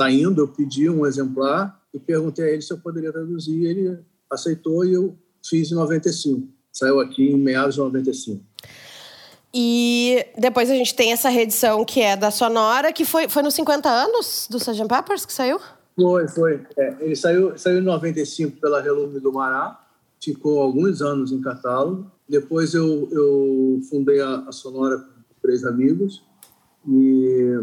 saindo, 0.00 0.42
eu 0.42 0.48
pedi 0.48 0.88
um 0.88 1.06
exemplar 1.06 1.80
e 1.92 1.98
perguntei 1.98 2.44
a 2.44 2.48
ele 2.50 2.62
se 2.62 2.72
eu 2.72 2.78
poderia 2.78 3.12
traduzir. 3.12 3.64
Ele 3.64 3.98
aceitou 4.30 4.84
e 4.84 4.92
eu 4.92 5.16
fiz 5.44 5.70
em 5.70 5.74
95. 5.74 6.48
Saiu 6.72 7.00
aqui 7.00 7.30
em 7.30 7.38
meados 7.38 7.74
de 7.74 7.80
95. 7.80 8.44
E 9.54 10.26
depois 10.36 10.70
a 10.70 10.74
gente 10.74 10.94
tem 10.94 11.12
essa 11.12 11.30
reedição 11.30 11.84
que 11.84 12.00
é 12.00 12.14
da 12.14 12.30
Sonora, 12.30 12.92
que 12.92 13.06
foi, 13.06 13.28
foi 13.28 13.42
nos 13.42 13.54
50 13.54 13.88
anos 13.88 14.46
do 14.50 14.58
Sgt. 14.58 14.86
Peppers 14.86 15.24
que 15.24 15.32
saiu? 15.32 15.58
Foi, 15.94 16.28
foi. 16.28 16.62
É, 16.76 16.96
ele 17.00 17.16
saiu, 17.16 17.56
saiu 17.56 17.78
em 17.78 17.82
95 17.82 18.60
pela 18.60 18.82
Relume 18.82 19.18
do 19.18 19.32
Mará, 19.32 19.80
ficou 20.22 20.60
alguns 20.60 21.00
anos 21.00 21.32
em 21.32 21.40
catálogo. 21.40 22.10
Depois 22.28 22.74
eu, 22.74 23.08
eu 23.10 23.80
fundei 23.88 24.20
a, 24.20 24.40
a 24.46 24.52
Sonora 24.52 24.98
com 24.98 25.40
três 25.40 25.64
amigos 25.64 26.22
e 26.86 27.58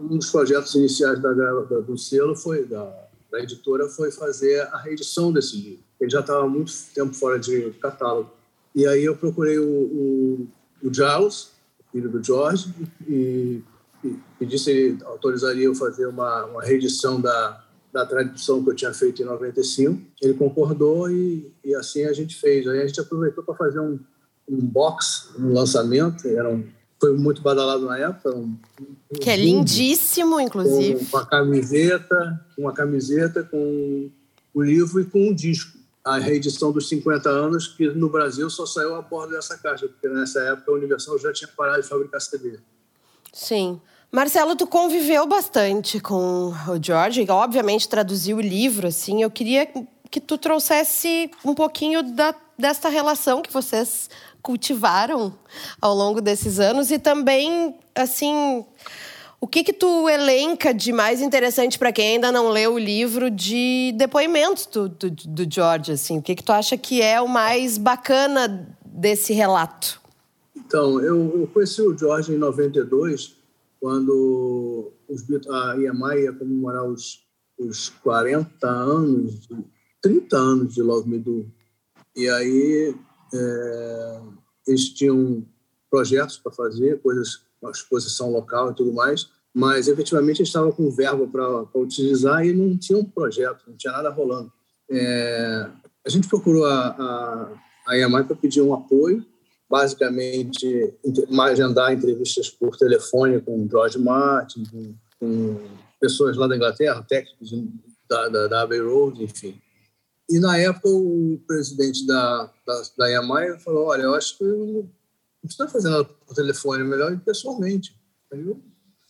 um 0.00 0.18
dos 0.18 0.30
projetos 0.30 0.74
iniciais 0.74 1.20
da, 1.20 1.32
da, 1.32 1.80
do 1.80 1.96
selo 1.96 2.36
foi 2.36 2.64
da, 2.64 3.08
da, 3.30 3.40
editora 3.40 3.88
foi 3.88 4.10
fazer 4.10 4.60
a 4.72 4.78
reedição 4.78 5.32
desse 5.32 5.56
livro. 5.56 5.84
Ele 6.00 6.10
já 6.10 6.20
estava 6.20 6.44
há 6.44 6.48
muito 6.48 6.72
tempo 6.94 7.14
fora 7.14 7.38
de 7.38 7.70
catálogo. 7.80 8.30
E 8.74 8.86
aí 8.86 9.04
eu 9.04 9.16
procurei 9.16 9.58
o, 9.58 9.64
o, 9.64 10.48
o 10.82 10.92
Giles, 10.92 11.50
filho 11.90 12.10
do 12.10 12.22
George, 12.22 12.74
e, 13.08 13.62
e 14.04 14.16
pedi 14.38 14.58
se 14.58 14.70
ele 14.70 15.04
autorizaria 15.04 15.64
eu 15.64 15.74
fazer 15.74 16.06
uma, 16.06 16.44
uma 16.44 16.62
reedição 16.62 17.20
da, 17.20 17.64
da 17.92 18.04
tradução 18.04 18.62
que 18.62 18.70
eu 18.70 18.74
tinha 18.74 18.92
feito 18.92 19.22
em 19.22 19.24
95. 19.24 19.98
Ele 20.20 20.34
concordou 20.34 21.10
e, 21.10 21.50
e 21.64 21.74
assim 21.74 22.04
a 22.04 22.12
gente 22.12 22.36
fez. 22.36 22.66
Aí 22.68 22.82
a 22.82 22.86
gente 22.86 23.00
aproveitou 23.00 23.42
para 23.42 23.54
fazer 23.54 23.80
um, 23.80 23.98
um 24.46 24.58
box, 24.58 25.30
um 25.38 25.52
lançamento. 25.54 26.28
Era 26.28 26.50
um 26.50 26.62
foi 26.98 27.16
muito 27.16 27.42
badalado 27.42 27.84
na 27.84 27.98
época. 27.98 28.34
Um, 28.34 28.56
um 28.80 29.18
que 29.20 29.30
é 29.30 29.36
lindíssimo, 29.36 30.40
inclusive. 30.40 31.04
Com 31.06 31.16
uma 31.16 31.26
camiseta, 31.26 32.46
uma 32.58 32.72
camiseta 32.72 33.42
com 33.42 34.10
o 34.54 34.62
livro 34.62 35.00
e 35.00 35.04
com 35.04 35.28
um 35.28 35.34
disco. 35.34 35.76
A 36.02 36.18
reedição 36.18 36.70
dos 36.70 36.88
50 36.88 37.28
anos, 37.28 37.66
que 37.66 37.88
no 37.88 38.08
Brasil 38.08 38.48
só 38.48 38.64
saiu 38.64 38.94
a 38.94 39.02
bordo 39.02 39.32
dessa 39.32 39.58
caixa, 39.58 39.88
porque 39.88 40.08
nessa 40.08 40.40
época 40.40 40.70
a 40.70 40.74
Universal 40.74 41.18
já 41.18 41.32
tinha 41.32 41.48
parado 41.48 41.82
de 41.82 41.88
fabricar 41.88 42.20
CD. 42.20 42.58
Sim. 43.32 43.80
Marcelo, 44.10 44.54
tu 44.54 44.68
conviveu 44.68 45.26
bastante 45.26 45.98
com 45.98 46.54
o 46.68 46.82
George, 46.82 47.26
obviamente 47.28 47.88
traduziu 47.88 48.36
o 48.36 48.40
livro, 48.40 48.86
assim. 48.86 49.20
Eu 49.20 49.30
queria 49.30 49.68
que 50.10 50.20
tu 50.20 50.38
trouxesse 50.38 51.30
um 51.44 51.54
pouquinho 51.54 52.02
da, 52.02 52.34
desta 52.56 52.88
relação 52.88 53.42
que 53.42 53.52
vocês 53.52 54.08
cultivaram 54.46 55.34
ao 55.82 55.92
longo 55.92 56.20
desses 56.20 56.60
anos 56.60 56.92
e 56.92 57.00
também, 57.00 57.74
assim, 57.96 58.64
o 59.40 59.46
que 59.48 59.64
que 59.64 59.72
tu 59.72 60.08
elenca 60.08 60.72
de 60.72 60.92
mais 60.92 61.20
interessante 61.20 61.76
para 61.76 61.90
quem 61.90 62.14
ainda 62.14 62.30
não 62.30 62.48
leu 62.50 62.74
o 62.74 62.78
livro 62.78 63.28
de 63.28 63.92
depoimentos 63.98 64.66
do, 64.66 64.88
do, 64.88 65.10
do 65.10 65.52
George, 65.52 65.90
assim? 65.90 66.18
O 66.18 66.22
que 66.22 66.36
que 66.36 66.44
tu 66.44 66.52
acha 66.52 66.76
que 66.76 67.02
é 67.02 67.20
o 67.20 67.26
mais 67.26 67.76
bacana 67.76 68.72
desse 68.84 69.32
relato? 69.32 70.00
Então, 70.54 71.00
eu, 71.00 71.40
eu 71.40 71.46
conheci 71.48 71.82
o 71.82 71.98
George 71.98 72.32
em 72.32 72.38
92, 72.38 73.34
quando 73.80 74.92
os, 75.08 75.24
a 75.50 75.74
EMI 75.76 76.22
ia 76.22 76.32
comemorar 76.32 76.84
os, 76.84 77.20
os 77.58 77.88
40 77.88 78.64
anos, 78.64 79.48
30 80.00 80.36
anos 80.36 80.74
de 80.74 80.82
Love 80.82 81.08
Me 81.08 81.18
Do. 81.18 81.50
E 82.14 82.28
aí 82.28 82.94
é, 83.36 84.20
eles 84.66 84.88
tinham 84.90 85.44
projetos 85.90 86.38
para 86.38 86.52
fazer, 86.52 87.00
coisas, 87.00 87.42
uma 87.60 87.70
exposição 87.70 88.30
local 88.30 88.70
e 88.70 88.74
tudo 88.74 88.92
mais, 88.92 89.28
mas 89.54 89.88
efetivamente 89.88 90.38
eles 90.38 90.48
estavam 90.48 90.70
com 90.70 90.90
verba 90.90 91.26
para 91.26 91.80
utilizar 91.80 92.44
e 92.44 92.52
não 92.52 92.76
tinha 92.76 92.98
um 92.98 93.04
projeto, 93.04 93.64
não 93.66 93.76
tinha 93.76 93.92
nada 93.92 94.10
rolando. 94.10 94.52
É, 94.90 95.70
a 96.04 96.10
gente 96.10 96.28
procurou 96.28 96.66
a, 96.66 96.88
a, 96.88 97.52
a 97.88 97.98
EMI 97.98 98.24
para 98.24 98.36
pedir 98.36 98.60
um 98.60 98.74
apoio, 98.74 99.24
basicamente 99.68 100.94
agendar 101.40 101.92
entrevistas 101.92 102.50
por 102.50 102.76
telefone 102.76 103.40
com 103.40 103.66
George 103.68 103.98
Martin, 103.98 104.64
com, 104.70 104.94
com 105.18 105.60
pessoas 106.00 106.36
lá 106.36 106.46
da 106.46 106.56
Inglaterra, 106.56 107.04
técnicos 107.08 107.50
da, 108.08 108.28
da, 108.28 108.46
da 108.46 108.62
Abbey 108.62 108.80
Road, 108.80 109.24
enfim. 109.24 109.60
E 110.28 110.40
na 110.40 110.58
época 110.58 110.88
o 110.88 111.40
presidente 111.46 112.06
da, 112.06 112.50
da, 112.66 112.82
da 112.98 113.12
EMI 113.12 113.60
falou: 113.60 113.86
Olha, 113.86 114.02
eu 114.02 114.14
acho 114.14 114.36
que 114.38 114.44
não 114.44 114.90
precisa 115.42 115.68
fazer 115.68 115.88
nada 115.88 116.04
por 116.04 116.34
telefone, 116.34 116.82
é 116.82 116.84
melhor 116.84 117.12
ir 117.12 117.20
pessoalmente. 117.20 117.96
Aí, 118.32 118.44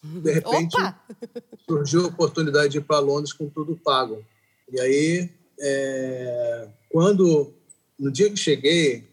de 0.02 0.32
repente, 0.32 0.76
Opa! 0.76 1.01
surgiu 1.66 2.05
a 2.05 2.09
oportunidade 2.09 2.68
de 2.70 2.78
ir 2.78 2.82
para 2.82 2.98
Londres 2.98 3.32
com 3.32 3.48
tudo 3.48 3.76
pago. 3.76 4.22
E 4.70 4.78
aí, 4.78 5.30
é, 5.59 6.68
quando, 6.90 7.55
no 7.98 8.12
dia 8.12 8.28
que 8.28 8.36
cheguei, 8.36 9.09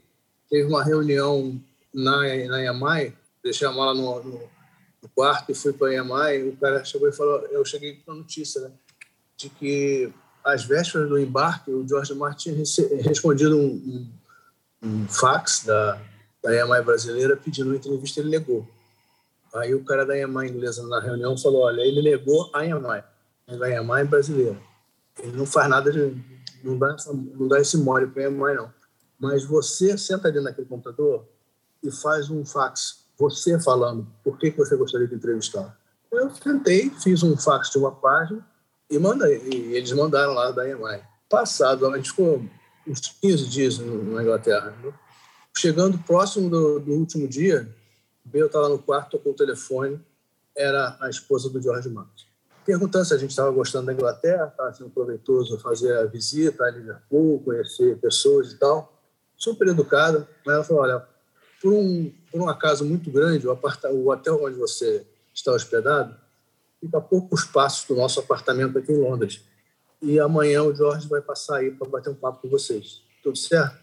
teve 0.50 0.68
uma 0.68 0.84
reunião 0.84 1.60
na, 1.94 2.20
na 2.48 2.66
EMI, 2.66 3.14
deixei 3.42 3.68
a 3.68 3.72
mala 3.72 3.94
no, 3.94 4.24
no, 4.24 4.50
no 5.02 5.10
quarto 5.16 5.52
e 5.52 5.56
fui 5.56 5.72
para 5.72 5.88
a 5.88 5.96
EMI, 5.96 6.50
o 6.50 6.58
cara 6.58 6.84
chegou 6.84 7.08
e 7.08 7.14
falou: 7.14 7.48
Eu 7.48 7.64
cheguei 7.64 7.96
com 8.06 8.12
a 8.12 8.16
notícia, 8.16 8.62
né? 8.62 8.72
De 9.38 9.50
que 9.50 10.14
às 10.44 10.66
vésperas 10.66 11.08
do 11.08 11.18
embarque, 11.18 11.72
o 11.72 11.88
George 11.88 12.14
Martin 12.14 12.64
tinha 12.64 13.02
respondido 13.02 13.58
um, 13.58 14.10
um, 14.82 14.88
um 14.88 15.08
fax 15.08 15.64
da, 15.66 16.00
da 16.44 16.54
EMI 16.54 16.82
brasileira 16.84 17.38
pedindo 17.38 17.68
uma 17.68 17.78
entrevista, 17.78 18.20
ele 18.20 18.30
negou. 18.30 18.68
Aí 19.54 19.74
o 19.74 19.84
cara 19.84 20.06
da 20.06 20.18
EMI 20.18 20.50
inglesa 20.50 20.86
na 20.88 21.00
reunião 21.00 21.38
falou, 21.38 21.64
olha, 21.64 21.82
ele 21.82 22.02
negou 22.02 22.50
a 22.54 22.66
EMI, 22.66 23.04
a 23.48 23.70
EMI 23.70 24.04
brasileira. 24.06 24.58
Ele 25.20 25.38
não 25.38 25.46
faz 25.46 25.70
nada 25.70 25.92
de... 25.92 26.22
não 26.64 26.78
dá, 26.78 26.96
não 27.14 27.48
dá 27.48 27.62
esse 27.62 27.78
mole 27.78 28.08
para 28.08 28.24
a 28.24 28.26
EMI, 28.26 28.56
não. 28.56 28.74
Mas 29.20 29.46
você 29.46 29.98
senta 29.98 30.28
ali 30.28 30.42
naquele 30.42 30.68
computador 30.68 31.26
e 31.82 31.92
faz 31.92 32.30
um 32.30 32.44
fax, 32.44 33.06
você 33.18 33.60
falando 33.62 34.08
por 34.24 34.38
que, 34.38 34.52
que 34.52 34.58
você 34.58 34.76
gostaria 34.76 35.08
de 35.08 35.16
entrevistar. 35.16 35.78
Eu 36.12 36.30
tentei, 36.30 36.90
fiz 36.90 37.24
um 37.24 37.38
fax 37.38 37.70
de 37.70 37.78
uma 37.78 37.92
página, 37.92 38.46
e, 38.94 39.00
manda, 39.00 39.32
e 39.32 39.76
eles 39.76 39.92
mandaram 39.92 40.34
lá 40.34 40.52
da 40.52 40.70
EMI. 40.70 41.02
Passado, 41.30 41.88
a 41.88 41.98
gente 41.98 42.10
ficou 42.10 42.44
uns 42.88 43.00
15 43.22 43.48
dias 43.48 43.80
na 43.80 44.22
Inglaterra. 44.22 44.74
Né? 44.84 44.94
Chegando 45.58 45.98
próximo 45.98 46.50
do, 46.50 46.80
do 46.80 46.92
último 46.94 47.28
dia, 47.28 47.68
eu 48.32 48.46
estava 48.46 48.70
no 48.70 48.80
quarto, 48.80 49.12
tocou 49.12 49.34
o 49.34 49.36
telefone, 49.36 50.00
era 50.56 50.98
a 51.02 51.10
esposa 51.10 51.50
do 51.50 51.62
George 51.62 51.90
Martin. 51.90 52.26
Perguntando 52.66 53.06
se 53.06 53.14
a 53.14 53.18
gente 53.18 53.32
estava 53.32 53.52
gostando 53.52 53.88
da 53.88 53.94
Inglaterra, 53.94 54.48
estava 54.48 54.74
sendo 54.74 54.90
proveitoso 54.90 55.60
fazer 55.60 55.98
a 55.98 56.06
visita 56.06 56.64
a 56.64 56.72
Liverpool, 56.72 57.42
conhecer 57.44 57.98
pessoas 57.98 58.52
e 58.52 58.58
tal. 58.58 58.94
Super 59.36 59.68
educada, 59.68 60.28
mas 60.46 60.56
ela 60.56 60.64
falou: 60.64 60.84
olha, 60.84 61.06
por 61.62 61.74
um, 61.74 62.14
por 62.32 62.42
um 62.42 62.48
acaso 62.48 62.86
muito 62.86 63.12
grande, 63.12 63.48
o, 63.48 63.60
o 63.92 64.10
hotel 64.10 64.42
onde 64.42 64.58
você 64.58 65.06
está 65.34 65.52
hospedado 65.52 66.23
fica 66.84 66.98
a 66.98 67.02
poucos 67.02 67.46
passos 67.46 67.88
do 67.88 67.96
nosso 67.96 68.20
apartamento 68.20 68.78
aqui 68.78 68.92
em 68.92 69.00
Londres. 69.00 69.42
E 70.02 70.20
amanhã 70.20 70.64
o 70.64 70.76
Jorge 70.76 71.08
vai 71.08 71.22
passar 71.22 71.58
aí 71.58 71.72
para 71.72 71.88
bater 71.88 72.10
um 72.10 72.16
papo 72.16 72.42
com 72.42 72.50
vocês. 72.50 73.02
Tudo 73.24 73.38
certo? 73.38 73.78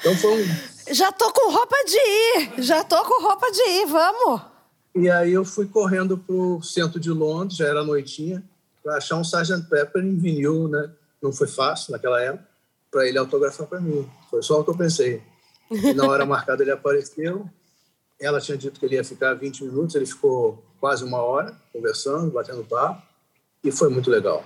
Então 0.00 0.16
foi 0.16 0.42
um... 0.42 0.92
Já 0.92 1.12
tô 1.12 1.32
com 1.32 1.52
roupa 1.52 1.76
de 1.86 1.96
ir! 1.96 2.62
Já 2.62 2.82
tô 2.82 3.04
com 3.04 3.22
roupa 3.22 3.52
de 3.52 3.62
ir, 3.62 3.86
vamos! 3.86 4.42
E 4.96 5.08
aí 5.08 5.32
eu 5.32 5.44
fui 5.44 5.66
correndo 5.66 6.18
para 6.18 6.34
o 6.34 6.60
centro 6.60 6.98
de 6.98 7.10
Londres, 7.10 7.56
já 7.56 7.68
era 7.68 7.84
noitinha, 7.84 8.42
para 8.82 8.96
achar 8.96 9.16
um 9.16 9.22
Sgt. 9.22 9.68
Pepper 9.68 10.02
em 10.02 10.16
vinil, 10.16 10.66
né? 10.66 10.90
Não 11.22 11.32
foi 11.32 11.46
fácil 11.46 11.92
naquela 11.92 12.20
época, 12.20 12.48
para 12.90 13.06
ele 13.06 13.18
autografar 13.18 13.68
para 13.68 13.80
mim. 13.80 14.08
Foi 14.28 14.42
só 14.42 14.60
o 14.60 14.64
que 14.64 14.70
eu 14.70 14.76
pensei. 14.76 15.22
E 15.70 15.92
na 15.94 16.04
hora 16.08 16.26
marcada 16.26 16.64
ele 16.64 16.72
apareceu. 16.72 17.48
Ela 18.18 18.40
tinha 18.40 18.56
dito 18.56 18.80
que 18.80 18.86
ele 18.86 18.96
ia 18.96 19.04
ficar 19.04 19.34
20 19.34 19.64
minutos, 19.64 19.94
ele 19.94 20.06
ficou 20.06 20.65
quase 20.86 21.02
uma 21.02 21.20
hora 21.20 21.52
conversando, 21.72 22.30
batendo 22.30 22.62
papo, 22.62 23.02
e 23.64 23.72
foi 23.72 23.88
muito 23.88 24.08
legal. 24.08 24.44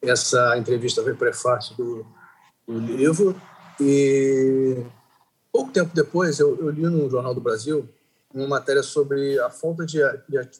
Essa 0.00 0.56
entrevista 0.56 1.02
foi 1.02 1.12
prefácio 1.12 1.76
do, 1.76 2.06
do 2.68 2.78
livro, 2.78 3.34
e 3.80 4.86
pouco 5.50 5.72
tempo 5.72 5.90
depois 5.92 6.38
eu, 6.38 6.56
eu, 6.60 6.70
li 6.70 6.82
no 6.82 7.10
Jornal 7.10 7.34
do 7.34 7.40
Brasil 7.40 7.88
uma 8.32 8.46
matéria 8.46 8.80
sobre 8.80 9.40
a 9.40 9.50
falta 9.50 9.84
de, 9.84 9.98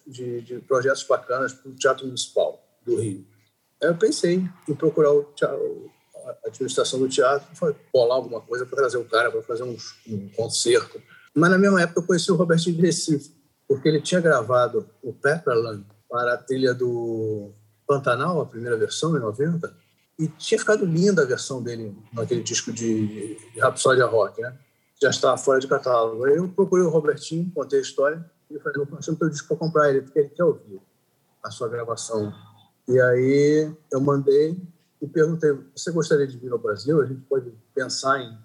de, 0.09 0.41
de 0.41 0.59
projetos 0.59 1.05
bacanas 1.05 1.53
para 1.53 1.71
o 1.71 1.77
Teatro 1.77 2.07
Municipal 2.07 2.61
do 2.85 2.97
Rio. 2.97 3.25
Eu 3.81 3.95
pensei 3.97 4.43
em 4.69 4.75
procurar 4.75 5.12
o 5.12 5.23
teatro, 5.23 5.89
a 6.17 6.49
administração 6.49 6.99
do 6.99 7.09
teatro, 7.09 7.47
bolar 7.93 8.17
alguma 8.17 8.41
coisa 8.41 8.67
para 8.67 8.79
trazer 8.79 8.97
o 8.97 9.05
cara 9.05 9.31
para 9.31 9.41
fazer 9.43 9.62
um, 9.62 9.77
um, 10.09 10.29
concerto. 10.31 11.01
Mas 11.33 11.49
na 11.49 11.59
mesma 11.59 11.81
época 11.81 12.01
eu 12.01 12.07
conheci 12.09 12.33
o 12.33 12.35
Robertinho 12.35 12.75
de 12.75 12.83
Recife, 12.83 13.39
porque 13.70 13.88
ele 13.88 14.01
tinha 14.01 14.20
gravado 14.20 14.84
o 15.01 15.12
Pepperland 15.12 15.86
para 16.09 16.34
a 16.34 16.36
trilha 16.36 16.74
do 16.74 17.52
Pantanal, 17.86 18.40
a 18.40 18.47
primeira 18.47 18.76
versão, 18.76 19.16
em 19.16 19.20
90, 19.20 19.72
e 20.18 20.26
tinha 20.26 20.59
ficado 20.59 20.84
linda 20.84 21.22
a 21.22 21.24
versão 21.24 21.62
dele 21.62 21.97
naquele 22.12 22.42
disco 22.42 22.72
de, 22.72 23.38
Rhapsody 23.56 24.01
Rock, 24.01 24.42
né? 24.42 24.59
Já 25.01 25.10
estava 25.10 25.38
fora 25.38 25.60
de 25.60 25.68
catálogo. 25.68 26.24
Aí 26.24 26.34
eu 26.34 26.48
procurei 26.48 26.84
o 26.84 26.90
Robertinho, 26.90 27.48
contei 27.55 27.78
a 27.78 27.82
história, 27.82 28.28
e 28.51 28.59
falei, 28.59 28.78
não 28.78 28.86
passei 28.86 29.14
o 29.14 29.16
teu 29.16 29.28
disco 29.28 29.47
para 29.47 29.56
comprar 29.59 29.88
ele, 29.88 30.02
porque 30.02 30.18
ele 30.18 30.30
quer 30.30 30.42
ouvir 30.42 30.82
a 31.40 31.48
sua 31.52 31.68
gravação. 31.68 32.34
E 32.88 33.01
aí 33.01 33.72
eu 33.92 34.01
mandei 34.01 34.60
e 35.01 35.06
perguntei, 35.06 35.56
você 35.76 35.92
gostaria 35.92 36.26
de 36.26 36.36
vir 36.36 36.51
ao 36.51 36.59
Brasil? 36.59 37.01
A 37.01 37.06
gente 37.06 37.20
pode 37.20 37.55
pensar 37.72 38.20
em, 38.20 38.36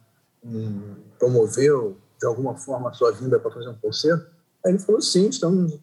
em 0.44 0.98
promover 1.18 1.74
de 2.20 2.28
alguma 2.28 2.56
forma 2.56 2.92
a 2.92 2.94
sua 2.94 3.12
vinda 3.12 3.40
para 3.40 3.50
fazer 3.50 3.70
um 3.70 3.76
concerto? 3.76 4.35
Aí 4.66 4.72
ele 4.72 4.80
falou, 4.80 5.00
sim, 5.00 5.30
estamos 5.30 5.80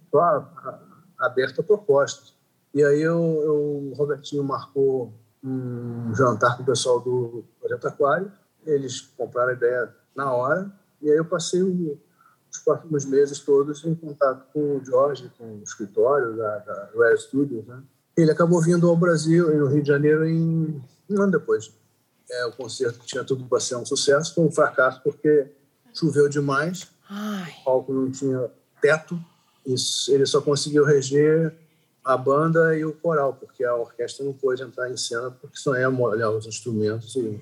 abertos 1.19 1.61
a 1.61 1.63
propostas. 1.63 2.35
E 2.75 2.83
aí 2.83 3.01
eu, 3.01 3.41
eu, 3.45 3.55
o 3.55 3.95
Robertinho 3.95 4.43
marcou 4.43 5.15
um 5.43 6.13
jantar 6.15 6.57
com 6.57 6.65
o 6.65 6.67
pessoal 6.67 6.99
do 6.99 7.45
Projeto 7.61 7.87
Aquário, 7.87 8.33
eles 8.67 9.01
compraram 9.01 9.51
a 9.51 9.55
ideia 9.55 9.95
na 10.15 10.33
hora, 10.33 10.73
e 11.01 11.11
aí 11.11 11.17
eu 11.17 11.25
passei 11.25 11.63
os 11.63 12.59
próximos 12.65 13.05
meses 13.05 13.39
todos 13.41 13.85
em 13.85 13.95
contato 13.95 14.47
com 14.53 14.77
o 14.77 14.85
Jorge, 14.85 15.31
com 15.39 15.59
o 15.59 15.63
escritório 15.63 16.37
da, 16.37 16.59
da 16.59 16.91
Rare 16.97 17.19
Studios, 17.19 17.65
né? 17.67 17.83
Ele 18.17 18.31
acabou 18.31 18.61
vindo 18.61 18.89
ao 18.89 18.97
Brasil, 18.97 19.55
no 19.59 19.67
Rio 19.67 19.83
de 19.83 19.89
Janeiro, 19.89 20.27
em 20.27 20.83
um 21.09 21.23
ano 21.23 21.33
depois. 21.33 21.73
É, 22.31 22.47
o 22.47 22.53
concerto 22.53 23.01
tinha 23.05 23.25
tudo 23.25 23.45
para 23.45 23.59
ser 23.59 23.77
um 23.77 23.87
sucesso, 23.87 24.35
foi 24.35 24.45
um 24.45 24.53
fracasso 24.53 25.01
porque 25.03 25.51
choveu 25.93 26.29
demais, 26.29 26.89
Ai. 27.09 27.53
o 27.61 27.65
palco 27.65 27.93
não 27.93 28.11
tinha 28.11 28.51
teto, 28.83 29.19
isso, 29.65 30.13
ele 30.13 30.27
só 30.27 30.41
conseguiu 30.43 30.85
reger 30.85 31.55
a 32.05 32.17
banda 32.17 32.77
e 32.77 32.85
o 32.85 32.93
coral, 32.93 33.33
porque 33.35 33.65
a 33.65 33.75
orquestra 33.75 34.25
não 34.25 34.33
pôde 34.33 34.63
entrar 34.63 34.91
em 34.91 34.97
cena 34.97 35.31
porque 35.31 35.57
só 35.57 35.77
ia 35.77 35.89
molhar 35.89 36.31
os 36.31 36.47
instrumentos 36.47 37.15
e 37.15 37.41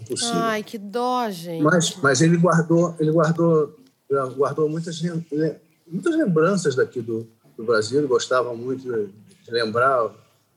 impossível. 0.00 0.40
Ai, 0.40 0.62
que 0.62 0.78
dó, 0.78 1.28
gente. 1.28 1.62
Mas, 1.62 1.96
mas 1.96 2.20
ele 2.20 2.36
guardou, 2.36 2.94
ele 3.00 3.10
guardou, 3.10 3.76
guardou 4.36 4.68
muitas, 4.68 5.02
muitas 5.02 6.16
lembranças 6.16 6.76
daqui 6.76 7.00
do, 7.00 7.26
do 7.56 7.64
Brasil, 7.64 7.98
ele 7.98 8.06
gostava 8.06 8.54
muito 8.54 9.10
de 9.44 9.50
lembrar 9.50 10.08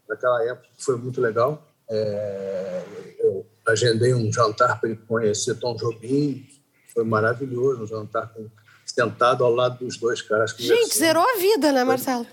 daquela 0.08 0.44
época, 0.44 0.68
que 0.78 0.84
foi 0.84 0.98
muito 0.98 1.20
legal. 1.20 1.68
É, 1.90 2.84
eu 3.20 3.46
agendei 3.68 4.14
um 4.14 4.32
jantar 4.32 4.80
para 4.80 4.90
ele 4.90 5.00
conhecer 5.08 5.56
Tom 5.56 5.76
Jobim, 5.76 6.46
foi 6.94 7.04
maravilhoso, 7.04 7.84
um 7.84 7.88
jantar 7.88 8.32
com, 8.34 8.48
sentado 9.02 9.44
ao 9.44 9.54
lado 9.54 9.84
dos 9.84 9.98
dois 9.98 10.22
caras. 10.22 10.56
Gente, 10.58 10.98
zerou 10.98 11.24
a 11.24 11.38
vida, 11.38 11.72
né, 11.72 11.84
Marcelo? 11.84 12.26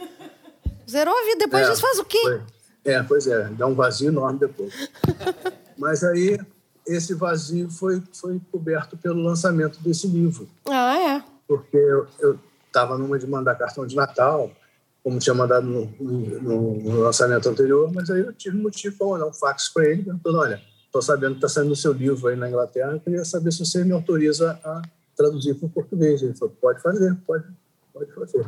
Zerou 0.89 1.15
a 1.17 1.25
vida, 1.25 1.39
depois 1.41 1.67
é, 1.67 1.71
disso 1.71 1.83
faz 1.83 1.99
o 1.99 2.05
quê? 2.05 2.21
Foi. 2.21 2.43
É, 2.85 3.03
pois 3.03 3.27
é, 3.27 3.45
dá 3.51 3.67
um 3.67 3.75
vazio 3.75 4.09
enorme 4.09 4.39
depois. 4.39 4.73
Mas 5.77 6.03
aí, 6.03 6.39
esse 6.87 7.15
vazio 7.15 7.71
foi, 7.71 8.03
foi 8.13 8.41
coberto 8.51 8.97
pelo 8.97 9.23
lançamento 9.23 9.79
desse 9.81 10.07
livro. 10.07 10.49
Ah, 10.67 10.99
é? 10.99 11.23
Porque 11.47 11.77
eu 11.77 12.39
estava 12.67 12.97
numa 12.97 13.19
de 13.19 13.27
mandar 13.27 13.55
cartão 13.55 13.87
de 13.87 13.95
Natal, 13.95 14.51
como 15.03 15.19
tinha 15.19 15.35
mandado 15.35 15.67
no, 15.67 15.87
no, 16.01 16.75
no, 16.81 17.01
lançamento 17.01 17.49
anterior, 17.49 17.91
mas 17.93 18.11
aí 18.11 18.21
eu 18.21 18.33
tive 18.33 18.57
motivo 18.57 18.97
para 18.97 19.07
mandar 19.07 19.27
um 19.27 19.33
fax 19.33 19.69
para 19.69 19.87
ele, 19.87 20.03
perguntando, 20.03 20.39
olha, 20.39 20.61
estou 20.85 21.01
sabendo 21.01 21.33
que 21.33 21.39
está 21.39 21.49
saindo 21.49 21.73
o 21.73 21.77
seu 21.77 21.93
livro 21.93 22.29
aí 22.29 22.37
na 22.37 22.49
Inglaterra, 22.49 22.93
eu 22.93 23.01
queria 23.01 23.25
saber 23.25 23.53
se 23.53 23.65
você 23.65 23.85
me 23.85 23.93
autoriza 23.93 24.59
a 24.65 24.83
traduzir 25.19 25.55
para 25.55 25.67
o 25.67 25.71
português. 25.71 26.23
Ele 26.23 26.35
falou, 26.35 26.57
pode 26.61 26.81
fazer, 26.81 27.15
pode, 27.27 27.45
pode 27.93 28.15
fazer. 28.15 28.47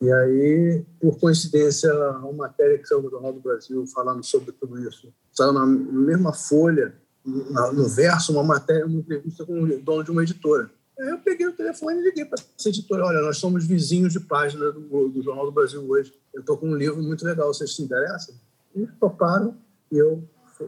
E 0.00 0.12
aí, 0.12 0.84
por 1.00 1.18
coincidência, 1.18 1.92
uma 2.18 2.32
matéria 2.32 2.76
que 2.76 2.86
saiu 2.86 3.00
do 3.00 3.10
Jornal 3.10 3.32
do 3.32 3.40
Brasil 3.40 3.86
falando 3.86 4.22
sobre 4.22 4.52
tudo 4.52 4.78
isso, 4.86 5.12
saiu 5.32 5.52
na 5.52 5.64
mesma 5.64 6.32
folha, 6.32 6.94
no 7.24 7.88
verso, 7.88 8.32
uma 8.32 8.42
matéria, 8.42 8.84
uma 8.84 8.98
entrevista 8.98 9.44
com 9.46 9.62
o 9.62 9.80
dono 9.80 10.04
de 10.04 10.10
uma 10.10 10.22
editora. 10.22 10.68
Aí 10.98 11.08
eu 11.08 11.18
peguei 11.18 11.46
o 11.46 11.52
telefone 11.52 12.00
e 12.00 12.02
liguei 12.02 12.24
para 12.24 12.42
essa 12.58 12.68
editora. 12.68 13.06
Olha, 13.06 13.20
nós 13.22 13.38
somos 13.38 13.64
vizinhos 13.64 14.12
de 14.12 14.20
página 14.20 14.70
do, 14.72 15.08
do 15.08 15.22
Jornal 15.22 15.46
do 15.46 15.52
Brasil 15.52 15.82
hoje. 15.88 16.12
Eu 16.34 16.40
estou 16.40 16.56
com 16.58 16.68
um 16.68 16.76
livro 16.76 17.00
muito 17.00 17.24
legal, 17.24 17.54
vocês 17.54 17.74
se 17.74 17.82
interessam? 17.82 18.34
E 18.74 18.86
toparam 18.98 19.56
e 19.90 19.98
eu 19.98 20.22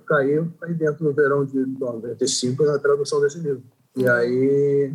caí 0.06 0.38
aí 0.62 0.74
dentro 0.74 1.04
no 1.04 1.12
verão 1.12 1.44
de 1.44 1.58
95 1.58 2.64
na 2.64 2.78
tradução 2.78 3.20
desse 3.20 3.38
livro. 3.38 3.62
E 3.96 4.08
aí 4.08 4.92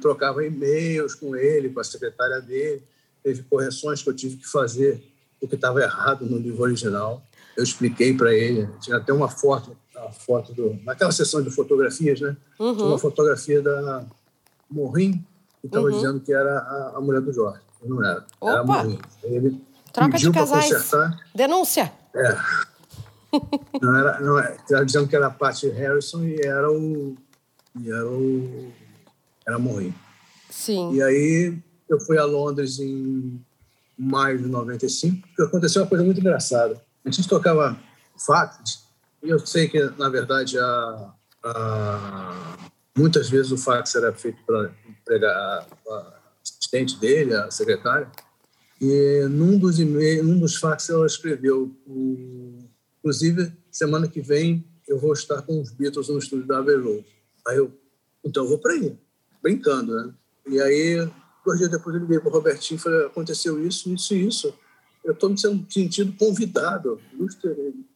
trocava 0.00 0.44
e-mails 0.44 1.14
com 1.14 1.34
ele, 1.36 1.70
com 1.70 1.80
a 1.80 1.84
secretária 1.84 2.40
dele. 2.40 2.82
Teve 3.22 3.42
correções 3.42 4.02
que 4.02 4.08
eu 4.08 4.14
tive 4.14 4.36
que 4.36 4.48
fazer 4.48 5.02
porque 5.40 5.54
estava 5.54 5.80
errado 5.82 6.24
no 6.24 6.38
livro 6.38 6.62
original. 6.62 7.22
Eu 7.56 7.62
expliquei 7.62 8.14
para 8.14 8.32
ele. 8.32 8.68
Tinha 8.80 8.96
até 8.96 9.12
uma 9.12 9.28
foto, 9.28 9.76
a 9.96 10.10
foto 10.12 10.52
do, 10.52 10.78
naquela 10.84 11.12
sessão 11.12 11.42
de 11.42 11.50
fotografias, 11.50 12.20
né? 12.20 12.36
Uhum. 12.58 12.74
Tinha 12.74 12.86
uma 12.86 12.98
fotografia 12.98 13.62
da 13.62 14.04
Morrim, 14.70 15.24
que 15.60 15.66
estava 15.66 15.86
uhum. 15.86 15.92
dizendo 15.92 16.20
que 16.20 16.32
era 16.32 16.58
a, 16.58 16.92
a, 16.96 17.00
mulher 17.00 17.20
do 17.20 17.32
Jorge. 17.32 17.60
Não 17.82 18.04
era. 18.04 18.24
Opa. 18.40 18.50
Era 18.50 18.60
a 18.60 18.64
Morrim. 18.64 18.98
Ele 19.22 19.60
Troca 19.92 20.18
de 20.18 20.30
casais. 20.30 20.64
Consertar. 20.70 21.16
Denúncia. 21.34 21.92
É. 22.14 22.36
não 23.80 23.96
era, 23.96 24.20
não 24.20 24.38
era, 24.38 24.54
estava 24.54 24.84
dizendo 24.84 25.08
que 25.08 25.16
era 25.16 25.26
a 25.26 25.30
Patty 25.30 25.68
Harrison 25.68 26.22
e 26.24 26.40
era 26.40 26.70
o. 26.70 27.16
E 27.80 27.90
era 27.90 28.06
o. 28.06 28.72
Era 29.46 29.56
a 29.56 29.58
Morrim. 29.58 29.94
Sim. 30.50 30.94
E 30.94 31.02
aí 31.02 31.58
eu 31.88 32.00
fui 32.00 32.18
a 32.18 32.24
Londres 32.24 32.78
em 32.78 33.40
maio 33.96 34.38
de 34.38 34.48
95, 34.48 35.26
porque 35.28 35.42
aconteceu 35.42 35.82
uma 35.82 35.88
coisa 35.88 36.04
muito 36.04 36.20
engraçada. 36.20 36.82
A 37.04 37.10
gente 37.10 37.28
tocava 37.28 37.78
fax, 38.26 38.84
e 39.22 39.28
eu 39.28 39.38
sei 39.38 39.68
que, 39.68 39.80
na 39.96 40.08
verdade, 40.08 40.58
a, 40.58 41.14
a 41.44 42.56
Muitas 42.96 43.28
vezes 43.28 43.52
o 43.52 43.58
fax 43.58 43.94
era 43.94 44.10
feito 44.14 44.38
para 44.46 44.74
empregar 44.88 45.36
a 45.36 46.20
assistente 46.42 46.98
dele, 46.98 47.34
a 47.34 47.50
secretária, 47.50 48.10
e 48.80 49.26
num 49.28 49.58
dos 49.58 49.78
e-mails, 49.78 50.26
num 50.26 50.38
dos 50.38 50.56
fax 50.56 50.88
ela 50.88 51.04
escreveu, 51.04 51.76
o, 51.86 52.58
inclusive, 52.98 53.52
semana 53.70 54.08
que 54.08 54.22
vem 54.22 54.64
eu 54.88 54.98
vou 54.98 55.12
estar 55.12 55.42
com 55.42 55.60
os 55.60 55.70
Beatles 55.72 56.08
no 56.08 56.18
estúdio 56.18 56.46
da 56.46 56.58
Abbey 56.58 56.76
Road. 56.76 57.04
Aí 57.46 57.58
eu, 57.58 57.70
então 58.24 58.44
eu 58.44 58.48
vou 58.48 58.58
para 58.58 58.72
aí, 58.72 58.98
brincando, 59.46 59.94
né? 59.94 60.12
E 60.48 60.60
aí, 60.60 61.08
dois 61.44 61.58
dias 61.58 61.70
depois 61.70 61.94
eu 61.94 62.02
liguei 62.02 62.18
para 62.18 62.28
o 62.28 62.32
Robertinho 62.32 62.78
e 62.78 62.80
falei, 62.80 63.06
aconteceu 63.06 63.64
isso, 63.64 63.92
isso 63.92 64.14
e 64.14 64.26
isso 64.26 64.54
eu 65.06 65.12
estou 65.12 65.30
me 65.30 65.38
sentindo 65.38 66.12
convidado 66.18 67.00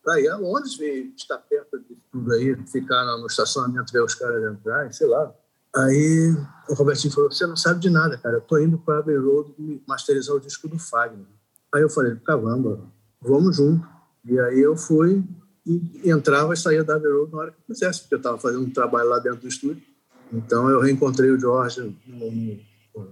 para 0.02 0.20
ir 0.20 0.28
a 0.28 0.36
Londres, 0.36 0.76
ver, 0.76 1.12
estar 1.16 1.38
perto 1.38 1.78
de 1.80 1.96
tudo 2.10 2.32
aí, 2.32 2.56
ficar 2.68 3.04
no 3.18 3.26
estacionamento, 3.26 3.92
ver 3.92 4.02
os 4.02 4.14
caras 4.14 4.52
entrar, 4.52 4.92
sei 4.92 5.08
lá. 5.08 5.34
Aí 5.74 6.34
o 6.68 6.74
Robertinho 6.74 7.12
falou: 7.12 7.30
Você 7.30 7.46
não 7.46 7.56
sabe 7.56 7.80
de 7.80 7.90
nada, 7.90 8.16
cara. 8.16 8.36
Eu 8.36 8.40
estou 8.40 8.60
indo 8.60 8.78
para 8.78 8.96
a 8.96 8.98
Abbey 9.00 9.16
Road 9.16 9.82
masterizar 9.86 10.36
o 10.36 10.40
disco 10.40 10.68
do 10.68 10.78
Fagner. 10.78 11.26
Aí 11.74 11.82
eu 11.82 11.90
falei: 11.90 12.14
Caramba, 12.24 12.80
vamos 13.20 13.56
junto. 13.56 13.86
E 14.24 14.38
aí 14.38 14.60
eu 14.60 14.76
fui 14.76 15.24
e 15.66 16.10
entrava 16.10 16.54
e 16.54 16.56
saía 16.56 16.84
da 16.84 16.94
Abbey 16.94 17.10
Road 17.10 17.32
na 17.32 17.38
hora 17.38 17.50
que 17.52 17.62
quisesse, 17.66 18.02
porque 18.02 18.14
eu 18.14 18.18
estava 18.18 18.38
fazendo 18.38 18.62
um 18.62 18.70
trabalho 18.70 19.08
lá 19.08 19.18
dentro 19.18 19.40
do 19.40 19.48
estúdio. 19.48 19.82
Então 20.32 20.68
eu 20.68 20.80
reencontrei 20.80 21.30
o 21.30 21.38
George 21.38 21.94
no, 22.06 22.58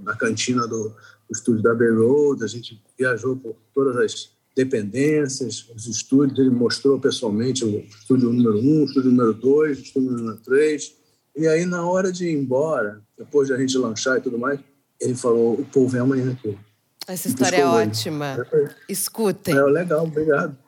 na 0.02 0.14
cantina 0.16 0.66
do, 0.66 0.88
do 0.88 1.32
estúdio 1.32 1.62
da 1.62 1.74
Bay 1.74 1.90
Road, 1.90 2.44
a 2.44 2.46
gente 2.46 2.82
viajou 2.96 3.36
por 3.36 3.56
todas 3.74 3.96
as 3.96 4.30
dependências, 4.54 5.68
os 5.74 5.86
estúdios, 5.86 6.38
ele 6.38 6.50
mostrou 6.50 6.98
pessoalmente 6.98 7.64
o 7.64 7.78
estúdio 7.78 8.32
número 8.32 8.58
um, 8.58 8.82
o 8.82 8.84
estúdio 8.84 9.10
número 9.10 9.32
dois, 9.32 9.78
o 9.78 9.82
estúdio 9.82 10.10
número 10.10 10.36
três. 10.38 10.96
E 11.36 11.46
aí, 11.46 11.64
na 11.64 11.88
hora 11.88 12.10
de 12.10 12.26
ir 12.26 12.32
embora, 12.32 13.00
depois 13.16 13.46
de 13.46 13.54
a 13.54 13.56
gente 13.56 13.78
lanchar 13.78 14.18
e 14.18 14.20
tudo 14.20 14.36
mais, 14.36 14.58
ele 15.00 15.14
falou: 15.14 15.54
o 15.54 15.64
povo 15.64 15.88
vem 15.88 16.00
amanhã 16.00 16.32
aqui. 16.32 16.58
Essa 17.06 17.28
história 17.28 17.58
é 17.58 17.66
ótima. 17.66 18.44
Escutem. 18.88 19.56
É, 19.56 19.62
legal, 19.62 20.04
obrigado. 20.04 20.58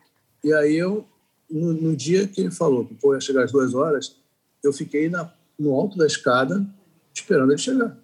E 0.44 0.52
aí, 0.52 0.76
eu, 0.76 1.04
no, 1.50 1.72
no, 1.72 1.96
dia 1.96 2.28
que 2.28 2.40
ele 2.40 2.52
falou 2.52 2.86
que 2.86 2.94
o 2.94 2.96
povo 2.96 3.14
ia 3.14 3.20
chegar 3.20 3.42
às 3.42 3.50
duas 3.50 3.74
horas, 3.74 4.16
eu 4.62 4.72
fiquei 4.72 5.08
na, 5.08 5.30
no 5.60 5.74
alto 5.74 5.98
da 5.98 6.06
escada 6.06 6.66
esperando 7.14 7.52
ele 7.52 7.58
chegar. 7.58 7.96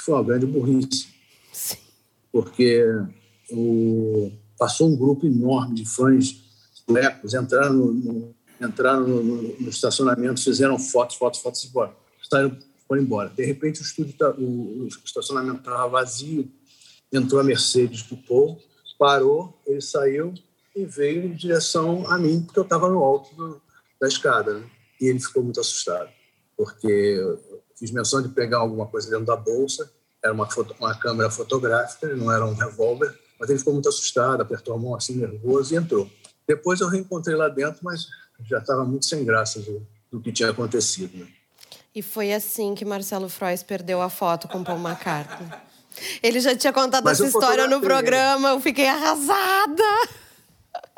Foi 0.00 0.14
uma 0.14 0.24
grande 0.24 0.46
burrice. 0.46 1.08
Sim. 1.52 1.76
Porque 2.32 2.84
o 3.50 4.32
passou 4.58 4.88
um 4.88 4.96
grupo 4.96 5.26
enorme 5.26 5.74
de 5.74 5.88
fãs 5.88 6.36
suecos, 6.86 7.34
entraram 7.34 7.72
no, 7.72 7.92
no 7.92 8.34
entraram 8.60 9.08
no, 9.08 9.22
no, 9.22 9.70
estacionamento, 9.70 10.42
fizeram 10.42 10.78
fotos, 10.78 11.16
fotos, 11.16 11.40
fotos 11.40 11.64
e 11.64 11.68
embora. 11.68 11.96
Saíram, 12.28 12.56
foram 12.86 13.02
embora. 13.02 13.30
De 13.30 13.42
repente, 13.42 13.80
o, 13.80 13.82
estúdio 13.82 14.12
tá, 14.18 14.30
o, 14.32 14.84
o 14.84 14.88
estacionamento 15.02 15.60
estava 15.60 15.88
vazio, 15.88 16.46
entrou 17.10 17.40
a 17.40 17.44
Mercedes 17.44 18.02
do 18.02 18.18
Paul, 18.18 18.60
parou, 18.98 19.58
ele 19.66 19.80
saiu 19.80 20.34
e 20.76 20.84
veio 20.84 21.24
em 21.24 21.34
direção 21.34 22.06
a 22.10 22.18
mim, 22.18 22.42
porque 22.42 22.58
eu 22.58 22.64
estava 22.64 22.90
no 22.90 23.02
alto 23.02 23.34
do, 23.34 23.62
da 23.98 24.06
escada. 24.06 24.58
Né? 24.58 24.66
E 25.00 25.06
ele 25.06 25.20
ficou 25.20 25.42
muito 25.42 25.58
assustado, 25.58 26.10
porque 26.60 26.86
eu 26.86 27.40
fiz 27.74 27.90
menção 27.90 28.20
de 28.20 28.28
pegar 28.28 28.58
alguma 28.58 28.86
coisa 28.86 29.08
dentro 29.08 29.24
da 29.24 29.34
bolsa, 29.34 29.90
era 30.22 30.30
uma, 30.30 30.46
foto, 30.46 30.76
uma 30.78 30.94
câmera 30.94 31.30
fotográfica, 31.30 32.14
não 32.14 32.30
era 32.30 32.44
um 32.44 32.52
revólver, 32.52 33.18
mas 33.38 33.48
ele 33.48 33.58
ficou 33.58 33.72
muito 33.72 33.88
assustado, 33.88 34.42
apertou 34.42 34.74
a 34.74 34.78
mão 34.78 34.94
assim, 34.94 35.14
nervoso, 35.14 35.72
e 35.72 35.78
entrou. 35.78 36.10
Depois 36.46 36.82
eu 36.82 36.88
reencontrei 36.88 37.34
lá 37.34 37.48
dentro, 37.48 37.80
mas 37.82 38.06
já 38.44 38.58
estava 38.58 38.84
muito 38.84 39.06
sem 39.06 39.24
graça 39.24 39.58
do, 39.60 39.86
do 40.12 40.20
que 40.20 40.30
tinha 40.30 40.50
acontecido. 40.50 41.16
Né? 41.16 41.28
E 41.94 42.02
foi 42.02 42.30
assim 42.30 42.74
que 42.74 42.84
Marcelo 42.84 43.30
Frois 43.30 43.62
perdeu 43.62 44.02
a 44.02 44.10
foto 44.10 44.46
com 44.46 44.62
Paul 44.62 44.80
McCartney. 44.80 45.48
Ele 46.22 46.40
já 46.40 46.54
tinha 46.54 46.74
contado 46.74 47.04
mas 47.04 47.18
essa 47.18 47.26
história 47.26 47.66
no 47.66 47.80
programa, 47.80 48.50
eu 48.50 48.60
fiquei 48.60 48.86
arrasada. 48.86 49.82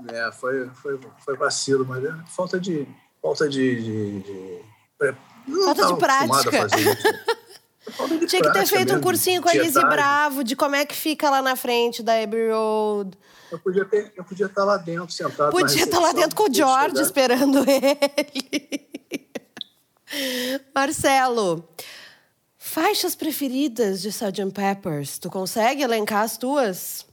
É, 0.09 0.33
foi, 0.33 0.69
foi, 0.71 0.99
foi 1.25 1.37
vacilo, 1.37 1.87
mas 1.87 2.05
é 2.05 2.13
falta 2.27 2.59
de. 2.59 2.85
Falta 3.23 3.49
de. 3.49 3.81
de, 3.81 4.21
de 4.23 4.73
falta 5.65 5.87
de 5.87 5.97
prática. 5.97 6.67
Tinha 8.29 8.43
que 8.43 8.53
ter 8.53 8.67
feito 8.67 8.95
um 8.95 9.01
cursinho 9.01 9.43
com 9.43 9.49
a 9.49 9.55
Elise 9.55 9.81
Bravo 9.81 10.45
de 10.45 10.55
como 10.55 10.77
é 10.77 10.85
que 10.85 10.95
fica 10.95 11.29
lá 11.29 11.43
na 11.43 11.57
frente 11.57 12.03
da 12.03 12.21
Abbey 12.23 12.51
Road. 12.51 13.19
Eu 13.51 13.59
podia, 13.59 13.85
ter, 13.85 14.13
eu 14.17 14.25
podia 14.25 14.47
estar 14.47 14.65
lá 14.65 14.77
dentro, 14.79 15.11
sentado. 15.13 15.51
Podia 15.51 15.85
estar 15.85 15.99
lá 15.99 16.13
dentro 16.13 16.35
com 16.35 16.51
o 16.51 16.55
George 16.55 17.03
esperando 17.03 17.59
ele. 17.69 18.89
Marcelo, 20.75 21.69
faixas 22.57 23.15
preferidas 23.15 24.01
de 24.01 24.09
Sgt. 24.09 24.53
Peppers. 24.55 25.19
Tu 25.19 25.29
consegue 25.29 25.83
elencar 25.83 26.23
as 26.23 26.39
tuas? 26.39 27.05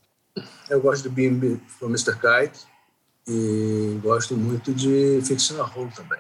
Eu 0.69 0.80
gosto 0.80 1.10
de 1.10 1.10
Beam 1.10 1.60
from 1.68 1.88
Mr. 1.88 2.14
Kite 2.14 2.65
e 3.27 3.99
gosto 4.01 4.38
muito 4.38 4.73
de 4.73 5.19
Fictional 5.26 5.69
Hole 5.76 5.91
também. 5.93 6.19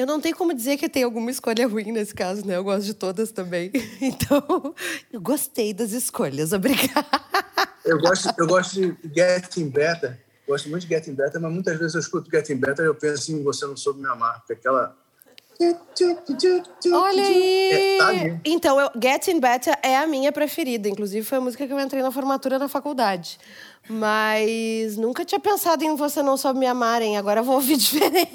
Eu 0.00 0.06
não 0.06 0.18
tenho 0.18 0.34
como 0.34 0.54
dizer 0.54 0.78
que 0.78 0.88
tem 0.88 1.02
alguma 1.02 1.30
escolha 1.30 1.68
ruim 1.68 1.92
nesse 1.92 2.14
caso, 2.14 2.46
né? 2.46 2.56
Eu 2.56 2.64
gosto 2.64 2.86
de 2.86 2.94
todas 2.94 3.30
também. 3.30 3.70
Então, 4.00 4.74
eu 5.12 5.20
gostei 5.20 5.74
das 5.74 5.92
escolhas. 5.92 6.54
Obrigada. 6.54 7.06
Eu 7.84 7.98
gosto, 7.98 8.32
eu 8.38 8.46
gosto 8.46 8.80
de 8.80 8.96
Getting 9.14 9.68
Better. 9.68 10.18
Gosto 10.48 10.70
muito 10.70 10.86
de 10.86 10.88
Getting 10.88 11.14
Better, 11.14 11.38
mas 11.38 11.52
muitas 11.52 11.78
vezes 11.78 11.94
eu 11.94 12.00
escuto 12.00 12.30
Getting 12.30 12.56
Better 12.56 12.86
e 12.86 12.88
eu 12.88 12.94
penso 12.94 13.30
em 13.30 13.42
Você 13.42 13.66
Não 13.66 13.76
Soube 13.76 14.00
Me 14.00 14.08
Amar, 14.08 14.38
porque 14.38 14.54
aquela... 14.54 14.96
Olha 16.90 17.22
aí! 17.22 17.70
É, 17.72 17.98
tá 17.98 18.40
então, 18.46 18.80
eu, 18.80 18.90
Getting 19.00 19.38
Better 19.38 19.78
é 19.82 19.98
a 19.98 20.06
minha 20.06 20.32
preferida. 20.32 20.88
Inclusive, 20.88 21.26
foi 21.26 21.36
a 21.36 21.40
música 21.42 21.66
que 21.66 21.72
eu 21.72 21.78
entrei 21.78 22.02
na 22.02 22.10
formatura 22.10 22.58
na 22.58 22.68
faculdade. 22.68 23.38
Mas 23.90 24.96
nunca 24.96 25.24
tinha 25.24 25.40
pensado 25.40 25.82
em 25.82 25.96
Você 25.96 26.22
Não 26.22 26.36
Soube 26.36 26.60
Me 26.60 26.66
Amarem. 26.66 27.16
Agora 27.16 27.40
eu 27.40 27.44
vou 27.44 27.56
ouvir 27.56 27.74
diferente. 27.76 28.30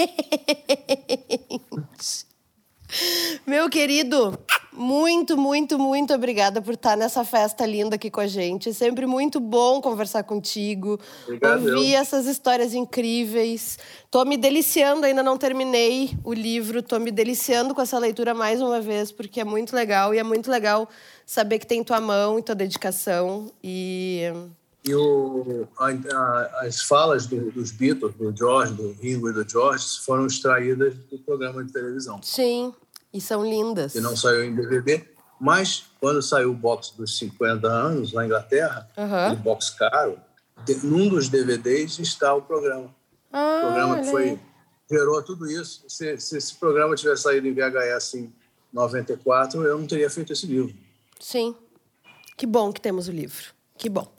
Meu 3.48 3.70
querido, 3.70 4.38
muito, 4.74 5.38
muito, 5.38 5.80
muito 5.80 6.14
obrigada 6.14 6.62
por 6.62 6.74
estar 6.74 6.98
nessa 6.98 7.24
festa 7.24 7.66
linda 7.66 7.96
aqui 7.96 8.12
com 8.12 8.20
a 8.20 8.28
gente. 8.28 8.70
É 8.70 8.74
sempre 8.74 9.06
muito 9.06 9.40
bom 9.40 9.80
conversar 9.80 10.24
contigo, 10.24 11.00
Obrigado. 11.24 11.66
ouvir 11.66 11.96
essas 11.96 12.26
histórias 12.26 12.74
incríveis. 12.74 13.80
Tô 14.12 14.26
me 14.26 14.36
deliciando, 14.36 15.06
ainda 15.06 15.24
não 15.24 15.38
terminei 15.38 16.12
o 16.24 16.34
livro, 16.34 16.84
tô 16.84 17.00
me 17.00 17.12
deliciando 17.12 17.74
com 17.74 17.82
essa 17.82 17.98
leitura 17.98 18.34
mais 18.34 18.62
uma 18.62 18.82
vez, 18.82 19.10
porque 19.10 19.40
é 19.40 19.46
muito 19.46 19.74
legal 19.74 20.14
e 20.14 20.20
é 20.20 20.24
muito 20.24 20.52
legal 20.52 20.90
saber 21.26 21.60
que 21.60 21.68
tem 21.68 21.82
tua 21.82 22.02
mão 22.02 22.38
e 22.38 22.44
tua 22.44 22.56
dedicação 22.56 23.50
e 23.64 24.24
e 24.88 24.94
o, 24.94 25.68
a, 25.80 25.90
a, 25.90 26.66
as 26.66 26.82
falas 26.82 27.26
do, 27.26 27.52
dos 27.52 27.72
Beatles, 27.72 28.14
do 28.16 28.36
George, 28.36 28.74
do 28.74 28.92
Ringo 28.94 29.30
e 29.30 29.34
do 29.34 29.48
George, 29.48 30.00
foram 30.04 30.28
extraídas 30.28 30.94
do 31.10 31.18
programa 31.20 31.64
de 31.64 31.72
televisão. 31.72 32.22
Sim, 32.22 32.74
e 33.12 33.20
são 33.20 33.44
lindas. 33.44 33.94
Que 33.94 34.00
não 34.00 34.16
saiu 34.16 34.44
em 34.44 34.54
DVD, 34.54 35.04
mas 35.40 35.86
quando 36.00 36.22
saiu 36.22 36.52
o 36.52 36.54
box 36.54 36.94
dos 36.96 37.18
50 37.18 37.68
anos, 37.68 38.14
na 38.14 38.26
Inglaterra, 38.26 38.88
uhum. 38.96 39.34
o 39.34 39.36
box 39.38 39.72
caro, 39.72 40.20
de, 40.64 40.76
num 40.86 41.10
dos 41.10 41.30
DVDs 41.30 41.98
está 42.00 42.34
o 42.34 42.42
programa. 42.42 42.94
Ah, 43.32 43.58
o 43.58 43.66
programa 43.66 44.00
que 44.00 44.12
foi, 44.12 44.40
gerou 44.90 45.22
tudo 45.24 45.50
isso. 45.50 45.84
Se, 45.88 46.18
se 46.20 46.38
esse 46.38 46.56
programa 46.56 46.96
tivesse 46.96 47.24
saído 47.24 47.48
em 47.48 47.54
VHS 47.54 48.14
em 48.16 48.34
94, 48.72 49.64
eu 49.64 49.80
não 49.80 49.88
teria 49.88 50.10
feito 50.10 50.32
esse 50.32 50.46
livro. 50.46 50.76
Sim. 51.20 51.56
Que 52.38 52.46
bom 52.46 52.72
que 52.72 52.80
temos 52.80 53.08
o 53.08 53.12
livro. 53.12 53.54
Que 53.78 53.90
bom. 53.90 54.15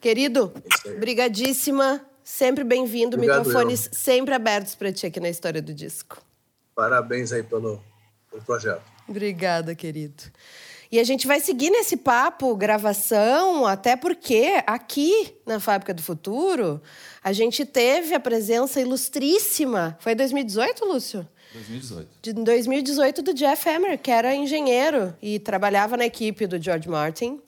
Querido, 0.00 0.52
brigadíssima. 0.98 2.04
Sempre 2.24 2.64
bem-vindo. 2.64 3.18
Microfones 3.18 3.86
eu. 3.86 3.94
sempre 3.94 4.34
abertos 4.34 4.74
para 4.74 4.92
ti 4.92 5.06
aqui 5.06 5.18
na 5.18 5.28
História 5.28 5.60
do 5.60 5.74
Disco. 5.74 6.22
Parabéns 6.74 7.32
aí 7.32 7.42
pelo, 7.42 7.82
pelo 8.30 8.42
projeto. 8.42 8.82
Obrigada, 9.08 9.74
querido. 9.74 10.22
E 10.90 11.00
a 11.00 11.04
gente 11.04 11.26
vai 11.26 11.40
seguir 11.40 11.70
nesse 11.70 11.96
papo, 11.96 12.54
gravação, 12.54 13.64
até 13.64 13.96
porque 13.96 14.62
aqui 14.66 15.34
na 15.46 15.58
Fábrica 15.58 15.94
do 15.94 16.02
Futuro 16.02 16.82
a 17.24 17.32
gente 17.32 17.64
teve 17.64 18.14
a 18.14 18.20
presença 18.20 18.78
ilustríssima. 18.78 19.96
Foi 20.00 20.14
2018, 20.14 20.84
Lúcio? 20.84 21.26
2018. 21.54 22.08
De 22.20 22.32
2018 22.34 23.22
do 23.22 23.32
Jeff 23.32 23.68
Hammer, 23.68 23.98
que 23.98 24.10
era 24.10 24.34
engenheiro 24.34 25.14
e 25.22 25.38
trabalhava 25.38 25.96
na 25.96 26.04
equipe 26.04 26.46
do 26.46 26.62
George 26.62 26.88
Martin. 26.88 27.40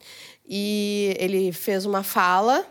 E 0.46 1.16
ele 1.18 1.52
fez 1.52 1.86
uma 1.86 2.02
fala 2.02 2.66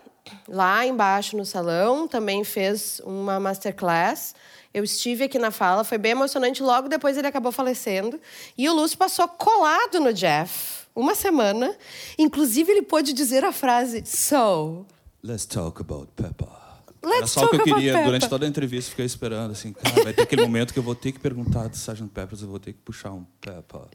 lá 0.48 0.86
embaixo 0.86 1.36
no 1.36 1.45
salão, 1.45 2.08
também 2.08 2.44
fez 2.44 3.02
uma 3.06 3.40
masterclass. 3.40 4.34
Eu 4.74 4.84
estive 4.84 5.26
aqui 5.26 5.38
na 5.38 5.52
fala, 5.52 5.84
foi 5.84 5.98
bem 5.98 6.14
emocionante. 6.14 6.64
Logo 6.64 6.88
depois 6.88 7.18
ele 7.18 7.28
acabou 7.28 7.52
falecendo. 7.52 8.20
E 8.58 8.68
o 8.68 8.74
Lúcio 8.74 8.98
passou 8.98 9.28
colado 9.28 10.00
no 10.00 10.12
Jeff 10.14 10.88
uma 10.95 11.14
semana. 11.16 11.76
Inclusive, 12.18 12.72
ele 12.72 12.82
pôde 12.82 13.14
dizer 13.14 13.44
a 13.44 13.52
frase: 13.52 14.04
So. 14.06 14.86
Let's 15.24 15.45
talk 15.45 15.82
about 15.82 16.10
Peppa. 16.16 16.64
Let's 17.04 17.18
Era 17.18 17.28
só 17.28 17.45
o 17.45 17.50
que 17.50 17.56
eu 17.58 17.64
queria. 17.64 18.04
Durante 18.04 18.30
toda 18.30 18.45
a 18.45 18.50
entrevista, 18.50 18.90
fiquei 18.90 19.06
esperando, 19.06 19.52
assim, 19.52 19.74
cara, 19.74 20.04
vai 20.04 20.14
ter 20.14 20.24
aquele 20.24 20.44
momento 20.44 20.74
que 20.74 20.80
eu 20.80 20.84
vou 20.84 20.95
ter 20.95 21.12
que 21.12 21.20
perguntar 21.20 21.68
do 21.68 21.76
Sgt. 21.76 22.08
Peppers, 22.14 22.41
eu 22.41 22.48
vou 22.48 22.60
ter 22.60 22.74
que 22.74 22.80
puxar 22.80 23.12
um 23.12 23.26
Peppa. 23.41 23.90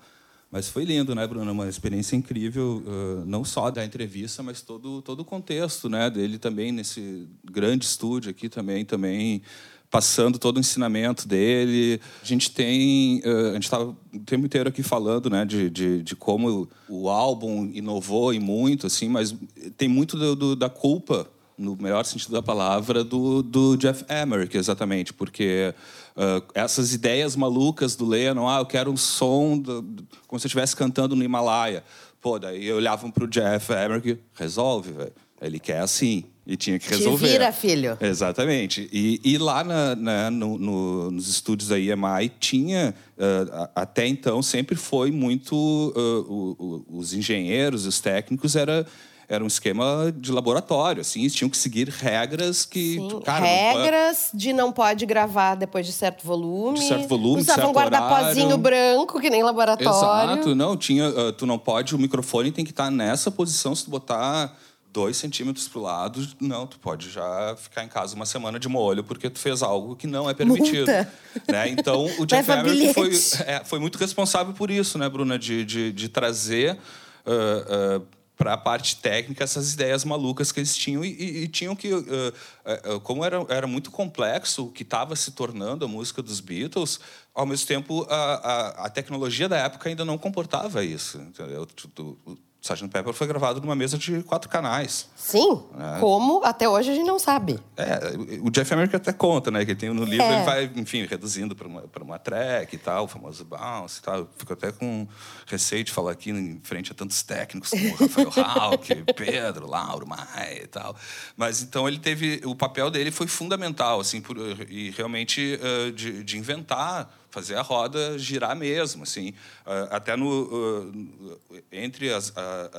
Mas 0.51 0.69
foi 0.69 0.85
lindo, 0.85 1.15
né, 1.15 1.27
Bruno? 1.27 1.53
Uma 1.53 1.69
experiência 1.69 2.17
incrível, 2.17 2.83
não 3.27 3.45
só 3.45 3.71
da 3.71 3.85
entrevista, 3.85 4.43
mas 4.43 4.63
todo, 4.63 5.03
todo 5.03 5.21
o 5.21 5.25
contexto, 5.25 5.91
né, 5.91 6.09
dele 6.09 6.39
também 6.39 6.73
nesse 6.73 7.29
grande 7.45 7.85
estúdio 7.85 8.31
aqui 8.31 8.49
também, 8.49 8.85
também 8.85 9.43
passando 9.91 10.39
todo 10.39 10.57
o 10.57 10.61
ensinamento 10.61 11.29
dele. 11.29 12.01
A 12.23 12.25
gente 12.25 12.51
tem, 12.51 13.23
a 13.51 13.55
gente 13.55 13.65
estava 13.65 13.85
o 13.91 14.19
tempo 14.25 14.47
inteiro 14.47 14.69
aqui 14.71 14.83
falando, 14.83 15.29
né, 15.29 15.45
de, 15.45 15.69
de, 15.69 16.03
de, 16.03 16.17
como 16.17 16.69
o 16.89 17.09
álbum 17.11 17.71
inovou 17.73 18.33
e 18.33 18.41
muito, 18.41 18.87
assim, 18.87 19.09
mas 19.09 19.35
tem 19.77 19.89
muito 19.89 20.17
do, 20.17 20.35
do, 20.35 20.57
da 20.57 20.71
culpa 20.71 21.29
no 21.59 21.77
melhor 21.77 22.05
sentido 22.05 22.33
da 22.33 22.43
palavra, 22.43 23.03
do, 23.03 23.43
do 23.43 23.77
Jeff 23.77 24.05
Emmerich, 24.09 24.57
exatamente, 24.57 25.13
porque 25.13 25.75
uh, 26.19 26.45
essas 26.53 26.93
ideias 26.93 27.37
malucas 27.37 27.95
do 27.95 28.05
Lennon, 28.05 28.49
ah, 28.49 28.59
eu 28.59 28.67
quero 28.67 28.91
um 28.91 28.97
som 28.97 29.57
do, 29.57 29.83
como 30.27 30.39
se 30.39 30.47
eu 30.47 30.49
estivesse 30.49 30.75
cantando 30.75 31.15
no 31.15 31.23
Himalaia. 31.23 31.85
Pô, 32.21 32.39
daí 32.39 32.71
olhavam 32.73 33.11
para 33.11 33.25
o 33.25 33.29
Jeff 33.29 33.73
Emmerich, 33.73 34.19
resolve, 34.35 34.93
velho. 34.93 35.13
Ele 35.41 35.61
quer 35.61 35.79
assim. 35.79 36.25
E 36.45 36.57
tinha 36.57 36.79
que 36.79 36.89
resolver. 36.89 37.27
Te 37.27 37.33
vira, 37.33 37.53
filho. 37.53 37.99
Exatamente. 38.01 38.89
E, 38.91 39.21
e 39.23 39.37
lá 39.37 39.63
na, 39.63 39.95
na, 39.95 40.31
no, 40.31 40.59
no, 40.59 41.11
nos 41.11 41.29
estúdios 41.29 41.69
da 41.69 41.79
EMI 41.79 42.31
tinha, 42.41 42.95
uh, 43.19 43.69
até 43.75 44.07
então, 44.07 44.43
sempre 44.43 44.75
foi 44.75 45.11
muito. 45.11 45.55
Uh, 45.55 46.33
o, 46.33 46.85
o, 46.91 46.99
os 46.99 47.13
engenheiros, 47.13 47.85
os 47.85 48.01
técnicos, 48.01 48.57
era 48.57 48.87
era 49.29 49.45
um 49.45 49.47
esquema 49.47 50.13
de 50.17 50.33
laboratório, 50.33 51.03
assim, 51.03 51.21
eles 51.21 51.35
tinham 51.35 51.51
que 51.51 51.57
seguir 51.57 51.89
regras 51.89 52.65
que. 52.65 52.95
Sim, 52.95 53.21
cara, 53.21 53.45
regras 53.45 54.31
não... 54.33 54.39
de 54.39 54.53
não 54.55 54.73
pode 54.73 55.05
gravar 55.05 55.55
depois 55.55 55.85
de 55.85 55.93
certo 55.93 56.27
volume. 56.27 56.79
De 56.79 56.89
certo 56.89 57.09
volume, 57.09 57.43
Usavam 57.43 57.65
certo 57.67 57.77
guarda-pozinho 57.77 58.57
branco, 58.57 59.21
que 59.21 59.29
nem 59.29 59.43
laboratório. 59.43 60.33
Exato, 60.33 60.55
não, 60.55 60.77
tinha. 60.77 61.11
Uh, 61.11 61.33
tu 61.33 61.45
não 61.45 61.59
pode, 61.59 61.95
o 61.95 61.99
microfone 61.99 62.51
tem 62.51 62.65
que 62.65 62.71
estar 62.71 62.91
nessa 62.91 63.31
posição, 63.31 63.75
se 63.75 63.85
tu 63.85 63.91
botar 63.91 64.57
dois 64.91 65.19
centímetros 65.19 65.69
para 65.69 65.79
o 65.79 65.83
lado, 65.83 66.27
não, 66.41 66.67
tu 66.67 66.79
pode 66.79 67.11
já 67.11 67.55
ficar 67.59 67.85
em 67.85 67.89
casa 67.89 68.17
uma 68.17 68.25
semana 68.25 68.59
de 68.59 68.69
molho 68.69 69.05
porque 69.05 69.29
tu 69.29 69.39
fez 69.39 69.63
algo 69.63 69.95
que 69.95 70.07
não 70.07 70.29
é 70.29 70.33
permitido. 70.33 70.87
Né? 70.87 71.69
Então, 71.69 72.07
o 72.19 72.25
Jeff 72.25 72.51
Emerick 72.51 72.95
foi, 72.95 73.11
é, 73.47 73.63
foi 73.63 73.79
muito 73.79 73.99
responsável 73.99 74.55
por 74.55 74.71
isso, 74.71 74.97
né, 74.97 75.07
Bruna, 75.09 75.39
de, 75.39 75.65
de, 75.67 75.93
de 75.93 76.09
trazer 76.09 76.79
uh, 77.27 77.99
uh, 77.99 78.07
para 78.39 78.55
a 78.55 78.57
parte 78.57 78.97
técnica 78.97 79.43
essas 79.43 79.75
ideias 79.75 80.05
malucas 80.05 80.53
que 80.53 80.61
eles 80.61 80.75
tinham 80.77 81.05
e, 81.05 81.09
e, 81.09 81.43
e 81.43 81.49
tinham 81.49 81.75
que, 81.75 81.93
uh, 81.93 83.01
como 83.03 83.25
era, 83.25 83.45
era 83.49 83.67
muito 83.67 83.91
complexo 83.91 84.67
o 84.67 84.71
que 84.71 84.85
estava 84.85 85.17
se 85.17 85.33
tornando 85.33 85.85
a 85.85 85.89
música 85.89 86.23
dos 86.23 86.39
Beatles, 86.39 87.01
ao 87.35 87.45
mesmo 87.45 87.67
tempo 87.67 88.07
a, 88.09 88.15
a, 88.15 88.69
a 88.87 88.91
tecnologia 88.91 89.49
da 89.49 89.57
época 89.59 89.89
ainda 89.89 90.05
não 90.05 90.17
comportava 90.17 90.85
isso. 90.85 91.19
Entendeu? 91.19 91.67
Tu, 91.67 91.89
tu, 91.89 92.39
Sgt. 92.75 92.89
Pepper 92.89 93.13
foi 93.13 93.27
gravado 93.27 93.61
numa 93.61 93.75
mesa 93.75 93.97
de 93.99 94.23
quatro 94.23 94.49
canais. 94.49 95.09
Sim. 95.17 95.63
É. 95.97 96.01
Como 96.01 96.45
até 96.45 96.69
hoje 96.69 96.91
a 96.91 96.95
gente 96.95 97.07
não 97.07 97.19
sabe. 97.19 97.59
É, 97.77 98.13
o 98.41 98.51
Jeff 98.51 98.73
Emerick 98.73 98.95
até 98.95 99.13
conta, 99.13 99.51
né? 99.51 99.65
Que 99.65 99.75
tem 99.75 99.93
no 99.93 100.05
livro, 100.05 100.25
é. 100.25 100.37
ele 100.37 100.45
vai, 100.45 100.71
enfim, 100.77 101.07
reduzindo 101.07 101.55
para 101.55 101.67
uma, 101.69 101.85
uma 102.01 102.19
track 102.19 102.75
e 102.75 102.79
tal, 102.79 103.05
o 103.05 103.09
famoso 103.09 103.45
bounce 103.45 104.01
e 104.01 104.03
tal. 104.03 104.29
Fico 104.37 104.53
até 104.53 104.73
com 104.73 105.07
receio 105.47 105.85
de 105.85 105.93
falar 105.93 106.13
aqui 106.13 106.31
em 106.31 106.61
frente 106.63 106.93
a 106.93 106.95
tantos 106.95 107.23
técnicos 107.23 107.71
como 107.71 107.95
Rafael 107.95 108.33
Hauck, 108.45 108.95
Pedro, 109.17 109.67
Lauro, 109.67 110.07
Maia 110.07 110.63
e 110.63 110.67
tal. 110.67 110.97
Mas 111.37 111.63
então 111.63 111.89
ele 111.89 111.99
teve. 111.99 112.41
O 112.45 112.55
papel 112.55 112.91
dele 112.91 113.11
foi 113.11 113.27
fundamental, 113.27 114.01
assim, 114.01 114.21
por, 114.21 114.37
e 114.69 114.91
realmente 114.91 115.59
uh, 115.61 115.93
de, 115.93 116.23
de 116.25 116.39
inventar 116.39 117.11
fazer 117.39 117.55
a 117.55 117.63
roda 117.63 118.19
girar 118.19 118.57
mesmo, 118.57 119.05
assim, 119.05 119.29
uh, 119.65 119.89
até 119.91 120.17
no 120.17 120.27
uh, 120.29 121.63
entre 121.71 122.13
as, 122.13 122.33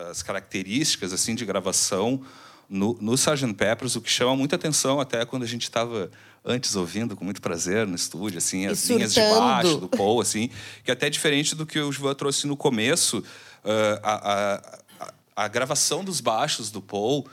as, 0.10 0.22
características 0.22 1.14
assim 1.14 1.34
de 1.34 1.46
gravação 1.46 2.22
no, 2.70 2.98
no 3.00 3.14
Sgt. 3.14 3.54
Peppers, 3.54 3.96
o 3.96 4.02
que 4.02 4.12
chama 4.12 4.36
muita 4.36 4.58
atenção 4.58 5.00
até 5.00 5.26
quando 5.26 5.44
a 5.44 5.48
gente 5.48 5.64
estava 5.64 6.12
antes 6.44 6.76
ouvindo 6.76 7.16
com 7.16 7.24
muito 7.24 7.42
prazer 7.42 7.88
no 7.88 7.96
estúdio, 7.96 8.38
assim, 8.38 8.68
as 8.68 8.88
linhas 8.90 9.14
de 9.14 9.22
baixo 9.22 9.78
do 9.78 9.88
Paul, 9.88 10.20
assim, 10.20 10.50
que 10.84 10.92
é 10.92 10.94
até 10.94 11.10
diferente 11.10 11.56
do 11.56 11.66
que 11.66 11.80
o 11.80 11.92
João 11.92 12.14
trouxe 12.14 12.46
no 12.48 12.56
começo, 12.56 13.24
a, 14.02 14.60
a, 15.36 15.44
a, 15.44 15.48
gravação 15.48 16.04
dos 16.04 16.22
baixos 16.22 16.72
do 16.72 16.82
Paul, 16.82 17.28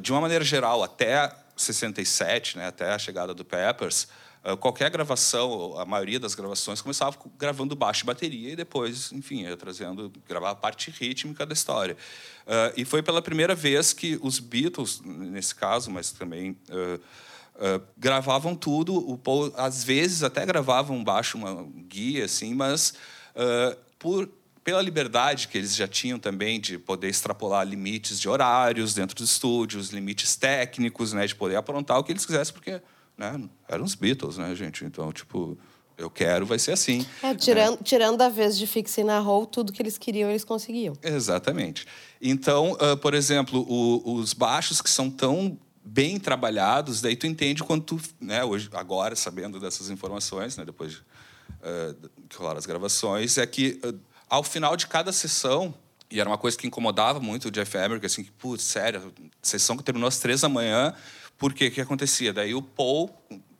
de 0.00 0.10
uma 0.10 0.22
maneira 0.22 0.42
geral, 0.42 0.82
até 0.82 1.30
67, 1.54 2.56
né, 2.56 2.68
até 2.68 2.92
a 2.92 2.98
chegada 2.98 3.34
do 3.34 3.44
Peppers, 3.44 4.06
ah, 4.06 4.18
qualquer 4.60 4.90
gravação, 4.90 5.78
a 5.78 5.84
maioria 5.84 6.18
das 6.18 6.34
gravações, 6.34 6.80
começava 6.80 7.16
gravando 7.36 7.74
baixo 7.74 8.04
e 8.04 8.06
bateria 8.06 8.52
e 8.52 8.56
depois, 8.56 9.12
enfim, 9.12 9.42
ia 9.42 9.56
trazendo, 9.56 10.12
gravar 10.26 10.50
a 10.50 10.54
parte 10.54 10.90
rítmica 10.90 11.44
da 11.44 11.52
história. 11.52 11.96
Uh, 12.46 12.72
e 12.76 12.84
foi 12.84 13.02
pela 13.02 13.20
primeira 13.20 13.54
vez 13.54 13.92
que 13.92 14.18
os 14.22 14.38
Beatles, 14.38 15.02
nesse 15.04 15.54
caso, 15.54 15.90
mas 15.90 16.12
também 16.12 16.56
uh, 16.70 16.94
uh, 16.96 17.82
gravavam 17.96 18.54
tudo. 18.54 18.96
O 18.96 19.18
Paul, 19.18 19.52
às 19.56 19.84
vezes, 19.84 20.22
até 20.22 20.46
gravavam 20.46 21.04
baixo, 21.04 21.36
uma 21.36 21.66
guia, 21.88 22.24
assim, 22.24 22.54
mas 22.54 22.94
por 23.98 24.28
pela 24.64 24.82
liberdade 24.82 25.48
que 25.48 25.56
eles 25.56 25.74
já 25.74 25.88
tinham 25.88 26.18
também 26.18 26.60
de 26.60 26.76
poder 26.76 27.08
extrapolar 27.08 27.66
limites 27.66 28.20
de 28.20 28.28
horários 28.28 28.92
dentro 28.92 29.16
dos 29.16 29.30
estúdios, 29.30 29.88
limites 29.88 30.36
técnicos, 30.36 31.14
né, 31.14 31.26
de 31.26 31.34
poder 31.34 31.56
aprontar 31.56 31.98
o 31.98 32.04
que 32.04 32.12
eles 32.12 32.26
quisessem, 32.26 32.52
porque 32.52 32.82
né? 33.18 33.48
Eram 33.68 33.84
os 33.84 33.96
Beatles, 33.96 34.38
né, 34.38 34.54
gente? 34.54 34.84
Então, 34.84 35.12
tipo, 35.12 35.58
eu 35.98 36.08
quero, 36.08 36.46
vai 36.46 36.58
ser 36.58 36.72
assim. 36.72 37.04
É, 37.22 37.34
tirando, 37.34 37.72
né? 37.72 37.82
tirando 37.82 38.22
a 38.22 38.28
vez 38.28 38.56
de 38.56 38.66
Fixie 38.66 39.02
na 39.02 39.18
Roll, 39.18 39.44
tudo 39.44 39.72
que 39.72 39.82
eles 39.82 39.98
queriam, 39.98 40.30
eles 40.30 40.44
conseguiam. 40.44 40.94
Exatamente. 41.02 41.84
Então, 42.22 42.72
uh, 42.74 42.96
por 42.96 43.12
exemplo, 43.12 43.66
o, 43.68 44.14
os 44.14 44.32
baixos 44.32 44.80
que 44.80 44.88
são 44.88 45.10
tão 45.10 45.58
bem 45.84 46.20
trabalhados, 46.20 47.00
daí 47.00 47.16
tu 47.16 47.26
entende 47.26 47.64
quando 47.64 47.82
tu, 47.82 48.00
né, 48.20 48.44
hoje, 48.44 48.68
agora, 48.74 49.16
sabendo 49.16 49.58
dessas 49.58 49.90
informações, 49.90 50.56
né, 50.56 50.64
depois 50.64 50.92
de, 50.92 50.98
uh, 50.98 52.10
que 52.28 52.36
rolaram 52.36 52.58
as 52.58 52.66
gravações, 52.66 53.36
é 53.36 53.46
que 53.46 53.80
uh, 53.84 53.98
ao 54.28 54.44
final 54.44 54.76
de 54.76 54.86
cada 54.86 55.12
sessão, 55.12 55.74
e 56.10 56.20
era 56.20 56.28
uma 56.28 56.38
coisa 56.38 56.56
que 56.56 56.66
incomodava 56.66 57.18
muito 57.18 57.48
o 57.48 57.50
Jeff 57.50 57.76
Emerick, 57.76 58.06
assim, 58.06 58.22
que, 58.22 58.30
putz, 58.30 58.62
sério, 58.62 59.12
sessão 59.42 59.76
que 59.76 59.82
terminou 59.82 60.06
às 60.06 60.18
três 60.18 60.42
da 60.42 60.48
manhã, 60.48 60.94
porque 61.38 61.68
o 61.68 61.70
que 61.70 61.80
acontecia? 61.80 62.32
Daí 62.32 62.54
o 62.54 62.60
Paul, 62.60 63.10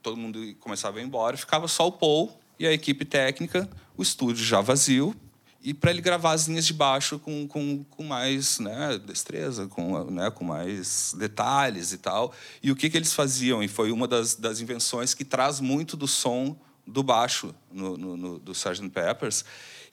todo 0.03 0.17
mundo 0.17 0.39
começava 0.59 0.99
a 0.99 1.01
ir 1.01 1.05
embora, 1.05 1.37
ficava 1.37 1.67
só 1.67 1.87
o 1.87 1.91
Paul 1.91 2.37
e 2.59 2.67
a 2.67 2.73
equipe 2.73 3.05
técnica, 3.05 3.69
o 3.97 4.03
estúdio 4.03 4.43
já 4.43 4.59
vazio, 4.59 5.15
e 5.61 5.73
para 5.73 5.91
ele 5.91 6.01
gravar 6.01 6.33
as 6.33 6.47
linhas 6.47 6.65
de 6.65 6.73
baixo 6.73 7.19
com, 7.19 7.47
com, 7.47 7.83
com 7.83 8.03
mais 8.03 8.59
né, 8.59 8.97
destreza, 8.97 9.67
com, 9.67 10.05
né, 10.05 10.29
com 10.31 10.43
mais 10.43 11.13
detalhes 11.17 11.91
e 11.91 11.97
tal. 11.97 12.33
E 12.63 12.71
o 12.71 12.75
que, 12.75 12.89
que 12.89 12.97
eles 12.97 13.13
faziam? 13.13 13.61
E 13.61 13.67
foi 13.67 13.91
uma 13.91 14.07
das, 14.07 14.35
das 14.35 14.61
invenções 14.61 15.13
que 15.13 15.25
traz 15.25 15.59
muito 15.59 15.97
do 15.97 16.07
som 16.07 16.57
do 16.87 17.03
baixo 17.03 17.53
no, 17.71 17.97
no, 17.97 18.17
no 18.17 18.39
do 18.39 18.53
Sgt. 18.53 18.89
Peppers, 18.89 19.43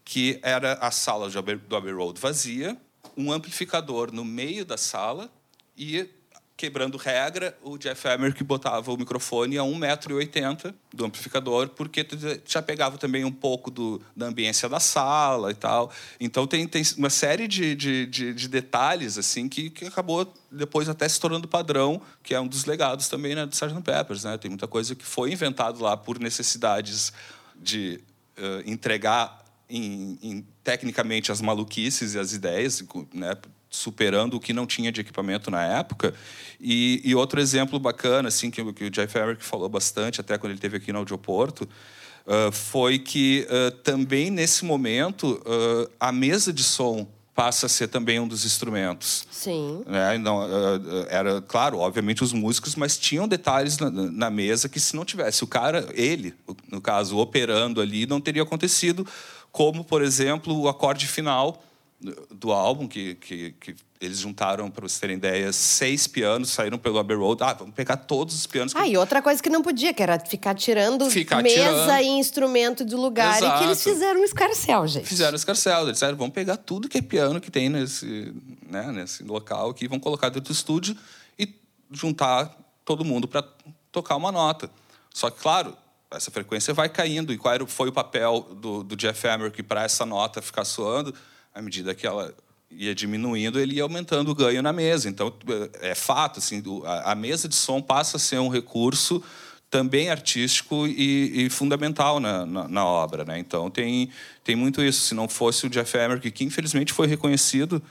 que 0.04 0.38
era 0.42 0.74
a 0.74 0.90
sala 0.90 1.28
do 1.28 1.76
Abbey 1.76 1.92
Road 1.92 2.20
vazia, 2.20 2.76
um 3.16 3.32
amplificador 3.32 4.12
no 4.12 4.24
meio 4.24 4.64
da 4.64 4.76
sala 4.76 5.30
e 5.76 6.08
quebrando 6.56 6.96
regra, 6.96 7.56
o 7.62 7.76
Jeff 7.76 8.08
Emerick 8.08 8.42
botava 8.42 8.90
o 8.90 8.96
microfone 8.96 9.58
a 9.58 9.62
1,80m 9.62 10.74
do 10.92 11.04
amplificador, 11.04 11.68
porque 11.68 12.06
já 12.46 12.62
pegava 12.62 12.96
também 12.96 13.24
um 13.24 13.32
pouco 13.32 13.70
do, 13.70 14.00
da 14.16 14.26
ambiência 14.26 14.66
da 14.66 14.80
sala 14.80 15.50
e 15.50 15.54
tal. 15.54 15.92
Então 16.18 16.46
tem, 16.46 16.66
tem 16.66 16.82
uma 16.96 17.10
série 17.10 17.46
de, 17.46 17.74
de, 17.74 18.06
de, 18.06 18.32
de 18.32 18.48
detalhes 18.48 19.18
assim 19.18 19.48
que, 19.48 19.68
que 19.68 19.84
acabou 19.84 20.32
depois 20.50 20.88
até 20.88 21.06
se 21.06 21.20
tornando 21.20 21.46
padrão, 21.46 22.00
que 22.22 22.34
é 22.34 22.40
um 22.40 22.46
dos 22.46 22.64
legados 22.64 23.08
também 23.08 23.34
né, 23.34 23.44
do 23.44 23.52
Sgt. 23.52 23.82
Peppers. 23.82 24.24
Né? 24.24 24.38
Tem 24.38 24.48
muita 24.48 24.66
coisa 24.66 24.94
que 24.94 25.04
foi 25.04 25.32
inventado 25.32 25.82
lá 25.82 25.94
por 25.94 26.18
necessidades 26.18 27.12
de 27.54 28.00
uh, 28.38 28.62
entregar 28.70 29.44
em, 29.68 30.18
em, 30.22 30.46
tecnicamente 30.64 31.30
as 31.30 31.42
maluquices 31.42 32.14
e 32.14 32.18
as 32.18 32.32
ideias, 32.32 32.82
né, 33.12 33.34
superando 33.68 34.34
o 34.34 34.40
que 34.40 34.52
não 34.52 34.66
tinha 34.66 34.90
de 34.90 35.00
equipamento 35.00 35.50
na 35.50 35.62
época. 35.62 36.14
E, 36.60 37.00
e 37.04 37.14
outro 37.14 37.40
exemplo 37.40 37.78
bacana, 37.78 38.28
assim, 38.28 38.50
que, 38.50 38.72
que 38.72 38.84
o 38.84 38.90
Jeff 38.90 39.16
Eric 39.16 39.44
falou 39.44 39.68
bastante, 39.68 40.20
até 40.20 40.38
quando 40.38 40.52
ele 40.52 40.58
esteve 40.58 40.78
aqui 40.78 40.92
no 40.92 41.00
Audioporto, 41.00 41.68
uh, 42.26 42.50
foi 42.52 42.98
que 42.98 43.46
uh, 43.48 43.70
também 43.78 44.30
nesse 44.30 44.64
momento 44.64 45.42
uh, 45.44 45.90
a 46.00 46.10
mesa 46.10 46.52
de 46.52 46.64
som 46.64 47.06
passa 47.34 47.66
a 47.66 47.68
ser 47.68 47.88
também 47.88 48.18
um 48.18 48.26
dos 48.26 48.46
instrumentos. 48.46 49.26
Sim. 49.30 49.82
Né? 49.86 50.16
Não, 50.16 50.40
era, 51.10 51.42
claro, 51.42 51.80
obviamente 51.80 52.24
os 52.24 52.32
músicos, 52.32 52.74
mas 52.74 52.96
tinham 52.96 53.28
detalhes 53.28 53.76
na, 53.76 53.90
na, 53.90 54.30
mesa 54.30 54.70
que 54.70 54.80
se 54.80 54.96
não 54.96 55.04
tivesse 55.04 55.44
o 55.44 55.46
cara, 55.46 55.86
ele, 55.92 56.34
no 56.72 56.80
caso, 56.80 57.18
operando 57.18 57.82
ali, 57.82 58.06
não 58.06 58.22
teria 58.22 58.42
acontecido, 58.42 59.06
como, 59.52 59.84
por 59.84 60.00
exemplo, 60.00 60.58
o 60.58 60.66
acorde 60.66 61.06
final 61.06 61.62
do 62.30 62.52
álbum, 62.52 62.86
que, 62.86 63.14
que, 63.14 63.52
que 63.52 63.74
eles 64.00 64.18
juntaram, 64.18 64.70
para 64.70 64.82
vocês 64.82 65.00
terem 65.00 65.16
ideia, 65.16 65.50
seis 65.52 66.06
pianos, 66.06 66.50
saíram 66.50 66.78
pelo 66.78 66.98
Abbey 66.98 67.16
Road. 67.16 67.42
Ah, 67.42 67.54
vamos 67.54 67.74
pegar 67.74 67.96
todos 67.96 68.34
os 68.34 68.46
pianos. 68.46 68.74
Que... 68.74 68.78
Ah, 68.78 68.86
e 68.86 68.96
outra 68.96 69.22
coisa 69.22 69.42
que 69.42 69.48
não 69.48 69.62
podia, 69.62 69.94
que 69.94 70.02
era 70.02 70.18
ficar 70.20 70.54
tirando 70.54 71.10
ficar 71.10 71.42
mesa 71.42 71.56
tirando. 71.56 72.00
e 72.02 72.08
instrumento 72.18 72.84
do 72.84 73.00
lugar. 73.00 73.38
Exato. 73.38 73.56
E 73.56 73.58
que 73.58 73.64
eles 73.64 73.82
fizeram 73.82 74.20
um 74.20 74.24
escarcel, 74.24 74.86
gente. 74.86 75.06
Fizeram 75.06 75.32
um 75.32 75.36
escarcel. 75.36 75.82
Eles 75.82 75.92
disseram, 75.94 76.16
vamos 76.16 76.34
pegar 76.34 76.58
tudo 76.58 76.88
que 76.88 76.98
é 76.98 77.02
piano 77.02 77.40
que 77.40 77.50
tem 77.50 77.68
nesse, 77.70 78.34
né, 78.68 78.92
nesse 78.92 79.22
local 79.22 79.70
aqui, 79.70 79.88
vamos 79.88 80.04
colocar 80.04 80.28
dentro 80.28 80.52
do 80.52 80.54
estúdio 80.54 80.96
e 81.38 81.48
juntar 81.90 82.54
todo 82.84 83.04
mundo 83.04 83.26
para 83.26 83.42
tocar 83.90 84.16
uma 84.16 84.30
nota. 84.30 84.70
Só 85.12 85.30
que, 85.30 85.40
claro, 85.40 85.74
essa 86.10 86.30
frequência 86.30 86.74
vai 86.74 86.88
caindo. 86.88 87.32
E 87.32 87.38
qual 87.38 87.54
foi 87.66 87.88
o 87.88 87.92
papel 87.92 88.40
do, 88.60 88.82
do 88.82 88.96
Jeff 88.96 89.26
Emerick 89.26 89.62
para 89.62 89.84
essa 89.84 90.04
nota 90.04 90.42
ficar 90.42 90.64
soando? 90.64 91.14
À 91.56 91.62
medida 91.62 91.94
que 91.94 92.06
ela 92.06 92.34
ia 92.70 92.94
diminuindo, 92.94 93.58
ele 93.58 93.76
ia 93.76 93.82
aumentando 93.82 94.30
o 94.30 94.34
ganho 94.34 94.60
na 94.60 94.72
mesa. 94.72 95.08
Então, 95.08 95.32
é 95.80 95.94
fato, 95.94 96.38
assim, 96.38 96.62
a 96.84 97.14
mesa 97.14 97.48
de 97.48 97.54
som 97.54 97.80
passa 97.80 98.18
a 98.18 98.20
ser 98.20 98.38
um 98.38 98.48
recurso 98.48 99.22
também 99.70 100.10
artístico 100.10 100.86
e, 100.86 101.46
e 101.46 101.50
fundamental 101.50 102.20
na, 102.20 102.44
na, 102.44 102.68
na, 102.68 102.84
obra. 102.84 103.24
Né? 103.24 103.38
Então, 103.38 103.70
tem, 103.70 104.10
tem 104.44 104.54
muito 104.54 104.82
isso. 104.82 105.00
Se 105.00 105.14
não 105.14 105.28
fosse 105.28 105.66
o 105.66 105.70
Jeff 105.70 105.96
Emerick, 105.96 106.30
que 106.30 106.44
infelizmente 106.44 106.92
foi 106.92 107.06
reconhecido 107.06 107.82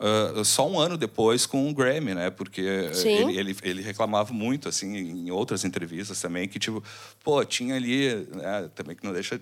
uh, 0.00 0.44
só 0.44 0.68
um 0.68 0.80
ano 0.80 0.96
depois 0.96 1.46
com 1.46 1.70
o 1.70 1.74
Grammy, 1.74 2.12
né? 2.14 2.28
Porque 2.28 2.60
ele, 2.60 3.38
ele, 3.38 3.56
ele, 3.62 3.82
reclamava 3.82 4.32
muito, 4.32 4.68
assim, 4.68 4.96
em 4.96 5.30
outras 5.30 5.64
entrevistas 5.64 6.20
também, 6.20 6.48
que, 6.48 6.58
tipo, 6.58 6.82
pô, 7.22 7.44
tinha 7.44 7.76
ali, 7.76 8.26
né, 8.34 8.68
também 8.74 8.96
que 8.96 9.04
não 9.04 9.12
deixa 9.12 9.40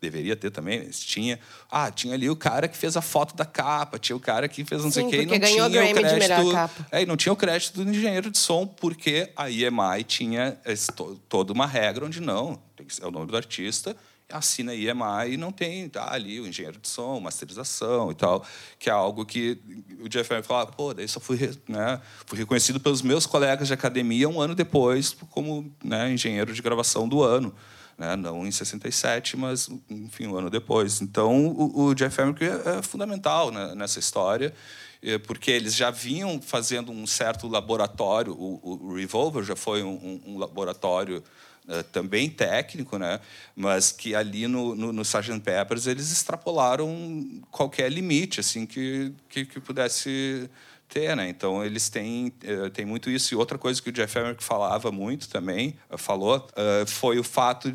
deveria 0.00 0.34
ter 0.34 0.50
também, 0.50 0.88
tinha. 0.90 1.38
Ah, 1.70 1.90
tinha 1.90 2.14
ali 2.14 2.30
o 2.30 2.36
cara 2.36 2.66
que 2.66 2.76
fez 2.76 2.96
a 2.96 3.02
foto 3.02 3.36
da 3.36 3.44
capa, 3.44 3.98
tinha 3.98 4.16
o 4.16 4.20
cara 4.20 4.48
que 4.48 4.64
fez 4.64 4.82
não 4.82 4.90
Sim, 4.90 5.00
sei 5.00 5.04
o 5.04 5.10
quê, 5.10 5.22
e 5.22 5.26
não 5.26 5.40
tinha 5.40 5.66
o, 5.66 5.70
crédito. 5.70 6.86
É, 6.90 7.02
e 7.02 7.06
não 7.06 7.16
tinha 7.16 7.32
o 7.32 7.36
crédito 7.36 7.84
do 7.84 7.90
engenheiro 7.90 8.30
de 8.30 8.38
som, 8.38 8.66
porque 8.66 9.30
a 9.36 9.50
EMI 9.50 10.04
tinha 10.06 10.58
esse, 10.64 10.90
toda 11.28 11.52
uma 11.52 11.66
regra 11.66 12.06
onde 12.06 12.20
não, 12.20 12.60
tem 12.76 12.86
que 12.86 12.94
ser 12.94 13.04
o 13.04 13.10
nome 13.10 13.26
do 13.26 13.36
artista, 13.36 13.94
assina 14.32 14.74
EMI 14.74 15.32
e 15.32 15.36
não 15.36 15.52
tem 15.52 15.88
tá, 15.88 16.12
ali 16.12 16.40
o 16.40 16.46
engenheiro 16.46 16.78
de 16.78 16.88
som, 16.88 17.20
masterização 17.20 18.10
e 18.10 18.14
tal, 18.14 18.44
que 18.78 18.88
é 18.88 18.92
algo 18.92 19.26
que 19.26 19.58
o 20.00 20.08
Jeff 20.08 20.32
Emmett 20.32 20.46
falava, 20.46 20.72
pô, 20.72 20.94
daí 20.94 21.08
só 21.08 21.20
fui, 21.20 21.38
né, 21.68 22.00
fui 22.26 22.38
reconhecido 22.38 22.80
pelos 22.80 23.02
meus 23.02 23.26
colegas 23.26 23.68
de 23.68 23.74
academia 23.74 24.28
um 24.28 24.40
ano 24.40 24.54
depois 24.54 25.14
como 25.30 25.70
né, 25.84 26.12
engenheiro 26.12 26.54
de 26.54 26.62
gravação 26.62 27.08
do 27.08 27.22
ano 27.22 27.54
né? 28.00 28.16
não 28.16 28.46
em 28.46 28.50
67, 28.50 29.36
mas 29.36 29.68
enfim 29.90 30.26
um 30.26 30.36
ano 30.36 30.48
depois. 30.48 31.02
Então 31.02 31.48
o, 31.48 31.88
o 31.88 31.94
Jeff 31.94 32.18
Emmerich 32.20 32.44
é, 32.44 32.78
é 32.78 32.82
fundamental 32.82 33.50
né, 33.52 33.74
nessa 33.74 33.98
história, 33.98 34.54
é, 35.02 35.18
porque 35.18 35.50
eles 35.50 35.76
já 35.76 35.90
vinham 35.90 36.40
fazendo 36.40 36.90
um 36.90 37.06
certo 37.06 37.46
laboratório. 37.46 38.32
O, 38.32 38.86
o 38.88 38.94
Revolver 38.94 39.44
já 39.44 39.54
foi 39.54 39.82
um, 39.82 40.20
um 40.26 40.38
laboratório 40.38 41.22
uh, 41.68 41.82
também 41.92 42.30
técnico, 42.30 42.96
né? 42.96 43.20
mas 43.54 43.92
que 43.92 44.14
ali 44.14 44.48
no, 44.48 44.74
no, 44.74 44.94
no 44.94 45.02
Sgt. 45.02 45.38
Peppers 45.40 45.86
eles 45.86 46.10
extrapolaram 46.10 47.42
qualquer 47.50 47.92
limite 47.92 48.40
assim 48.40 48.64
que, 48.64 49.12
que, 49.28 49.44
que 49.44 49.60
pudesse 49.60 50.48
ter, 50.90 51.14
né? 51.16 51.28
Então 51.28 51.64
eles 51.64 51.88
têm, 51.88 52.32
uh, 52.44 52.68
têm 52.70 52.84
muito 52.84 53.08
isso. 53.08 53.32
E 53.32 53.36
outra 53.36 53.56
coisa 53.56 53.80
que 53.80 53.88
o 53.88 53.92
Jeff 53.92 54.18
Emmerich 54.18 54.42
falava 54.42 54.90
muito 54.90 55.28
também, 55.28 55.76
uh, 55.88 55.96
falou, 55.96 56.38
uh, 56.38 56.86
foi 56.86 57.18
o 57.18 57.24
fato 57.24 57.70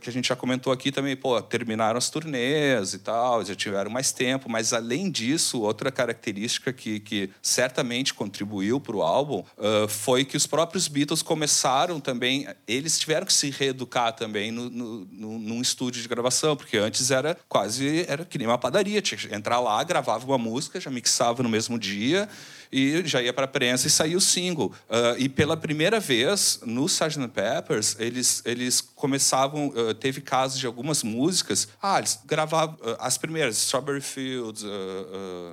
que 0.00 0.10
a 0.10 0.12
gente 0.12 0.28
já 0.28 0.36
comentou 0.36 0.72
aqui 0.72 0.92
também, 0.92 1.16
pô, 1.16 1.40
terminaram 1.40 1.96
as 1.96 2.10
turnês 2.10 2.92
e 2.92 2.98
tal, 2.98 3.44
já 3.44 3.54
tiveram 3.54 3.90
mais 3.90 4.12
tempo, 4.12 4.50
mas 4.50 4.72
além 4.72 5.10
disso, 5.10 5.62
outra 5.62 5.90
característica 5.90 6.72
que, 6.72 7.00
que 7.00 7.30
certamente 7.40 8.12
contribuiu 8.12 8.78
para 8.80 8.96
o 8.96 9.02
álbum 9.02 9.42
foi 9.88 10.24
que 10.24 10.36
os 10.36 10.46
próprios 10.46 10.88
Beatles 10.88 11.22
começaram 11.22 12.00
também, 12.00 12.46
eles 12.66 12.98
tiveram 12.98 13.24
que 13.24 13.32
se 13.32 13.50
reeducar 13.50 14.12
também 14.12 14.50
no, 14.50 14.68
no, 14.68 15.04
no, 15.06 15.38
num 15.38 15.60
estúdio 15.60 16.02
de 16.02 16.08
gravação, 16.08 16.56
porque 16.56 16.76
antes 16.76 17.10
era 17.10 17.36
quase, 17.48 18.04
era 18.08 18.24
que 18.24 18.36
nem 18.36 18.46
uma 18.46 18.58
padaria, 18.58 19.00
tinha 19.00 19.18
que 19.18 19.34
entrar 19.34 19.60
lá, 19.60 19.82
gravava 19.82 20.26
uma 20.26 20.38
música, 20.38 20.80
já 20.80 20.90
mixava 20.90 21.42
no 21.42 21.48
mesmo 21.48 21.78
dia, 21.78 22.28
e 22.70 23.02
já 23.04 23.22
ia 23.22 23.32
para 23.32 23.44
a 23.44 23.48
prensa 23.48 23.86
e 23.86 23.90
saiu 23.90 24.18
o 24.18 24.20
single. 24.20 24.72
Uh, 24.88 25.18
e 25.18 25.28
pela 25.28 25.56
primeira 25.56 25.98
vez, 26.00 26.60
no 26.64 26.86
Sgt. 26.86 27.28
Peppers, 27.28 27.96
eles, 27.98 28.42
eles 28.44 28.80
começavam... 28.98 29.68
Uh, 29.68 29.94
teve 29.94 30.20
casos 30.20 30.58
de 30.58 30.66
algumas 30.66 31.02
músicas... 31.02 31.68
Ah, 31.80 31.98
eles 31.98 32.20
gravavam 32.24 32.74
uh, 32.76 32.96
as 32.98 33.16
primeiras, 33.16 33.56
Strawberry 33.58 34.00
Fields... 34.00 34.64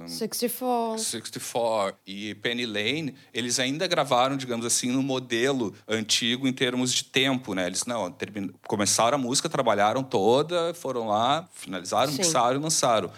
64. 0.07 0.99
64 0.99 1.97
e 2.05 2.35
Penny 2.35 2.65
Lane, 2.65 3.15
eles 3.33 3.59
ainda 3.59 3.87
gravaram, 3.87 4.35
digamos 4.35 4.65
assim, 4.65 4.91
no 4.91 5.01
modelo 5.01 5.73
antigo 5.87 6.47
em 6.47 6.53
termos 6.53 6.93
de 6.93 7.05
tempo, 7.05 7.53
né? 7.53 7.67
Eles, 7.67 7.85
não, 7.85 8.11
termin... 8.11 8.51
começaram 8.67 9.15
a 9.15 9.17
música, 9.17 9.47
trabalharam 9.47 10.03
toda, 10.03 10.73
foram 10.73 11.07
lá, 11.07 11.47
finalizaram, 11.53 12.11
Sim. 12.11 12.19
mixaram 12.19 12.59
lançaram. 12.59 13.11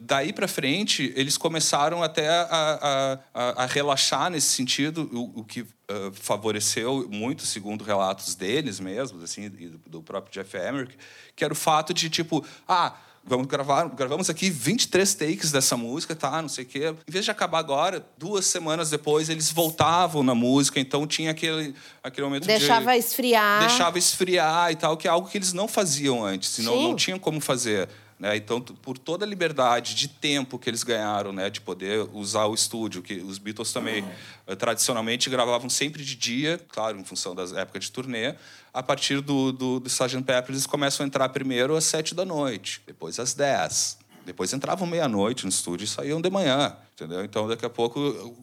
daí 0.00 0.32
para 0.32 0.48
frente, 0.48 1.12
eles 1.16 1.36
começaram 1.36 2.02
até 2.02 2.28
a, 2.28 2.46
a 2.82 3.16
a, 3.34 3.64
a 3.64 3.66
relaxar 3.66 4.30
nesse 4.30 4.48
sentido, 4.48 5.08
o, 5.12 5.40
o 5.40 5.44
que 5.44 5.66
uh, 5.90 6.12
favoreceu 6.12 7.06
muito, 7.10 7.46
segundo 7.46 7.84
relatos 7.84 8.34
deles 8.34 8.80
mesmos, 8.80 9.22
assim, 9.22 9.44
e 9.44 9.68
do, 9.86 10.02
próprio 10.02 10.32
Jeff 10.32 10.56
Emmerich, 10.56 10.96
que 11.34 11.44
era 11.44 11.52
o 11.52 11.56
fato 11.56 11.92
de, 11.94 12.08
tipo, 12.10 12.44
ah, 12.68 12.94
vamos 13.24 13.46
gravar, 13.46 13.88
gravamos 13.88 14.30
aqui 14.30 14.48
23 14.48 15.14
takes 15.14 15.50
dessa 15.50 15.76
música, 15.76 16.14
tá, 16.14 16.40
não 16.40 16.48
sei 16.48 16.64
o 16.64 16.66
quê. 16.66 16.94
Em 17.06 17.12
vez 17.12 17.24
de 17.24 17.30
acabar 17.30 17.58
agora, 17.58 18.06
duas 18.16 18.46
semanas 18.46 18.90
depois 18.90 19.28
eles 19.28 19.50
voltavam 19.50 20.22
na 20.22 20.34
música, 20.34 20.78
então 20.78 21.06
tinha 21.06 21.32
aquele, 21.32 21.74
aquele 22.02 22.26
momento 22.26 22.46
deixava 22.46 22.92
de... 22.92 22.98
esfriar. 22.98 23.60
Deixava 23.60 23.98
esfriar 23.98 24.70
e 24.70 24.76
tal, 24.76 24.96
que 24.96 25.08
é 25.08 25.10
algo 25.10 25.28
que 25.28 25.36
eles 25.36 25.52
não 25.52 25.66
faziam 25.66 26.24
antes, 26.24 26.50
senão 26.50 26.80
não 26.80 26.94
tinham 26.94 27.18
como 27.18 27.40
fazer. 27.40 27.88
Né? 28.18 28.36
Então, 28.36 28.60
por 28.60 28.96
toda 28.96 29.26
a 29.26 29.28
liberdade 29.28 29.94
de 29.94 30.08
tempo 30.08 30.58
que 30.58 30.70
eles 30.70 30.82
ganharam, 30.82 31.32
né, 31.32 31.50
de 31.50 31.60
poder 31.60 32.08
usar 32.12 32.46
o 32.46 32.54
estúdio, 32.54 33.02
que 33.02 33.16
os 33.16 33.36
Beatles 33.36 33.72
também 33.72 34.02
uhum. 34.02 34.56
tradicionalmente 34.56 35.28
gravavam 35.28 35.68
sempre 35.68 36.02
de 36.02 36.14
dia, 36.14 36.58
claro, 36.68 36.98
em 36.98 37.04
função 37.04 37.34
das 37.34 37.52
épocas 37.52 37.84
de 37.84 37.92
turnê. 37.92 38.34
A 38.72 38.82
partir 38.82 39.20
do, 39.20 39.52
do, 39.52 39.80
do 39.80 39.88
Sgt. 39.88 40.22
Pepper, 40.22 40.52
eles 40.52 40.66
começam 40.66 41.04
a 41.04 41.06
entrar 41.06 41.28
primeiro 41.28 41.76
às 41.76 41.84
sete 41.84 42.14
da 42.14 42.24
noite, 42.24 42.80
depois 42.86 43.18
às 43.18 43.34
dez. 43.34 43.98
Depois 44.24 44.52
entravam 44.52 44.86
meia-noite 44.86 45.44
no 45.44 45.50
estúdio 45.50 45.84
e 45.84 45.88
saíam 45.88 46.20
de 46.20 46.28
manhã, 46.28 46.76
entendeu? 46.96 47.22
Então, 47.22 47.46
daqui 47.46 47.66
a 47.66 47.70
pouco, 47.70 48.00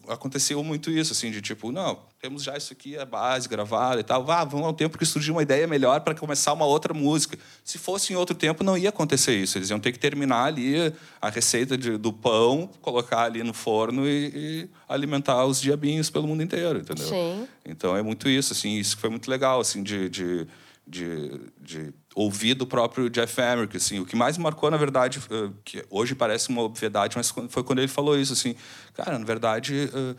aconteceu 0.08 0.62
muito 0.62 0.88
isso, 0.88 1.12
assim, 1.12 1.30
de 1.32 1.42
tipo, 1.42 1.72
não, 1.72 1.98
temos 2.20 2.44
já 2.44 2.56
isso 2.56 2.72
aqui, 2.72 2.96
a 2.96 3.04
base 3.04 3.48
gravada 3.48 4.00
e 4.00 4.04
tal. 4.04 4.24
Vá, 4.24 4.44
vamos 4.44 4.66
ao 4.66 4.72
tempo 4.72 4.96
que 4.96 5.04
surgiu 5.04 5.34
uma 5.34 5.42
ideia 5.42 5.66
melhor 5.66 6.00
para 6.02 6.14
começar 6.14 6.52
uma 6.52 6.64
outra 6.64 6.94
música. 6.94 7.36
Se 7.64 7.78
fosse 7.78 8.12
em 8.12 8.16
outro 8.16 8.34
tempo, 8.34 8.62
não 8.62 8.78
ia 8.78 8.90
acontecer 8.90 9.34
isso. 9.34 9.58
Eles 9.58 9.70
iam 9.70 9.80
ter 9.80 9.90
que 9.90 9.98
terminar 9.98 10.44
ali 10.44 10.94
a 11.20 11.28
receita 11.28 11.76
de, 11.76 11.98
do 11.98 12.12
pão, 12.12 12.70
colocar 12.80 13.24
ali 13.24 13.42
no 13.42 13.52
forno 13.52 14.06
e, 14.06 14.32
e, 14.34 14.68
alimentar 14.88 15.44
os 15.44 15.60
diabinhos 15.60 16.08
pelo 16.08 16.28
mundo 16.28 16.42
inteiro, 16.42 16.78
entendeu? 16.78 17.08
Sim. 17.08 17.48
Então, 17.66 17.96
é 17.96 18.02
muito 18.02 18.28
isso, 18.28 18.52
assim, 18.52 18.78
isso 18.78 18.96
foi 18.98 19.10
muito 19.10 19.28
legal, 19.28 19.58
assim, 19.58 19.82
de, 19.82 20.08
de 20.08 20.46
de, 20.86 21.40
de 21.60 21.94
ouvir 22.14 22.54
do 22.54 22.66
próprio 22.66 23.10
Jeff 23.10 23.40
Emmerich, 23.40 23.76
assim, 23.76 23.98
o 23.98 24.06
que 24.06 24.14
mais 24.14 24.38
marcou, 24.38 24.70
na 24.70 24.76
verdade, 24.76 25.18
uh, 25.18 25.52
que 25.64 25.84
hoje 25.90 26.14
parece 26.14 26.48
uma 26.48 26.62
obviedade, 26.62 27.16
mas 27.16 27.32
foi 27.48 27.62
quando 27.62 27.80
ele 27.80 27.88
falou 27.88 28.18
isso, 28.18 28.32
assim, 28.32 28.54
cara, 28.94 29.18
na 29.18 29.24
verdade, 29.24 29.90
uh, 29.92 30.16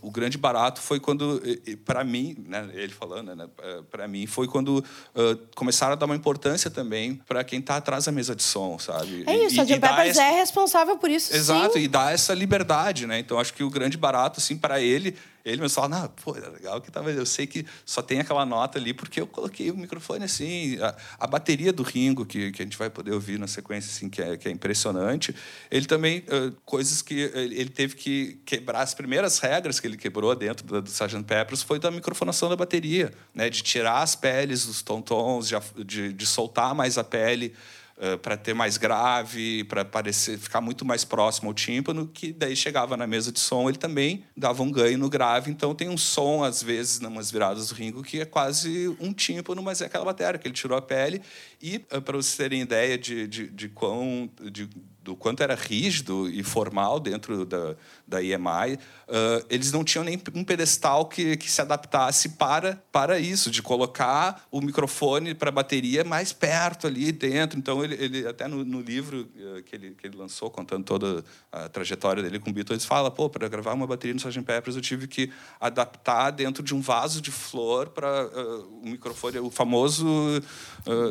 o, 0.00 0.10
grande 0.10 0.38
barato 0.38 0.80
foi 0.80 1.00
quando, 1.00 1.42
para 1.84 2.04
mim, 2.04 2.36
né, 2.46 2.68
ele 2.74 2.92
falando, 2.92 3.34
né, 3.34 3.48
eh, 3.60 3.82
para 3.90 4.06
mim 4.06 4.24
foi 4.24 4.46
quando 4.46 4.78
uh, 4.78 5.36
começaram 5.56 5.94
a 5.94 5.96
dar 5.96 6.06
uma 6.06 6.14
importância 6.14 6.70
também 6.70 7.16
para 7.26 7.42
quem 7.42 7.58
está 7.58 7.76
atrás 7.76 8.04
da 8.04 8.12
mesa 8.12 8.36
de 8.36 8.42
som, 8.44 8.78
sabe? 8.78 9.24
É 9.26 9.36
isso, 9.46 9.56
e, 9.56 9.60
a 9.60 9.64
Jim 9.64 9.80
Peppers 9.80 10.10
essa... 10.10 10.22
é 10.22 10.30
responsável 10.30 10.96
por 10.96 11.10
isso, 11.10 11.34
Exato, 11.34 11.72
sim. 11.72 11.80
e 11.80 11.88
dá 11.88 12.12
essa 12.12 12.32
liberdade, 12.32 13.04
né? 13.04 13.18
Então 13.18 13.36
acho 13.36 13.52
que 13.52 13.64
o 13.64 13.70
grande 13.70 13.96
barato, 13.96 14.38
assim, 14.38 14.56
para 14.56 14.80
ele 14.80 15.16
ele 15.44 15.60
me 15.60 15.68
fala, 15.68 15.88
não, 15.88 16.08
pô, 16.08 16.34
é 16.36 16.48
legal 16.48 16.80
que 16.80 16.90
tava, 16.90 17.10
eu 17.10 17.26
sei 17.26 17.46
que 17.46 17.66
só 17.84 18.00
tem 18.00 18.18
aquela 18.20 18.46
nota 18.46 18.78
ali 18.78 18.94
porque 18.94 19.20
eu 19.20 19.26
coloquei 19.26 19.70
o 19.70 19.76
microfone 19.76 20.24
assim, 20.24 20.78
a, 20.80 20.96
a 21.20 21.26
bateria 21.26 21.72
do 21.72 21.82
Ringo 21.82 22.24
que, 22.24 22.50
que 22.50 22.62
a 22.62 22.64
gente 22.64 22.78
vai 22.78 22.88
poder 22.88 23.12
ouvir 23.12 23.38
na 23.38 23.46
sequência 23.46 23.90
assim 23.90 24.08
que 24.08 24.22
é, 24.22 24.38
que 24.38 24.48
é 24.48 24.50
impressionante. 24.50 25.34
Ele 25.70 25.84
também 25.84 26.20
uh, 26.20 26.50
coisas 26.64 27.02
que 27.02 27.30
ele, 27.34 27.60
ele, 27.60 27.70
teve 27.70 27.94
que 27.94 28.40
quebrar 28.46 28.80
as 28.80 28.94
primeiras 28.94 29.38
regras 29.38 29.78
que 29.78 29.86
ele 29.86 29.98
quebrou 29.98 30.34
dentro 30.34 30.66
do, 30.66 30.80
do 30.80 30.88
Sgt. 30.88 31.22
Peppers 31.24 31.62
foi 31.62 31.78
da 31.78 31.90
microfonação 31.90 32.48
da 32.48 32.56
bateria, 32.56 33.12
né, 33.34 33.50
de 33.50 33.62
tirar 33.62 34.02
as 34.02 34.16
peles 34.16 34.64
dos 34.64 34.80
tom-tons, 34.80 35.48
de, 35.48 35.56
de, 35.84 36.12
de 36.12 36.26
soltar 36.26 36.74
mais 36.74 36.96
a 36.96 37.04
pele 37.04 37.54
uh, 37.96 38.18
para 38.18 38.36
ter 38.36 38.54
mais 38.54 38.76
grave, 38.76 39.64
para 39.64 39.84
parecer 39.84 40.38
ficar 40.38 40.60
muito 40.60 40.84
mais 40.84 41.04
próximo 41.04 41.48
ao 41.48 41.54
tímpano, 41.54 42.06
que 42.06 42.32
daí 42.32 42.54
chegava 42.56 42.96
na 42.96 43.06
mesa 43.06 43.32
de 43.32 43.40
som, 43.40 43.68
ele 43.68 43.78
também 43.78 44.24
dava 44.36 44.62
um 44.62 44.70
ganho 44.70 44.98
no 44.98 45.08
grave, 45.08 45.50
então 45.50 45.74
tem 45.74 45.88
um 45.88 45.96
som 45.96 46.44
às 46.44 46.62
vezes 46.62 47.00
nas 47.00 47.30
viradas 47.30 47.68
do 47.68 47.74
Ringo 47.74 48.02
que 48.02 48.20
é 48.20 48.24
quase 48.24 48.88
um 49.00 49.12
tímpano, 49.12 49.62
mas 49.62 49.80
é 49.80 49.86
aquela 49.86 50.04
bateria 50.04 50.38
que 50.38 50.46
ele 50.46 50.54
tirou 50.54 50.76
a 50.76 50.82
pele. 50.82 51.20
E 51.62 51.76
uh, 51.92 52.00
para 52.00 52.16
vocês 52.16 52.36
terem 52.36 52.60
ideia 52.60 52.98
de, 52.98 53.26
de, 53.26 53.48
de 53.48 53.68
quão 53.68 54.30
de, 54.40 54.68
do 55.04 55.14
quanto 55.14 55.42
era 55.42 55.54
rígido 55.54 56.28
e 56.30 56.42
formal 56.42 56.98
dentro 56.98 57.44
da, 57.44 57.76
da 58.08 58.22
EMI, 58.22 58.78
uh, 59.06 59.44
eles 59.50 59.70
não 59.70 59.84
tinham 59.84 60.02
nem 60.02 60.20
um 60.34 60.42
pedestal 60.42 61.04
que, 61.04 61.36
que 61.36 61.50
se 61.50 61.60
adaptasse 61.60 62.30
para, 62.30 62.82
para 62.90 63.18
isso, 63.18 63.50
de 63.50 63.60
colocar 63.60 64.46
o 64.50 64.62
microfone 64.62 65.34
para 65.34 65.50
a 65.50 65.52
bateria 65.52 66.04
mais 66.04 66.32
perto 66.32 66.86
ali 66.86 67.12
dentro. 67.12 67.58
Então, 67.58 67.84
ele, 67.84 68.02
ele 68.02 68.26
até 68.26 68.48
no, 68.48 68.64
no 68.64 68.80
livro 68.80 69.28
uh, 69.36 69.62
que, 69.64 69.76
ele, 69.76 69.90
que 69.90 70.06
ele 70.06 70.16
lançou, 70.16 70.50
contando 70.50 70.84
toda 70.84 71.22
a 71.52 71.68
trajetória 71.68 72.22
dele 72.22 72.38
com 72.38 72.48
o 72.48 72.52
Beatles, 72.52 72.86
fala, 72.86 73.10
pô, 73.10 73.28
para 73.28 73.46
gravar 73.46 73.74
uma 73.74 73.86
bateria 73.86 74.14
no 74.14 74.18
Sgt. 74.18 74.42
Peppers 74.42 74.74
eu 74.74 74.82
tive 74.82 75.06
que 75.06 75.30
adaptar 75.60 76.30
dentro 76.30 76.62
de 76.62 76.74
um 76.74 76.80
vaso 76.80 77.20
de 77.20 77.30
flor 77.30 77.90
para 77.90 78.26
uh, 78.26 78.80
o 78.82 78.88
microfone, 78.88 79.38
o 79.38 79.50
famoso... 79.50 80.06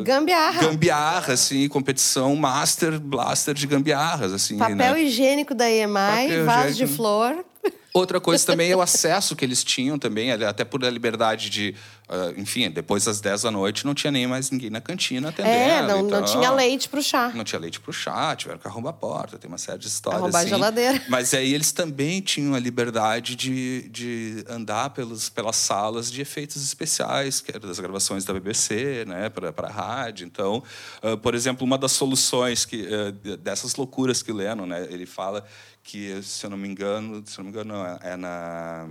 gambiarra. 0.03 0.61
Gambiarra, 0.61 1.33
assim, 1.33 1.67
competição 1.67 2.35
master 2.35 2.99
blaster 2.99 3.53
de 3.53 3.67
gambiarras, 3.83 4.33
assim. 4.33 4.57
Papel 4.57 4.75
né? 4.75 5.03
higiênico 5.03 5.53
da 5.53 5.69
EMI, 5.69 5.93
Papel 5.93 6.45
vaso 6.45 6.69
higiênico. 6.69 6.87
de 6.87 6.95
flor. 6.95 7.45
Outra 7.95 8.19
coisa 8.19 8.43
também 8.43 8.71
é 8.71 8.75
o 8.75 8.81
acesso 8.81 9.35
que 9.35 9.45
eles 9.45 9.63
tinham 9.63 9.99
também, 9.99 10.31
até 10.31 10.65
por 10.65 10.83
a 10.83 10.89
liberdade 10.89 11.47
de. 11.47 11.75
Uh, 12.09 12.39
enfim, 12.39 12.69
depois 12.69 13.05
das 13.05 13.21
10 13.21 13.43
da 13.43 13.51
noite 13.51 13.85
não 13.85 13.93
tinha 13.93 14.11
nem 14.11 14.27
mais 14.27 14.49
ninguém 14.49 14.69
na 14.71 14.81
cantina 14.81 15.29
atendendo. 15.29 15.55
É, 15.55 15.81
não, 15.83 16.07
então, 16.07 16.19
não 16.19 16.25
tinha 16.25 16.51
leite 16.51 16.89
pro 16.89 17.01
chá. 17.03 17.31
Não 17.33 17.43
tinha 17.43 17.59
leite 17.59 17.79
pro 17.79 17.93
chá, 17.93 18.35
tiveram 18.35 18.59
que 18.59 18.67
arrombar 18.67 18.89
a 18.89 18.93
porta, 18.93 19.37
tem 19.37 19.47
uma 19.47 19.59
série 19.59 19.77
de 19.77 19.87
histórias. 19.87 20.21
Arrombar 20.21 20.41
assim. 20.41 20.53
a 20.53 20.57
geladeira. 20.57 21.01
Mas 21.07 21.35
aí 21.35 21.53
eles 21.53 21.71
também 21.71 22.19
tinham 22.19 22.55
a 22.55 22.59
liberdade 22.59 23.35
de, 23.35 23.87
de 23.89 24.43
andar 24.49 24.89
pelos, 24.89 25.29
pelas 25.29 25.55
salas 25.55 26.11
de 26.11 26.19
efeitos 26.19 26.63
especiais, 26.63 27.41
que 27.41 27.55
eram 27.55 27.67
das 27.67 27.79
gravações 27.79 28.25
da 28.25 28.33
BBC, 28.33 29.05
né, 29.07 29.29
para 29.29 29.53
a 29.67 29.71
rádio. 29.71 30.25
Então, 30.25 30.63
uh, 31.03 31.15
por 31.17 31.35
exemplo, 31.35 31.63
uma 31.63 31.77
das 31.77 31.91
soluções 31.91 32.65
que, 32.65 32.87
uh, 32.87 33.37
dessas 33.37 33.75
loucuras 33.75 34.23
que 34.23 34.31
o 34.31 34.35
Lennon, 34.35 34.65
né, 34.65 34.87
ele 34.89 35.05
fala 35.05 35.45
que, 35.83 36.21
se 36.23 36.45
eu 36.45 36.49
não 36.49 36.57
me 36.57 36.67
engano, 36.67 37.23
se 37.25 37.37
eu 37.37 37.43
não 37.43 37.51
me 37.51 37.57
engano, 37.57 37.75
é 38.01 38.15
na 38.15 38.87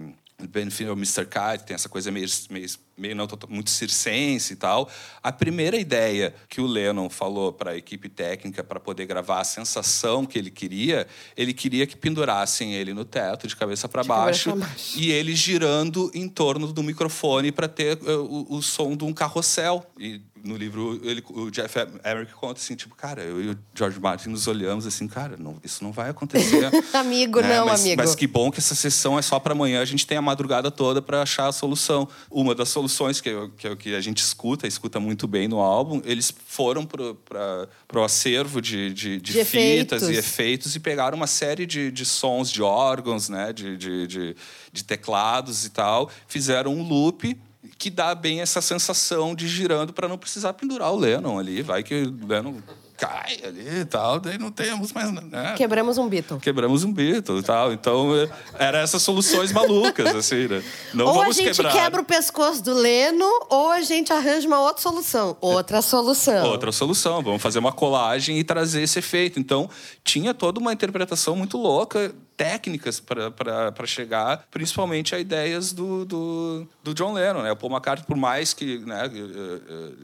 Benefit 0.48 0.88
of 0.88 0.98
Mr. 0.98 1.26
Kite, 1.26 1.64
tem 1.64 1.74
essa 1.74 1.88
coisa 1.88 2.10
meio, 2.10 2.26
meio, 2.50 2.66
meio 3.02 3.16
não 3.16 3.26
muito 3.48 3.70
circense 3.70 4.52
e 4.52 4.56
tal. 4.56 4.88
A 5.20 5.32
primeira 5.32 5.76
ideia 5.76 6.32
que 6.48 6.60
o 6.60 6.66
Lennon 6.66 7.10
falou 7.10 7.52
para 7.52 7.72
a 7.72 7.76
equipe 7.76 8.08
técnica 8.08 8.62
para 8.62 8.78
poder 8.78 9.06
gravar 9.06 9.40
a 9.40 9.44
sensação 9.44 10.24
que 10.24 10.38
ele 10.38 10.50
queria, 10.50 11.06
ele 11.36 11.52
queria 11.52 11.86
que 11.86 11.96
pendurassem 11.96 12.74
ele 12.74 12.94
no 12.94 13.04
teto, 13.04 13.48
de 13.48 13.56
cabeça 13.56 13.88
para 13.88 14.04
baixo, 14.04 14.54
baixo, 14.54 14.98
e 15.00 15.10
ele 15.10 15.34
girando 15.34 16.10
em 16.14 16.28
torno 16.28 16.72
do 16.72 16.82
microfone 16.82 17.50
para 17.50 17.66
ter 17.66 17.98
uh, 18.02 18.22
o, 18.22 18.56
o 18.56 18.62
som 18.62 18.96
de 18.96 19.04
um 19.04 19.12
carrossel. 19.12 19.84
E 19.98 20.20
no 20.44 20.56
livro 20.56 21.00
ele, 21.04 21.22
o 21.30 21.50
Jeff 21.50 21.78
Emerick 22.04 22.32
conta 22.34 22.60
assim 22.60 22.74
tipo 22.74 22.94
cara 22.96 23.22
eu 23.22 23.40
e 23.40 23.50
o 23.50 23.58
George 23.74 24.00
Martin 24.00 24.30
nos 24.30 24.48
olhamos 24.48 24.86
assim 24.86 25.06
cara 25.06 25.36
não, 25.38 25.56
isso 25.62 25.84
não 25.84 25.92
vai 25.92 26.10
acontecer 26.10 26.68
amigo 26.92 27.40
né? 27.40 27.56
não 27.56 27.66
mas, 27.66 27.80
amigo 27.80 28.02
mas 28.02 28.14
que 28.14 28.26
bom 28.26 28.50
que 28.50 28.58
essa 28.58 28.74
sessão 28.74 29.16
é 29.16 29.22
só 29.22 29.38
para 29.38 29.52
amanhã 29.52 29.80
a 29.80 29.84
gente 29.84 30.04
tem 30.04 30.18
a 30.18 30.22
madrugada 30.22 30.68
toda 30.68 31.00
para 31.00 31.22
achar 31.22 31.46
a 31.46 31.52
solução 31.52 32.08
uma 32.28 32.54
das 32.54 32.70
soluções 32.70 32.91
que 33.20 33.28
é, 33.30 33.48
que, 33.56 33.68
é, 33.68 33.76
que 33.76 33.94
a 33.94 34.00
gente 34.00 34.18
escuta 34.18 34.66
escuta 34.66 35.00
muito 35.00 35.26
bem 35.26 35.48
no 35.48 35.60
álbum 35.60 36.00
eles 36.04 36.32
foram 36.46 36.84
para 36.84 37.68
o 37.94 38.02
acervo 38.02 38.60
de, 38.60 38.92
de, 38.92 39.20
de, 39.20 39.32
de 39.32 39.44
fitas 39.44 40.02
efeitos. 40.02 40.08
e 40.08 40.14
efeitos 40.14 40.76
e 40.76 40.80
pegaram 40.80 41.16
uma 41.16 41.26
série 41.26 41.66
de, 41.66 41.90
de 41.90 42.04
sons 42.04 42.50
de 42.50 42.62
órgãos 42.62 43.28
né 43.28 43.52
de, 43.52 43.76
de, 43.76 44.06
de, 44.06 44.36
de 44.72 44.84
teclados 44.84 45.64
e 45.64 45.70
tal 45.70 46.10
fizeram 46.26 46.74
um 46.74 46.82
loop 46.82 47.36
que 47.78 47.90
dá 47.90 48.14
bem 48.14 48.40
essa 48.40 48.60
sensação 48.60 49.34
de 49.34 49.46
girando 49.48 49.92
para 49.92 50.08
não 50.08 50.18
precisar 50.18 50.52
pendurar 50.52 50.92
o 50.92 50.98
Lennon 50.98 51.38
ali. 51.38 51.62
Vai 51.62 51.82
que 51.82 51.94
o 51.94 52.26
Lennon 52.26 52.56
cai 53.02 53.40
ali 53.44 53.80
e 53.80 53.84
tal, 53.84 54.20
daí 54.20 54.38
não 54.38 54.52
temos 54.52 54.92
mais. 54.92 55.10
Né? 55.10 55.54
Quebramos 55.56 55.98
um 55.98 56.08
Beatle. 56.08 56.38
Quebramos 56.38 56.84
um 56.84 56.92
Beatle 56.92 57.38
e 57.38 57.42
tal. 57.42 57.72
Então, 57.72 58.10
eram 58.56 58.78
essas 58.78 59.02
soluções 59.02 59.50
malucas, 59.50 60.06
assim, 60.14 60.46
né? 60.46 60.62
Não 60.94 61.06
ou 61.06 61.22
a 61.22 61.32
gente 61.32 61.50
quebrar. 61.50 61.72
quebra 61.72 62.00
o 62.00 62.04
pescoço 62.04 62.62
do 62.62 62.72
Leno, 62.72 63.28
ou 63.50 63.72
a 63.72 63.80
gente 63.80 64.12
arranja 64.12 64.46
uma 64.46 64.60
outra 64.60 64.80
solução. 64.80 65.36
Outra 65.40 65.82
solução. 65.82 66.46
Outra 66.46 66.70
solução. 66.70 67.20
Vamos 67.22 67.42
fazer 67.42 67.58
uma 67.58 67.72
colagem 67.72 68.38
e 68.38 68.44
trazer 68.44 68.82
esse 68.82 69.00
efeito. 69.00 69.40
Então, 69.40 69.68
tinha 70.04 70.32
toda 70.32 70.60
uma 70.60 70.72
interpretação 70.72 71.34
muito 71.34 71.58
louca 71.58 72.14
técnicas 72.42 72.98
para 72.98 73.86
chegar, 73.86 74.46
principalmente 74.50 75.14
a 75.14 75.18
ideias 75.20 75.72
do, 75.72 76.04
do, 76.04 76.68
do, 76.82 76.94
John 76.94 77.12
Lennon. 77.12 77.42
Né? 77.42 77.52
O 77.52 77.56
Paul 77.56 77.72
McCartney, 77.72 78.06
por 78.06 78.16
mais 78.16 78.52
que 78.52 78.78
né, 78.80 79.02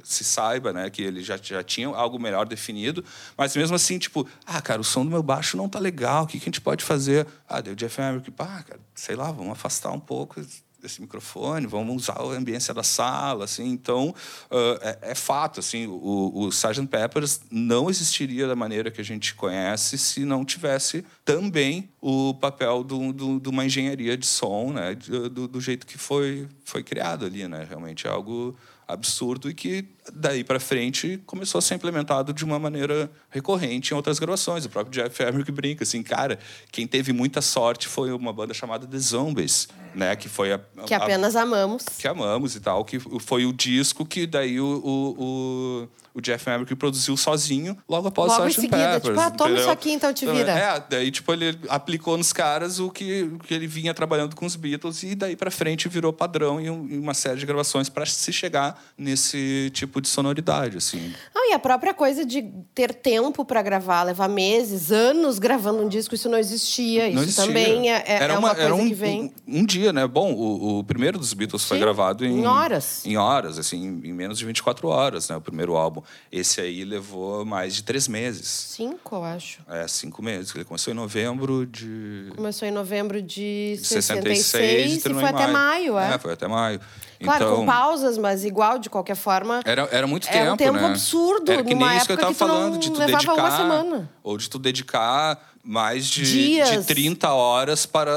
se 0.05 0.23
saiba 0.23 0.73
né, 0.73 0.89
que 0.89 1.03
ele 1.03 1.21
já, 1.23 1.37
já 1.37 1.63
tinha 1.65 1.89
algo 1.89 2.19
melhor 2.19 2.47
definido, 2.47 3.05
mas 3.37 3.57
mesmo 3.57 3.75
assim, 3.75 3.99
tipo, 3.99 4.29
ah, 4.47 4.63
cara, 4.63 4.81
o 4.81 4.85
som 4.85 5.05
do 5.05 5.11
meu 5.11 5.23
baixo 5.23 5.57
não 5.57 5.69
tá 5.69 5.81
legal, 5.81 6.25
o 6.25 6.27
que, 6.27 6.39
que 6.39 6.45
a 6.45 6.47
gente 6.47 6.61
pode 6.61 6.85
fazer? 6.85 7.27
Ah, 7.49 7.61
deu 7.61 7.75
Jeff 7.75 8.01
Emerick, 8.01 8.33
ah, 8.39 8.63
cara, 8.67 8.81
sei 8.95 9.17
lá, 9.17 9.33
vamos 9.33 9.53
afastar 9.53 9.91
um 9.91 10.01
pouco 10.01 10.41
esse 10.83 11.01
microfone, 11.01 11.67
vamos 11.67 12.05
usar 12.05 12.21
a 12.21 12.23
ambiência 12.23 12.73
da 12.73 12.83
sala, 12.83 13.45
assim. 13.45 13.69
Então, 13.69 14.15
uh, 14.51 14.79
é, 14.81 15.11
é, 15.11 15.15
fato, 15.15 15.61
assim, 15.61 15.87
o, 15.87 16.33
o 16.35 16.49
Sgt. 16.49 16.87
Peppers 16.87 17.41
não 17.51 17.91
existiria 17.91 18.47
da 18.47 18.55
maneira 18.55 18.91
que 18.91 19.01
a 19.01 19.05
gente 19.05 19.35
conhece 19.35 19.99
se 19.99 20.25
não 20.25 20.45
tivesse 20.45 21.05
também 21.25 21.91
o 22.01 22.35
papel 22.35 22.85
de 22.85 23.49
uma 23.49 23.65
engenharia 23.65 24.17
de 24.17 24.27
som, 24.27 24.73
né, 24.73 24.95
do, 24.95 25.49
do 25.49 25.61
jeito 25.61 25.87
que 25.87 25.99
foi 25.99 26.49
foi 26.69 26.83
criado 26.83 27.25
ali, 27.25 27.49
né? 27.49 27.67
Realmente 27.69 28.07
é 28.07 28.11
algo 28.11 28.55
absurdo 28.87 29.51
e 29.51 29.55
que 29.55 29.85
daí 30.15 30.43
para 30.43 30.59
frente 30.59 31.21
começou 31.27 31.59
a 31.59 31.63
ser 31.63 31.75
implementado 31.75 32.33
de 32.33 32.43
uma 32.43 32.59
maneira 32.59 33.11
recorrente 33.29 33.93
em 33.93 33.97
outras 33.97 34.19
gravações. 34.19 34.65
O 34.65 34.71
próprio 34.71 35.03
Jeff 35.03 35.23
Emerick 35.23 35.53
brinca 35.53 35.85
assim, 35.85 36.03
cara, 36.03 36.39
quem 36.73 36.87
teve 36.87 37.13
muita 37.13 37.43
sorte 37.43 37.87
foi 37.87 38.11
uma 38.13 38.33
banda 38.33 38.55
chamada 38.55 38.87
The 38.87 38.99
Zombies, 38.99 39.69
né, 39.95 40.17
que 40.17 40.29
foi 40.29 40.53
a, 40.53 40.61
que 40.87 40.95
apenas 40.95 41.37
a, 41.37 41.43
amamos, 41.43 41.85
que 41.99 42.07
amamos 42.07 42.55
e 42.55 42.61
tal, 42.61 42.85
que 42.85 42.99
foi 42.99 43.47
o 43.47 43.53
disco 43.53 44.05
que 44.05 44.27
daí 44.27 44.61
o, 44.61 44.67
o, 44.67 45.15
o, 45.19 45.89
o 46.15 46.21
Jeff 46.21 46.49
Emerick 46.49 46.75
produziu 46.75 47.17
sozinho 47.17 47.77
logo 47.89 48.09
após 48.09 48.33
logo 48.33 48.45
o 48.45 48.49
em 48.49 48.53
seguida, 48.53 48.77
Peppers, 48.77 49.03
tipo, 49.03 49.21
ah, 49.21 49.31
toma 49.31 49.51
entendeu? 49.51 49.63
isso 49.63 49.71
aqui 49.71 49.93
então 49.93 50.13
te 50.13 50.27
vira. 50.27 50.53
É, 50.53 50.83
daí 50.89 51.11
tipo 51.11 51.33
ele 51.33 51.59
aplicou 51.69 52.17
nos 52.17 52.33
caras 52.33 52.81
o 52.81 52.91
que, 52.91 53.31
que 53.47 53.55
ele 53.55 53.67
vinha 53.67 53.95
trabalhando 53.95 54.35
com 54.35 54.47
os 54.47 54.57
Beatles 54.57 55.03
e 55.03 55.15
daí 55.15 55.37
para 55.37 55.51
frente 55.51 55.89
virou 55.89 56.13
padrão 56.13 56.61
em, 56.61 56.71
um, 56.71 57.01
uma 57.01 57.15
série 57.15 57.39
de 57.39 57.47
gravações 57.47 57.89
para 57.89 58.07
se 58.07 58.33
chegar 58.33 58.83
nesse 58.97 59.71
tipo 59.73 60.01
de 60.01 60.09
sonoridade, 60.09 60.77
assim. 60.77 61.13
Ah, 61.35 61.49
e 61.51 61.53
a 61.53 61.59
própria 61.59 61.95
coisa 61.95 62.25
de 62.25 62.43
ter 62.75 62.95
tempo 62.95 63.45
para 63.45 63.63
gravar, 63.63 64.03
levar 64.03 64.29
meses, 64.29 64.91
anos 64.91 65.39
gravando 65.39 65.83
um 65.83 65.89
disco, 65.89 66.15
isso 66.15 66.29
não 66.29 66.39
existia. 66.39 67.05
Não 67.11 67.23
isso 67.23 67.41
existia. 67.41 67.47
também 67.47 67.91
é, 67.91 68.05
é 68.07 68.23
era 68.23 68.39
uma, 68.39 68.49
uma, 68.49 68.55
coisa 68.55 68.75
um, 68.75 68.89
que 68.89 68.95
vem. 68.95 69.33
Um, 69.47 69.61
um, 69.61 69.65
dia, 69.79 69.93
né? 69.93 70.07
Bom, 70.07 70.33
o, 70.33 70.79
o 70.79 70.85
primeiro 70.85 71.19
dos 71.19 71.33
Beatles 71.33 71.65
foi 71.65 71.77
Sim, 71.79 71.85
gravado 71.85 72.25
em, 72.25 72.41
em 72.41 72.47
horas. 72.47 73.05
Em 73.07 73.17
horas, 73.17 73.59
assim, 73.59 74.01
em 74.05 74.13
menos 74.13 74.39
de 74.39 74.45
24 74.45 74.89
horas, 74.89 75.29
né? 75.29 75.37
O 75.37 75.41
primeiro 75.41 75.77
álbum. 75.77 76.03
Esse 76.31 76.61
aí 76.61 76.85
levou 76.85 77.45
mais 77.45 77.75
de 77.75 77.83
três 77.83 78.09
meses. 78.09 78.47
Cinco, 78.49 79.17
eu 79.17 79.25
acho. 79.25 79.61
É, 79.69 79.87
cinco 79.87 80.23
meses. 80.23 80.55
Ele 80.55 80.65
começou 80.65 80.93
em 80.93 80.97
novembro 80.97 81.67
de. 81.67 82.33
Começou 82.35 82.67
em 82.67 82.73
novembro 82.73 83.23
de, 83.23 83.77
de 83.77 83.85
66, 83.87 84.47
66 84.47 85.07
e 85.07 85.15
foi 85.15 85.25
até 85.25 85.47
maio, 85.47 85.99
é. 85.99 86.15
É, 86.15 86.19
foi 86.19 86.33
até 86.33 86.49
maio. 86.49 86.81
Claro, 87.23 87.45
então, 87.45 87.57
com 87.57 87.67
pausas, 87.67 88.17
mas 88.17 88.45
igual, 88.45 88.79
de 88.79 88.89
qualquer 88.89 89.17
forma. 89.17 89.61
Era, 89.65 89.89
era 89.91 90.07
muito 90.07 90.29
Era 90.29 90.39
tempo, 90.39 90.53
um 90.53 90.57
tempo 90.57 90.79
né? 90.79 90.87
absurdo, 90.87 91.51
Era 91.51 91.65
que 91.65 91.75
nem 91.75 91.97
isso 91.97 92.07
que 92.07 92.13
eu 92.13 92.17
tava 92.19 92.35
falando, 92.35 92.79
de 92.79 92.91
tu 92.91 92.99
levava 92.99 93.19
dedicar. 93.19 93.35
uma 93.35 93.51
semana. 93.51 94.11
Ou 94.23 94.39
de 94.39 94.49
tu 94.49 94.59
dedicar 94.59 95.41
mais 95.71 96.07
de, 96.07 96.23
Dias. 96.25 96.71
de 96.71 96.85
30 96.87 97.31
horas 97.31 97.85
para 97.85 98.11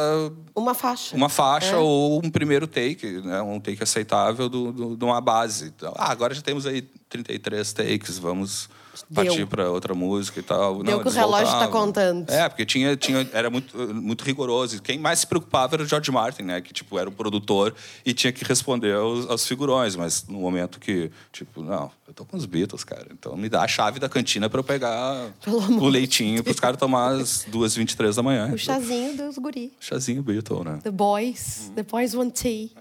Uma 0.56 0.73
faixa. 0.73 1.14
uma 1.18 1.28
faixa 1.28 1.76
É. 1.76 1.78
ou 1.78 2.22
um 2.23 2.30
primeiro 2.30 2.65
take, 2.65 3.06
né? 3.26 3.41
um 3.41 3.60
take 3.60 3.84
aceitável 3.84 4.48
do, 4.48 4.72
do- 4.72 4.95
de 4.95 5.03
uma 5.03 5.19
base. 5.19 5.65
Então, 5.76 5.94
ah, 5.98 6.10
agora 6.10 6.34
já 6.34 6.41
temos 6.41 6.65
aí 6.65 6.82
33 7.10 7.73
takes, 7.73 8.18
vamos. 8.18 8.69
Partir 9.13 9.45
para 9.47 9.69
outra 9.69 9.93
música 9.93 10.39
e 10.39 10.43
tal. 10.43 10.84
Deu 10.84 10.97
Não, 10.97 11.03
que 11.03 11.09
o 11.09 11.11
relógio 11.11 11.45
tá 11.47 11.59
voltavam. 11.68 11.85
contando. 11.88 12.30
É, 12.30 12.47
porque 12.49 12.65
tinha, 12.65 12.95
tinha, 12.95 13.27
era 13.34 13.49
muito, 13.49 13.77
muito 13.93 14.23
rigoroso. 14.23 14.76
E 14.77 14.80
Quem 14.80 14.99
mais 14.99 15.19
se 15.19 15.27
preocupava 15.27 15.76
era 15.76 15.84
o 15.84 15.85
George 15.85 16.11
Martin, 16.11 16.43
né? 16.43 16.61
Que 16.61 16.73
tipo, 16.73 16.97
era 16.97 17.09
o 17.09 17.11
produtor 17.11 17.73
e 18.05 18.13
tinha 18.13 18.31
que 18.31 18.43
responder 18.43 18.95
aos, 18.95 19.30
aos 19.30 19.47
figurões. 19.47 19.95
Mas 19.95 20.26
no 20.27 20.39
momento 20.39 20.80
que, 20.80 21.11
tipo, 21.31 21.61
não, 21.61 21.91
eu 22.07 22.13
tô 22.13 22.26
com 22.26 22.38
os 22.38 22.45
Beatles, 22.45 22.84
cara. 22.84 23.07
Então 23.11 23.35
me 23.38 23.49
dá 23.49 23.63
a 23.63 23.68
chave 23.68 23.99
da 23.99 24.09
cantina 24.09 24.49
para 24.49 24.59
eu 24.59 24.63
pegar 24.63 25.31
o 25.80 25.88
leitinho 25.88 26.43
para 26.43 26.51
os 26.51 26.59
caras 26.59 26.77
tomar 26.77 27.13
às 27.13 27.45
2h23 27.51 28.15
da 28.15 28.23
manhã. 28.23 28.51
O 28.53 28.57
chazinho 28.57 29.18
dos 29.18 29.38
guri. 29.38 29.73
Chazinho 29.80 30.22
Beatle, 30.22 30.63
né? 30.63 30.80
The 30.84 30.91
Boys. 30.91 31.68
Uhum. 31.68 31.73
The 31.76 31.84
Boys 31.84 32.13
Want 32.13 32.31
Tea. 32.34 32.72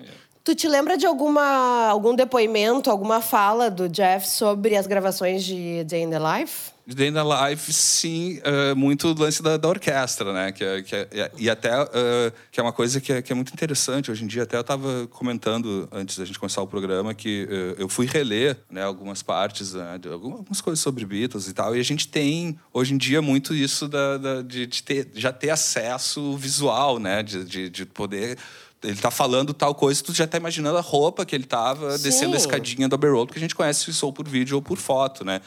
Tu 0.43 0.55
te 0.55 0.67
lembra 0.69 0.97
de 0.97 1.05
alguma, 1.05 1.87
algum 1.89 2.15
depoimento, 2.15 2.91
alguma 2.91 3.21
fala 3.21 3.71
do 3.71 3.89
Jeff 3.89 4.27
sobre 4.27 4.75
as 4.75 4.87
gravações 4.87 5.45
de 5.45 5.85
Day 5.85 6.03
in 6.03 6.11
the 6.11 6.19
Life? 6.19 6.71
Day 6.87 7.11
na 7.11 7.23
Live, 7.23 7.73
sim, 7.73 8.41
eh, 8.43 8.75
muito 8.75 9.07
o 9.09 9.15
lance 9.17 9.41
da, 9.43 9.57
da 9.59 9.69
orquestra, 9.69 10.33
né? 10.33 10.51
Que, 10.51 10.65
é- 10.65 10.83
que 10.83 10.97
é- 10.97 11.31
e 11.39 11.49
até 11.49 11.69
eh, 11.93 12.33
que 12.51 12.59
é 12.59 12.63
uma 12.63 12.73
coisa 12.73 13.01
que 13.01 13.13
é, 13.13 13.23
que 13.23 13.31
é 13.31 13.37
muito 13.37 13.53
interessante 13.53 14.11
hoje 14.11 14.25
em 14.25 14.27
dia. 14.27 14.43
Até 14.43 14.57
eu 14.57 14.63
estava 14.63 15.07
comentando 15.09 15.87
antes 15.93 16.19
da 16.19 16.25
gente 16.25 16.39
começar 16.39 16.63
o 16.63 16.67
programa 16.67 17.15
que 17.15 17.47
eh, 17.49 17.75
eu 17.79 17.89
fui 17.89 18.07
reler 18.07 18.57
né, 18.69 18.83
algumas 18.83 19.23
partes, 19.23 19.75
né, 19.75 19.99
de 19.99 20.09
algumas 20.09 20.61
coisas 20.61 20.81
sobre 20.81 21.05
Beatles 21.05 21.47
e 21.49 21.53
tal. 21.53 21.77
E 21.77 21.81
a 21.81 21.85
gente 21.85 22.09
tem 22.09 22.59
hoje 22.73 22.95
em 22.95 22.99
dia 22.99 23.21
muito 23.23 23.55
isso 23.55 23.87
da, 23.87 24.17
da- 24.17 24.43
de, 24.43 24.67
de 24.67 24.83
ter, 24.83 25.11
já 25.15 25.31
ter 25.33 25.51
acesso 25.51 26.35
visual, 26.37 26.99
né? 26.99 27.23
De, 27.23 27.45
de, 27.45 27.69
de 27.69 27.87
poder 27.87 28.37
ele 28.83 28.97
tá 28.97 29.11
falando 29.11 29.53
tal 29.53 29.75
coisa, 29.75 30.03
tu 30.03 30.13
já 30.15 30.27
tá 30.27 30.39
imaginando 30.39 30.79
a 30.79 30.81
roupa 30.81 31.25
que 31.27 31.35
ele 31.35 31.45
tava 31.45 31.97
Sim. 31.99 32.03
descendo 32.03 32.35
a 32.35 32.37
escadinha 32.39 32.89
do 32.89 32.95
Abbey 32.95 33.11
Road, 33.11 33.31
que 33.33 33.39
a 33.39 33.41
gente 33.41 33.55
conhece 33.55 33.91
isso 33.91 34.07
ou 34.07 34.13
por 34.13 34.27
vídeo 34.27 34.57
ou 34.57 34.63
por 34.63 34.79
foto, 34.79 35.25
né? 35.25 35.41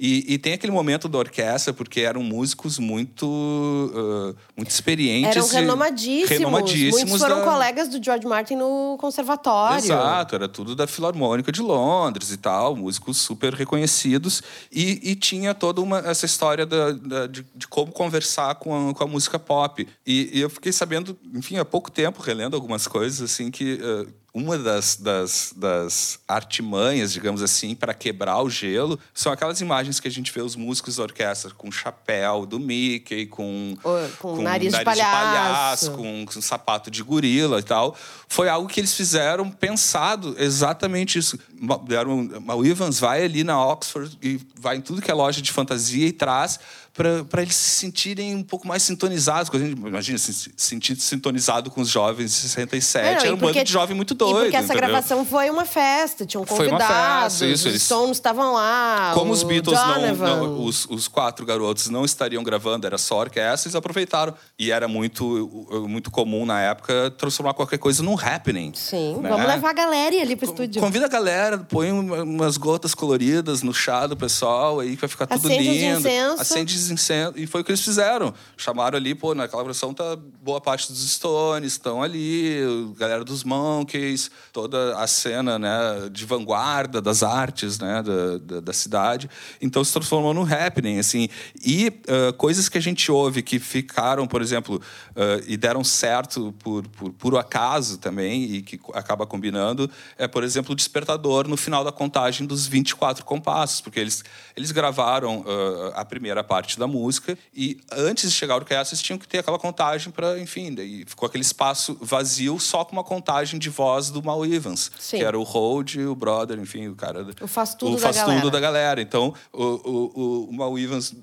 E, 0.00 0.24
e 0.34 0.38
tem 0.38 0.52
aquele 0.52 0.72
momento 0.72 1.08
da 1.08 1.18
orquestra, 1.18 1.72
porque 1.74 2.00
eram 2.02 2.22
músicos 2.22 2.78
muito, 2.78 3.26
uh, 3.26 4.34
muito 4.56 4.70
experientes. 4.70 5.36
Eram 5.36 5.48
renomadíssimos. 5.48 6.28
renomadíssimos 6.30 7.02
Muitos 7.02 7.18
foram 7.20 7.38
da- 7.40 7.44
colegas 7.44 7.88
do 7.88 8.02
George 8.02 8.26
Martin 8.26 8.54
no 8.56 8.96
conservatório. 9.00 9.78
Exato, 9.78 10.34
era 10.36 10.48
tudo 10.48 10.74
da 10.76 10.86
Filarmônica 10.86 11.50
de 11.50 11.60
Londres 11.60 12.30
e 12.30 12.36
tal, 12.36 12.76
músicos 12.76 13.16
super 13.18 13.52
reconhecidos. 13.54 14.42
E, 14.72 15.10
e 15.10 15.14
tinha 15.16 15.52
toda 15.52 15.80
uma, 15.80 15.98
essa 15.98 16.24
história 16.26 16.64
da, 16.64 16.92
da- 16.92 17.26
de, 17.26 17.44
de 17.54 17.66
como 17.66 17.90
conversar 17.92 18.54
com 18.54 18.90
a, 18.90 18.94
com 18.94 19.02
a 19.04 19.06
música 19.06 19.38
pop. 19.38 19.86
E, 20.06 20.30
e 20.32 20.40
eu 20.40 20.48
fiquei 20.48 20.70
sabendo, 20.72 21.18
enfim, 21.34 21.56
há 21.58 21.64
pouco 21.64 21.90
tempo, 21.90 22.22
relendo 22.22 22.54
algumas 22.54 22.77
coisas, 22.86 23.20
assim, 23.20 23.50
que 23.50 23.80
eh, 23.82 24.06
uma 24.34 24.56
das, 24.58 24.96
das, 24.96 25.52
das 25.56 26.20
artimanhas, 26.28 27.12
digamos 27.12 27.42
assim, 27.42 27.74
para 27.74 27.92
quebrar 27.92 28.40
o 28.42 28.48
gelo, 28.48 28.98
são 29.12 29.32
aquelas 29.32 29.60
imagens 29.60 29.98
que 29.98 30.06
a 30.06 30.10
gente 30.10 30.30
vê 30.32 30.40
os 30.40 30.54
músicos 30.54 30.96
da 30.96 31.02
orquestra 31.02 31.50
com 31.50 31.72
chapéu 31.72 32.46
do 32.46 32.60
Mickey, 32.60 33.26
com, 33.26 33.76
Ou 33.82 34.08
com 34.18 34.42
nariz 34.42 34.72
de 34.72 34.84
palhaço. 34.84 35.90
com, 35.92 36.24
com 36.26 36.40
sapato 36.42 36.90
de 36.90 37.02
gorila 37.02 37.58
e 37.58 37.62
tal. 37.62 37.96
Foi 38.28 38.48
algo 38.48 38.68
que 38.68 38.78
eles 38.80 38.94
fizeram 38.94 39.50
pensado 39.50 40.36
exatamente 40.38 41.18
isso. 41.18 41.38
Deram- 41.86 42.28
O 42.56 42.64
Evans 42.64 43.00
vai 43.00 43.24
ali 43.24 43.42
na 43.42 43.60
Oxford 43.64 44.16
e 44.22 44.40
vai 44.54 44.76
em 44.76 44.80
tudo 44.80 45.02
que 45.02 45.10
é 45.10 45.14
loja 45.14 45.40
de 45.42 45.50
fantasia 45.50 46.06
e 46.06 46.12
traz 46.12 46.60
para 46.98 47.42
eles 47.42 47.54
se 47.54 47.70
sentirem 47.70 48.34
um 48.34 48.42
pouco 48.42 48.66
mais 48.66 48.82
sintonizados. 48.82 49.48
Imagina, 49.54 50.18
se 50.18 50.34
se 50.34 50.52
sentir 50.56 50.96
sintonizado 50.96 51.70
com 51.70 51.80
os 51.80 51.88
jovens 51.88 52.32
de 52.32 52.36
67. 52.36 53.04
Não, 53.04 53.10
Era 53.12 53.28
um 53.28 53.30
bando 53.36 53.38
porque- 53.52 53.64
de 53.64 53.72
jovem 53.72 53.94
muito 53.96 54.14
E 54.14 54.16
doido. 54.16 54.40
porque 54.40 54.56
essa 54.56 54.66
entendeu? 54.72 54.88
gravação 54.88 55.24
foi 55.24 55.48
uma 55.48 55.64
festa, 55.64 56.26
tinham 56.26 56.44
Foi 56.44 56.66
uma 56.68 56.78
convidados, 56.78 57.38
festa, 57.38 57.46
isso, 57.46 57.66
os 57.68 57.72
eles- 57.72 57.82
Stones 57.82 58.16
estavam 58.16 58.52
lá, 58.52 59.12
Como 59.14 59.32
os 59.32 59.42
Beatles 59.44 59.78
não, 59.78 60.16
não- 60.16 60.64
os, 60.64 60.86
os 60.90 61.06
quatro 61.08 61.46
garotos 61.46 61.88
não 61.88 62.04
estariam 62.04 62.42
gravando, 62.42 62.86
era 62.86 62.98
só 62.98 63.18
orquestra, 63.20 63.68
eles 63.68 63.76
aproveitaram. 63.76 64.34
E 64.58 64.70
era 64.72 64.88
muito, 64.88 65.68
muito 65.88 66.10
comum 66.10 66.44
na 66.44 66.60
época 66.60 67.12
transformar 67.16 67.54
qualquer 67.54 67.78
coisa 67.78 68.02
num 68.02 68.18
happening. 68.18 68.72
Sim, 68.74 69.16
né? 69.20 69.28
vamos 69.28 69.46
levar 69.46 69.70
a 69.70 69.72
galera 69.72 70.16
ali 70.20 70.34
pro 70.34 70.46
estúdio. 70.48 70.80
Convida 70.82 71.06
a 71.06 71.08
galera, 71.08 71.58
põe 71.58 71.92
uma- 71.92 72.22
umas 72.22 72.56
gotas 72.56 72.94
coloridas 72.94 73.62
no 73.62 73.72
chá 73.72 74.06
do 74.06 74.16
pessoal, 74.16 74.80
aí 74.80 74.96
vai 74.96 75.08
ficar 75.08 75.26
tudo 75.26 75.46
Acende 75.46 75.68
lindo. 75.68 76.08
Acende. 76.38 76.87
E 77.36 77.46
foi 77.46 77.60
o 77.60 77.64
que 77.64 77.70
eles 77.70 77.82
fizeram. 77.82 78.32
Chamaram 78.56 78.96
ali, 78.96 79.14
pô, 79.14 79.34
naquela 79.34 79.64
versão 79.64 79.92
tá 79.92 80.16
boa 80.42 80.60
parte 80.60 80.88
dos 80.92 81.08
Stones, 81.10 81.72
estão 81.72 82.02
ali, 82.02 82.60
galera 82.96 83.24
dos 83.24 83.44
Monkeys, 83.44 84.30
toda 84.52 84.96
a 84.98 85.06
cena 85.06 85.58
né, 85.58 86.08
de 86.10 86.24
vanguarda 86.24 87.00
das 87.00 87.22
artes 87.22 87.78
né, 87.78 88.02
da, 88.02 88.38
da, 88.38 88.60
da 88.60 88.72
cidade. 88.72 89.28
Então 89.60 89.82
se 89.84 89.92
transformou 89.92 90.32
num 90.32 90.42
happening, 90.42 90.98
assim. 90.98 91.28
E 91.64 91.92
ah, 92.08 92.32
coisas 92.32 92.68
que 92.68 92.78
a 92.78 92.80
gente 92.80 93.10
ouve 93.10 93.42
que 93.42 93.58
ficaram, 93.58 94.26
por 94.26 94.42
exemplo, 94.42 94.80
ah, 95.16 95.40
e 95.46 95.56
deram 95.56 95.84
certo 95.84 96.54
por, 96.58 96.86
por 96.88 97.12
puro 97.12 97.38
acaso 97.38 97.98
também, 97.98 98.44
e 98.44 98.62
que 98.62 98.80
acaba 98.94 99.26
combinando, 99.26 99.90
é, 100.16 100.26
por 100.26 100.44
exemplo, 100.44 100.72
o 100.72 100.76
despertador 100.76 101.48
no 101.48 101.56
final 101.56 101.84
da 101.84 101.92
contagem 101.92 102.46
dos 102.46 102.66
24 102.66 103.24
compassos, 103.24 103.80
porque 103.80 104.00
eles, 104.00 104.24
eles 104.56 104.70
gravaram 104.70 105.44
ah, 105.46 106.00
a 106.00 106.04
primeira 106.04 106.42
parte 106.42 106.77
da 106.78 106.86
música 106.86 107.36
e 107.54 107.78
antes 107.92 108.30
de 108.30 108.36
chegar 108.36 108.54
à 108.54 108.56
orquestra 108.56 108.94
eles 108.94 109.02
tinham 109.02 109.18
que 109.18 109.26
ter 109.28 109.38
aquela 109.38 109.58
contagem 109.58 110.12
para, 110.12 110.38
enfim, 110.38 110.74
daí 110.74 111.04
ficou 111.06 111.26
aquele 111.26 111.42
espaço 111.42 111.96
vazio 112.00 112.58
só 112.58 112.84
com 112.84 112.92
uma 112.92 113.04
contagem 113.04 113.58
de 113.58 113.68
voz 113.68 114.10
do 114.10 114.22
Mal 114.22 114.44
Evans, 114.46 114.90
Sim. 114.98 115.18
que 115.18 115.24
era 115.24 115.38
o 115.38 115.42
Hold, 115.42 115.96
o 115.96 116.14
brother, 116.14 116.58
enfim, 116.58 116.88
o 116.88 116.94
cara 116.94 117.26
O 117.40 117.46
faz 117.46 117.74
tudo 117.74 117.92
o 117.92 117.96
da 117.96 118.02
faz 118.02 118.16
galera. 118.16 118.40
tudo 118.40 118.50
da 118.50 118.60
galera. 118.60 119.02
Então, 119.02 119.34
o, 119.52 119.64
o, 119.64 120.48
o, 120.48 120.52
Mal 120.52 120.78
Evans 120.78 121.14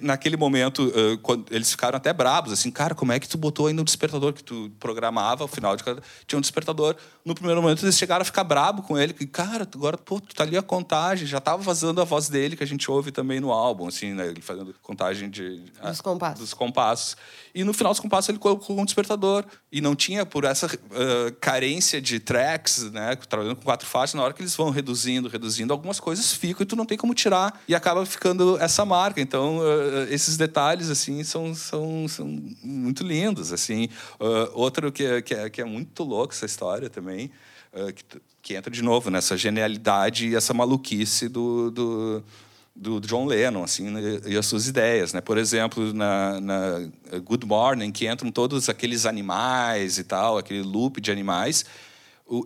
naquele 0.00 0.36
momento, 0.36 0.92
eles 1.50 1.70
ficaram 1.70 1.96
até 1.96 2.12
brabos, 2.12 2.52
assim, 2.52 2.70
cara, 2.70 2.94
como 2.94 3.12
é 3.12 3.20
que 3.20 3.28
tu 3.28 3.36
botou 3.36 3.66
ainda 3.66 3.82
um 3.82 3.84
despertador 3.84 4.32
que 4.32 4.42
tu 4.42 4.70
programava, 4.78 5.44
ao 5.44 5.48
final 5.48 5.76
de 5.76 5.84
cada... 5.84 6.02
Tinha 6.26 6.38
um 6.38 6.40
despertador. 6.40 6.96
No 7.24 7.34
primeiro 7.34 7.60
momento, 7.60 7.84
eles 7.84 7.96
chegaram 7.96 8.22
a 8.22 8.24
ficar 8.24 8.44
brabo 8.44 8.82
com 8.82 8.98
ele, 8.98 9.12
que, 9.12 9.26
cara, 9.26 9.68
agora, 9.74 9.98
pô, 9.98 10.20
tu 10.20 10.34
tá 10.34 10.44
ali 10.44 10.56
a 10.56 10.62
contagem, 10.62 11.26
já 11.26 11.40
tava 11.40 11.62
vazando 11.62 12.00
a 12.00 12.04
voz 12.04 12.28
dele, 12.28 12.56
que 12.56 12.64
a 12.64 12.66
gente 12.66 12.90
ouve 12.90 13.10
também 13.10 13.40
no 13.40 13.52
álbum, 13.52 13.88
assim, 13.88 14.12
né, 14.12 14.26
ele 14.26 14.40
fazendo 14.40 14.74
contagem 14.82 15.28
de... 15.28 15.60
Dos 15.82 16.00
compassos. 16.00 16.40
Dos 16.40 16.54
compassos. 16.54 17.16
E 17.54 17.64
no 17.64 17.72
final 17.74 17.92
dos 17.92 18.00
compassos 18.00 18.30
ele 18.30 18.38
colocou 18.38 18.78
um 18.78 18.84
despertador. 18.84 19.44
E 19.70 19.80
não 19.80 19.94
tinha, 19.94 20.24
por 20.24 20.44
essa 20.44 20.66
eh, 20.66 21.34
carência 21.40 22.00
de 22.00 22.18
tracks, 22.18 22.90
né, 22.90 23.14
trabalhando 23.28 23.56
com 23.56 23.62
quatro 23.62 23.86
faixas, 23.86 24.14
na 24.14 24.22
hora 24.22 24.32
que 24.32 24.40
eles 24.40 24.54
vão 24.56 24.70
reduzindo, 24.70 25.28
reduzindo, 25.28 25.72
algumas 25.72 26.00
coisas 26.00 26.32
ficam 26.32 26.62
e 26.62 26.66
tu 26.66 26.76
não 26.76 26.86
tem 26.86 26.96
como 26.96 27.14
tirar. 27.14 27.62
E 27.68 27.74
acaba 27.74 28.06
ficando 28.06 28.56
essa 28.58 28.84
marca. 28.84 29.20
Então, 29.20 29.60
eh, 29.62 30.14
esses 30.14 30.36
detalhes, 30.36 30.88
assim, 30.88 31.22
são, 31.22 31.54
são, 31.54 32.08
são 32.08 32.26
muito 32.62 33.04
lindos, 33.04 33.52
assim. 33.52 33.88
Eh, 34.18 34.50
outro 34.54 34.90
que 34.90 35.04
é, 35.04 35.22
que, 35.22 35.34
é, 35.34 35.50
que 35.50 35.60
é 35.60 35.64
muito 35.64 36.02
louco, 36.02 36.32
essa 36.32 36.46
história 36.46 36.88
também, 36.88 37.30
que, 37.94 38.20
que 38.42 38.54
entra 38.54 38.70
de 38.70 38.82
novo 38.82 39.10
nessa 39.10 39.34
genialidade 39.34 40.28
e 40.28 40.34
essa 40.34 40.52
maluquice 40.52 41.28
do... 41.28 41.70
do 41.70 42.24
do 42.74 43.00
John 43.00 43.26
Lennon, 43.26 43.62
assim, 43.62 43.90
né, 43.90 44.20
e 44.26 44.36
as 44.36 44.46
suas 44.46 44.66
ideias, 44.66 45.12
né? 45.12 45.20
Por 45.20 45.36
exemplo, 45.36 45.92
na, 45.92 46.40
na 46.40 46.90
Good 47.22 47.46
Morning, 47.46 47.92
que 47.92 48.08
entram 48.08 48.30
todos 48.30 48.68
aqueles 48.68 49.04
animais 49.04 49.98
e 49.98 50.04
tal, 50.04 50.38
aquele 50.38 50.62
loop 50.62 51.00
de 51.00 51.10
animais, 51.10 51.64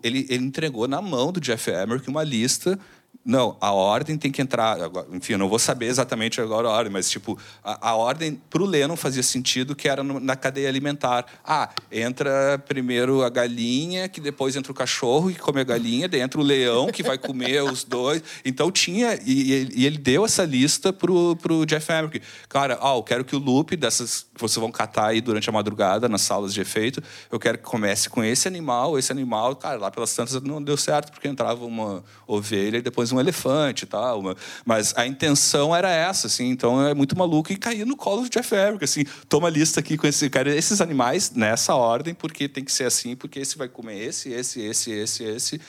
ele, 0.03 0.27
ele 0.29 0.45
entregou 0.45 0.89
na 0.89 1.01
mão 1.01 1.31
do 1.31 1.41
Jeff 1.41 1.71
Emerick 1.71 2.09
uma 2.09 2.25
lista. 2.25 2.79
Não, 3.25 3.57
a 3.61 3.73
ordem 3.73 4.17
tem 4.17 4.31
que 4.31 4.41
entrar. 4.41 4.81
agora- 4.81 5.07
Enfim, 5.13 5.33
eu 5.35 5.39
não 5.39 5.49
vou 5.49 5.59
saber 5.59 5.87
exatamente 5.87 6.41
agora 6.41 6.69
a 6.69 6.71
ordem, 6.71 6.93
mas 6.93 7.11
tipo, 7.11 7.39
a, 7.63 7.91
a 7.91 7.95
ordem 7.97 8.41
para 8.49 8.63
o 8.63 8.67
Lennon 8.67 8.97
fazia 8.97 9.23
sentido 9.23 9.75
que 9.75 9.89
era 9.89 10.03
no- 10.03 10.21
na 10.21 10.37
cadeia 10.37 10.69
alimentar. 10.69 11.27
Ah, 11.45 11.69
entra 11.91 12.59
primeiro 12.69 13.23
a 13.23 13.29
galinha, 13.29 14.09
que 14.09 14.21
depois 14.21 14.55
entra 14.57 14.71
o 14.71 14.75
cachorro 14.75 15.31
que 15.33 15.39
come 15.39 15.61
a 15.61 15.65
galinha, 15.65 16.09
daí 16.09 16.21
entra 16.21 16.41
o 16.41 16.43
leão 16.45 16.87
que 16.89 17.03
vai 17.03 17.19
comer 17.19 17.63
os 17.65 17.83
dois. 17.85 18.23
Então 18.45 18.71
tinha 18.71 19.19
e, 19.25 19.71
e- 19.77 19.85
ele 19.87 19.99
deu 19.99 20.25
essa 20.25 20.45
lista 20.45 20.93
pro, 20.93 21.35
pro 21.37 21.65
Jeff 21.67 21.91
Emerick. 21.91 22.23
Cara, 22.49 22.79
ó, 22.81 22.99
eu 22.99 23.03
quero 23.03 23.25
que 23.25 23.35
o 23.35 23.39
loop 23.39 23.75
dessas 23.77 24.27
que 24.35 24.41
vocês 24.41 24.57
vão 24.61 24.71
catar 24.71 25.07
aí 25.07 25.21
durante 25.21 25.49
a 25.49 25.53
madrugada 25.53 26.09
nas 26.09 26.21
salas 26.23 26.53
de 26.55 26.61
efeito, 26.61 27.03
eu 27.33 27.39
quero 27.39 27.59
que 27.59 27.65
comece 27.65 28.09
com 28.09 28.23
esse 28.23 28.47
animal, 28.47 28.99
esse 28.99 29.11
animal, 29.11 29.57
cara, 29.57 29.79
lá 29.79 29.91
pelas 29.91 30.15
tantas 30.15 30.41
não 30.43 30.63
deu 30.63 30.77
certo 30.77 31.11
porque 31.11 31.27
entrava 31.27 31.65
uma 31.65 32.05
ovelha 32.27 32.77
e 32.79 32.83
depois 32.83 33.06
um 33.13 33.21
elefante 33.21 33.85
e 33.85 33.87
tal, 33.87 34.23
mas 34.65 34.93
a 34.97 35.07
intenção 35.07 35.75
era 35.75 35.91
essa, 35.91 36.27
assim, 36.27 36.49
então 36.51 36.87
é 36.87 36.95
muito 36.95 37.17
maluco 37.17 37.53
e 37.53 37.57
caía 37.57 37.87
no 37.87 37.97
colo 37.97 38.23
do 38.23 38.31
Jeff 38.31 38.55
Emerick, 38.55 38.85
assim, 38.85 39.05
toma 39.29 39.49
a 39.49 39.51
lista 39.51 39.81
aqui 39.81 39.97
com 39.97 40.07
esse 40.07 40.29
cara, 40.31 40.55
esses 40.55 40.81
animais 40.81 41.31
nessa 41.31 41.75
ordem, 41.75 42.15
porque 42.15 42.49
tem 42.49 42.65
que 42.65 42.73
ser 42.73 42.85
assim, 42.85 43.17
porque 43.17 43.41
esse 43.41 43.57
vai 43.57 43.69
comer 43.69 43.99
esse, 43.99 44.31
esse, 44.31 44.61
esse, 44.61 44.91
esse, 44.91 45.25
esse. 45.25 45.61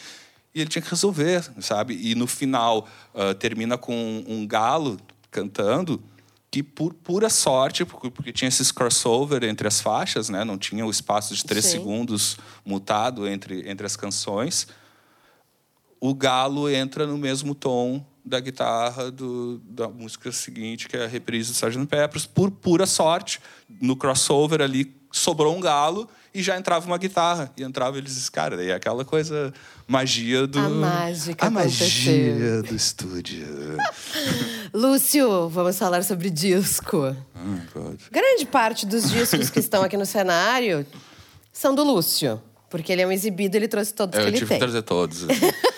E 0.54 0.62
ele 0.62 0.70
tinha 0.70 0.82
que 0.82 0.90
resolver, 0.90 1.44
sabe? 1.60 2.00
E 2.02 2.16
no 2.16 2.26
final 2.26 2.88
ah, 3.14 3.34
termina 3.36 3.78
com 3.78 4.24
um 4.28 4.48
galo 4.48 4.98
cantando 5.30 6.02
que 6.50 6.64
por 6.64 6.94
pura 6.94 7.30
sorte, 7.30 7.86
porque, 7.86 8.10
porque 8.10 8.32
tinha 8.32 8.48
esses 8.48 8.72
crossover 8.72 9.44
entre 9.44 9.68
as 9.68 9.82
faixas, 9.82 10.30
né? 10.30 10.44
Não 10.44 10.58
tinha 10.58 10.86
o 10.86 10.90
espaço 10.90 11.36
de 11.36 11.44
três 11.44 11.66
Sim. 11.66 11.72
segundos 11.72 12.38
mutado 12.66 13.28
entre, 13.28 13.70
entre 13.70 13.86
as 13.86 13.96
canções. 13.96 14.68
O 16.00 16.14
galo 16.14 16.70
entra 16.70 17.08
no 17.08 17.18
mesmo 17.18 17.56
tom 17.56 18.06
da 18.24 18.40
guitarra 18.40 19.10
do, 19.10 19.60
da 19.64 19.88
música 19.88 20.32
seguinte, 20.32 20.88
que 20.88 20.98
é 20.98 21.06
a 21.06 21.08
reprise 21.08 21.52
do 21.52 21.56
Sgt. 21.56 21.86
Peppers. 21.88 22.26
Por 22.26 22.52
pura 22.52 22.86
sorte, 22.86 23.40
no 23.82 23.96
crossover 23.96 24.62
ali 24.62 24.96
sobrou 25.12 25.56
um 25.56 25.62
galo 25.62 26.08
e 26.34 26.44
já 26.44 26.58
entrava 26.58 26.86
uma 26.86 26.98
guitarra. 26.98 27.52
E 27.58 27.64
entrava 27.64 27.98
eles, 27.98 28.30
cara, 28.30 28.58
daí 28.58 28.70
é 28.70 28.76
aquela 28.76 29.06
coisa, 29.06 29.54
magia 29.88 30.46
do... 30.46 30.60
A 30.60 30.70
mágica 30.70 31.48
A 31.48 31.50
magia 31.50 32.62
do 32.62 32.76
estúdio. 32.76 33.48
Lúcio, 34.74 35.50
vamos 35.50 35.78
falar 35.78 36.04
sobre 36.04 36.30
disco. 36.30 37.16
Hum, 37.36 37.60
pode. 37.74 38.04
Grande 38.12 38.46
parte 38.46 38.86
dos 38.86 39.10
discos 39.10 39.50
que 39.50 39.60
estão 39.60 39.82
aqui 39.84 39.98
no 39.98 40.06
cenário 40.06 40.86
são 41.52 41.74
do 41.74 41.84
Lúcio. 41.84 42.42
Porque 42.70 42.92
ele 42.92 43.02
é 43.02 43.08
um 43.08 43.12
exibido, 43.12 43.56
ele 43.56 43.68
trouxe 43.70 43.94
todos 43.94 44.14
É, 44.16 44.22
que 44.22 44.26
eu 44.26 44.30
ele 44.30 44.38
tive 44.38 44.50
tem. 44.50 44.60
que 44.60 44.66
trazer 44.66 44.82
todos. 44.82 45.22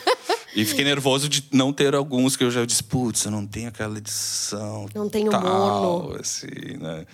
e 0.62 0.66
fiquei 0.66 0.84
nervoso 0.86 1.28
de 1.30 1.44
não 1.52 1.72
ter 1.74 1.94
alguns 1.96 2.36
que 2.36 2.44
eu 2.44 2.52
já 2.52 2.66
disse, 2.66 2.84
putz, 2.84 3.24
eu 3.26 3.32
não 3.32 3.46
tenho 3.46 3.70
aquela 3.70 3.98
edição. 3.98 4.88
Não 4.94 5.10
tenho 5.10 5.32
tal, 5.32 5.42
mono. 6.04 6.18
assim, 6.20 6.78
né? 6.80 7.06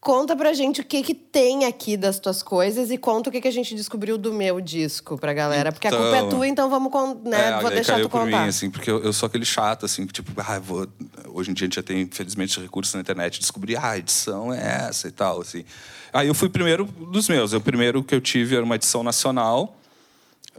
Conta 0.00 0.36
pra 0.36 0.52
gente 0.52 0.80
o 0.80 0.84
que 0.84 1.02
que 1.02 1.12
tem 1.12 1.64
aqui 1.64 1.96
das 1.96 2.20
tuas 2.20 2.40
coisas 2.40 2.88
e 2.90 2.96
conta 2.96 3.28
o 3.28 3.32
que 3.32 3.40
que 3.40 3.48
a 3.48 3.52
gente 3.52 3.74
descobriu 3.74 4.16
do 4.16 4.32
meu 4.32 4.60
disco 4.60 5.18
pra 5.18 5.34
galera. 5.34 5.72
Porque 5.72 5.88
a 5.88 5.90
culpa 5.90 6.04
é 6.16 6.18
Então- 6.18 6.28
tua, 6.28 6.46
então 6.48 6.70
vamos, 6.70 6.92
né? 7.24 7.48
É, 7.50 7.60
vou 7.60 7.68
deixar 7.70 7.96
tu 8.00 8.08
por 8.08 8.20
contar. 8.20 8.42
mim, 8.44 8.48
assim, 8.48 8.70
porque 8.70 8.88
eu, 8.88 9.02
eu 9.02 9.12
sou 9.12 9.26
aquele 9.26 9.44
chato, 9.44 9.84
assim, 9.84 10.06
que 10.06 10.12
tipo, 10.12 10.30
ah, 10.40 10.58
vou... 10.60 10.86
Hoje 11.26 11.50
em 11.50 11.54
dia 11.54 11.64
a 11.64 11.66
gente 11.66 11.74
já 11.76 11.82
tem, 11.82 12.02
infelizmente, 12.02 12.60
recursos 12.60 12.94
na 12.94 13.00
internet, 13.00 13.40
descobrir, 13.40 13.76
ah, 13.76 13.90
a 13.90 13.98
edição 13.98 14.52
é 14.54 14.86
essa 14.88 15.08
e 15.08 15.10
tal, 15.10 15.40
assim. 15.40 15.64
Aí 16.12 16.28
eu 16.28 16.34
fui 16.34 16.48
primeiro 16.48 16.84
dos 16.84 17.28
meus. 17.28 17.52
O 17.52 17.60
primeiro 17.60 18.02
que 18.02 18.14
eu 18.14 18.20
tive 18.20 18.54
era 18.54 18.64
uma 18.64 18.76
edição 18.76 19.02
nacional, 19.02 19.76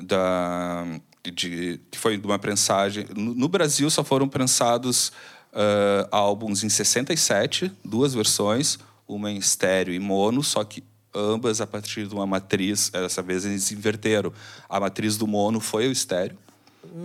da, 0.01 0.85
de, 1.23 1.79
que 1.91 1.97
foi 1.97 2.17
de 2.17 2.25
uma 2.25 2.39
prensagem... 2.39 3.05
No, 3.15 3.33
no 3.33 3.47
Brasil 3.47 3.89
só 3.89 4.03
foram 4.03 4.27
prensados 4.27 5.11
ah, 5.53 6.07
álbuns 6.11 6.63
em 6.63 6.69
67, 6.69 7.71
duas 7.83 8.13
versões, 8.13 8.77
uma 9.07 9.31
em 9.31 9.37
estéreo 9.37 9.93
e 9.93 9.99
mono, 9.99 10.43
só 10.43 10.63
que 10.63 10.83
ambas 11.13 11.59
a 11.59 11.67
partir 11.67 12.07
de 12.07 12.13
uma 12.13 12.27
matriz, 12.27 12.89
dessa 12.89 13.21
vez 13.21 13.45
eles 13.45 13.71
inverteram. 13.71 14.31
A 14.67 14.79
matriz 14.79 15.17
do 15.17 15.25
mono 15.25 15.59
foi 15.59 15.87
o 15.87 15.91
estéreo. 15.91 16.37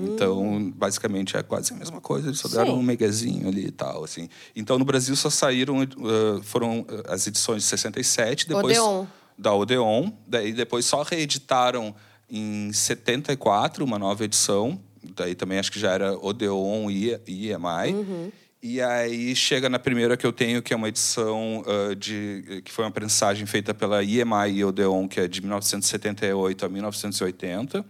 Então, 0.03 0.73
basicamente, 0.75 1.37
é 1.37 1.43
quase 1.43 1.73
a 1.73 1.77
mesma 1.77 2.01
coisa. 2.01 2.29
Eles 2.29 2.39
só 2.39 2.49
deram 2.49 2.75
Sim. 2.75 2.79
um 2.79 2.83
megazinho 2.83 3.49
ali 3.49 3.67
e 3.67 3.71
tal, 3.71 4.05
assim. 4.05 4.29
Então, 4.55 4.79
no 4.79 4.85
Brasil 4.85 5.15
só 5.17 5.29
saíram... 5.29 5.83
uh, 5.83 6.43
foram 6.43 6.81
uh, 6.81 6.87
as 7.09 7.27
edições 7.27 7.63
de 7.63 7.69
67, 7.69 8.49
depois... 8.49 8.79
Odeon. 8.79 9.07
Da 9.37 9.53
Odeon. 9.53 10.13
Daí, 10.27 10.53
depois 10.53 10.87
só 10.87 11.03
reeditaram 11.03 11.95
em 12.31 12.73
74, 12.73 13.85
uma 13.85 13.99
nova 13.99 14.25
edição. 14.25 14.81
Daí 15.17 15.35
também 15.35 15.59
acho 15.59 15.71
que 15.71 15.79
já 15.79 15.93
era 15.93 16.17
Odeon 16.19 16.91
e 16.91 17.19
e 17.27 17.51
EMI. 17.51 18.33
E 18.63 18.81
aí 18.81 19.37
chega 19.37 19.69
na 19.69 19.79
primeira 19.79 20.17
que 20.17 20.27
eu 20.27 20.33
tenho, 20.33 20.63
que 20.63 20.73
é 20.73 20.77
uma 20.77 20.89
edição 20.89 21.63
ah, 21.67 21.95
de 21.95 22.63
que 22.65 22.73
foi 22.73 22.85
uma 22.85 22.91
prensagem 22.91 23.45
feita 23.45 23.75
pela 23.75 24.03
EMI 24.03 24.53
e 24.55 24.65
Odeon, 24.65 25.07
que 25.07 25.21
é 25.21 25.29
de 25.29 25.43
1978 25.43 26.65
a 26.65 26.69
1980. 26.71 27.85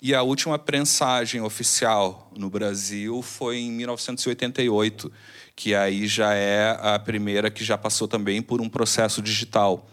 E 0.00 0.14
a 0.14 0.22
última 0.22 0.56
prensagem 0.56 1.40
oficial 1.40 2.30
no 2.36 2.48
Brasil 2.48 3.20
foi 3.20 3.58
em 3.58 3.72
1988, 3.72 5.10
que 5.56 5.74
aí 5.74 6.06
já 6.06 6.32
é 6.32 6.78
a 6.80 6.96
primeira 7.00 7.50
que 7.50 7.64
já 7.64 7.76
passou 7.76 8.06
também 8.06 8.40
por 8.40 8.60
um 8.60 8.68
processo 8.68 9.20
digital. 9.20 9.84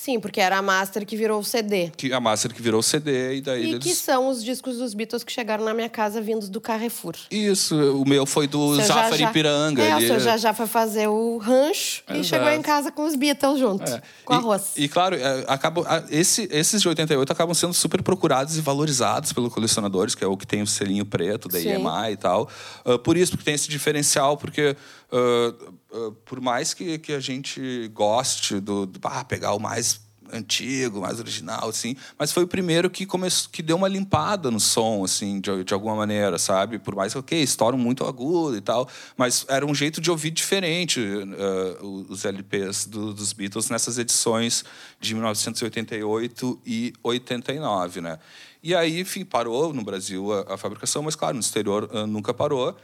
Sim, 0.00 0.20
porque 0.20 0.40
era 0.40 0.56
a 0.58 0.62
Master 0.62 1.04
que 1.04 1.16
virou 1.16 1.40
o 1.40 1.44
CD. 1.44 1.90
Que 1.96 2.12
a 2.12 2.20
Master 2.20 2.54
que 2.54 2.62
virou 2.62 2.80
CD 2.80 3.34
e 3.38 3.40
daí 3.40 3.64
E 3.64 3.70
eles... 3.70 3.82
que 3.82 3.92
são 3.96 4.28
os 4.28 4.44
discos 4.44 4.76
dos 4.78 4.94
Beatles 4.94 5.24
que 5.24 5.32
chegaram 5.32 5.64
na 5.64 5.74
minha 5.74 5.88
casa 5.88 6.20
vindos 6.20 6.48
do 6.48 6.60
Carrefour. 6.60 7.16
Isso, 7.28 7.74
o 8.00 8.08
meu 8.08 8.24
foi 8.24 8.46
do 8.46 8.76
Seu 8.76 8.84
Zafari 8.84 9.18
Jajá- 9.18 9.32
Piranga. 9.32 9.82
É, 9.82 9.94
o 9.94 9.96
ali. 9.96 10.06
seu 10.06 10.20
já 10.20 10.36
já 10.36 10.54
foi 10.54 10.68
fazer 10.68 11.08
o 11.08 11.38
rancho 11.38 12.02
e 12.08 12.12
Exato. 12.12 12.24
chegou 12.28 12.48
em 12.48 12.62
casa 12.62 12.92
com 12.92 13.04
os 13.06 13.16
Beatles 13.16 13.58
junto, 13.58 13.82
É. 13.90 14.00
com 14.24 14.34
e, 14.34 14.36
arroz. 14.36 14.72
E, 14.76 14.88
claro, 14.88 15.16
é, 15.16 15.44
acabam, 15.48 15.84
esse, 16.10 16.48
esses 16.52 16.80
de 16.80 16.88
88 16.88 17.32
acabam 17.32 17.52
sendo 17.52 17.74
super 17.74 18.00
procurados 18.00 18.56
e 18.56 18.60
valorizados 18.60 19.32
pelos 19.32 19.52
colecionadores, 19.52 20.14
que 20.14 20.22
é 20.22 20.28
o 20.28 20.36
que 20.36 20.46
tem 20.46 20.62
o 20.62 20.66
selinho 20.66 21.04
preto 21.04 21.48
da 21.48 21.58
Sim. 21.58 21.70
EMI 21.70 22.12
e 22.12 22.16
tal. 22.16 22.48
Ah, 22.84 22.96
por 22.98 23.16
isso, 23.16 23.32
porque 23.32 23.44
tem 23.44 23.54
esse 23.54 23.68
diferencial, 23.68 24.36
porque 24.36 24.76
ah, 25.12 26.12
por 26.24 26.40
mais 26.40 26.74
que, 26.74 26.98
que 26.98 27.12
a 27.12 27.20
gente 27.20 27.88
goste 27.88 28.60
do, 28.60 28.86
do 28.86 29.00
ah, 29.04 29.24
pegar 29.24 29.54
o 29.54 29.58
mais 29.58 30.06
antigo, 30.30 31.00
mais 31.00 31.18
original, 31.18 31.70
assim, 31.70 31.96
mas 32.18 32.32
foi 32.32 32.44
o 32.44 32.46
primeiro 32.46 32.90
que 32.90 33.06
começou, 33.06 33.50
que 33.50 33.62
deu 33.62 33.76
uma 33.76 33.88
limpada 33.88 34.50
no 34.50 34.60
som, 34.60 35.02
assim, 35.02 35.40
de, 35.40 35.64
de 35.64 35.72
alguma 35.72 35.94
maneira, 35.96 36.38
sabe? 36.38 36.78
Por 36.78 36.94
mais 36.94 37.12
que, 37.12 37.18
ok, 37.18 37.42
estouram 37.42 37.78
muito 37.78 38.04
agudo 38.04 38.56
e 38.56 38.60
tal, 38.60 38.86
mas 39.16 39.46
era 39.48 39.64
um 39.64 39.74
jeito 39.74 40.00
de 40.00 40.10
ouvir 40.10 40.30
diferente 40.30 41.00
ah, 41.00 41.82
os 41.82 42.24
LPs 42.24 42.84
do- 42.86 43.14
dos 43.14 43.32
Beatles 43.32 43.70
nessas 43.70 43.98
edições 43.98 44.64
de 45.00 45.14
1988 45.14 46.60
e 46.66 46.92
89, 47.02 48.00
né? 48.00 48.18
E 48.62 48.74
aí, 48.74 49.00
enfim, 49.00 49.24
parou 49.24 49.72
no 49.72 49.82
Brasil 49.82 50.32
a, 50.32 50.54
a 50.54 50.56
fabricação, 50.58 51.02
mas 51.02 51.14
claro, 51.16 51.34
no 51.34 51.40
exterior 51.40 51.88
ah, 51.92 52.06
nunca 52.06 52.34
parou. 52.34 52.76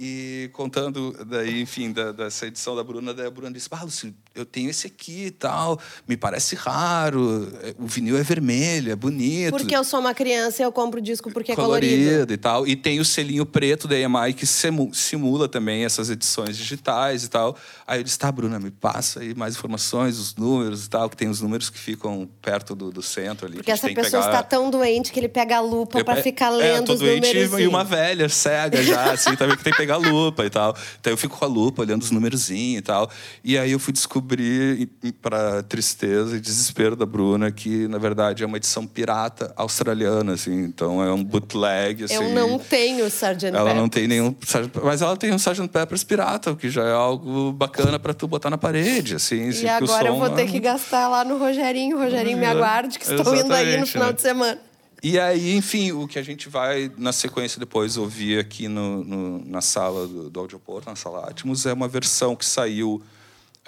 E 0.00 0.48
contando 0.52 1.12
daí, 1.26 1.60
enfim, 1.60 1.90
da, 1.92 2.12
dessa 2.12 2.46
edição 2.46 2.76
da 2.76 2.84
Bruna, 2.84 3.12
daí 3.12 3.26
a 3.26 3.30
Bruna 3.30 3.50
disse: 3.50 3.68
ah, 3.72 3.82
Lúcio, 3.82 4.14
eu 4.32 4.44
tenho 4.44 4.70
esse 4.70 4.86
aqui 4.86 5.26
e 5.26 5.30
tal, 5.32 5.78
me 6.06 6.16
parece 6.16 6.54
raro, 6.54 7.48
é, 7.62 7.74
o 7.76 7.86
vinil 7.86 8.16
é 8.16 8.22
vermelho, 8.22 8.92
é 8.92 8.96
bonito. 8.96 9.50
Porque 9.50 9.74
eu 9.74 9.82
sou 9.82 9.98
uma 9.98 10.14
criança 10.14 10.62
e 10.62 10.64
eu 10.64 10.70
compro 10.70 11.00
o 11.00 11.02
disco 11.02 11.32
porque 11.32 11.50
é 11.50 11.56
colorido. 11.56 12.32
e 12.32 12.36
tal. 12.36 12.64
E 12.64 12.76
tem 12.76 13.00
o 13.00 13.04
selinho 13.04 13.44
preto 13.44 13.88
da 13.88 13.98
EMI 13.98 14.34
que 14.34 14.46
simula 14.46 15.48
também 15.48 15.84
essas 15.84 16.10
edições 16.10 16.56
digitais 16.56 17.24
e 17.24 17.28
tal. 17.28 17.56
Aí 17.84 17.98
eu 17.98 18.04
disse, 18.04 18.18
tá, 18.18 18.30
Bruna, 18.30 18.60
me 18.60 18.70
passa 18.70 19.18
aí 19.18 19.34
mais 19.34 19.56
informações, 19.56 20.16
os 20.18 20.36
números 20.36 20.86
e 20.86 20.90
tal, 20.90 21.10
que 21.10 21.16
tem 21.16 21.28
os 21.28 21.40
números 21.40 21.70
que 21.70 21.78
ficam 21.78 22.28
perto 22.40 22.76
do, 22.76 22.92
do 22.92 23.02
centro 23.02 23.46
ali. 23.46 23.56
Porque 23.56 23.72
essa 23.72 23.88
pessoa 23.88 24.22
pegar- 24.22 24.26
está 24.26 24.42
tão 24.44 24.70
doente 24.70 25.10
que 25.10 25.18
ele 25.18 25.28
pega 25.28 25.56
a 25.56 25.60
lupa 25.60 25.98
eu- 25.98 26.04
pra 26.04 26.18
é- 26.18 26.22
ficar 26.22 26.52
é, 26.52 26.56
lendo 26.56 26.86
tô 26.86 26.92
os 26.92 27.00
doente 27.00 27.26
números. 27.34 27.58
e 27.60 27.66
uma 27.66 27.82
velha, 27.82 28.28
cega 28.28 28.80
já, 28.80 29.12
assim, 29.12 29.34
também 29.34 29.56
que 29.56 29.64
tem 29.64 29.72
que 29.72 29.78
pegar 29.78 29.87
a 29.94 29.96
lupa 29.96 30.44
e 30.44 30.50
tal. 30.50 30.76
Então 31.00 31.12
eu 31.12 31.16
fico 31.16 31.36
com 31.38 31.44
a 31.44 31.48
lupa, 31.48 31.82
olhando 31.82 32.02
os 32.02 32.10
numerozinhos 32.10 32.78
e 32.78 32.82
tal. 32.82 33.10
E 33.44 33.56
aí 33.58 33.72
eu 33.72 33.78
fui 33.78 33.92
descobrir, 33.92 34.88
para 35.22 35.62
tristeza 35.62 36.36
e 36.36 36.40
desespero 36.40 36.94
da 36.96 37.06
Bruna, 37.06 37.50
que 37.50 37.88
na 37.88 37.98
verdade 37.98 38.42
é 38.42 38.46
uma 38.46 38.56
edição 38.56 38.86
pirata 38.86 39.52
australiana, 39.56 40.34
assim. 40.34 40.64
Então 40.64 41.02
é 41.02 41.12
um 41.12 41.22
bootleg, 41.24 42.04
assim. 42.04 42.14
Eu 42.14 42.30
não 42.34 42.58
tenho 42.58 43.06
Sgt. 43.06 43.46
Ela 43.46 43.74
não 43.74 43.88
Pepper. 43.88 43.90
tem 43.90 44.08
nenhum. 44.08 44.34
Mas 44.82 45.02
ela 45.02 45.16
tem 45.16 45.32
um 45.32 45.36
Sgt. 45.36 45.68
Peppers 45.68 46.04
pirata, 46.04 46.50
o 46.52 46.56
que 46.56 46.68
já 46.70 46.84
é 46.84 46.92
algo 46.92 47.52
bacana 47.52 47.98
para 47.98 48.12
tu 48.14 48.26
botar 48.26 48.50
na 48.50 48.58
parede, 48.58 49.14
assim. 49.14 49.48
assim, 49.48 49.64
E 49.64 49.66
o 49.66 49.70
agora 49.70 50.08
eu 50.08 50.16
vou 50.18 50.30
ter 50.30 50.42
é- 50.42 50.46
que 50.46 50.58
gastar 50.60 51.08
lá 51.08 51.24
no 51.24 51.38
Rogerinho. 51.38 51.98
Rogerinho, 51.98 52.38
me 52.38 52.46
aguarde, 52.46 52.98
que 52.98 53.04
estou 53.12 53.34
indo 53.34 53.52
aí 53.52 53.78
no 53.78 53.86
final 53.86 54.08
né? 54.08 54.12
de 54.14 54.22
semana. 54.22 54.58
E 55.02 55.18
aí, 55.18 55.54
enfim, 55.56 55.92
o 55.92 56.08
que 56.08 56.18
a 56.18 56.22
gente 56.22 56.48
vai, 56.48 56.90
na 56.98 57.12
sequência, 57.12 57.60
depois 57.60 57.96
ouvir 57.96 58.40
aqui 58.40 58.66
no, 58.66 59.04
no- 59.04 59.44
na 59.44 59.60
sala 59.60 60.06
do, 60.08 60.28
do 60.28 60.40
Audioporto, 60.40 60.88
na 60.90 60.96
sala 60.96 61.28
Atmos, 61.30 61.66
é 61.66 61.72
uma 61.72 61.86
versão 61.86 62.34
que 62.34 62.44
saiu 62.44 63.00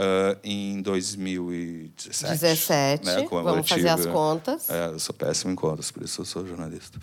ah, 0.02 0.38
em 0.42 0.80
2017. 0.80 2.32
17, 2.40 3.04
né, 3.04 3.26
vamos 3.30 3.68
fazer 3.68 3.88
as 3.90 4.06
contas. 4.06 4.70
É, 4.70 4.86
eu 4.86 4.98
sou 4.98 5.14
péssimo 5.14 5.52
em 5.52 5.54
contas, 5.54 5.90
por 5.90 6.02
isso 6.02 6.22
eu 6.22 6.24
sou 6.24 6.46
jornalista. 6.46 6.98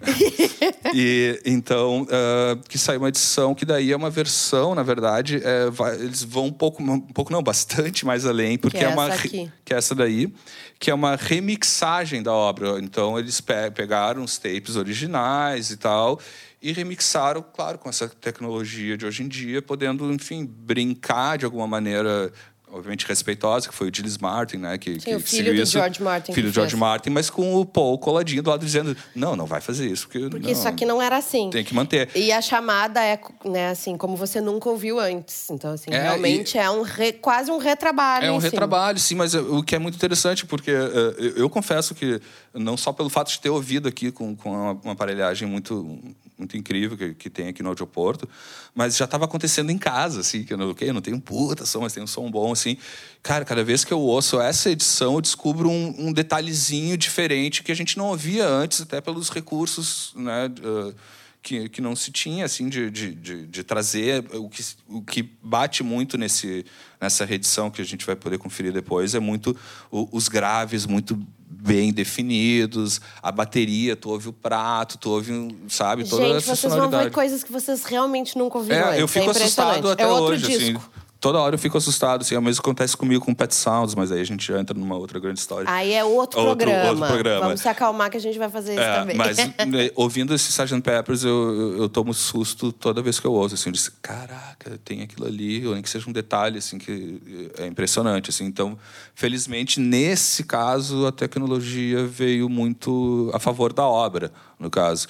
e 0.94 1.40
então, 1.46 2.06
ah, 2.10 2.58
que 2.68 2.76
saiu 2.78 2.98
uma 3.00 3.08
edição 3.08 3.54
que 3.54 3.64
daí 3.64 3.92
é 3.92 3.96
uma 3.96 4.10
versão, 4.10 4.74
na 4.74 4.82
verdade, 4.82 5.40
é, 5.44 5.70
vai- 5.70 5.94
eles 5.94 6.22
vão 6.24 6.46
um 6.46 6.52
pouco, 6.52 6.82
um 6.82 7.00
pouco 7.00 7.32
não, 7.32 7.42
bastante 7.42 8.04
mais 8.04 8.26
além, 8.26 8.58
porque 8.58 8.78
Que 8.78 8.84
é 8.84 8.88
é 8.88 8.92
uma 8.92 9.06
aqui. 9.06 9.50
que 9.64 9.72
é 9.72 9.76
essa 9.76 9.94
daí, 9.94 10.32
que 10.78 10.90
é 10.90 10.94
uma 10.94 11.14
remixagem 11.16 12.22
da 12.22 12.32
obra. 12.32 12.78
Então 12.80 13.18
eles 13.18 13.40
pe- 13.40 13.70
pegaram 13.72 14.24
os 14.24 14.38
tapes 14.38 14.74
originais 14.76 15.70
e 15.70 15.76
tal 15.76 16.18
e 16.62 16.72
remixaram, 16.72 17.42
claro, 17.54 17.78
com 17.78 17.88
essa 17.88 18.08
tecnologia 18.08 18.96
de 18.96 19.06
hoje 19.06 19.22
em 19.22 19.28
dia, 19.28 19.62
podendo, 19.62 20.12
enfim, 20.12 20.44
brincar 20.44 21.38
de 21.38 21.44
alguma 21.44 21.66
maneira 21.66 22.30
obviamente 22.72 23.04
respeitosa, 23.04 23.68
que 23.68 23.74
foi 23.74 23.88
o 23.90 23.92
Gilles 23.92 24.16
Martin, 24.18 24.58
né? 24.58 24.78
Que, 24.78 24.92
Sim, 24.94 25.00
que 25.00 25.14
o 25.16 25.20
filho 25.20 25.52
do 25.52 25.60
isso. 25.60 25.72
George 25.72 26.00
Martin 26.00 26.32
Filho 26.32 26.50
do 26.50 26.54
George 26.54 26.70
fez. 26.70 26.80
Martin, 26.80 27.10
mas 27.10 27.28
com 27.28 27.56
o 27.56 27.66
Paul 27.66 27.98
coladinho 27.98 28.42
do 28.44 28.50
lado 28.50 28.64
dizendo: 28.64 28.96
não, 29.12 29.34
não 29.34 29.44
vai 29.44 29.60
fazer 29.60 29.88
isso. 29.90 30.06
Porque, 30.06 30.28
Porque 30.28 30.46
não, 30.46 30.52
isso 30.52 30.68
aqui 30.68 30.86
não 30.86 31.02
era 31.02 31.16
assim. 31.16 31.50
Tem 31.50 31.64
que 31.64 31.74
manter. 31.74 32.08
E 32.14 32.30
a 32.30 32.40
chamada 32.40 33.04
é, 33.04 33.18
né, 33.44 33.70
assim, 33.70 33.96
como 33.96 34.16
você 34.16 34.40
nunca 34.40 34.68
ouviu 34.68 35.00
antes. 35.00 35.50
Então, 35.50 35.72
assim, 35.72 35.90
É, 35.90 36.00
realmente 36.00 36.56
é 36.56 36.70
um 36.70 36.82
re- 36.82 37.12
quase 37.14 37.50
um 37.50 37.58
retrabalho. 37.58 38.24
É 38.26 38.30
um 38.30 38.36
cima. 38.38 38.50
retrabalho, 38.50 39.00
sim, 39.00 39.16
mas 39.16 39.34
eh, 39.34 39.40
o 39.40 39.64
que 39.64 39.74
é 39.74 39.78
muito 39.80 39.96
interessante, 39.96 40.46
porque 40.46 40.70
eh, 40.70 41.14
eu, 41.18 41.36
eu 41.38 41.50
confesso 41.50 41.92
que, 41.92 42.20
não 42.54 42.76
só 42.76 42.92
pelo 42.92 43.10
fato 43.10 43.32
de 43.32 43.40
ter 43.40 43.50
ouvido 43.50 43.88
aqui 43.88 44.12
com, 44.12 44.36
com 44.36 44.48
uma, 44.52 44.72
uma 44.84 44.92
aparelhagem 44.92 45.48
muito, 45.48 45.98
muito 46.40 46.56
incrível 46.56 46.96
que, 46.96 47.14
que 47.14 47.30
tem 47.30 47.48
aqui 47.48 47.62
no 47.62 47.68
aeroporto, 47.68 48.28
mas 48.74 48.96
já 48.96 49.04
estava 49.04 49.26
acontecendo 49.26 49.70
em 49.70 49.78
casa, 49.78 50.20
assim, 50.20 50.42
que 50.42 50.52
eu 50.52 50.58
não, 50.58 50.70
ok, 50.70 50.88
eu 50.88 50.94
não 50.94 51.00
tenho 51.00 51.16
um 51.16 51.20
puta 51.20 51.64
som, 51.64 51.80
mas 51.82 51.92
tem 51.92 52.02
um 52.02 52.06
som 52.06 52.28
bom, 52.30 52.50
assim. 52.50 52.76
Cara, 53.22 53.44
cada 53.44 53.62
vez 53.62 53.84
que 53.84 53.92
eu 53.92 54.00
ouço 54.00 54.40
essa 54.40 54.70
edição, 54.70 55.14
eu 55.14 55.20
descubro 55.20 55.68
um, 55.68 56.08
um 56.08 56.12
detalhezinho 56.12 56.96
diferente 56.96 57.62
que 57.62 57.70
a 57.70 57.76
gente 57.76 57.96
não 57.96 58.06
ouvia 58.06 58.48
antes, 58.48 58.80
até 58.80 59.00
pelos 59.00 59.28
recursos, 59.30 60.12
né? 60.16 60.46
eh, 60.62 60.94
que, 61.42 61.68
que 61.70 61.80
não 61.80 61.96
se 61.96 62.10
tinha 62.12 62.44
assim 62.44 62.68
de, 62.68 62.90
de, 62.90 63.14
de, 63.14 63.46
de 63.46 63.64
trazer 63.64 64.24
o 64.34 64.48
que, 64.48 64.62
o 64.88 65.02
que 65.02 65.22
bate 65.42 65.82
muito 65.82 66.18
nesse 66.18 66.66
nessa 67.00 67.24
reedição 67.24 67.70
que 67.70 67.80
a 67.80 67.84
gente 67.84 68.04
vai 68.04 68.14
poder 68.14 68.36
conferir 68.36 68.72
depois 68.74 69.14
é 69.14 69.18
muito 69.20 69.56
o- 69.90 70.06
os 70.12 70.28
graves 70.28 70.84
muito 70.84 71.18
bem 71.50 71.92
definidos 71.92 73.00
a 73.20 73.32
bateria 73.32 73.96
tu 73.96 74.10
ouve 74.10 74.28
o 74.28 74.32
prato 74.32 74.96
tu 74.96 75.10
ouve 75.10 75.56
sabe 75.68 76.08
toda 76.08 76.22
Gente, 76.22 76.36
essa 76.36 76.54
vocês 76.54 76.72
vão 76.72 76.88
ver 76.88 77.10
coisas 77.10 77.42
que 77.42 77.50
vocês 77.50 77.82
realmente 77.84 78.38
nunca 78.38 78.58
ouviram 78.58 78.78
é, 78.78 78.88
antes. 78.90 79.00
eu 79.00 79.08
fico 79.08 79.26
é 79.26 79.30
assustado 79.30 79.90
até 79.90 80.04
é 80.04 80.06
outro 80.06 80.34
hoje 80.34 80.46
disco. 80.46 80.78
assim 80.78 81.00
toda 81.20 81.38
hora 81.38 81.54
eu 81.54 81.58
fico 81.58 81.76
assustado. 81.76 82.22
Assim, 82.22 82.34
é 82.34 82.38
o 82.38 82.42
mesmo 82.42 82.62
que 82.62 82.68
acontece 82.68 82.96
comigo 82.96 83.24
com 83.24 83.34
Pet 83.34 83.54
Sounds, 83.54 83.94
mas 83.94 84.10
aí 84.10 84.20
a 84.20 84.24
gente 84.24 84.46
já 84.46 84.58
entra 84.58 84.76
numa 84.78 84.96
outra 84.96 85.20
grande 85.20 85.38
história. 85.38 85.70
Aí 85.70 85.92
é 85.92 86.02
outro, 86.02 86.40
Outro- 86.40 86.56
programa. 86.56 86.88
outro 86.90 87.06
programa. 87.06 87.40
Vamos 87.46 87.60
se 87.60 87.68
acalmar 87.68 88.10
que 88.10 88.16
a 88.16 88.20
gente 88.20 88.38
vai 88.38 88.48
fazer 88.48 88.72
isso 88.72 88.80
É, 88.82 88.94
também. 89.00 89.16
mas 89.16 89.36
né, 89.68 89.90
ouvindo 89.94 90.34
esse 90.34 90.50
Sgt. 90.50 90.80
Peppers, 90.80 91.22
eu, 91.22 91.30
eu, 91.54 91.78
eu 91.82 91.88
tomo 91.88 92.14
susto 92.14 92.72
toda 92.72 93.02
vez 93.02 93.20
que 93.20 93.26
eu 93.26 93.32
ouço. 93.32 93.54
Assim, 93.54 93.68
eu 93.68 93.72
disse, 93.72 93.90
caraca, 94.02 94.78
tem 94.84 95.02
aquilo 95.02 95.26
ali, 95.26 95.66
ou 95.66 95.74
nem 95.74 95.82
que 95.82 95.90
seja 95.90 96.08
um 96.08 96.12
detalhe, 96.12 96.58
assim, 96.58 96.78
que 96.78 97.20
é 97.58 97.66
impressionante. 97.66 98.30
Assim. 98.30 98.44
Então, 98.46 98.78
felizmente, 99.14 99.78
nesse 99.78 100.44
caso, 100.44 101.06
a 101.06 101.12
tecnologia 101.12 102.06
veio 102.06 102.48
muito 102.48 103.30
a 103.34 103.38
favor 103.38 103.72
da 103.72 103.84
obra, 103.86 104.32
no 104.58 104.70
caso. 104.70 105.06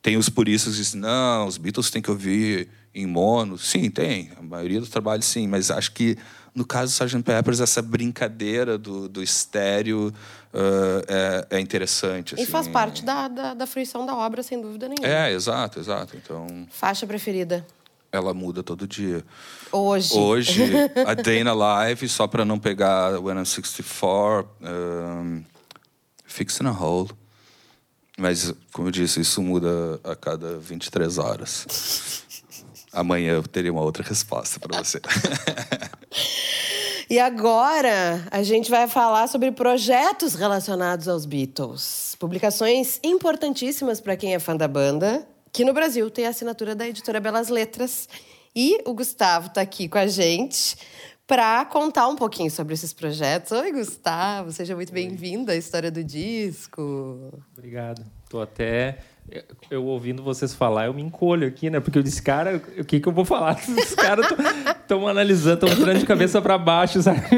Tem 0.00 0.16
os 0.16 0.28
puristas 0.28 0.72
que 0.74 0.80
dizem, 0.80 1.00
não, 1.00 1.46
os 1.46 1.56
Beatles 1.56 1.88
têm 1.88 2.02
que 2.02 2.10
ouvir 2.10 2.68
em 2.94 3.06
mono. 3.06 3.58
Sim, 3.58 3.90
tem. 3.90 4.30
A 4.38 4.42
maioria 4.42 4.80
dos 4.80 4.90
trabalhos, 4.90 5.26
sim. 5.26 5.46
Mas 5.46 5.70
acho 5.70 5.92
que, 5.92 6.16
no 6.54 6.64
caso 6.64 6.92
do 6.92 7.04
Sgt. 7.04 7.22
Peppers, 7.22 7.60
essa 7.60 7.82
brincadeira 7.82 8.76
do, 8.76 9.08
do 9.08 9.22
estéreo 9.22 10.12
ah, 10.52 11.02
é, 11.08 11.56
é 11.56 11.60
interessante. 11.60 12.34
E 12.38 12.46
faz 12.46 12.66
assim. 12.66 12.72
parte 12.72 13.04
da, 13.04 13.28
da, 13.28 13.54
da 13.54 13.66
fruição 13.66 14.04
da 14.04 14.14
obra, 14.14 14.42
sem 14.42 14.60
dúvida 14.60 14.88
nenhuma. 14.88 15.06
É, 15.06 15.32
exato, 15.32 15.80
exato. 15.80 16.16
Então, 16.16 16.66
Faixa 16.70 17.06
preferida? 17.06 17.66
ela 18.12 18.34
muda 18.34 18.62
todo 18.62 18.86
dia. 18.86 19.24
Hoje. 19.72 20.14
Hoje, 20.14 20.62
a 21.06 21.14
Dana 21.14 21.54
Live, 21.54 22.06
só 22.10 22.26
para 22.26 22.44
não 22.44 22.58
pegar 22.58 23.18
When 23.18 23.38
I'm 23.38 23.46
64, 23.46 24.46
um, 24.60 25.42
Fixing 26.26 26.66
a 26.66 26.72
Hole. 26.72 27.10
Mas, 28.18 28.52
como 28.70 28.88
eu 28.88 28.92
disse, 28.92 29.20
isso 29.20 29.42
muda 29.42 29.98
a 30.04 30.14
cada 30.14 30.58
23 30.58 31.16
horas. 31.16 32.22
Amanhã 32.92 33.32
eu 33.32 33.42
teria 33.42 33.72
uma 33.72 33.82
outra 33.82 34.04
resposta 34.04 34.60
para 34.60 34.82
você. 34.82 35.00
E 37.12 37.18
agora 37.18 38.26
a 38.30 38.42
gente 38.42 38.70
vai 38.70 38.88
falar 38.88 39.26
sobre 39.26 39.52
projetos 39.52 40.34
relacionados 40.34 41.06
aos 41.08 41.26
Beatles. 41.26 42.16
Publicações 42.18 42.98
importantíssimas 43.04 44.00
para 44.00 44.16
quem 44.16 44.34
é 44.34 44.38
fã 44.38 44.56
da 44.56 44.66
banda, 44.66 45.28
que 45.52 45.62
no 45.62 45.74
Brasil 45.74 46.10
tem 46.10 46.24
a 46.24 46.30
assinatura 46.30 46.74
da 46.74 46.88
editora 46.88 47.20
Belas 47.20 47.50
Letras. 47.50 48.08
E 48.56 48.80
o 48.86 48.94
Gustavo 48.94 49.48
está 49.48 49.60
aqui 49.60 49.90
com 49.90 49.98
a 49.98 50.06
gente 50.06 50.74
para 51.26 51.62
contar 51.66 52.08
um 52.08 52.16
pouquinho 52.16 52.50
sobre 52.50 52.72
esses 52.72 52.94
projetos. 52.94 53.52
Oi, 53.52 53.72
Gustavo, 53.72 54.50
seja 54.50 54.74
muito 54.74 54.90
bem-vindo 54.90 55.50
à 55.50 55.54
história 55.54 55.90
do 55.90 56.02
disco. 56.02 57.30
Obrigado. 57.54 58.02
Tô 58.30 58.40
até 58.40 59.00
eu 59.70 59.84
ouvindo 59.84 60.22
vocês 60.22 60.54
falar, 60.54 60.86
eu 60.86 60.94
me 60.94 61.02
encolho 61.02 61.46
aqui, 61.46 61.70
né? 61.70 61.80
Porque 61.80 61.98
eu 61.98 62.02
disse, 62.02 62.22
cara, 62.22 62.60
o 62.78 62.84
que 62.84 63.00
que 63.00 63.08
eu 63.08 63.12
vou 63.12 63.24
falar? 63.24 63.56
Os 63.66 63.94
caras 63.94 64.26
estão 64.80 65.08
analisando, 65.08 65.54
estão 65.54 65.68
entrando 65.68 65.98
de 65.98 66.06
cabeça 66.06 66.42
para 66.42 66.58
baixo, 66.58 67.00
sabe? 67.02 67.20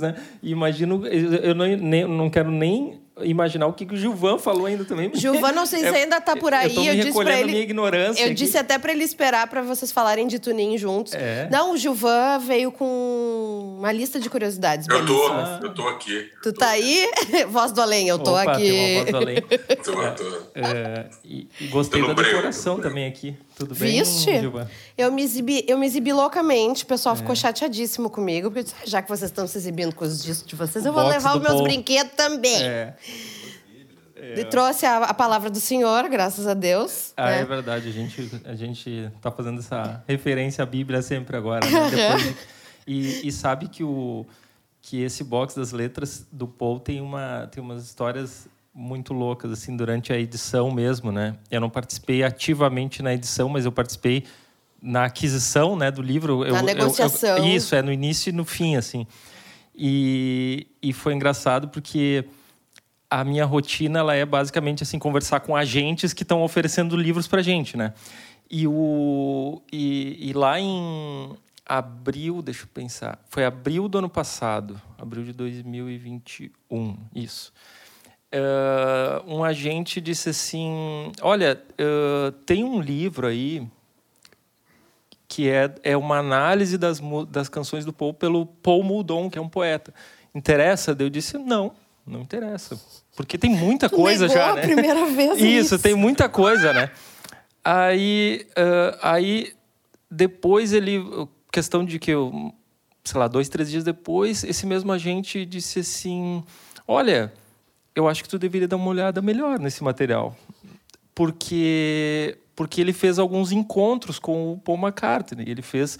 Né? 0.00 0.14
E 0.42 0.50
imagino, 0.50 1.06
eu 1.06 1.50
eu 1.50 1.54
não, 1.54 1.66
nem, 1.66 2.06
não 2.06 2.30
quero 2.30 2.50
nem 2.50 2.99
imaginar 3.22 3.66
o 3.66 3.72
que, 3.72 3.84
que 3.86 3.94
o 3.94 3.96
Gilvan 3.96 4.38
falou 4.38 4.66
ainda 4.66 4.84
também. 4.84 5.10
Gilvan, 5.14 5.52
não 5.52 5.66
sei 5.66 5.80
se 5.80 5.86
É, 5.94 6.02
ainda 6.02 6.20
tá 6.20 6.36
por 6.36 6.52
aí. 6.54 6.68
Eu 6.68 6.74
tô 6.74 6.80
me 6.82 6.86
disse 6.90 7.00
pra 7.02 7.06
recolhendo 7.08 7.38
ele. 7.42 7.50
minha 7.52 7.62
ignorância 7.62 8.20
Eu 8.22 8.26
aqui. 8.26 8.34
disse 8.34 8.56
até 8.58 8.78
pra 8.78 8.92
ele 8.92 9.04
esperar 9.04 9.46
pra 9.48 9.62
vocês 9.62 9.90
falarem 9.92 10.26
de 10.26 10.38
Tunin 10.38 10.76
juntos. 10.78 11.12
É. 11.14 11.48
Não, 11.50 11.72
o 11.72 11.76
Gilvan 11.76 12.38
veio 12.38 12.70
com 12.72 13.76
uma 13.78 13.92
lista 13.92 14.18
de 14.20 14.28
curiosidades. 14.30 14.86
Eu 14.88 15.04
tô, 15.04 15.14
belíssimas. 15.14 15.62
eu 15.62 15.74
tô 15.74 15.88
aqui. 15.88 16.30
Tu 16.42 16.52
tá 16.52 16.68
aí? 16.70 17.10
voz 17.48 17.72
do 17.72 17.80
além, 17.80 18.08
eu 18.08 18.18
tô 18.18 18.32
Opa, 18.32 18.52
aqui. 18.52 18.62
tem 18.70 18.94
uma 18.96 19.00
voz 19.00 19.10
do 19.10 19.16
além. 19.16 19.40
Tô, 19.84 19.92
tô. 19.92 20.40
É, 20.54 21.06
e, 21.24 21.48
e 21.60 21.66
gostei 21.68 22.00
Tô 22.02 22.12
da 22.14 22.22
decoração 22.22 22.76
tô 22.76 22.82
também 22.82 23.06
aqui. 23.06 23.34
Tudo 23.56 23.74
bem, 23.74 23.98
Viste? 23.98 24.38
Gilvan? 24.40 24.68
Eu 25.00 25.10
me, 25.12 25.22
exibi, 25.22 25.64
eu 25.66 25.78
me 25.78 25.86
exibi 25.86 26.12
loucamente, 26.12 26.84
o 26.84 26.86
pessoal 26.86 27.14
É. 27.14 27.18
ficou 27.18 27.34
chateadíssimo 27.34 28.10
comigo, 28.10 28.48
porque 28.48 28.60
eu 28.60 28.64
disse, 28.64 28.74
"Ah, 28.82 28.86
já 28.86 29.00
que 29.02 29.08
vocês 29.08 29.30
estão 29.30 29.46
se 29.46 29.56
exibindo 29.56 29.94
com 29.94 30.04
os 30.04 30.22
discos 30.22 30.46
de 30.46 30.54
vocês, 30.54 30.84
O 30.84 30.88
eu 30.88 30.92
vou 30.92 31.06
levar 31.06 31.36
os 31.36 31.40
meus 31.42 31.54
Paul. 31.54 31.62
brinquedos 31.64 32.12
também. 32.16 32.62
É. 32.62 32.94
E 34.36 34.44
trouxe 34.44 34.84
a, 34.84 34.98
a 34.98 35.14
palavra 35.14 35.48
do 35.48 35.58
senhor, 35.58 36.06
graças 36.08 36.46
a 36.46 36.52
Deus. 36.52 37.12
Ah, 37.16 37.30
né? 37.30 37.40
é 37.40 37.44
verdade. 37.44 37.88
A 37.88 37.92
gente, 37.92 38.30
a 38.44 38.54
gente 38.54 39.10
tá 39.20 39.30
fazendo 39.30 39.60
essa 39.60 40.04
referência 40.06 40.62
à 40.62 40.66
Bíblia 40.66 41.00
sempre 41.00 41.36
agora. 41.36 41.64
Né? 41.66 41.72
Depois 41.90 42.22
de- 42.24 42.36
e, 42.86 43.28
e 43.28 43.32
sabe 43.32 43.68
que, 43.68 43.82
o, 43.82 44.26
que 44.82 45.00
esse 45.02 45.24
box 45.24 45.54
das 45.56 45.72
letras 45.72 46.26
do 46.30 46.46
Paul 46.46 46.78
tem, 46.78 47.00
uma, 47.00 47.48
tem 47.50 47.62
umas 47.62 47.82
histórias 47.84 48.46
muito 48.74 49.14
loucas, 49.14 49.50
assim, 49.52 49.74
durante 49.76 50.12
a 50.12 50.18
edição 50.18 50.70
mesmo, 50.70 51.10
né? 51.10 51.36
Eu 51.50 51.60
não 51.60 51.70
participei 51.70 52.22
ativamente 52.22 53.02
na 53.02 53.14
edição, 53.14 53.48
mas 53.48 53.64
eu 53.64 53.72
participei 53.72 54.24
na 54.82 55.04
aquisição 55.04 55.76
né, 55.76 55.90
do 55.90 56.02
livro. 56.02 56.44
Eu- 56.44 56.48
eu- 56.48 56.56
eu- 56.56 56.62
negociação. 56.62 57.46
isso, 57.46 57.74
é 57.74 57.82
no 57.82 57.92
início 57.92 58.30
e 58.30 58.32
no 58.32 58.44
fim, 58.44 58.76
assim. 58.76 59.06
E, 59.74 60.66
e 60.82 60.92
foi 60.92 61.14
engraçado 61.14 61.68
porque 61.68 62.24
a 63.08 63.24
minha 63.24 63.44
rotina 63.44 63.98
ela 64.00 64.14
é 64.14 64.24
basicamente 64.24 64.82
assim 64.82 64.98
conversar 64.98 65.40
com 65.40 65.56
agentes 65.56 66.12
que 66.12 66.22
estão 66.22 66.42
oferecendo 66.42 66.96
livros 66.96 67.26
para 67.26 67.42
gente, 67.42 67.76
né? 67.76 67.92
E 68.50 68.66
o 68.66 69.62
e, 69.72 70.28
e 70.30 70.32
lá 70.32 70.58
em 70.60 71.30
abril, 71.64 72.42
deixa 72.42 72.64
eu 72.64 72.68
pensar, 72.74 73.18
foi 73.28 73.44
abril 73.44 73.88
do 73.88 73.98
ano 73.98 74.08
passado, 74.08 74.80
abril 74.98 75.22
de 75.24 75.32
2021, 75.32 76.96
isso. 77.14 77.52
Eh, 78.32 79.22
um 79.26 79.42
agente 79.44 80.00
disse 80.00 80.30
assim, 80.30 81.12
olha, 81.22 81.60
eh, 81.78 82.32
tem 82.44 82.64
um 82.64 82.80
livro 82.80 83.26
aí 83.26 83.66
que 85.30 85.48
é, 85.48 85.72
é 85.84 85.96
uma 85.96 86.18
análise 86.18 86.76
das, 86.76 87.00
das 87.28 87.48
canções 87.48 87.84
do 87.84 87.92
Paul 87.92 88.12
pelo 88.12 88.44
Paul 88.44 88.82
Muldoon, 88.82 89.30
que 89.30 89.38
é 89.38 89.40
um 89.40 89.48
poeta. 89.48 89.94
Interessa? 90.34 90.94
Eu 90.98 91.08
disse, 91.08 91.38
não, 91.38 91.70
não 92.04 92.22
interessa. 92.22 92.78
Porque 93.14 93.38
tem 93.38 93.48
muita 93.48 93.88
coisa 93.88 94.26
negou 94.26 94.36
já, 94.36 94.50
a 94.50 94.54
né? 94.56 94.62
primeira 94.62 95.06
vez 95.06 95.38
Isso, 95.38 95.76
isso. 95.76 95.78
tem 95.78 95.94
muita 95.94 96.28
coisa, 96.28 96.72
né? 96.72 96.90
Aí, 97.64 98.44
ah, 98.56 99.12
aí 99.14 99.52
depois 100.10 100.72
ele, 100.72 101.00
questão 101.52 101.84
de 101.84 102.00
que 102.00 102.10
eu, 102.10 102.52
sei 103.04 103.20
lá, 103.20 103.28
dois, 103.28 103.48
três 103.48 103.70
dias 103.70 103.84
depois, 103.84 104.42
esse 104.42 104.66
mesmo 104.66 104.90
agente 104.90 105.46
disse 105.46 105.78
assim, 105.78 106.42
olha, 106.88 107.32
eu 107.94 108.08
acho 108.08 108.24
que 108.24 108.28
tu 108.28 108.36
deveria 108.36 108.66
dar 108.66 108.76
uma 108.76 108.90
olhada 108.90 109.22
melhor 109.22 109.60
nesse 109.60 109.84
material, 109.84 110.36
porque 111.14 112.36
porque 112.60 112.78
ele 112.78 112.92
fez 112.92 113.18
alguns 113.18 113.52
encontros 113.52 114.18
com 114.18 114.52
o 114.52 114.58
Paul 114.58 114.76
McCartney. 114.76 115.48
Ele 115.48 115.62
fez, 115.62 115.98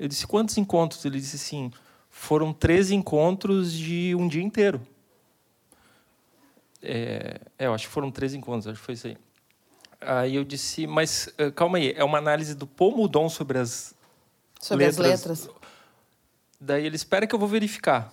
eu 0.00 0.08
disse 0.08 0.26
quantos 0.26 0.58
encontros? 0.58 1.04
Ele 1.04 1.20
disse 1.20 1.36
assim, 1.36 1.70
foram 2.10 2.52
três 2.52 2.90
encontros 2.90 3.72
de 3.72 4.12
um 4.16 4.26
dia 4.26 4.42
inteiro. 4.42 4.84
É, 6.82 7.40
é, 7.56 7.66
eu 7.66 7.72
acho 7.72 7.86
que 7.86 7.92
foram 7.92 8.10
três 8.10 8.34
encontros, 8.34 8.66
acho 8.66 8.80
que 8.80 8.84
foi 8.84 8.94
isso 8.94 9.06
aí. 9.06 9.16
Aí 10.00 10.34
eu 10.34 10.42
disse, 10.42 10.88
mas 10.88 11.32
eh, 11.38 11.52
calma 11.52 11.78
aí, 11.78 11.92
é 11.96 12.02
uma 12.02 12.18
análise 12.18 12.56
do 12.56 12.66
Paul 12.66 12.96
Muldoon 12.96 13.28
sobre 13.28 13.58
as 13.60 13.94
Sobre 14.60 14.86
as 14.86 14.96
letras. 14.96 15.48
Daí 16.60 16.84
ele 16.84 16.96
espera 16.96 17.28
que 17.28 17.34
eu 17.36 17.38
vou 17.38 17.46
verificar. 17.46 18.12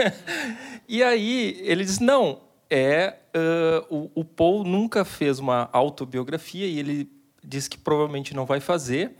e 0.86 1.02
aí 1.02 1.62
ele 1.64 1.82
diz 1.82 1.98
não, 1.98 2.42
é 2.70 3.16
ah, 3.34 3.84
o, 3.90 4.10
o 4.14 4.24
Paul 4.24 4.64
nunca 4.64 5.04
fez 5.04 5.38
uma 5.38 5.68
autobiografia 5.72 6.66
e 6.66 6.78
ele 6.78 7.10
diz 7.42 7.68
que 7.68 7.78
provavelmente 7.78 8.34
não 8.34 8.44
vai 8.44 8.60
fazer 8.60 9.12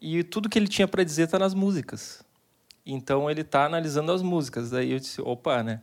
e 0.00 0.22
tudo 0.22 0.48
que 0.48 0.58
ele 0.58 0.68
tinha 0.68 0.86
para 0.86 1.02
dizer 1.02 1.24
está 1.24 1.38
nas 1.38 1.54
músicas. 1.54 2.22
Então 2.84 3.30
ele 3.30 3.40
está 3.40 3.64
analisando 3.64 4.12
as 4.12 4.20
músicas. 4.20 4.70
Daí 4.70 4.92
eu 4.92 4.98
disse, 4.98 5.20
opa, 5.22 5.62
né? 5.62 5.80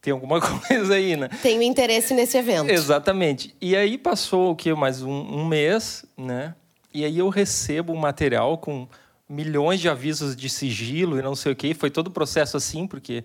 Tem 0.00 0.12
alguma 0.12 0.40
coisa 0.68 0.94
aí, 0.94 1.16
né? 1.16 1.28
Tenho 1.42 1.62
interesse 1.62 2.14
nesse 2.14 2.36
evento. 2.36 2.70
Exatamente. 2.70 3.54
E 3.60 3.74
aí 3.74 3.98
passou 3.98 4.52
o 4.52 4.56
que 4.56 4.72
mais 4.74 5.02
um, 5.02 5.10
um 5.10 5.44
mês, 5.44 6.04
né? 6.16 6.54
E 6.92 7.04
aí 7.04 7.18
eu 7.18 7.28
recebo 7.28 7.92
um 7.92 7.96
material 7.96 8.56
com 8.58 8.86
milhões 9.28 9.80
de 9.80 9.88
avisos 9.88 10.36
de 10.36 10.48
sigilo 10.48 11.18
e 11.18 11.22
não 11.22 11.34
sei 11.34 11.52
o 11.52 11.56
quê. 11.56 11.74
Foi 11.74 11.90
todo 11.90 12.08
o 12.08 12.10
processo 12.12 12.56
assim, 12.56 12.86
porque, 12.86 13.24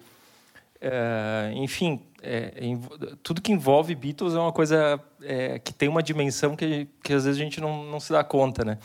é, 0.82 1.52
enfim, 1.54 2.02
é, 2.22 2.54
env- 2.66 3.18
tudo 3.24 3.42
que 3.42 3.52
envolve 3.52 3.96
Beatles 3.96 4.34
é 4.34 4.40
uma 4.40 4.52
coisa 4.52 5.00
é, 5.22 5.60
que 5.60 5.74
tem 5.74 5.88
uma 5.90 6.04
dimensão 6.04 6.56
que, 6.56 6.88
que 7.04 7.14
às 7.14 7.26
vezes 7.26 7.40
a 7.40 7.44
gente 7.44 7.62
não, 7.62 7.84
não 7.86 8.00
se 8.00 8.12
dá 8.12 8.24
conta, 8.24 8.64
né? 8.66 8.78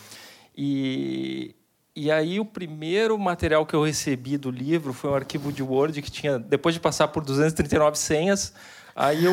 E, 0.56 1.54
e 1.96 2.10
aí 2.10 2.38
o 2.38 2.44
primeiro 2.44 3.18
material 3.18 3.66
que 3.66 3.74
eu 3.74 3.84
recebi 3.84 4.36
do 4.36 4.50
livro 4.50 4.92
foi 4.92 5.10
um 5.10 5.14
arquivo 5.14 5.52
de 5.52 5.62
Word 5.62 6.00
que 6.00 6.10
tinha, 6.10 6.38
depois 6.38 6.74
de 6.74 6.80
passar 6.80 7.08
por 7.08 7.24
239 7.24 7.98
senhas, 7.98 8.54
aí 8.94 9.24
eu, 9.24 9.32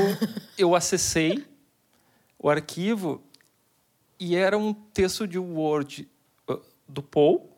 eu 0.58 0.76
acessei 0.76 1.46
o 2.38 2.50
arquivo 2.50 3.22
e 4.20 4.36
era 4.36 4.58
um 4.58 4.74
texto 4.74 5.28
de 5.28 5.38
Word 5.40 6.08
uh, 6.50 6.60
do 6.88 7.02
Paul 7.04 7.50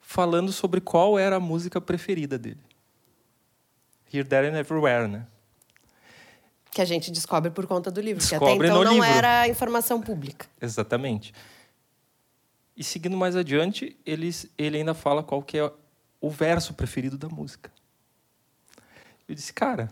falando 0.00 0.52
sobre 0.52 0.80
qual 0.80 1.18
era 1.18 1.36
a 1.36 1.40
música 1.40 1.80
preferida 1.80 2.38
dele. 2.38 2.60
Here, 4.12 4.24
There 4.24 4.48
and 4.48 4.58
Everywhere, 4.58 5.08
né? 5.08 5.26
Que 6.70 6.80
a 6.80 6.84
gente 6.84 7.10
descobre 7.10 7.50
por 7.50 7.66
conta 7.66 7.90
do 7.90 8.00
livro. 8.00 8.26
que 8.26 8.34
até 8.34 8.44
Descobre 8.44 8.68
então 8.68 8.82
não 8.84 8.94
livro. 8.94 9.06
era 9.08 9.46
informação 9.48 10.00
pública. 10.00 10.46
Exatamente. 10.60 11.34
E 12.76 12.82
seguindo 12.82 13.16
mais 13.16 13.36
adiante, 13.36 13.96
ele, 14.06 14.30
ele 14.56 14.78
ainda 14.78 14.94
fala 14.94 15.22
qual 15.22 15.42
que 15.42 15.58
é 15.58 15.70
o 16.20 16.30
verso 16.30 16.72
preferido 16.72 17.18
da 17.18 17.28
música. 17.28 17.70
Eu 19.28 19.34
disse, 19.34 19.52
cara, 19.52 19.90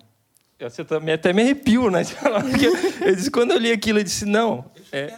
eu 0.58 0.66
até, 0.66 1.12
até 1.12 1.32
me 1.32 1.42
arrepio, 1.42 1.90
né? 1.90 2.02
Eu 3.00 3.14
disse, 3.14 3.30
quando 3.30 3.52
eu 3.52 3.58
li 3.58 3.72
aquilo, 3.72 3.98
eu 3.98 4.04
disse, 4.04 4.26
não. 4.26 4.70
É... 4.92 5.14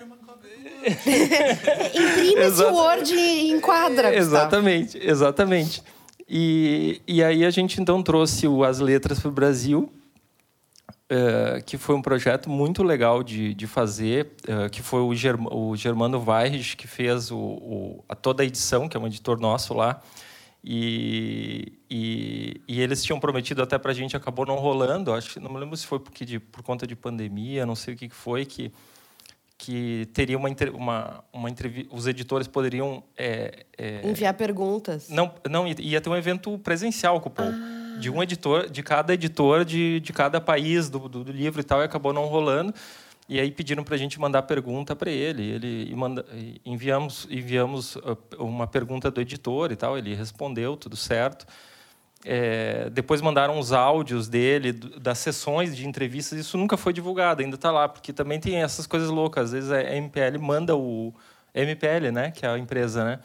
Imprime 1.95 2.41
esse 2.41 2.62
Word 2.62 3.15
e 3.15 3.51
enquadra. 3.51 4.09
Gustavo. 4.11 4.16
Exatamente, 4.16 4.99
exatamente. 4.99 5.83
E, 6.35 7.03
e 7.07 7.23
aí 7.23 7.45
a 7.45 7.51
gente 7.51 7.79
então 7.79 8.03
trouxe 8.03 8.49
o 8.49 8.65
As 8.65 8.79
Letras 8.79 9.21
para 9.21 9.29
o 9.29 9.33
Brasil, 9.33 9.93
uh, 10.89 11.63
que 11.67 11.77
foi 11.77 11.95
um 11.95 12.01
projeto 12.01 12.49
muito 12.49 12.83
legal 12.83 13.23
de, 13.23 13.53
de 13.53 13.67
fazer, 13.67 14.33
uh, 14.49 14.71
que 14.71 14.81
foi 14.81 15.03
o, 15.03 15.15
Germ, 15.15 15.47
o 15.51 15.77
Germano 15.77 16.25
Weirich 16.27 16.75
que 16.75 16.89
fez 16.89 17.31
o, 17.31 17.37
o, 17.37 18.05
a 18.09 18.15
toda 18.15 18.43
a 18.43 18.47
edição, 18.47 18.89
que 18.89 18.97
é 18.97 19.01
um 19.01 19.07
editor 19.07 19.39
nosso 19.39 19.75
lá. 19.75 20.01
E, 20.65 21.75
e, 21.91 22.63
e, 22.67 22.81
eles 22.81 23.05
tinham 23.05 23.21
prometido 23.21 23.63
até 23.63 23.77
para 23.77 23.91
a 23.91 23.95
gente, 23.95 24.17
acabou 24.17 24.47
não 24.47 24.55
rolando. 24.55 25.13
Acho 25.13 25.39
não 25.39 25.53
me 25.53 25.61
lembro 25.61 25.77
se 25.77 25.87
foi 25.87 25.99
porque 25.99 26.25
de, 26.25 26.41
por 26.41 26.63
conta 26.63 26.87
de 26.87 26.97
pandemia, 26.97 27.67
não 27.67 27.75
sei 27.75 27.93
o 27.93 27.97
que 27.97 28.09
foi 28.09 28.47
que 28.47 28.73
que 29.62 30.09
teria 30.12 30.36
uma 30.36 30.48
uma, 30.74 31.24
uma 31.32 31.48
entrevista, 31.48 31.94
os 31.94 32.09
editores 32.09 32.48
poderiam 32.48 33.01
é, 33.16 33.64
é, 33.78 34.01
enviar 34.05 34.34
perguntas. 34.34 35.09
Não, 35.09 35.32
não 35.48 35.68
ia 35.68 36.01
ter 36.01 36.10
um 36.10 36.16
evento 36.16 36.59
presencial 36.59 37.20
com 37.20 37.28
o 37.28 37.32
Paul, 37.32 37.51
ah. 37.52 37.97
de 38.01 38.10
um 38.10 38.20
editor, 38.20 38.68
de 38.68 38.82
cada 38.82 39.14
editor 39.14 39.64
de, 39.64 40.01
de 40.01 40.12
cada 40.12 40.40
país 40.40 40.90
do, 40.90 41.09
do, 41.09 41.22
do 41.22 41.30
livro 41.30 41.60
e 41.60 41.64
tal, 41.64 41.80
e 41.80 41.84
acabou 41.84 42.12
não 42.12 42.24
rolando. 42.24 42.74
E 43.28 43.39
aí 43.39 43.52
pediram 43.52 43.84
para 43.84 43.94
a 43.94 43.98
gente 43.98 44.18
mandar 44.18 44.43
pergunta 44.43 44.97
para 44.97 45.12
ele. 45.12 45.44
Ele 45.44 45.89
e 45.89 45.94
manda, 45.94 46.26
enviamos 46.66 47.28
enviamos 47.30 47.94
uh, 47.94 48.18
uma 48.40 48.66
pergunta 48.66 49.12
do 49.12 49.20
editor 49.20 49.70
e 49.70 49.76
tal. 49.76 49.97
Ele 49.97 50.12
respondeu 50.12 50.76
tudo 50.76 50.97
certo. 50.97 51.47
É, 52.24 52.89
depois 52.90 53.20
mandaram 53.20 53.59
os 53.59 53.73
áudios 53.73 54.28
dele 54.28 54.73
das 54.73 55.19
sessões 55.19 55.77
de 55.77 55.86
entrevistas. 55.86 56.39
Isso 56.39 56.57
nunca 56.57 56.77
foi 56.77 56.93
divulgado, 56.93 57.43
ainda 57.43 57.57
está 57.57 57.70
lá, 57.70 57.89
porque 57.89 58.12
também 58.12 58.39
tem 58.39 58.62
essas 58.62 58.86
coisas 58.86 59.11
loucas. 59.11 59.47
Às 59.47 59.53
vezes 59.53 59.70
a 59.70 59.82
MPL 59.82 60.39
manda 60.40 60.77
o 60.77 61.12
MPL, 61.55 62.12
né, 62.12 62.31
que 62.31 62.47
é 62.47 62.49
a 62.49 62.59
empresa, 62.59 63.05
né? 63.05 63.20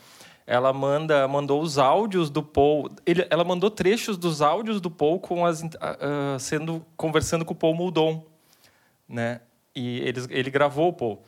Ela 0.46 0.72
manda 0.72 1.28
mandou 1.28 1.62
os 1.62 1.78
áudios 1.78 2.30
do 2.30 2.42
Paul. 2.42 2.90
Ele, 3.06 3.28
ela 3.30 3.44
mandou 3.44 3.70
trechos 3.70 4.18
dos 4.18 4.42
áudios 4.42 4.80
do 4.80 4.90
Paul 4.90 5.20
com 5.20 5.46
as 5.46 5.62
uh, 5.62 6.40
sendo 6.40 6.86
conversando 6.96 7.44
com 7.44 7.54
o 7.54 7.56
Paul 7.56 7.76
Muldon, 7.76 8.26
né? 9.08 9.42
E 9.76 10.00
ele, 10.00 10.22
ele 10.30 10.50
gravou 10.50 10.90
o 10.90 10.94
Paul, 10.94 11.22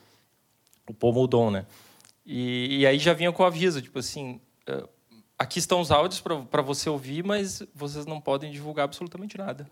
o 0.88 0.94
Paul 0.94 1.12
Muldon, 1.12 1.50
né? 1.50 1.66
E, 2.24 2.80
e 2.80 2.86
aí 2.86 2.98
já 2.98 3.12
vinha 3.12 3.30
com 3.30 3.42
o 3.42 3.46
aviso, 3.46 3.82
tipo 3.82 3.98
assim, 3.98 4.40
uh, 4.68 4.88
aqui 5.40 5.58
estão 5.58 5.80
os 5.80 5.90
áudios 5.90 6.20
para 6.20 6.60
você 6.60 6.90
ouvir, 6.90 7.24
mas 7.24 7.62
vocês 7.74 8.04
não 8.04 8.20
podem 8.20 8.52
divulgar 8.52 8.84
absolutamente 8.84 9.38
nada. 9.38 9.66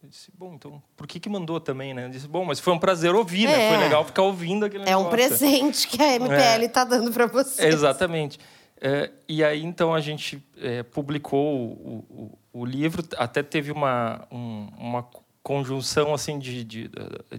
Eu 0.00 0.08
disse, 0.08 0.30
bom, 0.32 0.54
então, 0.54 0.80
por 0.96 1.08
que 1.08 1.18
que 1.18 1.28
mandou 1.28 1.60
também, 1.60 1.92
né? 1.92 2.04
Eu 2.04 2.08
disse, 2.08 2.28
bom, 2.28 2.44
mas 2.44 2.60
foi 2.60 2.72
um 2.72 2.78
prazer 2.78 3.12
ouvir, 3.12 3.46
é, 3.46 3.50
né? 3.50 3.68
Foi 3.68 3.78
é. 3.78 3.80
legal 3.80 4.04
ficar 4.04 4.22
ouvindo 4.22 4.64
aquele 4.64 4.84
É 4.84 4.86
negócio. 4.86 5.08
um 5.08 5.10
presente 5.10 5.88
que 5.88 6.00
a 6.00 6.14
MPL 6.14 6.64
está 6.64 6.82
é, 6.82 6.84
dando 6.84 7.12
para 7.12 7.26
você. 7.26 7.66
Exatamente. 7.66 8.38
É, 8.80 9.10
e 9.28 9.42
aí, 9.42 9.64
então, 9.64 9.92
a 9.92 10.00
gente 10.00 10.42
é, 10.56 10.84
publicou 10.84 11.68
o, 11.68 12.04
o, 12.52 12.60
o, 12.60 12.64
livro, 12.64 13.04
até 13.16 13.42
teve 13.42 13.72
uma, 13.72 14.26
um, 14.30 14.68
uma 14.78 15.08
conjunção 15.42 16.14
assim 16.14 16.38
de, 16.38 16.62
de, 16.62 16.90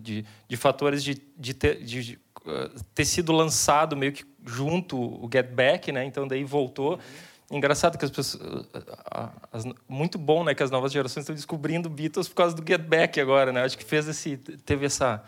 de, 0.02 0.26
de 0.48 0.58
fatores 0.58 1.04
de, 1.04 1.22
de, 1.38 1.54
ter, 1.54 1.84
de 1.84 2.20
uh, 2.46 2.84
ter 2.94 3.06
sido 3.06 3.32
lançado 3.32 3.96
meio 3.96 4.12
que 4.12 4.26
junto 4.46 4.98
o 4.98 5.30
Get 5.32 5.48
Back, 5.48 5.92
né? 5.92 6.06
Então 6.06 6.28
daí 6.28 6.44
voltou. 6.44 7.00
Engraçado 7.54 8.00
que 8.00 8.04
as 8.04 8.10
pessoas, 8.10 8.66
as, 9.52 9.64
muito 9.88 10.18
bom, 10.18 10.44
né, 10.44 10.56
que 10.56 10.64
as 10.64 10.72
novas 10.72 10.92
gerações 10.92 11.22
estão 11.22 11.36
descobrindo 11.36 11.88
Beatles 11.88 12.28
por 12.28 12.34
causa 12.34 12.56
do 12.56 12.68
Get 12.68 12.82
Back 12.82 13.22
agora, 13.22 13.54
né? 13.54 13.64
Acho 13.64 13.78
que 13.78 13.86
fez 13.86 14.08
esse, 14.08 14.38
teve 14.38 14.88
essa 14.88 15.24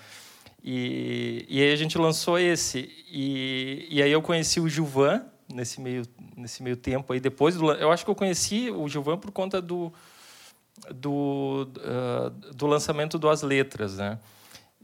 e, 0.63 1.45
e 1.47 1.61
aí 1.61 1.71
a 1.71 1.75
gente 1.75 1.95
lançou 1.99 2.39
esse 2.39 2.91
e, 3.07 3.87
e 3.91 4.01
aí 4.01 4.11
eu 4.11 4.23
conheci 4.23 4.59
o 4.59 4.67
Gilvan 4.67 5.21
nesse 5.53 5.79
meio 5.79 6.01
nesse 6.35 6.63
meio 6.63 6.75
tempo 6.75 7.13
aí 7.13 7.19
depois 7.19 7.55
do, 7.55 7.71
eu 7.73 7.91
acho 7.91 8.03
que 8.03 8.09
eu 8.09 8.15
conheci 8.15 8.71
o 8.71 8.89
Gilvan 8.89 9.19
por 9.19 9.31
conta 9.31 9.61
do 9.61 9.93
do, 10.91 11.69
uh, 11.77 12.29
do 12.53 12.65
lançamento 12.65 13.19
do 13.19 13.29
As 13.29 13.43
Letras, 13.43 13.97
né? 13.97 14.17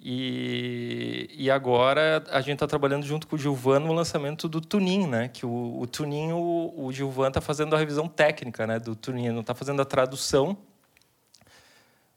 E, 0.04 1.30
e 1.38 1.52
agora 1.52 2.24
a 2.32 2.42
gente 2.42 2.54
está 2.54 2.66
trabalhando 2.66 3.06
junto 3.06 3.28
com 3.28 3.36
o 3.36 3.40
Gilvan 3.40 3.82
no 3.82 3.94
lançamento 3.94 4.50
do 4.50 4.60
Tunin, 4.60 5.06
né? 5.06 5.28
Que 5.28 5.46
o, 5.46 5.80
o 5.80 5.86
Tunin, 5.86 6.32
o, 6.32 6.74
o 6.76 6.92
Gilvan 6.92 7.28
está 7.28 7.40
fazendo 7.40 7.76
a 7.76 7.80
revisão 7.80 8.08
técnica 8.08 8.66
né, 8.66 8.80
do 8.80 8.96
Tunin, 8.96 9.30
não 9.30 9.42
está 9.42 9.54
fazendo 9.54 9.80
a 9.80 9.86
tradução, 9.86 10.58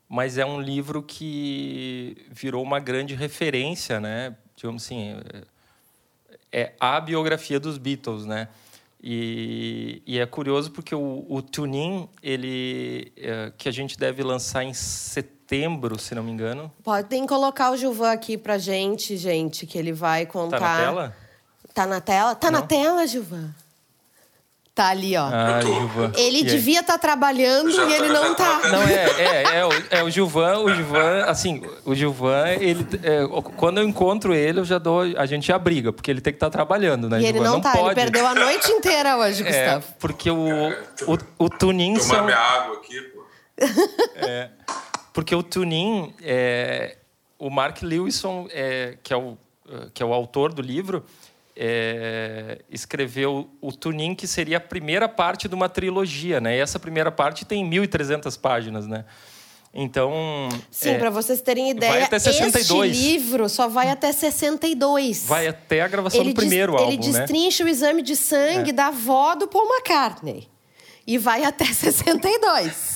mas 0.09 0.39
é 0.39 0.47
um 0.47 0.59
livro 0.59 1.02
que 1.02 2.27
virou 2.31 2.62
uma 2.62 2.81
grande 2.81 3.15
referência, 3.15 4.01
né? 4.01 4.35
Digamos 4.56 4.85
assim, 4.85 5.20
é, 6.51 6.62
é 6.62 6.73
a 6.81 6.98
biografia 7.01 7.61
dos 7.61 7.77
Beatles, 7.77 8.24
né? 8.24 8.48
E, 9.02 10.02
e, 10.06 10.19
é 10.19 10.24
curioso 10.24 10.70
porque 10.70 10.94
o, 10.94 11.27
o 11.28 11.43
Tunin, 11.43 12.09
ele, 12.23 13.12
é, 13.19 13.52
que 13.59 13.69
a 13.69 13.73
gente 13.73 13.98
deve 13.98 14.23
lançar 14.23 14.65
em 14.65 14.73
setembro, 15.45 15.99
se 15.99 16.15
não 16.15 16.23
me 16.23 16.33
engano. 16.33 16.73
Podem 16.83 17.27
colocar 17.27 17.71
o 17.71 17.77
Gilvan 17.77 18.12
aqui 18.12 18.39
pra 18.39 18.57
gente, 18.57 19.16
gente, 19.16 19.66
que 19.66 19.77
ele 19.79 19.93
vai 19.93 20.25
contar. 20.25 20.59
Tá 20.59 20.66
na 20.66 20.77
tela? 20.79 21.16
Tá 21.75 21.87
na 21.87 22.01
tela? 22.01 22.35
Tá 22.35 22.51
não. 22.51 22.61
na 22.61 22.66
tela, 22.66 23.07
Gilvan? 23.07 23.51
Tá 24.75 24.89
ali, 24.89 25.16
ó. 25.16 25.27
Ah, 25.27 25.61
Gilvan. 25.61 26.12
Ele 26.16 26.41
e 26.41 26.45
devia 26.45 26.81
estar 26.81 26.95
tá 26.95 26.99
trabalhando 26.99 27.71
e 27.71 27.93
ele 27.93 28.09
não 28.09 28.35
tá. 28.35 28.61
Não, 28.71 28.83
é, 28.83 29.05
é, 29.19 29.59
é, 29.59 29.66
o, 29.66 29.71
é 29.91 30.03
o 30.03 30.11
Gilvan, 30.11 30.59
o 30.61 30.75
Gilvan, 30.75 31.25
assim, 31.27 31.62
o 31.85 31.95
Gilvan, 31.95 32.49
ele, 32.59 32.85
é, 33.05 33.25
quando 33.57 33.79
eu 33.79 33.85
encontro 33.85 34.35
ele, 34.35 34.59
eu 34.59 34.65
já 34.65 34.79
dou, 34.79 35.03
a 35.16 35.27
gente 35.27 35.47
já 35.47 35.57
briga, 35.59 35.93
porque 35.93 36.11
ele 36.11 36.21
tem 36.21 36.33
que 36.33 36.39
estar 36.39 36.47
tá 36.47 36.53
trabalhando, 36.59 37.09
né? 37.09 37.21
E 37.21 37.27
ele 37.27 37.39
não, 37.39 37.55
não 37.55 37.61
tá, 37.61 37.71
pode. 37.71 37.87
ele 37.87 37.95
perdeu 37.95 38.27
a 38.27 38.35
noite 38.35 38.73
inteira 38.73 39.16
hoje, 39.16 39.43
é, 39.47 39.47
Gustavo. 39.47 39.95
porque 40.01 40.29
o, 40.29 40.71
o, 41.07 41.19
o 41.39 41.49
Tunin 41.49 41.95
Tomar 41.95 42.05
são... 42.05 42.25
minha 42.25 42.37
água 42.37 42.77
aqui, 42.79 43.01
pô. 43.01 43.25
É, 44.16 44.51
porque 45.15 45.32
o 45.32 45.45
Tunin, 45.45 46.12
é, 46.20 46.97
o 47.39 47.49
Mark 47.49 47.81
Lewison, 47.82 48.49
é, 48.51 48.99
que, 49.01 49.12
é 49.12 49.16
o, 49.16 49.39
que 49.95 50.03
é 50.03 50.07
o 50.07 50.12
autor 50.12 50.53
do 50.53 50.61
livro, 50.61 51.05
é, 51.57 52.59
escreveu 52.69 53.49
o 53.61 53.70
Tunin, 53.70 54.16
que 54.16 54.27
seria 54.27 54.57
a 54.57 54.61
primeira 54.61 55.09
parte 55.09 55.47
de 55.49 55.55
uma 55.55 55.69
trilogia, 55.69 56.41
né? 56.41 56.57
E 56.57 56.61
essa 56.61 56.81
primeira 56.81 57.12
parte 57.12 57.45
tem 57.45 57.65
1.300 57.65 58.39
páginas, 58.41 58.89
né? 58.89 59.05
Então. 59.73 60.12
Sim, 60.69 60.91
é, 60.91 60.99
para 60.99 61.11
vocês 61.11 61.41
terem 61.41 61.70
ideia, 61.70 61.93
vai 61.93 62.03
até 62.03 62.19
62. 62.19 62.91
este 62.91 63.05
livro 63.05 63.49
só 63.49 63.69
vai 63.69 63.91
até 63.91 64.11
62. 64.11 65.27
Vai 65.27 65.47
até 65.47 65.82
a 65.82 65.89
gravação 65.89 66.23
ele 66.23 66.32
do 66.32 66.36
primeiro 66.36 66.77
álbum. 66.77 66.93
Ele 66.93 66.97
né? 66.97 67.20
destrincha 67.20 67.62
né? 67.62 67.70
o 67.70 67.73
exame 67.73 68.03
de 68.03 68.16
sangue 68.16 68.70
é. 68.70 68.73
da 68.73 68.89
avó 68.89 69.36
do 69.36 69.47
Paul 69.47 69.66
McCartney. 69.66 70.49
E 71.07 71.19
vai 71.19 71.45
até 71.45 71.66
62. 71.73 72.94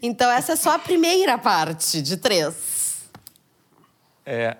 Então, 0.00 0.30
essa 0.30 0.52
é 0.52 0.56
só 0.56 0.74
a 0.74 0.78
primeira 0.78 1.38
parte 1.38 2.02
de 2.02 2.16
três. 2.16 3.08
É, 4.24 4.56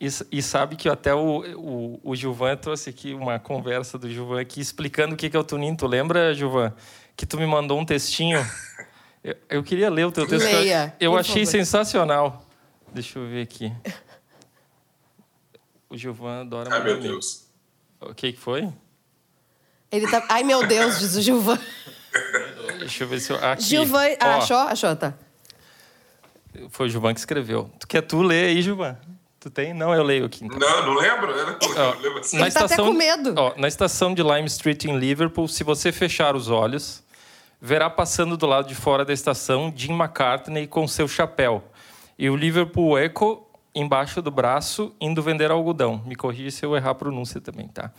e, 0.00 0.08
e, 0.30 0.42
sabe 0.42 0.76
que 0.76 0.88
até 0.88 1.14
o, 1.14 1.40
o, 1.56 2.00
o 2.02 2.16
Gilvan 2.16 2.56
trouxe 2.56 2.90
aqui 2.90 3.14
uma 3.14 3.38
conversa 3.38 3.98
do 3.98 4.08
Gilvan 4.08 4.40
aqui 4.40 4.60
explicando 4.60 5.14
o 5.14 5.16
que 5.16 5.34
é 5.34 5.38
o 5.38 5.44
Tunin. 5.44 5.74
Tu 5.74 5.86
lembra, 5.86 6.34
Gilvan? 6.34 6.72
Que 7.16 7.24
tu 7.24 7.38
me 7.38 7.46
mandou 7.46 7.78
um 7.78 7.84
textinho. 7.84 8.38
Eu, 9.24 9.36
eu 9.48 9.62
queria 9.64 9.90
ler 9.90 10.06
o 10.06 10.12
teu 10.12 10.26
texto. 10.26 10.44
Leia, 10.44 10.94
eu 11.00 11.16
achei 11.16 11.44
favor. 11.44 11.50
sensacional. 11.50 12.46
Deixa 12.92 13.18
eu 13.18 13.26
ver 13.26 13.42
aqui. 13.42 13.72
O 15.88 15.96
Gilvan 15.96 16.42
adora 16.42 16.68
Ai, 16.72 16.84
meu 16.84 17.00
Deus. 17.00 17.46
O 18.00 18.14
que, 18.14 18.32
que 18.32 18.38
foi? 18.38 18.68
Ele 19.90 20.08
tá... 20.08 20.24
Ai, 20.28 20.42
meu 20.42 20.66
Deus, 20.66 20.98
diz 20.98 21.16
o 21.16 21.22
Gilvan. 21.22 21.58
Deixa 22.78 23.04
eu 23.04 23.08
ver 23.08 23.20
se 23.20 23.32
eu. 23.32 23.44
Aqui. 23.44 23.62
Gilvan. 23.62 24.06
Ah, 24.20 24.36
achou? 24.36 24.56
Achou, 24.56 24.96
tá. 24.96 25.14
Foi 26.70 26.86
o 26.86 26.88
Gilvan 26.88 27.12
que 27.12 27.20
escreveu. 27.20 27.70
Tu 27.78 27.86
quer 27.86 28.02
tu 28.02 28.22
ler 28.22 28.46
aí, 28.46 28.62
Gilvan? 28.62 28.96
Tu 29.40 29.50
tem? 29.50 29.72
Não, 29.72 29.94
eu 29.94 30.02
leio 30.02 30.24
aqui. 30.24 30.44
Então. 30.44 30.58
Não, 30.58 30.86
não 30.86 30.94
lembro. 30.94 31.30
Eu 31.30 31.46
não, 31.74 32.00
lembro 32.00 32.18
assim. 32.18 32.36
na 32.36 32.42
Ele 32.42 32.48
estação, 32.48 32.68
tá 32.68 32.74
até 32.74 32.82
com 32.82 32.92
medo. 32.92 33.34
Ó, 33.36 33.54
na 33.56 33.68
estação 33.68 34.14
de 34.14 34.22
Lime 34.22 34.46
Street, 34.46 34.84
em 34.84 34.98
Liverpool, 34.98 35.46
se 35.46 35.62
você 35.62 35.92
fechar 35.92 36.34
os 36.34 36.48
olhos, 36.50 37.02
verá 37.60 37.88
passando 37.88 38.36
do 38.36 38.46
lado 38.46 38.66
de 38.66 38.74
fora 38.74 39.04
da 39.04 39.12
estação 39.12 39.72
Jim 39.74 39.92
McCartney 39.92 40.66
com 40.66 40.88
seu 40.88 41.06
chapéu. 41.06 41.62
E 42.18 42.28
o 42.30 42.36
Liverpool 42.36 42.98
Echo 42.98 43.46
embaixo 43.74 44.22
do 44.22 44.30
braço, 44.30 44.94
indo 44.98 45.22
vender 45.22 45.50
algodão. 45.50 46.02
Me 46.06 46.16
corrija 46.16 46.50
se 46.50 46.64
eu 46.64 46.74
errar 46.74 46.90
a 46.90 46.94
pronúncia 46.94 47.40
também, 47.40 47.68
tá? 47.68 47.92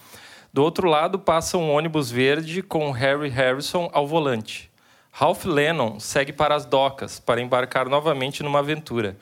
Do 0.53 0.64
outro 0.64 0.88
lado 0.88 1.19
passa 1.19 1.57
um 1.57 1.72
ônibus 1.72 2.10
verde 2.10 2.61
com 2.61 2.91
Harry 2.91 3.30
Harrison 3.30 3.90
ao 3.94 4.07
volante. 4.07 4.72
Ralph 5.11 5.45
Lennon 5.45 5.99
segue 5.99 6.32
para 6.32 6.56
as 6.56 6.65
docas 6.65 7.19
para 7.19 7.41
embarcar 7.41 7.90
novamente 7.90 8.44
numa 8.44 8.60
aventura. 8.60 9.18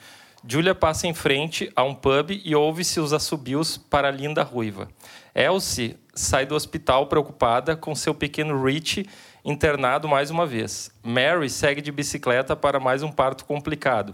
Julia 0.47 0.75
passa 0.75 1.07
em 1.07 1.13
frente 1.13 1.71
a 1.75 1.83
um 1.83 1.95
pub 1.95 2.29
e 2.43 2.55
ouve-se 2.55 2.99
os 2.99 3.13
assobios 3.13 3.77
para 3.77 4.09
a 4.09 4.11
linda 4.11 4.43
ruiva. 4.43 4.87
Elsie 5.33 5.97
sai 6.13 6.45
do 6.45 6.53
hospital 6.53 7.07
preocupada 7.07 7.75
com 7.75 7.95
seu 7.95 8.13
pequeno 8.13 8.63
Rich 8.63 9.05
internado 9.43 10.07
mais 10.07 10.29
uma 10.29 10.45
vez. 10.45 10.91
Mary 11.03 11.49
segue 11.49 11.81
de 11.81 11.91
bicicleta 11.91 12.55
para 12.55 12.79
mais 12.79 13.01
um 13.01 13.11
parto 13.11 13.45
complicado. 13.45 14.13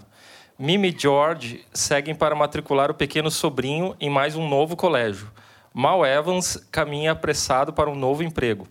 Mimi 0.58 0.90
e 0.90 0.96
George 0.98 1.66
seguem 1.74 2.14
para 2.14 2.36
matricular 2.36 2.92
o 2.92 2.94
pequeno 2.94 3.32
sobrinho 3.32 3.96
em 4.00 4.10
mais 4.10 4.36
um 4.36 4.48
novo 4.48 4.76
colégio. 4.76 5.30
Mal 5.74 6.06
Evans 6.06 6.58
caminha 6.70 7.14
apressado 7.14 7.72
para 7.72 7.90
um 7.90 7.96
novo 7.96 8.24
emprego. 8.24 8.68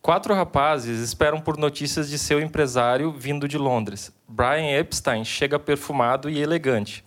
Quatro 0.00 0.34
rapazes 0.34 0.98
esperam 0.98 1.40
por 1.40 1.56
notícias 1.56 2.10
de 2.10 2.18
seu 2.18 2.40
empresário 2.40 3.12
vindo 3.12 3.46
de 3.46 3.56
Londres. 3.56 4.12
Brian 4.26 4.76
Epstein 4.76 5.24
chega 5.24 5.60
perfumado 5.60 6.28
e 6.28 6.42
elegante. 6.42 7.04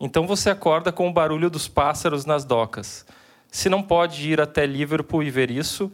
Então 0.00 0.26
você 0.26 0.48
acorda 0.48 0.90
com 0.90 1.06
o 1.06 1.12
barulho 1.12 1.50
dos 1.50 1.68
pássaros 1.68 2.24
nas 2.24 2.42
docas. 2.42 3.04
Se 3.50 3.68
não 3.68 3.82
pode 3.82 4.30
ir 4.30 4.40
até 4.40 4.64
Liverpool 4.64 5.22
e 5.22 5.30
ver 5.30 5.50
isso, 5.50 5.92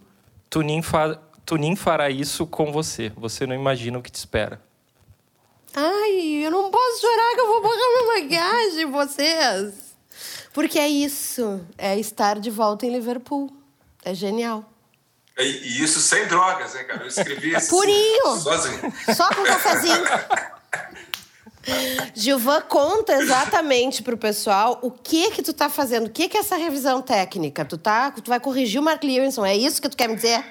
Tunin, 0.48 0.82
fa 0.82 1.18
Tunin 1.44 1.74
fará 1.74 2.08
isso 2.08 2.46
com 2.46 2.70
você. 2.70 3.10
Você 3.16 3.44
não 3.44 3.54
imagina 3.54 3.98
o 3.98 4.02
que 4.02 4.12
te 4.12 4.14
espera. 4.14 4.60
Ai, 5.74 6.44
eu 6.44 6.50
não 6.52 6.70
posso 6.70 7.00
chorar 7.00 7.34
que 7.34 7.40
eu 7.40 7.46
vou 7.48 7.62
borrar 7.62 7.76
minha 7.76 8.22
maquiagem, 8.22 8.86
vocês. 8.86 9.85
Porque 10.56 10.78
é 10.78 10.88
isso. 10.88 11.60
É 11.76 11.98
estar 11.98 12.40
de 12.40 12.48
volta 12.48 12.86
em 12.86 12.90
Liverpool. 12.90 13.54
É 14.02 14.14
genial. 14.14 14.64
E, 15.36 15.82
isso 15.82 16.00
sem 16.00 16.26
drogas, 16.28 16.74
hein, 16.74 16.86
cara? 16.86 17.02
Eu 17.02 17.08
escrevi 17.08 17.52
esse. 17.54 17.68
Purinho! 17.68 18.38
Sozinho. 18.38 18.92
Só 19.14 19.28
com 19.34 19.44
cafezinho. 19.44 20.02
Gilvan, 22.16 22.62
conta 22.62 23.12
exatamente 23.20 24.02
pro 24.02 24.16
pessoal 24.16 24.78
o 24.80 24.90
que 24.90 25.30
que 25.32 25.42
tu 25.42 25.52
tá 25.52 25.68
fazendo, 25.68 26.06
o 26.06 26.10
que 26.10 26.26
que 26.26 26.38
é 26.38 26.40
essa 26.40 26.56
revisão 26.56 27.02
técnica? 27.02 27.62
Tu, 27.62 27.76
tá, 27.76 28.10
tu 28.12 28.26
vai 28.26 28.40
corrigir 28.40 28.80
o 28.80 28.84
Mark 28.84 29.02
Levinson, 29.02 29.44
é 29.44 29.54
isso 29.54 29.82
que 29.82 29.90
tu 29.90 29.96
quer 29.96 30.08
me 30.08 30.14
dizer? 30.14 30.42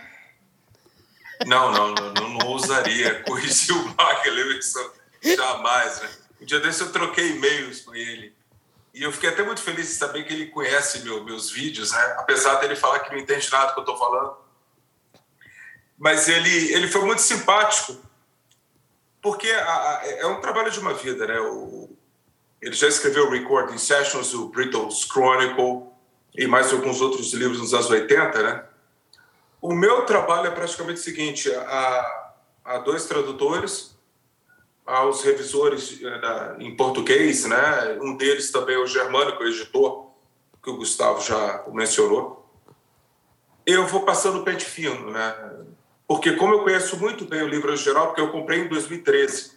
Não, 1.48 1.72
não, 1.72 1.95
não, 1.95 2.14
não, 2.14 2.30
não 2.30 2.48
ousaria 2.49 3.23
corrigir 3.23 3.76
o 3.76 3.95
Mark 3.95 4.23
Levinson 4.23 4.88
jamais, 5.23 6.02
né? 6.02 6.10
Um 6.41 6.45
dia 6.45 6.60
desse 6.60 6.82
eu 6.82 6.91
troquei 6.91 7.32
e-mails 7.32 7.80
com 7.80 7.95
ele. 7.95 8.36
E 8.95 9.03
eu 9.03 9.11
fiquei 9.11 9.30
até 9.30 9.43
muito 9.43 9.61
feliz 9.61 9.89
de 9.89 9.95
saber 9.95 10.23
que 10.23 10.34
ele 10.34 10.45
conhece 10.45 11.03
meu, 11.03 11.22
meus 11.22 11.51
vídeos, 11.51 11.91
né? 11.91 12.15
Apesar 12.17 12.55
dele 12.55 12.77
falar 12.77 13.01
que 13.01 13.11
não 13.11 13.19
entende 13.19 13.51
nada 13.51 13.67
do 13.67 13.73
que 13.73 13.80
eu 13.81 13.85
tô 13.85 13.97
falando. 13.97 14.38
Mas 15.97 16.30
ele, 16.30 16.73
ele 16.73 16.88
foi 16.88 17.01
muito 17.01 17.22
simpático 17.22 17.97
porque 19.22 19.51
a, 19.51 19.99
a, 19.99 20.01
é 20.05 20.26
um 20.27 20.39
trabalho 20.39 20.72
de 20.72 20.80
uma 20.80 20.93
vida, 20.93 21.27
né? 21.27 21.38
O, 21.41 21.89
ele 22.61 22.73
já 22.73 22.88
escreveu 22.88 23.30
Recording 23.30 23.77
Sessions, 23.77 24.34
o 24.34 24.47
Brittles 24.47 25.05
Chronicle 25.11 25.91
e 26.34 26.47
mais 26.47 26.72
alguns 26.72 27.01
outros 27.01 27.34
livros 27.34 27.59
nos 27.59 27.73
anos 27.73 27.89
80, 27.89 28.43
né? 28.43 28.63
O 29.61 29.73
meu 29.73 30.05
trabalho 30.05 30.47
é 30.47 30.51
praticamente 30.51 31.01
o 31.01 31.03
seguinte: 31.03 31.51
há, 31.53 32.31
há 32.63 32.77
dois 32.77 33.05
tradutores, 33.07 33.94
há 34.86 35.06
os 35.06 35.24
revisores 35.24 35.99
eh, 36.02 36.56
em 36.60 36.76
português, 36.76 37.45
né? 37.45 37.98
Um 38.02 38.16
deles 38.16 38.52
também 38.52 38.76
é 38.76 38.80
o 38.80 38.86
Germânico, 38.86 39.44
o 39.44 39.48
editor, 39.48 40.12
que 40.62 40.70
o 40.70 40.78
Gustavo 40.78 41.22
já 41.22 41.64
mencionou. 41.74 42.45
Eu 43.66 43.88
vou 43.88 44.03
passando 44.03 44.40
o 44.40 44.44
pente 44.44 44.66
fino, 44.66 45.12
né? 45.12 45.36
Porque, 46.07 46.34
como 46.34 46.53
eu 46.53 46.64
conheço 46.64 46.98
muito 46.98 47.26
bem 47.26 47.41
o 47.41 47.48
livro 47.48 47.74
em 47.74 47.78
geral, 47.78 48.07
porque 48.07 48.22
eu 48.22 48.32
comprei 48.32 48.60
em 48.60 48.68
2013, 48.68 49.56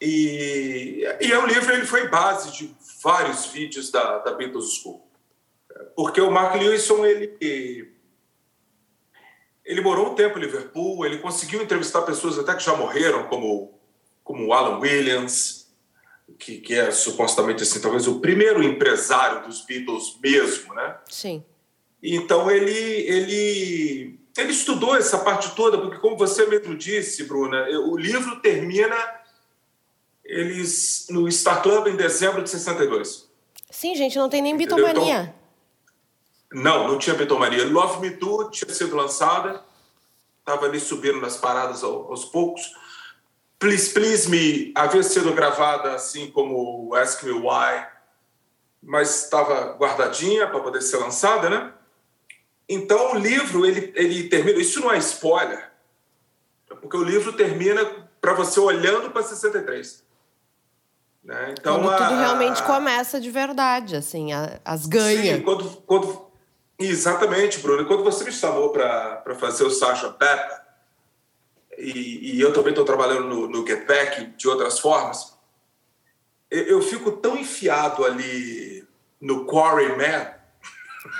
e, 0.00 1.04
e 1.20 1.32
é 1.32 1.38
um 1.38 1.46
livro 1.46 1.72
ele 1.72 1.86
foi 1.86 2.08
base 2.08 2.52
de 2.52 2.74
vários 3.02 3.46
vídeos 3.46 3.90
da, 3.90 4.18
da 4.18 4.32
Beatles 4.32 4.74
School. 4.74 5.06
Porque 5.94 6.20
o 6.20 6.30
Mark 6.30 6.54
Lewison, 6.56 7.06
ele, 7.06 7.94
ele 9.64 9.80
morou 9.80 10.10
um 10.10 10.14
tempo 10.14 10.38
em 10.38 10.42
Liverpool, 10.42 11.06
ele 11.06 11.18
conseguiu 11.18 11.62
entrevistar 11.62 12.02
pessoas 12.02 12.38
até 12.38 12.54
que 12.54 12.62
já 12.62 12.76
morreram, 12.76 13.24
como, 13.28 13.78
como 14.24 14.52
Alan 14.52 14.80
Williams, 14.80 15.72
que, 16.38 16.58
que 16.58 16.74
é 16.74 16.90
supostamente 16.90 17.62
assim, 17.62 17.80
talvez 17.80 18.08
o 18.08 18.18
primeiro 18.18 18.62
empresário 18.62 19.46
dos 19.46 19.60
Beatles 19.60 20.18
mesmo, 20.20 20.74
né? 20.74 20.96
Sim. 21.08 21.44
Então 22.02 22.50
ele, 22.50 22.72
ele 22.72 24.18
ele 24.36 24.52
estudou 24.52 24.96
essa 24.96 25.18
parte 25.18 25.54
toda, 25.54 25.78
porque, 25.78 25.98
como 25.98 26.16
você 26.16 26.44
mesmo 26.46 26.76
disse, 26.76 27.24
Bruna, 27.24 27.68
o 27.86 27.96
livro 27.96 28.40
termina 28.40 28.96
eles 30.24 31.06
no 31.10 31.30
Star 31.30 31.62
Club 31.62 31.86
em 31.86 31.96
dezembro 31.96 32.42
de 32.42 32.50
62. 32.50 33.28
Sim, 33.70 33.94
gente, 33.94 34.18
não 34.18 34.28
tem 34.28 34.42
nem 34.42 34.56
bitomania. 34.56 35.34
Então, 36.48 36.62
não, 36.62 36.88
não 36.88 36.98
tinha 36.98 37.14
bitomania. 37.14 37.64
Love 37.66 38.00
Me 38.00 38.10
Do 38.10 38.50
tinha 38.50 38.72
sido 38.72 38.96
lançada, 38.96 39.62
estava 40.40 40.66
ali 40.66 40.80
subindo 40.80 41.20
nas 41.20 41.36
paradas 41.36 41.84
aos 41.84 42.24
poucos. 42.24 42.72
Please 43.64 43.94
Please 43.94 44.28
Me 44.28 44.72
havia 44.74 45.02
sido 45.02 45.32
gravada 45.32 45.94
assim 45.94 46.30
como 46.30 46.94
Ask 46.94 47.22
Me 47.22 47.32
Why, 47.32 47.86
mas 48.82 49.24
estava 49.24 49.72
guardadinha 49.78 50.46
para 50.46 50.60
poder 50.60 50.82
ser 50.82 50.98
lançada, 50.98 51.48
né? 51.48 51.72
Então 52.68 53.12
o 53.12 53.18
livro 53.18 53.64
ele, 53.64 53.90
ele 53.96 54.28
termina. 54.28 54.58
Isso 54.60 54.80
não 54.80 54.92
é 54.92 54.98
spoiler, 54.98 55.70
porque 56.78 56.94
o 56.94 57.02
livro 57.02 57.32
termina 57.32 57.82
para 58.20 58.34
você 58.34 58.60
olhando 58.60 59.10
para 59.10 59.22
63. 59.22 60.04
Né? 61.24 61.54
Então 61.58 61.80
quando 61.80 61.90
a, 61.90 61.96
tudo 61.96 62.18
realmente 62.20 62.62
começa 62.64 63.18
de 63.18 63.30
verdade, 63.30 63.96
assim, 63.96 64.34
a, 64.34 64.60
as 64.62 64.84
ganhas. 64.84 65.38
Sim, 65.38 65.42
quando, 65.42 65.70
quando, 65.86 66.26
exatamente, 66.78 67.60
Bruno. 67.60 67.86
Quando 67.86 68.04
você 68.04 68.24
me 68.24 68.32
chamou 68.32 68.68
para 68.68 69.34
fazer 69.36 69.64
o 69.64 69.70
Sasha 69.70 70.10
Pepper, 70.10 70.63
e, 71.78 72.36
e 72.36 72.40
eu 72.40 72.52
também 72.52 72.70
estou 72.70 72.84
trabalhando 72.84 73.26
no, 73.26 73.48
no 73.48 73.66
Get 73.66 73.86
Back 73.86 74.26
de 74.36 74.48
outras 74.48 74.78
formas, 74.78 75.34
eu, 76.50 76.64
eu 76.64 76.82
fico 76.82 77.12
tão 77.12 77.36
enfiado 77.36 78.04
ali 78.04 78.86
no 79.20 79.44
Quarry 79.44 79.96
Man 79.96 80.34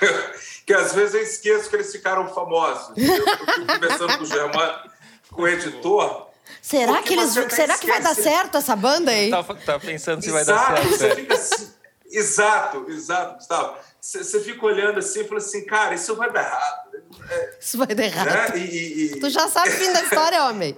que 0.66 0.72
às 0.72 0.92
vezes 0.92 1.14
eu 1.14 1.22
esqueço 1.22 1.68
que 1.68 1.76
eles 1.76 1.92
ficaram 1.92 2.28
famosos. 2.32 2.96
Eu, 2.96 3.16
eu 3.16 3.46
fui 3.46 3.66
conversando 3.66 4.18
com 4.18 4.24
o 4.24 4.26
Germano, 4.26 4.90
com 5.30 5.42
o 5.42 5.48
editor. 5.48 6.28
Será 6.60 7.02
que, 7.02 7.14
eles, 7.14 7.32
será 7.50 7.78
que 7.78 7.86
vai 7.86 8.00
dar 8.00 8.14
certo 8.14 8.56
essa 8.56 8.76
banda 8.76 9.10
aí? 9.10 9.30
Tá, 9.30 9.42
tá 9.42 9.78
pensando 9.78 10.22
se 10.22 10.28
exato, 10.28 10.44
vai 10.44 10.44
dar 10.44 10.82
certo. 10.82 10.90
Você 10.90 11.14
fica 11.16 11.34
assim, 11.34 11.72
exato, 12.10 12.86
exato, 12.88 13.34
Gustavo. 13.34 13.76
Você, 14.04 14.38
fica 14.40 14.66
olhando 14.66 14.98
assim 14.98 15.22
e 15.22 15.24
fala 15.24 15.38
assim, 15.38 15.64
cara, 15.64 15.94
isso 15.94 16.14
vai 16.14 16.30
dar 16.30 16.42
errado. 16.42 16.90
É, 17.30 17.56
isso 17.58 17.78
vai 17.78 17.86
dar 17.86 18.04
errado. 18.04 18.54
Né? 18.54 18.58
E, 18.58 19.04
e, 19.04 19.18
tu 19.18 19.30
já 19.30 19.48
sabe 19.48 19.70
o 19.70 19.72
fim 19.72 19.90
da 19.94 20.02
história, 20.02 20.44
homem. 20.44 20.76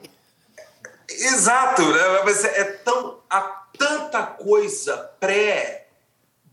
Exato, 1.09 1.82
né? 1.82 2.23
mas 2.24 2.44
é, 2.44 2.65
tão. 2.85 3.20
Há 3.28 3.40
tanta 3.77 4.23
coisa 4.23 4.97
pré 5.19 5.89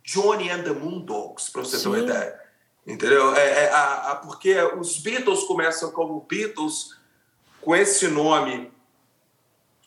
Johnny 0.03 0.49
and 0.49 0.63
the 0.63 0.71
Moondogs, 0.71 1.47
para 1.51 1.61
você 1.61 1.77
Sim. 1.77 1.83
ter 1.83 1.89
uma 1.89 1.99
ideia. 1.99 2.41
Entendeu? 2.87 3.35
É, 3.35 3.65
é 3.65 3.69
a, 3.69 4.11
a, 4.11 4.15
porque 4.15 4.59
os 4.79 4.97
Beatles 4.97 5.43
começam 5.43 5.91
como 5.91 6.25
Beatles 6.27 6.97
com 7.61 7.75
esse 7.75 8.07
nome 8.07 8.71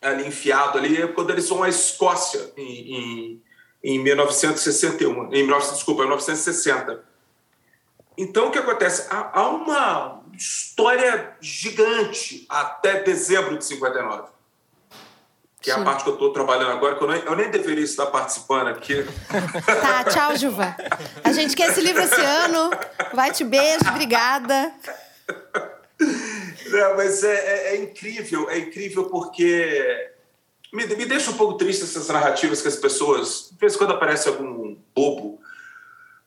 ali 0.01 0.25
enfiado 0.25 0.77
ali, 0.77 1.05
quando 1.13 1.31
eles 1.31 1.49
vão 1.49 1.63
à 1.63 1.69
Escócia 1.69 2.53
em, 2.55 2.95
em, 2.95 3.43
em 3.83 3.99
1961, 3.99 5.25
em 5.27 5.45
19, 5.45 5.71
desculpa, 5.71 6.03
em 6.03 6.07
1960. 6.07 7.03
Então 8.17 8.47
o 8.47 8.51
que 8.51 8.57
acontece? 8.57 9.07
Há, 9.09 9.39
há 9.39 9.49
uma 9.49 10.23
história 10.33 11.35
gigante 11.39 12.45
até 12.49 13.03
dezembro 13.03 13.57
de 13.57 13.65
59 13.65 14.37
que 15.67 15.71
é 15.71 15.73
a 15.73 15.83
parte 15.83 16.03
que 16.03 16.09
eu 16.09 16.13
estou 16.13 16.31
trabalhando 16.31 16.71
agora, 16.71 16.95
que 16.95 17.03
eu 17.03 17.07
nem, 17.09 17.21
eu 17.23 17.35
nem, 17.35 17.49
deveria 17.49 17.83
estar 17.83 18.05
participando 18.05 18.69
aqui. 18.69 19.03
Tá, 19.81 20.05
tchau, 20.05 20.33
Juva. 20.37 20.73
A 21.23 21.33
gente 21.33 21.57
quer 21.57 21.71
esse 21.71 21.81
livro 21.81 22.01
esse 22.01 22.21
ano. 22.21 22.69
Vai 23.13 23.31
te 23.31 23.43
beijo, 23.43 23.83
obrigada. 23.89 24.71
Não, 25.99 26.95
mas 26.95 27.21
é, 27.21 27.35
é, 27.35 27.75
é, 27.75 27.77
incrível, 27.81 28.49
é 28.49 28.59
incrível 28.59 29.09
porque 29.09 30.09
me, 30.77 30.85
me 30.95 31.05
deixa 31.05 31.31
um 31.31 31.33
pouco 31.33 31.55
triste 31.55 31.83
essas 31.83 32.07
narrativas 32.07 32.61
que 32.61 32.67
as 32.67 32.75
pessoas, 32.75 33.49
de 33.51 33.57
vez 33.57 33.73
em 33.73 33.77
quando 33.79 33.93
aparece 33.93 34.29
algum 34.29 34.77
bobo 34.95 35.41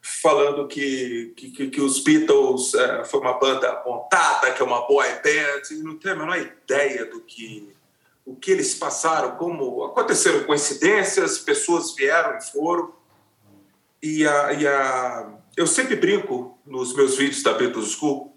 falando 0.03 0.67
que, 0.67 1.33
que, 1.37 1.71
que 1.71 1.81
os 1.81 2.03
Beatles 2.03 2.75
é, 2.75 3.05
foi 3.05 3.21
uma 3.21 3.39
banda 3.39 3.83
montada, 3.87 4.51
que 4.51 4.61
é 4.61 4.65
uma 4.65 4.87
boy 4.89 5.07
band, 5.23 5.63
e 5.71 5.75
não 5.75 5.97
tem 5.97 6.13
a 6.13 6.17
menor 6.17 6.39
ideia 6.39 7.05
do 7.05 7.21
que 7.21 7.71
o 8.25 8.35
que 8.35 8.51
eles 8.51 8.75
passaram, 8.75 9.37
como 9.37 9.85
aconteceram 9.85 10.45
coincidências, 10.45 11.39
pessoas 11.39 11.95
vieram 11.95 12.39
e 12.39 12.43
foram. 12.43 12.93
E 14.03 14.27
a, 14.27 14.53
e 14.53 14.67
a, 14.67 15.33
eu 15.57 15.67
sempre 15.67 15.97
brinco 15.97 16.59
nos 16.67 16.95
meus 16.95 17.17
vídeos 17.17 17.43
da 17.43 17.53
Beatles 17.53 17.93
School, 17.93 18.30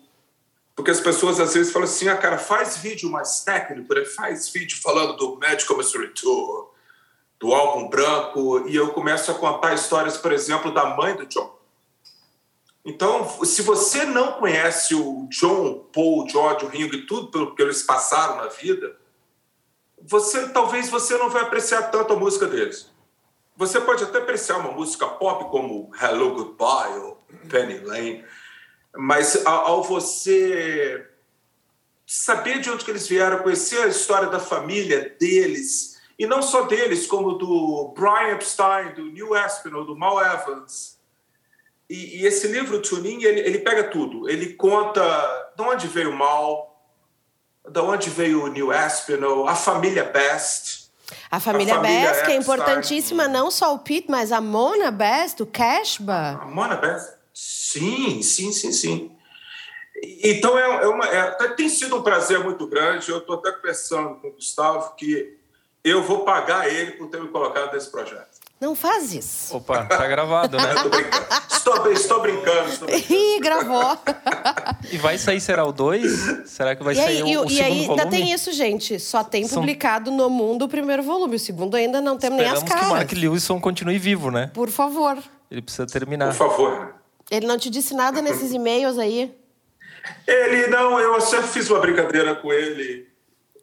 porque 0.75 0.91
as 0.91 0.99
pessoas 0.99 1.39
às 1.39 1.53
vezes 1.53 1.71
falam 1.71 1.87
assim: 1.87 2.07
ah, 2.07 2.17
cara, 2.17 2.37
faz 2.37 2.77
vídeo 2.77 3.09
mais 3.09 3.43
técnico, 3.43 3.93
né? 3.93 4.05
faz 4.05 4.49
vídeo 4.49 4.77
falando 4.81 5.15
do 5.15 5.37
Magical 5.37 5.77
Mystery 5.77 6.09
Tour, 6.13 6.71
do 7.39 7.53
álbum 7.53 7.89
branco, 7.89 8.67
e 8.67 8.75
eu 8.75 8.91
começo 8.93 9.31
a 9.31 9.35
contar 9.35 9.73
histórias, 9.73 10.17
por 10.17 10.31
exemplo, 10.31 10.73
da 10.73 10.95
mãe 10.95 11.15
do 11.15 11.25
John. 11.25 11.53
Então, 12.85 13.45
se 13.45 13.61
você 13.61 14.03
não 14.03 14.33
conhece 14.33 14.93
o 14.93 15.27
John, 15.29 15.87
Paul, 15.93 16.27
George, 16.27 16.65
o 16.65 16.69
Ringo 16.69 16.95
e 16.95 17.05
tudo 17.05 17.31
pelo 17.31 17.55
que 17.55 17.61
eles 17.61 17.81
passaram 17.83 18.37
na 18.37 18.47
vida, 18.47 18.97
você 20.01 20.49
talvez 20.49 20.89
você 20.89 21.17
não 21.17 21.29
vai 21.29 21.43
apreciar 21.43 21.83
tanto 21.83 22.13
a 22.13 22.17
música 22.17 22.45
deles. 22.45 22.91
Você 23.55 23.79
pode 23.79 24.03
até 24.03 24.17
apreciar 24.17 24.57
uma 24.57 24.71
música 24.71 25.07
pop 25.07 25.49
como 25.49 25.91
Hello 26.01 26.33
Goodbye 26.33 26.97
ou 26.99 27.23
Penny 27.49 27.79
Lane, 27.79 28.25
mas 28.95 29.45
ao 29.45 29.83
você 29.83 31.07
saber 32.05 32.59
de 32.59 32.69
onde 32.69 32.85
que 32.85 32.91
eles 32.91 33.07
vieram, 33.07 33.39
conhecer 33.39 33.81
a 33.81 33.87
história 33.87 34.29
da 34.29 34.39
família 34.39 35.15
deles, 35.19 36.01
e 36.17 36.27
não 36.27 36.41
só 36.41 36.63
deles, 36.63 37.07
como 37.07 37.33
do 37.33 37.93
Brian 37.95 38.35
Epstein, 38.35 38.93
do 38.93 39.05
Neil 39.05 39.33
Aspinall, 39.33 39.85
do 39.85 39.97
Mal 39.97 40.23
Evans, 40.23 40.99
e, 41.89 42.21
e 42.21 42.25
esse 42.25 42.47
livro, 42.47 42.81
Tuning, 42.81 43.23
ele, 43.23 43.41
ele 43.41 43.59
pega 43.59 43.83
tudo. 43.83 44.29
Ele 44.29 44.53
conta 44.53 45.01
de 45.55 45.61
onde 45.61 45.87
veio 45.87 46.11
o 46.11 46.15
Mal, 46.15 46.81
de 47.69 47.79
onde 47.79 48.09
veio 48.09 48.45
o 48.45 48.47
Neil 48.47 48.71
Aspinall, 48.71 49.47
a 49.47 49.55
família 49.55 50.03
Best. 50.03 50.91
A 51.29 51.39
família, 51.39 51.73
a 51.73 51.77
família 51.77 52.07
Best, 52.11 52.25
que 52.25 52.31
é 52.31 52.35
importantíssima, 52.35 53.27
não 53.27 53.51
só 53.51 53.75
o 53.75 53.79
Pete, 53.79 54.09
mas 54.09 54.31
a 54.31 54.41
Mona 54.41 54.89
Best, 54.89 55.43
o 55.43 55.45
Cashba. 55.45 56.39
A 56.41 56.45
Mona 56.45 56.75
Best, 56.77 57.13
sim, 57.73 58.21
sim, 58.21 58.51
sim, 58.51 58.71
sim. 58.71 59.11
Então, 60.23 60.57
é, 60.57 60.83
é 60.83 60.87
uma, 60.87 61.05
é, 61.05 61.31
tem 61.49 61.69
sido 61.69 61.97
um 61.97 62.03
prazer 62.03 62.39
muito 62.39 62.67
grande. 62.67 63.09
Eu 63.09 63.19
estou 63.19 63.35
até 63.35 63.51
pensando 63.51 64.15
com 64.15 64.27
o 64.27 64.31
Gustavo 64.31 64.95
que 64.95 65.37
eu 65.83 66.03
vou 66.03 66.25
pagar 66.25 66.67
ele 66.69 66.91
por 66.91 67.07
ter 67.07 67.21
me 67.21 67.27
colocado 67.29 67.73
nesse 67.73 67.89
projeto. 67.89 68.43
Não 68.59 68.75
faz 68.75 69.13
isso. 69.13 69.57
Opa, 69.57 69.83
tá 69.85 70.07
gravado, 70.07 70.55
né? 70.55 70.63
estou, 71.51 71.91
estou 71.91 72.21
brincando. 72.21 72.69
Estou 72.69 72.87
brincando. 72.87 73.13
Ih, 73.13 73.39
gravou. 73.41 73.97
e 74.89 74.97
vai 74.97 75.17
sair, 75.17 75.41
será 75.41 75.65
o 75.65 75.73
2? 75.73 76.47
Será 76.49 76.73
que 76.73 76.81
vai 76.81 76.93
e 76.93 76.97
sair 76.97 77.23
aí, 77.23 77.37
o, 77.37 77.41
o 77.41 77.45
e 77.45 77.49
segundo 77.49 77.65
aí, 77.65 77.85
volume? 77.85 78.01
ainda 78.01 78.05
tem 78.09 78.31
isso, 78.31 78.53
gente. 78.53 78.99
Só 78.99 79.21
tem 79.21 79.47
publicado 79.47 80.09
São... 80.09 80.17
no 80.17 80.29
mundo 80.29 80.63
o 80.63 80.69
primeiro 80.69 81.03
volume. 81.03 81.35
O 81.35 81.39
segundo 81.39 81.75
ainda 81.75 81.99
não 81.99 82.17
temos 82.17 82.39
nem 82.39 82.49
as 82.49 82.63
caras. 82.63 82.85
que 82.85 82.91
o 82.91 82.95
Mark 82.95 83.11
Lewison 83.11 83.59
continue 83.59 83.99
vivo, 83.99 84.31
né? 84.31 84.49
Por 84.53 84.69
favor. 84.69 85.17
Ele 85.51 85.61
precisa 85.61 85.85
terminar. 85.85 86.27
Por 86.29 86.49
favor. 86.49 87.02
Ele 87.33 87.47
não 87.47 87.57
te 87.57 87.67
disse 87.67 87.95
nada 87.95 88.21
nesses 88.21 88.51
e-mails 88.51 88.99
aí? 88.99 89.35
Ele, 90.27 90.67
não. 90.67 90.99
Eu 90.99 91.15
até 91.15 91.41
fiz 91.41 91.67
uma 91.67 91.79
brincadeira 91.79 92.35
com 92.35 92.53
ele, 92.53 93.09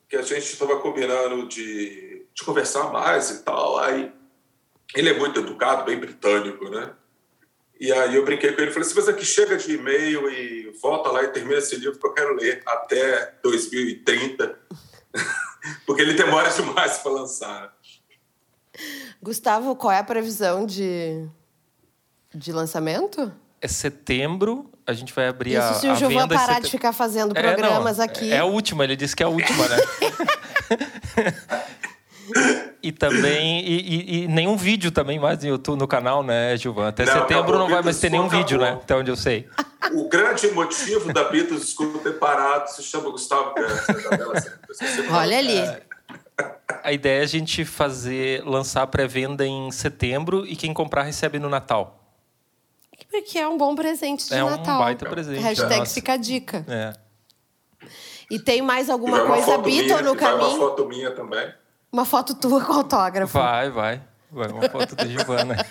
que 0.09 0.17
a 0.17 0.23
gente 0.23 0.43
estava 0.43 0.81
combinando 0.81 1.47
de, 1.47 2.27
de 2.35 2.45
conversar 2.45 2.91
mais 2.91 3.31
e 3.31 3.45
tal. 3.45 3.79
Aí 3.79 4.13
ele 4.93 5.11
é 5.11 5.17
muito 5.17 5.39
educado, 5.39 5.85
bem 5.85 5.97
britânico, 5.97 6.69
né? 6.69 6.93
E 7.79 7.93
aí 7.93 8.17
eu 8.17 8.25
brinquei 8.25 8.51
com 8.53 8.61
ele, 8.61 8.73
falei 8.73 8.89
assim, 8.89 8.97
mas 8.97 9.09
aqui 9.09 9.25
chega 9.25 9.57
de 9.57 9.73
e-mail 9.73 10.29
e 10.29 10.73
volta 10.83 11.09
lá 11.13 11.23
e 11.23 11.29
termina 11.29 11.59
esse 11.59 11.77
livro 11.77 11.97
que 11.97 12.07
eu 12.09 12.13
quero 12.13 12.35
ler 12.35 12.61
até 12.67 13.35
2030, 13.41 14.59
porque 15.87 16.03
ele 16.03 16.15
demora 16.15 16.51
demais 16.51 16.99
para 16.99 17.13
lançar. 17.13 17.77
Gustavo, 19.23 19.77
qual 19.77 19.93
é 19.93 19.99
a 19.99 20.05
previsão 20.05 20.67
de, 20.67 21.25
de 22.35 22.53
lançamento? 22.53 23.33
É 23.62 23.69
setembro, 23.69 24.70
a 24.87 24.93
gente 24.93 25.12
vai 25.12 25.28
abrir 25.28 25.51
Isso 25.51 25.61
a 25.61 25.74
se 25.74 25.89
o 25.89 25.95
Gilvan 25.95 26.27
parar 26.27 26.61
de 26.61 26.70
ficar 26.70 26.93
fazendo 26.93 27.35
programas 27.35 27.99
é, 27.99 27.99
não, 27.99 28.05
aqui. 28.05 28.32
É 28.32 28.39
a 28.39 28.45
última, 28.45 28.85
ele 28.85 28.97
disse 28.97 29.15
que 29.15 29.23
é 29.23 29.27
a 29.27 29.28
última, 29.28 29.69
né? 29.69 29.77
E 32.82 32.93
também. 32.93 33.61
E, 33.61 33.81
e, 33.81 34.23
e, 34.23 34.28
nenhum 34.28 34.57
vídeo 34.57 34.91
também 34.91 35.19
mais 35.19 35.39
no 35.41 35.49
YouTube, 35.49 35.78
no 35.78 35.87
canal, 35.87 36.23
né, 36.23 36.57
Gilvan? 36.57 36.89
Até 36.89 37.05
não, 37.05 37.12
setembro 37.12 37.59
não 37.59 37.69
vai 37.69 37.82
mais 37.82 37.99
ter 37.99 38.11
nenhum 38.11 38.27
acabou. 38.27 38.41
vídeo, 38.41 38.59
né? 38.59 38.73
Até 38.73 38.97
onde 38.97 39.11
eu 39.11 39.16
sei. 39.16 39.47
O 39.93 40.09
grande 40.09 40.49
motivo 40.49 41.12
da 41.12 41.24
Beatles 41.24 41.74
School 41.74 41.99
ter 41.99 42.12
parado 42.12 42.70
se 42.70 42.82
chama 42.82 43.11
Gustavo 43.11 43.55
Olha 45.11 45.39
ali. 45.39 45.61
A 46.82 46.93
ideia 46.93 47.20
é 47.20 47.23
a 47.23 47.27
gente 47.27 47.65
fazer, 47.65 48.43
lançar 48.45 48.82
a 48.82 48.87
pré-venda 48.87 49.47
em 49.47 49.70
setembro 49.70 50.47
e 50.47 50.57
quem 50.57 50.73
comprar 50.73 51.03
recebe 51.03 51.39
no 51.39 51.51
Natal. 51.51 52.00
Porque 53.11 53.39
é 53.39 53.49
um 53.49 53.59
bom 53.59 53.74
presente 53.74 54.28
de 54.28 54.35
é 54.35 54.43
Natal. 54.43 54.74
É 54.74 54.77
um 54.77 54.78
baita 54.78 55.09
presente. 55.09 55.41
Hashtag 55.41 55.89
fica 55.89 56.12
a 56.12 56.16
dica. 56.16 56.65
É. 56.69 56.95
E 58.31 58.39
tem 58.39 58.62
mais 58.62 58.89
alguma 58.89 59.27
coisa 59.27 59.59
Beatle 59.59 60.03
no 60.03 60.15
caminho? 60.15 60.39
Vai 60.39 60.51
uma 60.51 60.59
foto 60.59 60.87
minha 60.87 61.11
também. 61.11 61.53
Uma 61.93 62.05
foto 62.05 62.35
tua 62.35 62.65
com 62.65 62.73
autógrafo. 62.73 63.37
Vai, 63.37 63.69
vai. 63.70 64.01
Vai, 64.31 64.49
uma 64.53 64.69
foto 64.69 64.95
da 64.95 65.05
Giovana. 65.07 65.57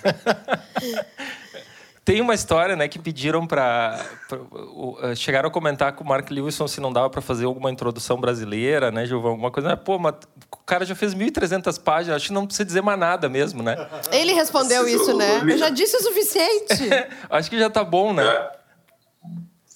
Tem 2.03 2.19
uma 2.21 2.33
história, 2.33 2.75
né, 2.75 2.87
que 2.87 2.97
pediram 2.97 3.45
para 3.45 4.03
uh, 4.31 5.15
chegaram 5.15 5.47
a 5.47 5.51
comentar 5.51 5.93
com 5.93 6.03
o 6.03 6.07
Mark 6.07 6.27
Lewison 6.31 6.67
se 6.67 6.81
não 6.81 6.91
dava 6.91 7.07
para 7.09 7.21
fazer 7.21 7.45
alguma 7.45 7.69
introdução 7.69 8.19
brasileira, 8.19 8.91
né, 8.91 9.05
Giovana, 9.05 9.33
alguma 9.33 9.51
coisa. 9.51 9.77
Pô, 9.77 9.99
mas 9.99 10.15
o 10.51 10.57
cara 10.57 10.85
já 10.85 10.95
fez 10.95 11.15
1.300 11.15 11.81
páginas, 11.81 12.17
acho 12.17 12.27
que 12.27 12.33
não 12.33 12.45
precisa 12.45 12.65
dizer 12.65 12.81
mais 12.81 12.99
nada 12.99 13.27
mesmo, 13.29 13.63
né? 13.63 13.75
Ele 14.11 14.33
respondeu 14.33 14.87
isso, 14.87 15.15
né? 15.15 15.41
Eu 15.41 15.57
já 15.57 15.69
disse 15.69 15.95
o 15.97 16.01
suficiente. 16.01 16.89
acho 17.29 17.49
que 17.49 17.57
já 17.57 17.69
tá 17.69 17.83
bom, 17.83 18.13
né? 18.13 18.23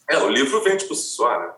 É, 0.09 0.15
é 0.15 0.17
o 0.19 0.29
livro 0.29 0.63
vende 0.63 0.85
por 0.85 0.95
si 0.95 1.09
só, 1.15 1.39
né? 1.39 1.49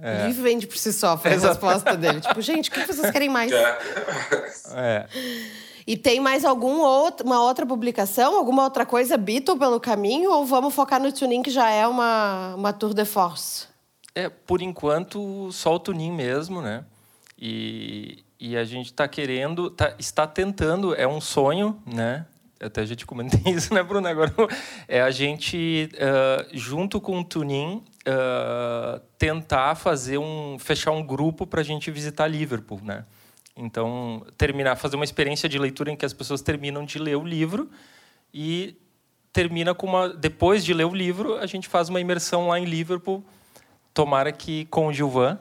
É. 0.00 0.24
O 0.24 0.26
livro 0.26 0.42
vende 0.42 0.66
por 0.66 0.76
si 0.76 0.92
só, 0.92 1.16
foi 1.16 1.32
Exato. 1.32 1.64
a 1.66 1.70
resposta 1.70 1.96
dele. 1.96 2.20
Tipo, 2.20 2.40
gente, 2.40 2.68
o 2.68 2.72
que 2.72 2.84
vocês 2.84 3.10
querem 3.10 3.28
mais? 3.28 3.52
É. 3.52 3.78
é. 4.74 5.06
E 5.86 5.96
tem 5.96 6.18
mais 6.18 6.44
alguma 6.44 6.88
outra, 6.88 7.24
uma 7.24 7.42
outra 7.42 7.66
publicação, 7.66 8.36
alguma 8.36 8.64
outra 8.64 8.86
coisa 8.86 9.16
Beatle 9.16 9.58
pelo 9.58 9.78
caminho? 9.78 10.30
Ou 10.30 10.44
vamos 10.44 10.74
focar 10.74 11.00
no 11.00 11.12
Tuning, 11.12 11.42
que 11.42 11.50
já 11.50 11.70
é 11.70 11.86
uma, 11.86 12.54
uma 12.54 12.72
tour 12.72 12.94
de 12.94 13.04
force? 13.04 13.66
É, 14.14 14.28
por 14.28 14.62
enquanto, 14.62 15.50
só 15.52 15.74
o 15.74 15.78
Tuning 15.78 16.12
mesmo, 16.12 16.62
né? 16.62 16.84
E, 17.38 18.24
e 18.38 18.56
a 18.56 18.64
gente 18.64 18.86
está 18.86 19.08
querendo, 19.08 19.70
tá, 19.70 19.94
está 19.98 20.26
tentando, 20.26 20.94
é 20.94 21.06
um 21.06 21.20
sonho, 21.20 21.80
né? 21.86 22.26
Até 22.60 22.80
a 22.80 22.86
gente 22.86 23.04
comentei 23.04 23.40
isso, 23.52 23.74
né, 23.74 23.82
Bruno? 23.82 24.06
Agora 24.06 24.32
é 24.88 25.00
a 25.00 25.10
gente, 25.10 25.88
uh, 25.94 26.48
junto 26.52 27.00
com 27.00 27.20
o 27.20 27.24
Tunin, 27.24 27.82
uh, 28.06 29.00
tentar 29.18 29.74
fazer 29.74 30.18
um, 30.18 30.58
fechar 30.58 30.92
um 30.92 31.02
grupo 31.02 31.46
para 31.46 31.60
a 31.60 31.64
gente 31.64 31.90
visitar 31.90 32.26
Liverpool, 32.26 32.80
né? 32.82 33.04
Então, 33.56 34.26
terminar, 34.36 34.76
fazer 34.76 34.96
uma 34.96 35.04
experiência 35.04 35.48
de 35.48 35.58
leitura 35.58 35.90
em 35.90 35.96
que 35.96 36.04
as 36.04 36.12
pessoas 36.12 36.40
terminam 36.40 36.84
de 36.84 36.98
ler 36.98 37.16
o 37.16 37.24
livro 37.24 37.70
e 38.32 38.76
termina 39.32 39.74
com 39.74 39.86
uma, 39.86 40.08
depois 40.08 40.64
de 40.64 40.74
ler 40.74 40.84
o 40.84 40.94
livro, 40.94 41.36
a 41.36 41.46
gente 41.46 41.68
faz 41.68 41.88
uma 41.88 42.00
imersão 42.00 42.48
lá 42.48 42.58
em 42.58 42.64
Liverpool. 42.64 43.24
Tomara 43.92 44.32
que 44.32 44.64
com 44.66 44.88
o 44.88 44.92
Gilvan, 44.92 45.38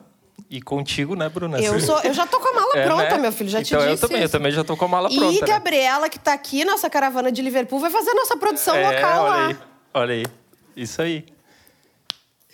e 0.53 0.61
contigo, 0.61 1.15
né, 1.15 1.27
Bruna? 1.27 1.59
Eu, 1.59 1.79
sou, 1.79 1.99
eu 2.01 2.13
já 2.13 2.27
tô 2.27 2.39
com 2.39 2.47
a 2.47 2.53
mala 2.53 2.71
é, 2.77 2.85
pronta, 2.85 3.09
né? 3.09 3.17
meu 3.17 3.31
filho, 3.31 3.49
já 3.49 3.59
então, 3.59 3.79
te 3.79 3.89
disse. 3.89 4.03
Eu 4.03 4.07
também, 4.07 4.23
isso. 4.23 4.35
eu 4.35 4.39
também 4.39 4.51
já 4.51 4.63
tô 4.63 4.77
com 4.77 4.85
a 4.85 4.87
mala 4.87 5.09
pronta. 5.09 5.35
E 5.35 5.41
né? 5.41 5.47
Gabriela, 5.47 6.07
que 6.07 6.19
tá 6.19 6.31
aqui, 6.31 6.63
nossa 6.63 6.87
caravana 6.91 7.31
de 7.31 7.41
Liverpool, 7.41 7.79
vai 7.79 7.89
fazer 7.89 8.11
a 8.11 8.13
nossa 8.13 8.37
produção 8.37 8.75
é, 8.75 8.87
local 8.87 9.23
olha 9.23 9.29
lá. 9.29 9.47
Aí, 9.47 9.57
olha 9.95 10.13
aí. 10.13 10.25
Isso 10.77 11.01
aí. 11.01 11.25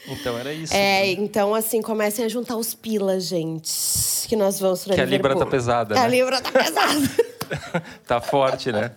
Então 0.07 0.37
era 0.37 0.53
isso. 0.53 0.73
É, 0.73 1.01
né? 1.01 1.11
então 1.11 1.53
assim, 1.53 1.81
comecem 1.81 2.23
a 2.23 2.29
juntar 2.29 2.55
os 2.55 2.73
pilas, 2.73 3.25
gente. 3.25 3.69
Que 4.29 4.35
nós 4.37 4.61
vamos 4.61 4.85
pra 4.85 4.95
Que 4.95 5.01
Liverpool. 5.01 5.31
a 5.31 5.33
Libra 5.33 5.45
tá 5.45 5.51
pesada. 5.51 5.95
Né? 5.95 6.01
a 6.01 6.07
Libra 6.07 6.41
tá 6.41 6.51
pesada. 6.53 7.29
tá 8.07 8.21
forte, 8.21 8.71
né? 8.71 8.91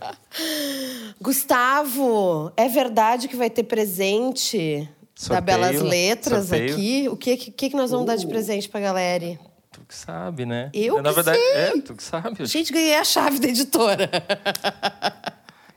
Gustavo, 1.20 2.52
é 2.56 2.68
verdade 2.68 3.26
que 3.26 3.34
vai 3.34 3.50
ter 3.50 3.64
presente 3.64 4.88
sorteio, 5.22 5.40
da 5.40 5.40
Belas 5.40 5.80
Letras 5.80 6.48
sorteio. 6.48 6.74
aqui? 6.74 7.08
O 7.08 7.16
que, 7.16 7.36
que, 7.36 7.70
que 7.70 7.76
nós 7.76 7.90
vamos 7.90 8.04
uh. 8.04 8.06
dar 8.08 8.16
de 8.16 8.26
presente 8.26 8.68
pra 8.68 8.80
galera? 8.80 9.38
Tu 9.70 9.80
que 9.88 9.94
sabe, 9.94 10.44
né? 10.44 10.70
Eu 10.74 11.00
Na 11.00 11.08
que 11.10 11.14
verdade, 11.14 11.38
sei. 11.38 11.54
é, 11.54 11.80
tu 11.80 11.94
que 11.94 12.02
sabe. 12.02 12.44
Gente, 12.44 12.72
ganhei 12.72 12.94
a 12.96 13.04
chave 13.04 13.38
da 13.38 13.48
editora. 13.48 14.10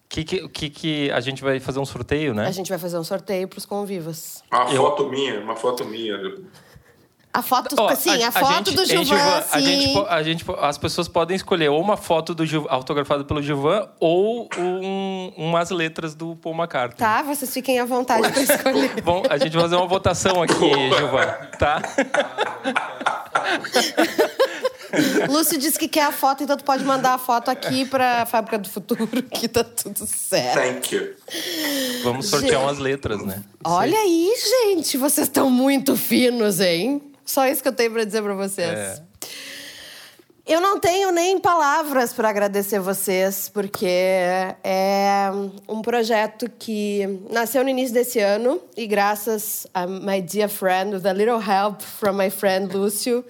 O 0.05 0.07
que, 0.09 0.23
que, 0.23 0.49
que, 0.49 0.69
que 0.69 1.11
a 1.11 1.21
gente 1.21 1.41
vai 1.41 1.59
fazer 1.59 1.79
um 1.79 1.85
sorteio, 1.85 2.33
né? 2.33 2.45
A 2.45 2.51
gente 2.51 2.69
vai 2.69 2.77
fazer 2.77 2.97
um 2.97 3.03
sorteio 3.03 3.47
pros 3.47 3.65
convivas. 3.65 4.43
Uma 4.51 4.71
Eu... 4.71 4.81
foto 4.83 5.09
minha, 5.09 5.39
uma 5.39 5.55
foto 5.55 5.85
minha. 5.85 6.17
A 7.35 7.41
foto, 7.41 7.75
oh, 7.77 7.95
sim, 7.97 8.23
a, 8.23 8.29
a 8.29 8.31
foto 8.31 8.71
gente, 8.71 8.77
do 8.77 8.85
Gilvan, 8.85 9.43
a 9.51 9.59
gente, 9.59 10.05
a 10.07 10.23
gente, 10.23 10.45
as 10.57 10.77
pessoas 10.77 11.09
podem 11.09 11.35
escolher 11.35 11.67
ou 11.67 11.81
uma 11.81 11.97
foto 11.97 12.33
do 12.33 12.45
Gilvan, 12.45 12.69
autografada 12.69 13.25
pelo 13.25 13.41
Gilvan 13.41 13.89
ou 13.99 14.47
um, 14.57 15.33
umas 15.35 15.69
letras 15.69 16.15
do 16.15 16.37
Paul 16.37 16.55
McCartney. 16.55 16.97
Tá, 16.97 17.21
vocês 17.23 17.53
fiquem 17.53 17.77
à 17.77 17.83
vontade 17.83 18.31
para 18.31 18.41
escolher. 18.41 18.89
Bom, 19.03 19.21
a 19.29 19.37
gente 19.37 19.51
vai 19.51 19.63
fazer 19.63 19.75
uma 19.75 19.85
votação 19.85 20.41
aqui, 20.41 20.71
Gilvan, 20.97 21.25
tá? 21.59 21.81
Lúcio 25.29 25.57
disse 25.57 25.77
que 25.77 25.89
quer 25.89 26.05
a 26.05 26.13
foto, 26.13 26.41
então 26.41 26.55
tu 26.55 26.63
pode 26.63 26.85
mandar 26.85 27.15
a 27.15 27.17
foto 27.17 27.51
aqui 27.51 27.83
para 27.83 28.21
a 28.21 28.25
Fábrica 28.25 28.57
do 28.57 28.69
Futuro, 28.69 29.05
que 29.29 29.49
tá 29.49 29.61
tudo 29.61 30.07
certo. 30.07 30.55
Thank 30.55 30.95
you. 30.95 31.15
Vamos 32.01 32.29
sortear 32.29 32.53
gente, 32.53 32.63
umas 32.63 32.79
letras, 32.79 33.21
né? 33.25 33.43
Olha 33.61 33.97
aí. 33.97 34.05
aí, 34.05 34.77
gente, 34.77 34.97
vocês 34.97 35.27
estão 35.27 35.49
muito 35.49 35.97
finos, 35.97 36.61
hein? 36.61 37.01
Só 37.25 37.47
isso 37.47 37.61
que 37.61 37.67
eu 37.67 37.73
tenho 37.73 37.91
para 37.91 38.03
dizer 38.03 38.21
para 38.21 38.35
vocês. 38.35 38.69
É. 38.69 39.01
Eu 40.47 40.61
não 40.61 40.79
tenho 40.79 41.11
nem 41.11 41.39
palavras 41.39 42.13
para 42.13 42.29
agradecer 42.29 42.79
vocês, 42.79 43.49
porque 43.49 43.87
é 44.63 45.31
um 45.67 45.81
projeto 45.81 46.47
que 46.59 47.01
nasceu 47.31 47.63
no 47.63 47.69
início 47.71 47.95
desse 47.95 48.19
ano 48.19 48.61
e 48.77 48.85
graças 48.85 49.65
a 49.73 49.87
my 49.87 50.21
dear 50.21 50.47
friend, 50.47 50.93
with 50.93 51.07
a 51.07 51.13
little 51.13 51.41
help 51.41 51.81
from 51.81 52.13
my 52.13 52.29
friend 52.29 52.71
Lúcio, 52.77 53.25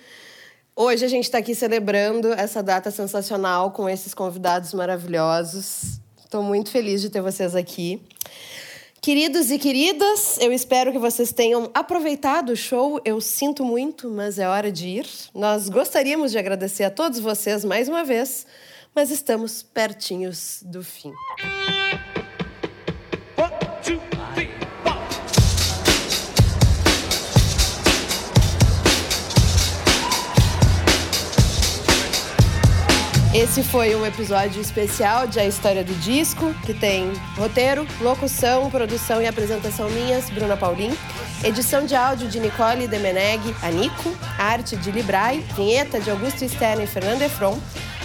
hoje 0.75 1.05
a 1.05 1.07
gente 1.07 1.23
está 1.23 1.37
aqui 1.37 1.55
celebrando 1.55 2.33
essa 2.33 2.61
data 2.61 2.91
sensacional 2.91 3.71
com 3.71 3.87
esses 3.87 4.13
convidados 4.13 4.73
maravilhosos. 4.73 6.01
Estou 6.21 6.43
muito 6.43 6.69
feliz 6.69 6.99
de 6.99 7.09
ter 7.09 7.21
vocês 7.21 7.55
aqui. 7.55 8.01
Queridos 9.05 9.51
e 9.51 9.59
queridas, 9.59 10.39
eu 10.39 10.51
espero 10.51 10.91
que 10.91 10.97
vocês 10.97 11.31
tenham 11.31 11.69
aproveitado 11.75 12.49
o 12.49 12.55
show. 12.55 12.99
Eu 13.05 13.21
sinto 13.21 13.63
muito, 13.63 14.09
mas 14.09 14.39
é 14.39 14.49
hora 14.49 14.71
de 14.71 14.87
ir. 14.87 15.07
Nós 15.31 15.69
gostaríamos 15.69 16.31
de 16.31 16.39
agradecer 16.39 16.85
a 16.85 16.89
todos 16.89 17.19
vocês 17.19 17.63
mais 17.63 17.87
uma 17.87 18.03
vez, 18.03 18.47
mas 18.95 19.11
estamos 19.11 19.61
pertinhos 19.61 20.63
do 20.65 20.83
fim. 20.83 21.13
Esse 33.35 33.61
foi 33.61 33.93
um 33.93 34.05
episódio 34.05 34.61
especial 34.61 35.27
de 35.27 35.41
A 35.41 35.45
História 35.45 35.83
do 35.83 35.93
Disco, 35.95 36.53
que 36.65 36.73
tem 36.73 37.11
roteiro, 37.37 37.85
locução, 37.99 38.71
produção 38.71 39.21
e 39.21 39.27
apresentação 39.27 39.89
minhas, 39.89 40.29
Bruna 40.29 40.55
Paulin, 40.55 40.97
edição 41.43 41.85
de 41.85 41.93
áudio 41.97 42.29
de 42.29 42.39
Nicole 42.39 42.87
Demeneg, 42.87 43.41
Anico, 43.61 44.15
arte 44.39 44.77
de 44.77 44.89
Librai, 44.89 45.43
vinheta 45.53 45.99
de 45.99 46.09
Augusto 46.09 46.47
Stern 46.47 46.85
e 46.85 46.87
Fernando 46.87 47.23
Efron, 47.23 47.59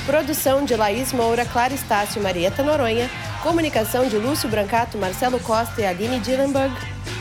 produção 0.04 0.64
de 0.64 0.74
Laís 0.74 1.12
Moura, 1.12 1.44
Clara 1.44 1.74
Estácio 1.74 2.18
e 2.18 2.22
Marieta 2.24 2.64
Noronha, 2.64 3.08
comunicação 3.40 4.08
de 4.08 4.16
Lúcio 4.16 4.48
Brancato, 4.48 4.98
Marcelo 4.98 5.38
Costa 5.38 5.80
e 5.80 5.86
Aline 5.86 6.18
Dillenberg, 6.18 6.74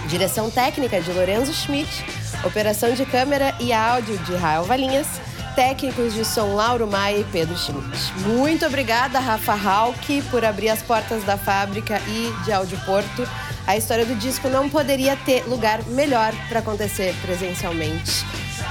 direção 0.08 0.50
técnica 0.50 1.00
de 1.00 1.12
Lorenzo 1.12 1.54
Schmidt, 1.54 2.04
operação 2.44 2.92
de 2.92 3.06
câmera 3.06 3.54
e 3.60 3.72
áudio 3.72 4.18
de 4.18 4.34
Rael 4.34 4.64
Valinhas, 4.64 5.29
técnicos 5.60 6.14
de 6.14 6.24
som 6.24 6.56
Lauro 6.56 6.88
Maia 6.88 7.18
e 7.18 7.24
Pedro 7.26 7.58
Schmidt. 7.58 8.14
Muito 8.26 8.66
obrigada, 8.66 9.20
Rafa 9.20 9.52
Hauck, 9.52 10.22
por 10.32 10.46
abrir 10.46 10.70
as 10.70 10.82
portas 10.82 11.22
da 11.26 11.38
fábrica 11.38 12.00
e 12.08 12.32
de 12.46 12.54
Áudio 12.54 12.80
Porto. 12.86 13.28
A 13.68 13.76
história 13.76 14.06
do 14.06 14.16
disco 14.16 14.48
não 14.48 14.70
poderia 14.70 15.18
ter 15.18 15.44
lugar 15.50 15.84
melhor 15.88 16.32
para 16.48 16.60
acontecer 16.60 17.14
presencialmente. 17.22 18.24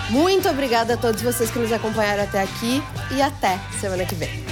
Muito 0.08 0.48
obrigada 0.48 0.94
a 0.94 0.96
todos 0.96 1.20
vocês 1.20 1.50
que 1.50 1.58
nos 1.58 1.72
acompanharam 1.72 2.22
até 2.22 2.40
aqui 2.40 2.82
e 3.14 3.20
até 3.20 3.60
semana 3.78 4.06
que 4.06 4.14
vem. 4.14 4.47